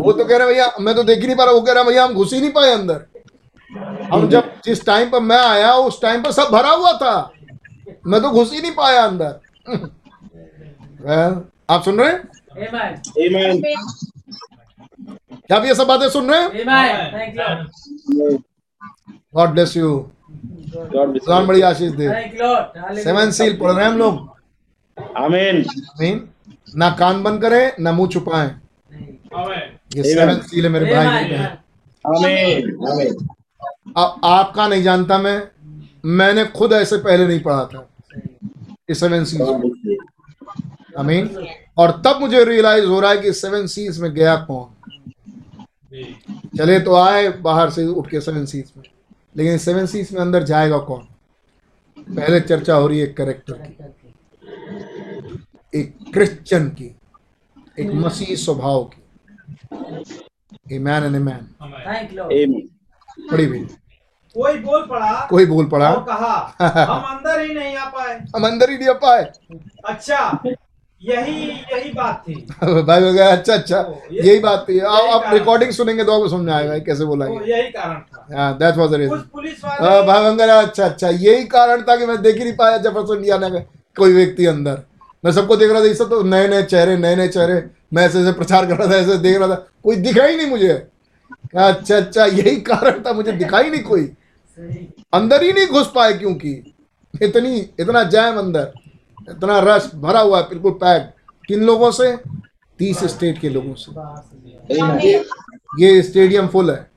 [0.00, 1.82] वो तो कह रहे भैया मैं तो देख ही नहीं पा रहा वो कह रहा
[1.82, 3.04] भैया हम घुस ही नहीं पाए अंदर।
[4.12, 7.32] हम जब जिस टाइम पर मैं आया उस टाइम पर सब भरा हुआ था।
[8.06, 9.40] मैं तो घुस ही नहीं पाया अंदर।
[11.04, 11.34] Well,
[11.70, 12.22] आप सुन रहे हैं?
[13.24, 13.62] Amen.
[15.46, 16.50] क्या आप ये सब बातें सुन रहे हैं.
[19.34, 20.10] God bless you
[20.74, 21.48] God bless भगवान you.
[21.48, 22.08] बड़ी आशीष दे.
[23.02, 25.16] सेवन सील पढ़ रहे हैं हम लोग। Amen.
[25.16, 26.28] आमीन
[26.76, 28.48] ना कान बंद करें ना मुँह छुपाएँ।
[29.96, 31.56] ये सेवन सील है मेरे भाई बहन.
[33.96, 35.42] अब आपका नहीं जानता मैं
[36.04, 37.88] मैंने खुद ऐसे पहले नहीं पढ़ा था।
[38.90, 39.42] ये सेवन सील.
[40.98, 41.28] आमीन
[41.78, 44.66] और तब मुझे रियलाइज़ हो रहा है कि सेवन सीज में गया कौन।
[46.58, 48.84] चले तो आए बाहर से उठ के सेवन सीज में।
[49.36, 51.06] लेकिन सेवन सीज में अंदर जाएगा कौन?
[51.98, 54.03] पहले चर्चा हो रही है करेक्टर की।
[55.74, 56.94] एक क्रिश्चियन की
[57.78, 59.00] एक मसीह स्वभाव की।
[60.74, 61.46] A man and a man.
[63.30, 63.58] पड़ी भी
[64.36, 65.90] कोई बोल पड़ा कोई बोल पड़ा?
[65.92, 69.22] और कहा हम अंदर ही नहीं आ पाए। हम अंदर ही नहीं आ पाए।
[69.88, 70.38] अच्छा
[71.02, 71.34] यही
[71.72, 73.78] यही बात थी। भाई हो गया अच्छा अच्छा
[74.12, 77.44] यही बात थी। आप आप रिकॉर्डिंग सुनेंगे तो आपको समझ में आएगा कैसे बोला तो
[77.46, 81.08] यही कारण था। हाँ दैट वाज द कुछ रीजन पुलिस वाले भाई वंगरा अच्छा अच्छा
[81.08, 83.58] यही कारण था कि मैं देख ही नहीं पाया जेफरसन इंडियाना का
[83.96, 84.82] कोई व्यक्ति अंदर।
[85.24, 87.62] मैं सबको देख रहा था ये सब तो नए नए चेहरे नए नए चेहरे।
[87.92, 89.54] मैं ऐसे ऐसे प्रचार कर रहा था ऐसे देख रहा था।
[89.84, 90.72] कोई दिखा ही नहीं मुझे।
[91.56, 94.04] अच्छा अच्छा यही कारण था मुझे दिखा ही नहीं कोई।
[95.12, 96.52] अंदर ही नहीं घुस पाए क्योंकि
[97.22, 98.72] इतनी इतना जैम अंदर
[99.30, 101.10] इतना रश भरा हुआ है बिल्कुल पैक।
[101.48, 102.16] किन लोगों से?
[102.80, 103.92] तीस स्टेट के लोगों से.
[105.80, 106.90] ये स्टेडियम फुल है.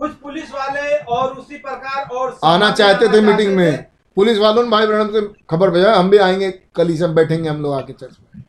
[0.00, 3.86] कुछ पुलिस वाले और उसी प्रकार और आना चाहते थे मीटिंग में।
[4.18, 7.48] पुलिस वालों ने भाई ब्रहण से खबर भेजा हम भी आएँगे कल ही सब बैठेंगे
[7.48, 8.42] हम लोग आके चर्च में।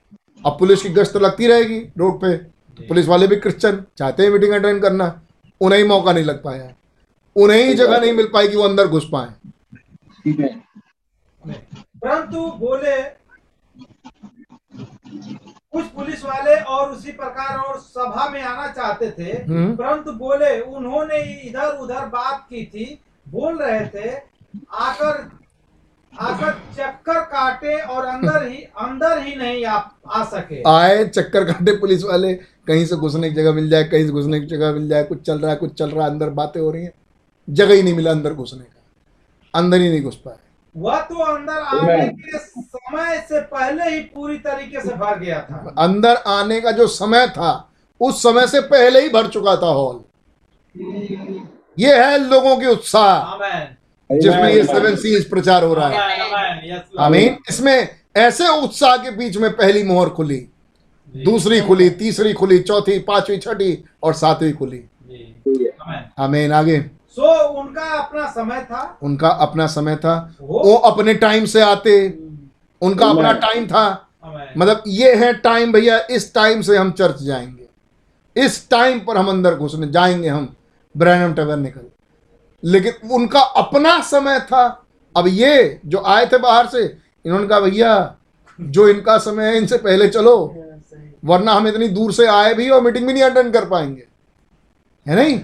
[0.46, 4.30] अब पुलिस की गश्त लगती रहेगी रोड पे। तो पुलिस वाले भी क्रिश्चियन चाहते हैं
[4.30, 5.22] मीटिंग अटेंड करना
[5.62, 6.74] उन्हें ही मौका नहीं लग पाया।
[7.36, 9.34] उन्हें ही जगह नहीं मिल पाई कि वो अंदर घुस पाए।
[12.02, 13.02] परंतु बोले
[15.74, 20.60] कुछ पुलिस वाले और उसी प्रकार और सभा में आना चाहते थे हम्म। परंतु बोले
[20.60, 24.16] उन्होंने इधर उधर बात की थी बोल रहे थे
[24.74, 25.39] आकर
[26.14, 31.76] आकर चक्कर काटे और अंदर ही अंदर ही नहीं आ, आ सके। आए चक्कर काटे
[31.78, 32.34] पुलिस वाले
[32.68, 35.22] कहीं से घुसने की जगह मिल जाए कहीं से घुसने की जगह मिल जाए कुछ
[35.22, 36.92] चल रहा है कुछ चल रहा है अंदर बातें हो रही हैं।
[37.48, 40.38] जगह ही नहीं मिला अंदर घुसने का। अंदर ही नहीं घुस पाए।
[40.76, 45.74] वह तो अंदर आने के समय से पहले ही पूरी तरीके से भर गया था।
[45.78, 47.52] अंदर आने का जो समय था
[48.02, 50.04] उस समय से पहले ही भर चुका था हॉल।
[51.78, 53.76] ये है लोगों के उत्साह। आमेन
[54.12, 59.52] जिसमें ये सेवन सीज प्रचार हो रहा है। आमेन। इसमें ऐसे उत्साह के बीच में
[59.52, 60.48] पहली मोहर खुली।
[61.18, 64.84] दूसरी खुली तीसरी खुली चौथी पांचवी छठी और सातवीं खुली।
[66.20, 68.98] आमीन आगे। सो उनका अपना समय था?
[69.04, 70.76] उनका अपना समय था। वो?
[70.76, 72.20] अपने टाइम से आते।
[72.82, 74.08] उनका अपना टाइम था।
[74.58, 77.66] मतलब ये है टाइम भैया इस टाइम से हम चर्च जाएँगे।
[78.46, 80.56] इस टाइम पर हम अंदर घुसने जाएँगे हम।
[80.98, 81.82] ब्रैनम टैबरनेकल
[82.64, 86.84] लेकिन उनका अपना समय था। अब ये जो आए थे बाहर से
[87.26, 88.16] इन्होंने कहा भैया
[88.60, 90.36] जो इनका समय है इनसे पहले चलो
[91.24, 94.04] वरना हम इतनी दूर से आए भी और मीटिंग भी नहीं अटेंड कर पाएँगे।
[95.06, 95.40] है नहीं?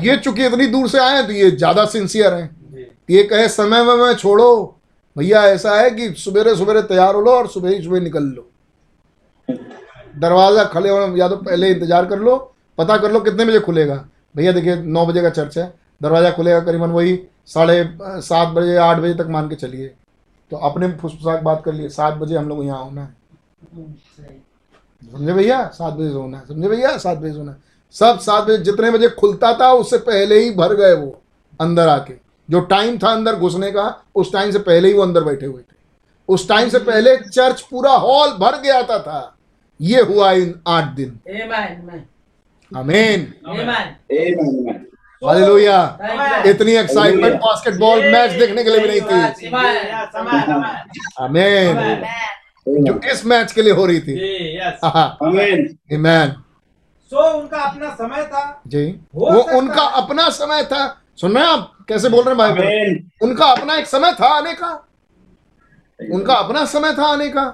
[0.00, 3.94] ये चूँकि इतनी दूर से आए तो ये ज़्यादा सिंसियर हैं। ये कहे समय में
[3.96, 4.78] मैं छोड़ो
[5.16, 8.48] भैया ऐसा है कि सवेरे सवेरे तैयार हो लो और सुबह ही सुबह निकल लो।
[10.18, 12.36] दरवाज़ा खले होने या तो पहले इंतज़ार कर लो
[12.78, 14.04] पता कर लो कितने बजे खुलेगा।
[14.36, 15.72] भैया देखिए नौ बजे का चर्च है
[16.02, 17.84] दरवाज़ा खुलेगा करीबन वही साढ़े
[18.22, 19.86] सात बजे आठ बजे तक मान के चलिए।
[20.52, 23.14] तो अपने फुसफुसाक बात कर लिए सात बजे हम लोग यहाँ होना है।
[25.02, 25.66] समझे भैया?
[25.68, 26.96] सात बजे होना है। समझे भैया?
[26.98, 27.58] सात बजे होना है।
[27.94, 31.20] सब सात बजे जितने बजे खुलता था उससे पहले ही भर गए वो
[31.60, 32.14] अंदर आके।
[32.48, 35.62] जो टाइम था अंदर घुसने का उस टाइम से पहले ही वो अंदर बैठे हुए
[35.62, 35.76] थे।
[36.28, 39.36] उस टाइम से पहले चर्च पूरा हॉल भर गया था, था।
[39.80, 41.18] ये हुआ इन आठ दिन।
[42.72, 43.26] Amen.
[43.44, 44.86] Amen.
[45.22, 45.78] हालेलुया।
[46.46, 49.46] इतनी एक्साइटमेंट बास्केटबॉल मैच देखने के लिए भी नहीं थी।
[51.20, 55.66] आमेन आमीन जो इस मैच के लिए हो रही थी। जी आमीन
[57.12, 58.84] सो उनका अपना समय था। जी।
[59.14, 59.26] वो
[59.58, 63.74] उनका अपना समय था। सुन रहे हैं आप कैसे बोल रहे हैं भाई उनका अपना
[63.76, 64.70] एक समय था आने का।
[66.12, 67.44] उनका अपना समय था आने का।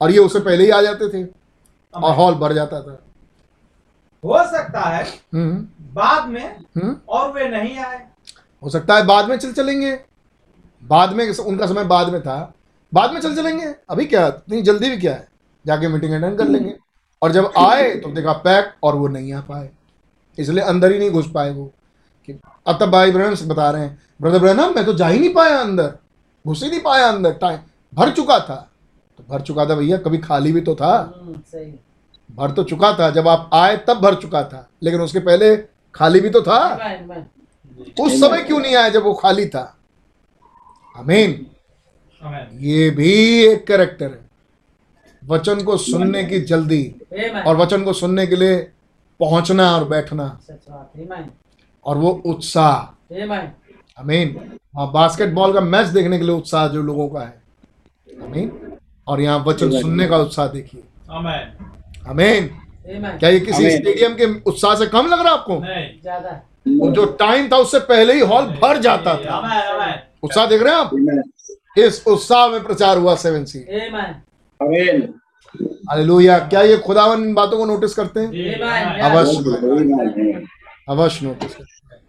[0.00, 1.26] और ये उससे पहले ही आ जाते थे।
[1.94, 3.05] और हॉल भर जाता था।
[4.26, 8.06] हो सकता है हम्म। बाद में हम्म। और वे नहीं आए।
[8.62, 10.00] हो सकता है बाद में चल चलेंगे।
[10.84, 12.54] बाद में उनका समय बाद में था।
[12.94, 15.28] बाद में चल चलेंगे। अभी क्या इतनी जल्दी भी क्या है?
[15.66, 16.76] जाके मीटिंग अटेंड कर लेंगे।
[17.22, 19.70] और जब आए तो देखा पैक और वो नहीं आ पाए।
[20.38, 21.72] इसलिए अंदर ही नहीं घुस पाए वो।
[22.26, 25.34] कि अब तब भाई ब्रह्म बता रहे हैं ब्रदर ब्रहणम मैं तो जा ही नहीं
[25.34, 25.94] पाया अंदर।
[26.46, 27.58] घुस ही नहीं पाया अंदर। टाइम
[27.94, 28.70] भर चुका था।
[29.18, 31.80] तो भर चुका था भैया कभी खाली भी तो था। हम्म, सही।
[32.30, 35.56] भर तो चुका था जब आप आए तब भर चुका था लेकिन उसके पहले
[35.94, 38.00] खाली भी तो था। Amen, amen.
[38.00, 39.76] उस समय क्यों नहीं आया जब वो खाली था?
[40.96, 41.46] अमीन
[42.60, 43.12] ये भी
[43.46, 44.24] एक कैरेक्टर है।
[45.22, 46.84] वचन को सुनने की जल्दी
[47.46, 48.58] और वचन को सुनने के लिए
[49.20, 50.26] पहुँचना और बैठना.
[51.86, 52.74] और वो उत्साह।
[53.98, 57.42] अमीन वहाँ बास्केटबॉल का मैच देखने के लिए उत्साह जो लोगों का है।
[58.22, 61.54] अमीन और यहाँ वचन सुनने का उत्साह देखिए। आमेन
[62.06, 62.48] अमीन
[62.86, 63.18] Amen.
[63.18, 65.58] क्या ये किसी स्टेडियम के उत्साह से कम लग रहा है आपको?
[65.58, 66.40] नहीं। ज़्यादा।
[66.92, 69.38] जो टाइम था उससे पहले ही हॉल भर जाता था।
[70.22, 70.90] उत्साह देख रहे हैं आप?
[71.78, 74.14] इस उत्साह में प्रचार हुआ seven sea Amen.
[74.60, 75.02] Amen.
[75.90, 78.28] Hallelujah क्या ये खुदावन इन बातों को नोटिस करते हैं।
[79.00, 79.38] अवश्य।
[80.88, 82.00] अवश्य नोटिस करते हैं।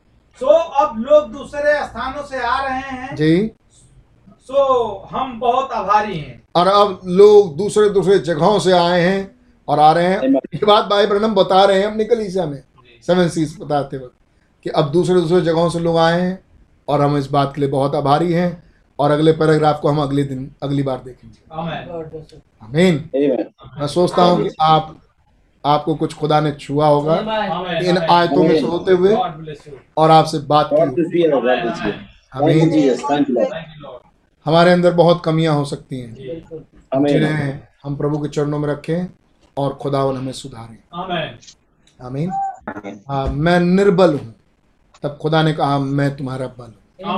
[0.42, 0.48] सो
[0.82, 3.51] अब लोग दूसरे स्थानों से आ रहे हैं। जी।
[4.50, 9.36] सो हम बहुत आभारी हैं। और अब लोग दूसरे दूसरे जगहों से आए हैं।
[9.68, 12.62] और आ रहे हैं। ये बात भाई ब्रनम बता रहे हैं अपनी कलीसिया में
[13.08, 14.14] सेवन सीज बताते वक्त
[14.66, 16.40] कि अब दूसरे दूसरे जगहों से लोग आए हैं
[16.88, 18.64] और हम इस बात के लिए बहुत आभारी हैं
[19.00, 21.40] और अगले पैराग्राफ को हम अगले दिन अगली बार देखेंगे।
[22.64, 23.10] आमेन
[23.80, 24.96] मैं सोचता हूँ कि आप
[25.64, 27.16] आपको कुछ खुदा ने छुआ होगा
[27.80, 29.16] इन आयतों में होते हुए
[29.98, 31.92] और आपसे बात की।
[32.34, 32.72] आमीन
[34.46, 36.14] हमारे अंदर बहुत कमियाँ हो सकती हैं।
[37.06, 39.08] जिन्हें हम प्रभु के चरणों में रखें
[39.58, 41.38] और खुदावन हमें सुधारें। आमेन।
[42.00, 42.32] आमीन।
[43.10, 44.34] हाँ मैं निर्बल हूँ।
[45.03, 47.14] तब खुदा ने कहा मैं तुम्हारा बल हूँ।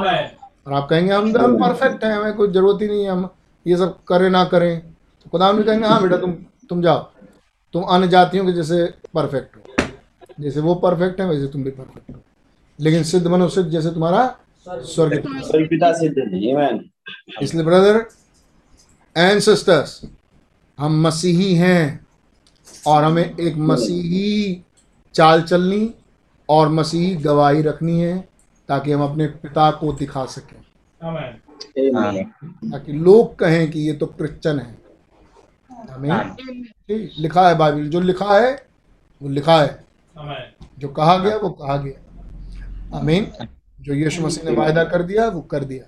[0.68, 3.30] और आप कहेंगे हम हम परफेक्ट हैं हमें कोई ज़रूरत ही नहीं है हम
[3.66, 6.34] ये सब करें ना करें। तो खुदा ने कहेंगे हाँ बेटा तुम
[6.70, 7.00] तुम जाओ।
[7.74, 9.88] तुम अन्य जातियों के जैसे परफेक्ट हो।
[10.40, 12.22] जैसे वो परफेक्ट है वैसे तुम भी परफेक्ट हो।
[12.80, 14.24] लेकिन सिद्ध मनो सिद्ध जैसे तुम्हारा
[14.68, 15.24] स्वर्ग
[15.70, 16.80] पिता सिद्ध है.
[17.42, 18.06] इसलिए ब्रदर
[19.16, 20.02] एंड सिस्टर्स
[20.80, 22.09] हम मसीही हैं।
[22.88, 24.64] और हमें एक मसीही
[25.16, 25.94] चाल चलनी
[26.50, 28.18] और मसीही गवाही रखनी है
[28.70, 30.62] ताकि हम अपने पिता को दिखा सकें।
[32.64, 34.78] ताकि लोग कहें कि ये तो क्रिश्चियन है।
[35.90, 36.36] हमें
[36.90, 38.52] लिखा है बाइबल। जो लिखा है
[39.22, 39.86] वो लिखा है।
[40.80, 43.32] जो कहा गया वो कहा गया। आमीन।
[43.78, 45.86] जो यीशु मसीह ने वायदा कर दिया वो कर दिया।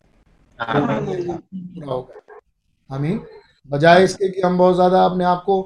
[0.60, 3.20] पूरा होगा आमीन।
[3.70, 5.61] बजाय इसके कि हम बहुत ज़्यादा अपने आप को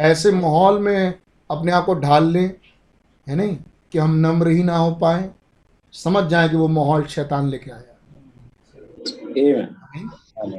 [0.00, 1.18] ऐसे माहौल में
[1.50, 2.54] अपने आप को ढाल लें
[3.28, 3.56] है नहीं?
[3.92, 5.30] कि हम नम्र ही ना हो पाए।
[5.92, 7.82] समझ जाए कि वो माहौल शैतान लेके आया।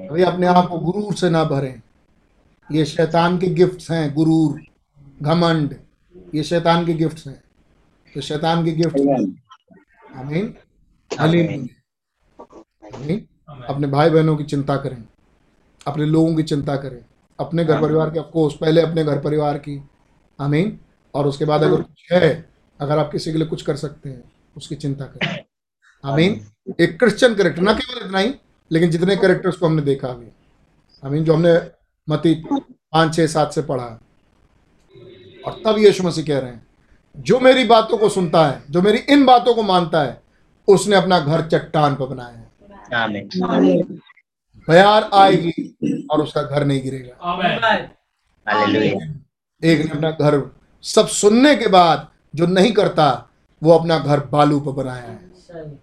[0.10, 1.82] अभी अपने आप को गुरूर से ना भरें।
[2.72, 4.61] ये शैतान के गिफ्ट्स हैं गुरूर
[5.22, 5.76] घमंड।
[6.36, 7.44] ये शैतान के गिफ्ट्स हैं।
[8.16, 8.98] तो शैतान के गिफ्ट.
[10.16, 10.53] आमीन।
[11.20, 11.70] आमीन।
[13.70, 15.03] अपने भाई बहनों की चिंता करें।
[15.88, 17.06] अपने लोगों की चिंता करें।
[17.42, 19.84] अपने घर परिवार की ऑफकोर्स पहले अपने घर परिवार की।
[20.40, 20.80] आमीन।
[21.16, 24.32] और उसके बाद अगर कुछ है अगर आप किसी के लिए कुछ कर सकते हैं
[24.58, 25.44] उसकी चिंता करें।
[26.06, 26.42] आमीन।
[26.80, 28.36] एक क्रिश्चियन करेक्टर ना केवल इतना ही
[28.72, 30.28] लेकिन जितने करेक्टर्स को हमने देखा अभी
[31.03, 31.72] आमीन जो हमने
[32.10, 32.44] मती
[32.92, 34.00] पाँच छः सात से पढ़ा।
[35.45, 36.68] और तब यीशु मसीह कह रहे हैं
[37.18, 40.22] जो मेरी बातों को सुनता है जो मेरी इन बातों को मानता है
[40.68, 42.52] उसने अपना घर चट्टान पर बनाया है।
[44.72, 47.14] बयार आएगी और उसका घर नहीं गिरेगा।
[49.61, 50.41] एक ने अपना घर
[50.83, 53.08] सब सुनने के बाद जो नहीं करता
[53.61, 55.77] वो अपना घर बालू पर बनाया है। सही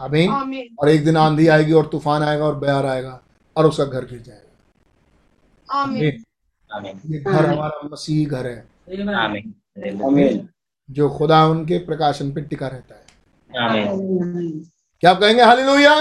[0.00, 3.20] आमीन। आमीन। और एक दिन आंधी आएगी और तूफ़ान आएगा और बयार आएगा
[3.56, 6.24] और उसका घर गिर जाएगा। आमीन।
[6.70, 8.64] आमीन। ये घर हमारा मसीही घर है.
[10.88, 13.00] जो खुदा उनके प्रकाशन पे टिका रहता है।
[15.02, 15.62] क्या आप कहेंगे हाली.
[15.62, 15.98] Hallelujah.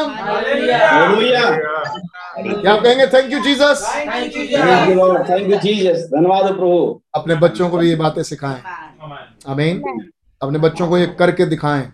[2.39, 3.83] क्या आप कहेंगे thank you Jesus.
[4.07, 5.99] Thank you, Jesus.
[6.09, 8.61] धन्यवाद प्रभु। अपने बच्चों को भी ये बातें सिखाएँ।
[9.47, 9.81] अमीन
[10.41, 11.85] अपने बच्चों को ये करके दिखाएँ।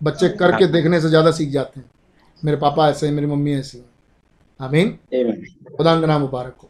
[0.00, 1.86] बच्चे करके देखने से ज़्यादा सीख जाते हैं।
[2.42, 3.84] मेरे पापा ऐसे हैं मेरी मम्मी ऐसी है।
[4.60, 4.90] आमीन
[5.76, 6.68] खुदा का नाम मुबारक हो।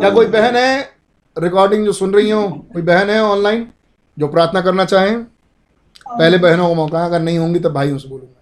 [0.00, 0.80] क्या कोई बहन है
[1.36, 3.66] रिकॉर्डिंग जो सुन रही हो कोई बहन है ऑनलाइन
[4.16, 5.22] जो प्रार्थना करना चाहें?
[6.08, 8.40] पहले बहनों को मौका है अगर नहीं होंगी तो भाइयों से बोलूँगा।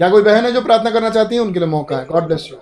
[0.00, 1.40] क्या कोई बहन है जो प्रार्थना करना चाहती है?
[1.40, 2.56] उनके लिए मौका है। गॉड ब्लेस यू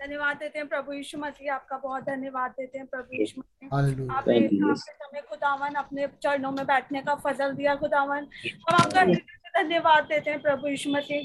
[0.00, 4.36] धन्यवाद देते हैं प्रभु यीशु मसीह आपका बहुत धन्यवाद देते हैं प्रभु यीशु मसीह। आपने
[4.36, 10.04] हमें खुदावन अपने चरणों में बैठने का फजल दिया खुदावन। हम आपका हृदय से धन्यवाद
[10.04, 11.20] देते हैं प्रभु यीशु मसीह।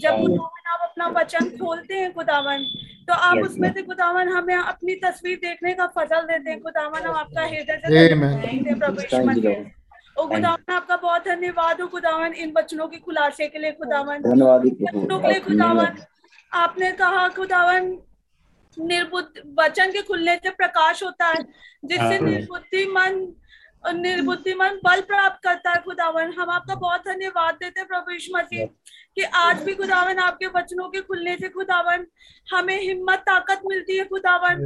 [0.00, 2.64] जब खुदावन आप अपना वचन खोलते हैं खुदावन
[3.08, 7.14] तो आप उसमें से खुदावन हमें अपनी तस्वीर देखने का फजल देते हैं खुदावन। हम
[7.16, 9.77] आपका हृदय से धन्यवाद देते हैं प्रभु यीशु मसीह.
[10.18, 14.64] ओ खुदावन आपका बहुत धन्यवाद हो खुदावन इन बच्चों के खुलासे के लिए खुदावन। धन्यवाद
[14.64, 15.96] ही बच्चों के लिए खुदावन।
[16.52, 17.96] आपने कहा खुदावन
[18.76, 21.42] निर्बुद्ध वचन के खुलने से प्रकाश होता है
[21.84, 23.26] जिससे आमीन। निर्बुद्धि मन
[23.86, 28.36] निर्बुद्धि मन बल प्राप्त करता है खुदावन। हम आपका बहुत धन्यवाद देते हैं प्रभु यीशु
[28.36, 28.66] मसीह।
[29.18, 32.06] कि आज भी खुदावन आपके वचनों के खुलने से खुदावन
[32.52, 34.60] हमें हिम्मत ताकत मिलती है खुदावन.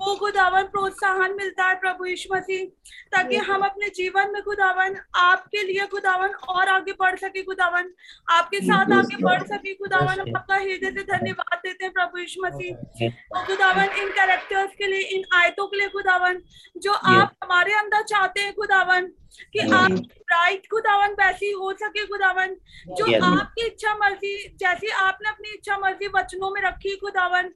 [0.00, 2.64] वो खुदावन प्रोत्साहन मिलता है प्रभु यीशु मसीह
[3.12, 7.92] ताकि हम अपने जीवन में खुदावन आपके लिए खुदावन और आगे बढ़ सके खुदावन।
[8.30, 13.06] आपके साथ आगे बढ़ सके खुदावन। आपका हृदय से धन्यवाद देते हैं प्रभु यीशु मसीह।
[13.36, 16.42] और खुदावन इन कैरेक्टर्स के लिए इन आयतों के लिए खुदावन
[16.78, 19.12] जो आप हमारे अंदर चाहते हैं खुदावन
[19.52, 19.92] कि आप
[20.32, 22.54] राइट खुदावन वैसी हो सके खुदावन
[22.98, 27.50] जो आपकी इच्छा मर्ज़ी जैसी आपने अपनी इच्छा मर्ज़ी वचनों में रखी खुदावन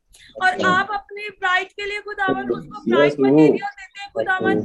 [0.45, 4.61] और आप अपने राइट के लिए खुदावन उसको ब्राइट मटेरियल देते हैं खुदावन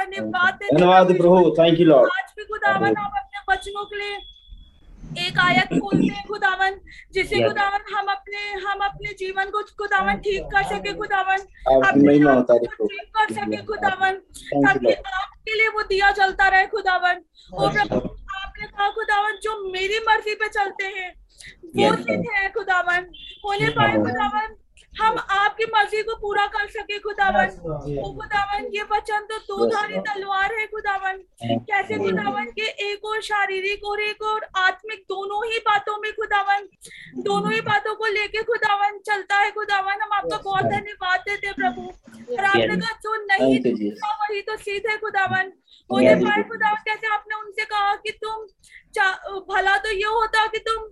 [0.00, 1.22] धन्यवाद धन्यवाद प्रभु.
[1.22, 4.18] प्रभु थैंक यू लॉर्ड आज भी खुदावन आप अपने वचनों के लिए
[5.18, 6.78] एक आयत खोलते हैं खुदावन
[7.12, 7.48] जिसे Yes.
[7.48, 11.38] खुदावन हम अपने हम अपने जीवन को खुदावन ठीक कर सके खुदावन।
[11.88, 17.22] अपने ठीक कर सके खुदावन ताकि आपके लिए वो दिया चलता रहे खुदावन।
[17.52, 21.10] और आपने कहा खुदावन जो मेरी मर्ज़ी पे चलते हैं
[21.76, 23.10] वो सिद्ध है खुदावन।
[23.44, 24.54] होने पाए खुदावन
[24.94, 27.48] हम आपकी मर्ज़ी को पूरा कर सके खुदावन।
[27.98, 31.18] ओ खुदावन ये वचन तो दो धारी तलवार है खुदावन।
[31.68, 36.68] कैसे खुदावन के एक और शारीरिक और एक और आत्मिक दोनों ही बातों में खुदावन
[37.22, 41.56] दोनों ही बातों को लेके खुदावन चलता है खुदावन। हम आपका बहुत धन्यवाद देते हैं
[41.56, 41.82] प्रभु।
[42.32, 43.58] और आपने कहा जो नहीं
[44.20, 45.52] वही तो सीध है खुदावन।
[45.90, 46.42] खुदावन
[46.84, 48.46] कैसे आपने उनसे कहा कि तुम
[49.48, 50.88] भला तो ये होता कि तुम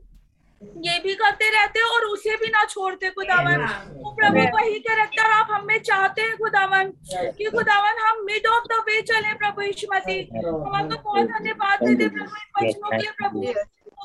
[0.63, 3.61] ये भी करते रहते और उसे भी ना छोड़ते खुदावन।
[4.03, 6.91] वो प्रभु वही कैरेक्टर आप हमें चाहते हैं खुदावन
[7.39, 11.83] कि खुदावन हम मिड ऑफ़ द वे चले प्रभु यीशु मसीह। हम आपको बहुत धन्यवाद
[11.83, 12.31] देते प्रभु?
[12.59, 13.53] वचनों के लिए प्रभु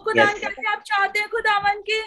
[0.03, 1.99] खुदावन कैसे आप चाहते हैं खुदावन की?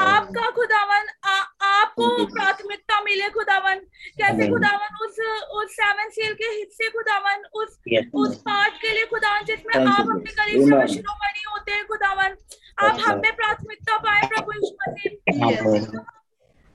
[0.00, 3.78] आपका खुदावन आ, आपको प्राथमिकता मिले खुदावन।
[4.20, 4.96] कैसे खुदावन?
[5.04, 5.18] उस
[5.58, 7.78] उस सेवन सील के हिस्से खुदावन उस.
[8.14, 10.86] उस पार्ट के लिए खुदावन जिसमें आप अपने करीब से Amen.
[10.86, 12.36] शिरोमणि होते हैं खुदावन।
[12.80, 15.10] आप हम में प्राथमिकता पाए प्रभु यीशु मसीह।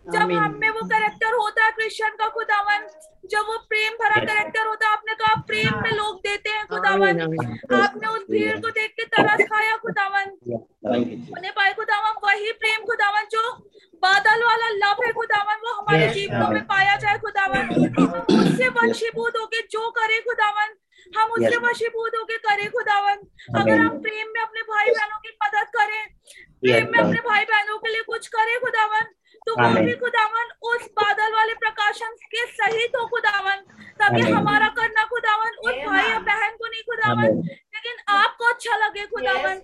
[0.06, 2.88] जब हम में वो करेक्टर होता है क्रिश्चियन का खुदावन
[3.32, 7.22] जब वो प्रेम भरा करेक्टर होता है आपने कहा प्रेम में लोग देते हैं खुदावन।
[7.78, 10.30] आपने उस भीड़ को देख के तरस खाया खुदावन
[10.92, 13.52] उन्हें पाए खुदावन वही प्रेम खुदावन जो
[14.04, 17.64] बादल वाला लव है खुदावन वो हमारे जीवनों में पाया जाए खुदावन।
[18.40, 20.74] उससे वशीभूत होके जो करे खुदावन
[21.18, 21.58] हम उससे.
[21.68, 23.18] वशीभूत होकर करें खुदावन
[23.62, 26.04] अगर हम प्रेम में अपने भाई बहनों की मदद करें
[26.64, 29.14] प्रेम में अपने भाई बहनों के लिए कुछ करें खुदावन
[29.48, 33.60] तो वो भी खुदावन उस बादल वाले प्रकाशन के सहित हो खुदावन
[34.00, 34.22] ताकि.
[34.32, 37.42] हमारा करना खुदावन उस भाई या बहन को नहीं खुदावन.
[37.86, 39.56] लेकिन आपको अच्छा लगे खुदावन।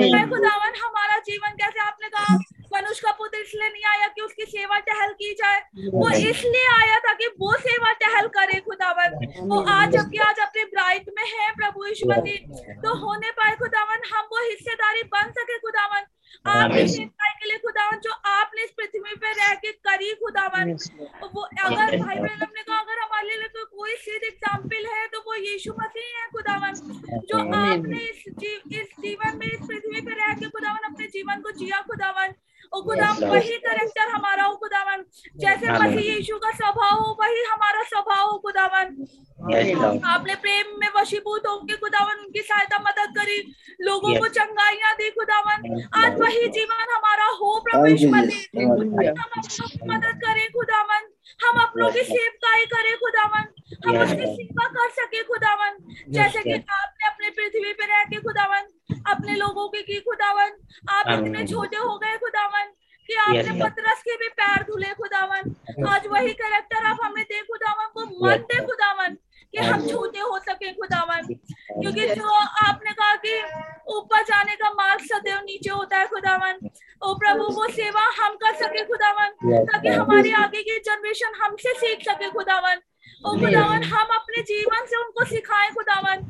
[0.00, 2.36] Yes, खुदावन हमारा जीवन कैसे आपने कहा
[2.74, 5.60] मनुष्य का पुत्र इसलिए नहीं आया कि उसकी सेवा टहल की जाए।
[5.94, 9.10] वो इसलिए आया था कि वो सेवा टहल करे खुदावन।
[9.50, 12.38] वो आज जबकि आज अपने ब्राइट में है प्रभु यीशु मसीह।
[12.82, 16.02] तो होने पाए खुदावन हम वो हिस्सेदारी बन सके खुदावन।
[16.46, 16.88] आप Amen.
[16.88, 20.72] सेवकाई के लिए खुदावन जो आपने इस पृथ्वी पर रह के करी खुदावन
[21.24, 25.20] वो अगर भाई बहन ने कहा अगर हमारे लिए तो कोई सीध एग्ज़ाम्पल है तो
[25.26, 26.74] वो यीशु मसीह है खुदावन
[27.24, 31.40] जो आपने इस जीव इस जीवन में इस पृथ्वी पर रह के खुदावन अपने जीवन
[31.40, 32.34] को जिया खुदावन
[32.72, 35.04] और खुदा वही करेक्टर हमारा हो खुदावन।
[35.36, 38.86] जैसे मसीह यीशु का स्वभाव हो वही हमारा स्वभाव हो खुदावन।
[40.06, 43.38] आपने प्रेम में वशीभूत होकर खुदावन उनकी सहायता मदद करी
[43.80, 44.28] लोगों को.
[44.30, 45.58] चंगाइयाँ दी खुदावन।
[45.94, 48.06] आज वही जीवन हमारा हो अपनों की
[49.86, 51.08] मदद करे खुदावन।
[51.42, 53.46] हम अपनों की सेवकाई करें खुदावन।
[53.86, 55.78] हम अपनी उसकी सेवा कर सके खुदावन।
[56.08, 58.62] जैसे कि आपने अपने पृथ्वी पे रह के खुदावन
[59.06, 60.50] अपने लोगों की की खुदावन।
[60.88, 61.04] आप.
[61.08, 62.72] इतने छोटे हो गए खुदावन
[63.06, 65.54] कि आपने पतरस के भी पैर धुले खुदावन।
[65.88, 69.16] आज वही करेक्टर आप हमें दे खुदावन वो मन दे खुदावन।
[69.54, 69.90] कि हम Amen.
[69.90, 72.28] छोटे हो सके खुदावन। क्योंकि जो
[72.66, 73.34] आपने कहा कि
[73.96, 76.58] ऊपर जाने का मार्ग सदैव नीचे होता है खुदावन
[77.02, 82.02] ओ प्रभु वो सेवा हम कर सके खुदावन ताकि हमारे आगे की जनरेशन हमसे सीख
[82.08, 82.80] सके खुदावन।
[83.20, 86.20] ओ खुदावन हम अपने जीवन से उनको सिखाए खुदावन.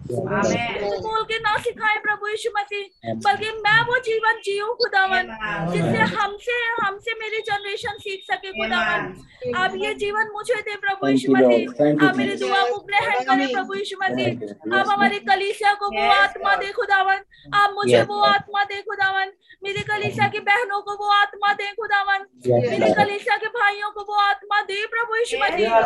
[1.03, 5.31] बोल के ना सिखाएँ प्रभु यीशु मसीह बल्कि मैं वो जीवन जीऊं खुदावन
[5.73, 11.33] जिससे हमसे हमसे मेरी जनरेशन सीख सके खुदावन। आप ये जीवन मुझे दे प्रभु यीशु
[11.33, 16.11] मसीह। आप मेरी दुआ को ग्रहण करें प्रभु यीशु मसीह। आप हमारी कलीसिया को वो
[16.13, 17.23] आत्मा दे खुदावन।
[17.55, 19.33] आप मुझे वो आत्मा दे खुदावन।
[19.65, 24.21] मेरी कलीसिया की बहनों को वो आत्मा दे खुदावन। मेरी कलीसिया के भाइयों को वो
[24.21, 25.81] आत्मा दे प्रभु यीशु मसीह।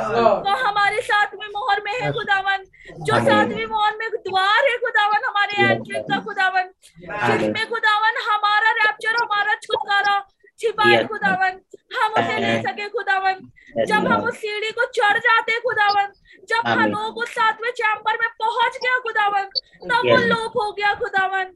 [0.45, 2.65] तो हमारे सातवीं मोहर में है खुदावन।
[3.01, 6.63] जो सातवें सातवीं मोहर में द्वार है खुदावन हमारे एंट्री का खुदावन।
[7.01, 10.27] जिसमें खुदावन हमारा रैप्चर हमारा छुटकारा
[10.59, 11.61] छिपा है खुदावन।
[11.97, 13.35] हम उसे ले सके खुदावन।
[13.87, 16.07] जब हम उस सीढ़ी को चढ़ जाते खुदावन
[16.49, 16.67] जब.
[16.69, 19.45] हनोक उस सातवें चैम्बर में पहुँच गया खुदावन
[19.85, 21.47] तब वो लोप हो गया खुदावन।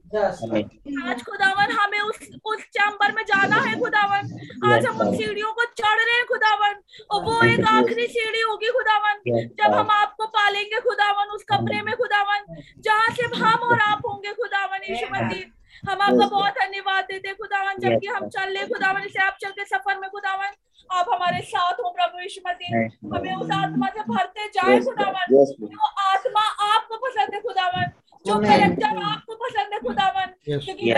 [1.08, 4.30] आज खुदावन हमें उस उस चैम्बर में जाना है खुदावन।
[4.72, 6.74] आज हम उन सीढ़ियों को चढ़ रहे हैं खुदावन
[7.10, 9.20] और वो एक आखिरी सीढ़ी होगी खुदावन।
[9.58, 14.32] जब हम आपको पालेंगे खुदावन उस कमरे में खुदावन। जहाँ से हम और आप होंगे
[14.32, 19.20] खुदावन यीशु मसीह हम आपका बहुत धन्यवाद देते खुदावन जबकि हम चल रहे खुदावन इसे
[19.22, 20.50] आप चल के सफ़र में खुदावन।
[20.92, 22.76] आप हमारे साथ हो प्रभु यीशु मसीह।
[23.16, 25.26] हमें उस आत्मा से भरते जाए खुदावन।
[25.66, 26.40] जो आत्मा
[26.74, 27.84] आपको पसंद है खुदावन।
[28.26, 28.34] जो.
[28.40, 30.26] कैरेक्टर आपको पसंद है खुदावन।
[30.64, 30.92] क्योंकि.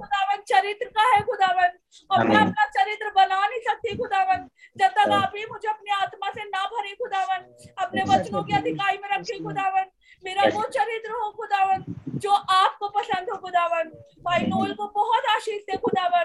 [0.00, 1.70] खुदावन चरित्र का है खुदावन।
[2.10, 4.48] और मैं अपना चरित्र बना नहीं सकती खुदावन।
[4.78, 7.44] जब तक आप ही मुझे अपनी आत्मा से ना भरे खुदावन।
[7.78, 9.84] अपने वचनों की अधिकाई में रखे खुदावन।
[10.24, 13.82] मेरा वो चरित्र हो खुदावन जो आपको पसंद हो खुदावन।
[14.24, 16.24] भाई नोल को बहुत आशीष दे खुदावन।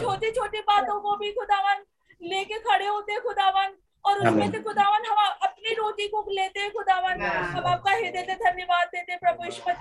[0.00, 1.84] छोटी छोटी बातों को भी खुदावन।
[2.22, 3.72] लेके खड़े होते हैं खुदावन
[4.04, 8.34] और उसमें से खुदावन हम अपनी रोटी को लेते हैं खुदावन। हम आपका हृदय से
[8.34, 9.74] धन्यवाद देते प्रभु ईश्वर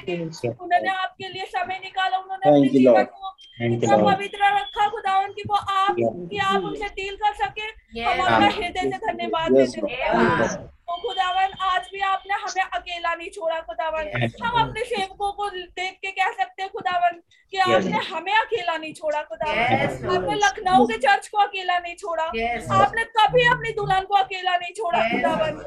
[0.50, 3.34] उन्होंने आपके लिए समय निकाला उन्होंने अपने जीवन को
[3.66, 5.96] इतना पवित्र रखा खुदावन की वो आप.
[6.32, 8.02] कि आप उनसे डील कर सके.
[8.02, 10.70] हम आपका हृदय से धन्यवाद देते हैं.
[10.92, 14.34] तो खुदावन आज भी आपने हमें अकेला नहीं छोड़ा खुदावन Yes.
[14.44, 17.20] हम अपने सेवकों को देख के कह सकते हैं खुदावन
[17.54, 17.68] कि Yes.
[17.76, 22.26] आपने हमें अकेला नहीं छोड़ा खुदावन Yes, आपने लखनऊ के चर्च को अकेला नहीं छोड़ा
[22.40, 22.70] Yes.
[22.80, 25.12] आपने कभी अपनी दुल्हन को अकेला नहीं छोड़ा Yes.
[25.12, 25.58] खुदावन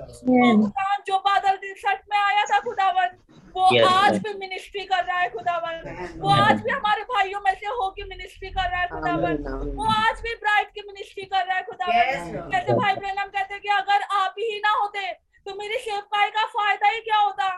[0.64, 3.16] खुदावन जो बादल तिरसठ में आया था खुदावन
[3.56, 7.52] वो Yes, आज भी मिनिस्ट्री कर रहा है खुदावन वो आज भी हमारे भाइयों में
[7.60, 9.36] से हो के मिनिस्ट्री कर रहा है खुदावन
[9.76, 12.50] वो आज भी ब्राइट की मिनिस्ट्री कर रहा है खुदावन.
[12.52, 15.12] जैसे भाई ब्रैनम कहते हैं कि अगर आप ही ना होते
[15.46, 17.48] तो मेरी सेवकाई का फ़ायदा ही क्या होता?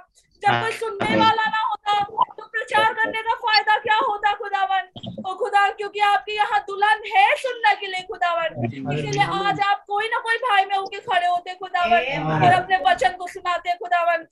[0.42, 1.92] जब कोई सुनने वाला ना होता
[2.38, 4.88] तो प्रचार करने का फ़ायदा क्या होता खुदावन?
[5.26, 8.50] ओ खुदा क्योंकि आपके यहाँ दुल्हन है सुनने के लिए खुदावन।
[8.92, 11.98] इसीलिए आज आप कोई ना कोई भाई में होके खड़े होते खुदावन.
[12.36, 14.26] और अपने वचन को सुनाते खुदावन।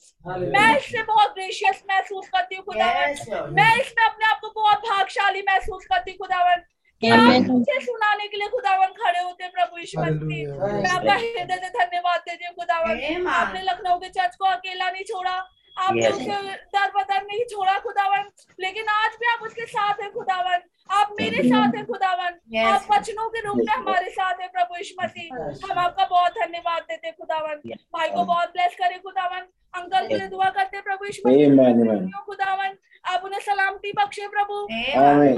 [0.52, 5.42] मैं इससे बहुत ग्रेशियस महसूस करती हूँ खुदावन। मैं इसमें अपने आप को बहुत भागशाली
[5.49, 6.62] महसूस करती हूँ खुदावन
[7.02, 10.49] कि आप मुझे सुनाने के लिए खुदावन खड़े होते प्रभु यीशु मसीह।
[10.83, 15.05] मैं आपका हृदय से धन्यवाद देती हूँ खुदावन। आपने लखनऊ के चर्च को अकेला नहीं
[15.05, 15.36] छोड़ा।
[15.77, 16.12] आपने Yes.
[16.12, 18.25] उसे दर बदर नहीं छोड़ा खुदावन
[18.61, 22.67] लेकिन आज भी आप उसके साथ हैं खुदावन। आप मेरे साथ हैं खुदावन। Yes.
[22.73, 26.83] आप वचनों के रूप में हमारे साथ हैं प्रभु यीशु मसीह। हम आपका बहुत धन्यवाद
[26.83, 27.81] देते खुदावन। Yes.
[27.97, 32.20] भाई को बहुत ब्लेस करे खुदावन। अंकल के लिए दुआ करते प्रभु यीशु मसीह.
[32.27, 34.62] खुदावन। आप उन्हें सलामती बख्शे प्रभु।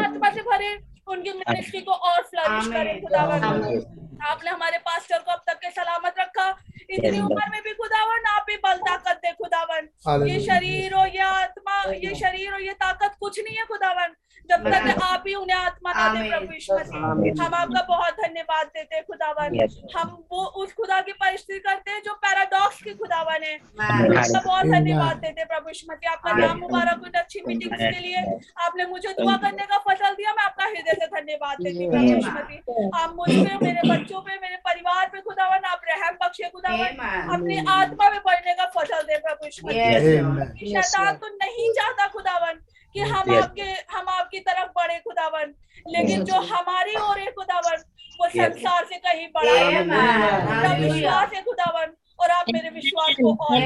[0.04, 3.44] आत्मा से भरे। उनकी मिनिस्ट्री को और फ्लरिश करे करें खुदावन
[4.26, 6.48] आपने हमारे पास्टर को अब तक के सलामत रखा।
[6.90, 9.88] इतनी उम्र में भी खुदावन आप ही बल ताकत दे खुदावन
[10.28, 14.14] ये शरीर और ये आत्मा ये शरीर और ये ताकत कुछ नहीं है खुदावन
[14.50, 18.66] जब तक आप ही उन्हें आत्मा ना दे प्रभु यीशु मसीह। हम आपका बहुत धन्यवाद
[18.66, 19.58] देते हैं खुदावन।
[19.96, 23.54] हम वो उस खुदा की परिस्थिति करते हैं जो पैराडॉक्स की खुदावन है.
[23.54, 28.00] आपका बहुत धन्यवाद। देते हैं प्रभु यीशु मसीह। आपका नाम मुबारक हो अच्छी मीटिंग्स के
[28.00, 28.22] लिए।
[28.64, 32.04] आपने मुझे दुआ करने का फ़सल दिया मैं आपका हृदय से धन्यवाद देती हूँ प्रभु
[32.04, 36.48] यीशु मसीह। आप मुझ पे मेरे बच्चों पे मेरे परिवार पे खुदावन आप रहम बख्शे
[36.48, 36.92] खुदावन।
[37.36, 42.60] अपनी आत्मा में बढ़ने का फ़सल दे प्रभु यीशु मसीह। शैतान तो नहीं चाहता खुदावन।
[42.96, 43.42] कि हम Yes.
[43.42, 45.54] आपके हम आपकी तरफ़ बढ़े खुदावन
[45.86, 47.82] लेकिन जो हमारी ओर है खुदावन
[48.20, 49.84] वो संसार से कहीं बड़ा है.
[49.86, 53.62] मेरा विश्वास है खुदावन और आप मेरे विश्वास को और।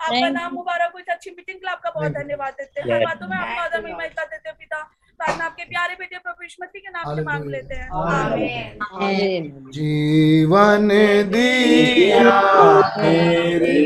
[0.00, 3.00] आपका नाम मुबारक हो इस अच्छी मीटिंग के लिए आपका बहुत धन्यवाद देते हैं.
[3.04, 4.82] बातों में आपका आदमी महिला देते हैं पिता।
[5.20, 7.88] प्रार्थना आपके प्यारे बेटे प्रभु के नाम से मांग लेते हैं।
[9.70, 10.88] जीवन
[11.32, 12.30] दिया
[12.96, 13.76] तेरे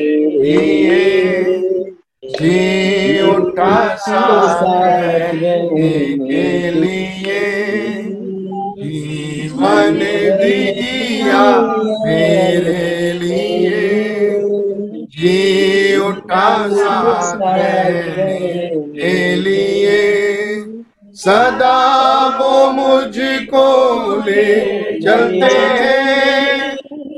[0.43, 5.55] लिए। जी उठा सारने
[6.19, 7.41] के लिए
[8.79, 9.99] जीवन
[10.43, 11.43] दिया
[12.05, 13.81] मेरे लिए।
[15.17, 17.91] जी उठा सारने
[18.97, 20.01] के लिए
[21.17, 21.79] सदा
[22.39, 23.67] वो मुझको
[24.27, 24.47] ले
[25.01, 26.12] चलते हैं।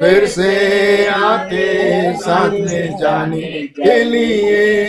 [0.01, 4.87] फिर से आते साथ में जाने के लिए।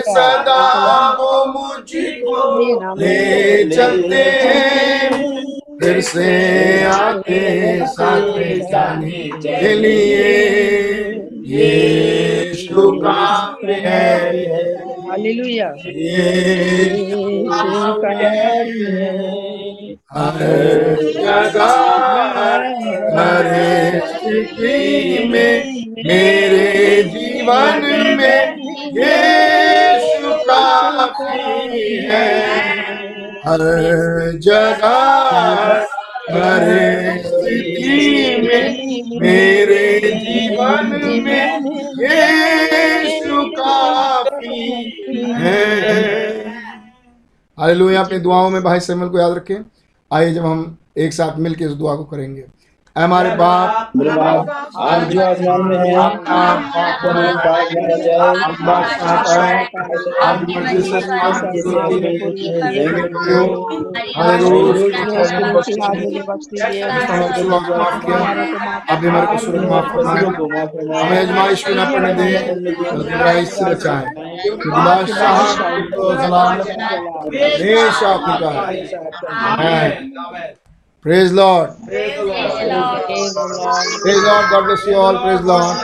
[0.00, 5.10] सदा वो मुझको ले चलते हैं।
[5.82, 10.24] फिर से आते साथ में जाने के लिए।
[11.46, 14.16] ये शुक्र है।
[14.86, 16.84] हालेलुया। ये
[17.44, 19.59] शुक्र है।
[20.10, 20.38] हर
[21.14, 21.74] जगह
[23.16, 23.44] हर
[24.06, 25.54] स्थिति में
[26.06, 27.84] मेरे जीवन
[28.18, 28.42] में
[28.96, 32.26] यीशु काफ़ी है
[33.46, 33.62] हर
[34.38, 34.98] जगह
[36.30, 36.66] हर
[38.42, 38.66] में
[39.20, 39.86] मेरे
[40.18, 40.86] जीवन
[41.24, 41.50] में
[42.02, 44.62] यीशु काफ़ी
[45.32, 45.58] है
[47.58, 49.79] हालेलुया अपनी दुआओं में भाई सैमुअल को याद रखें।
[50.12, 52.44] आइए जब हम एक साथ मिलकर इस दुआ को करेंगे।
[53.00, 54.48] हमारे बाप मेरे बाप
[54.78, 57.04] आप जो आसमान में है आपका नाम पाक
[57.74, 59.64] माना जाए आपकी बात चाहता है
[60.22, 62.02] आपकी मर्ज़ी से आसमान की ज़मीन में
[62.70, 63.42] देंगे प्रभु
[64.16, 64.78] हमें रोज
[69.02, 70.24] हमारे कसूर को माफ़ फरमाए
[71.00, 72.32] हमें आजमाइश में न पड़ने दें
[72.94, 74.06] बुराई से बचाएँ
[74.68, 75.36] बादशाह
[75.90, 76.56] तो आपकी
[81.02, 81.70] Praise Lord.
[81.86, 83.04] Praise Lord.
[84.02, 84.50] Praise Lord.
[84.50, 85.18] God bless you all.
[85.20, 85.78] Praise Lord.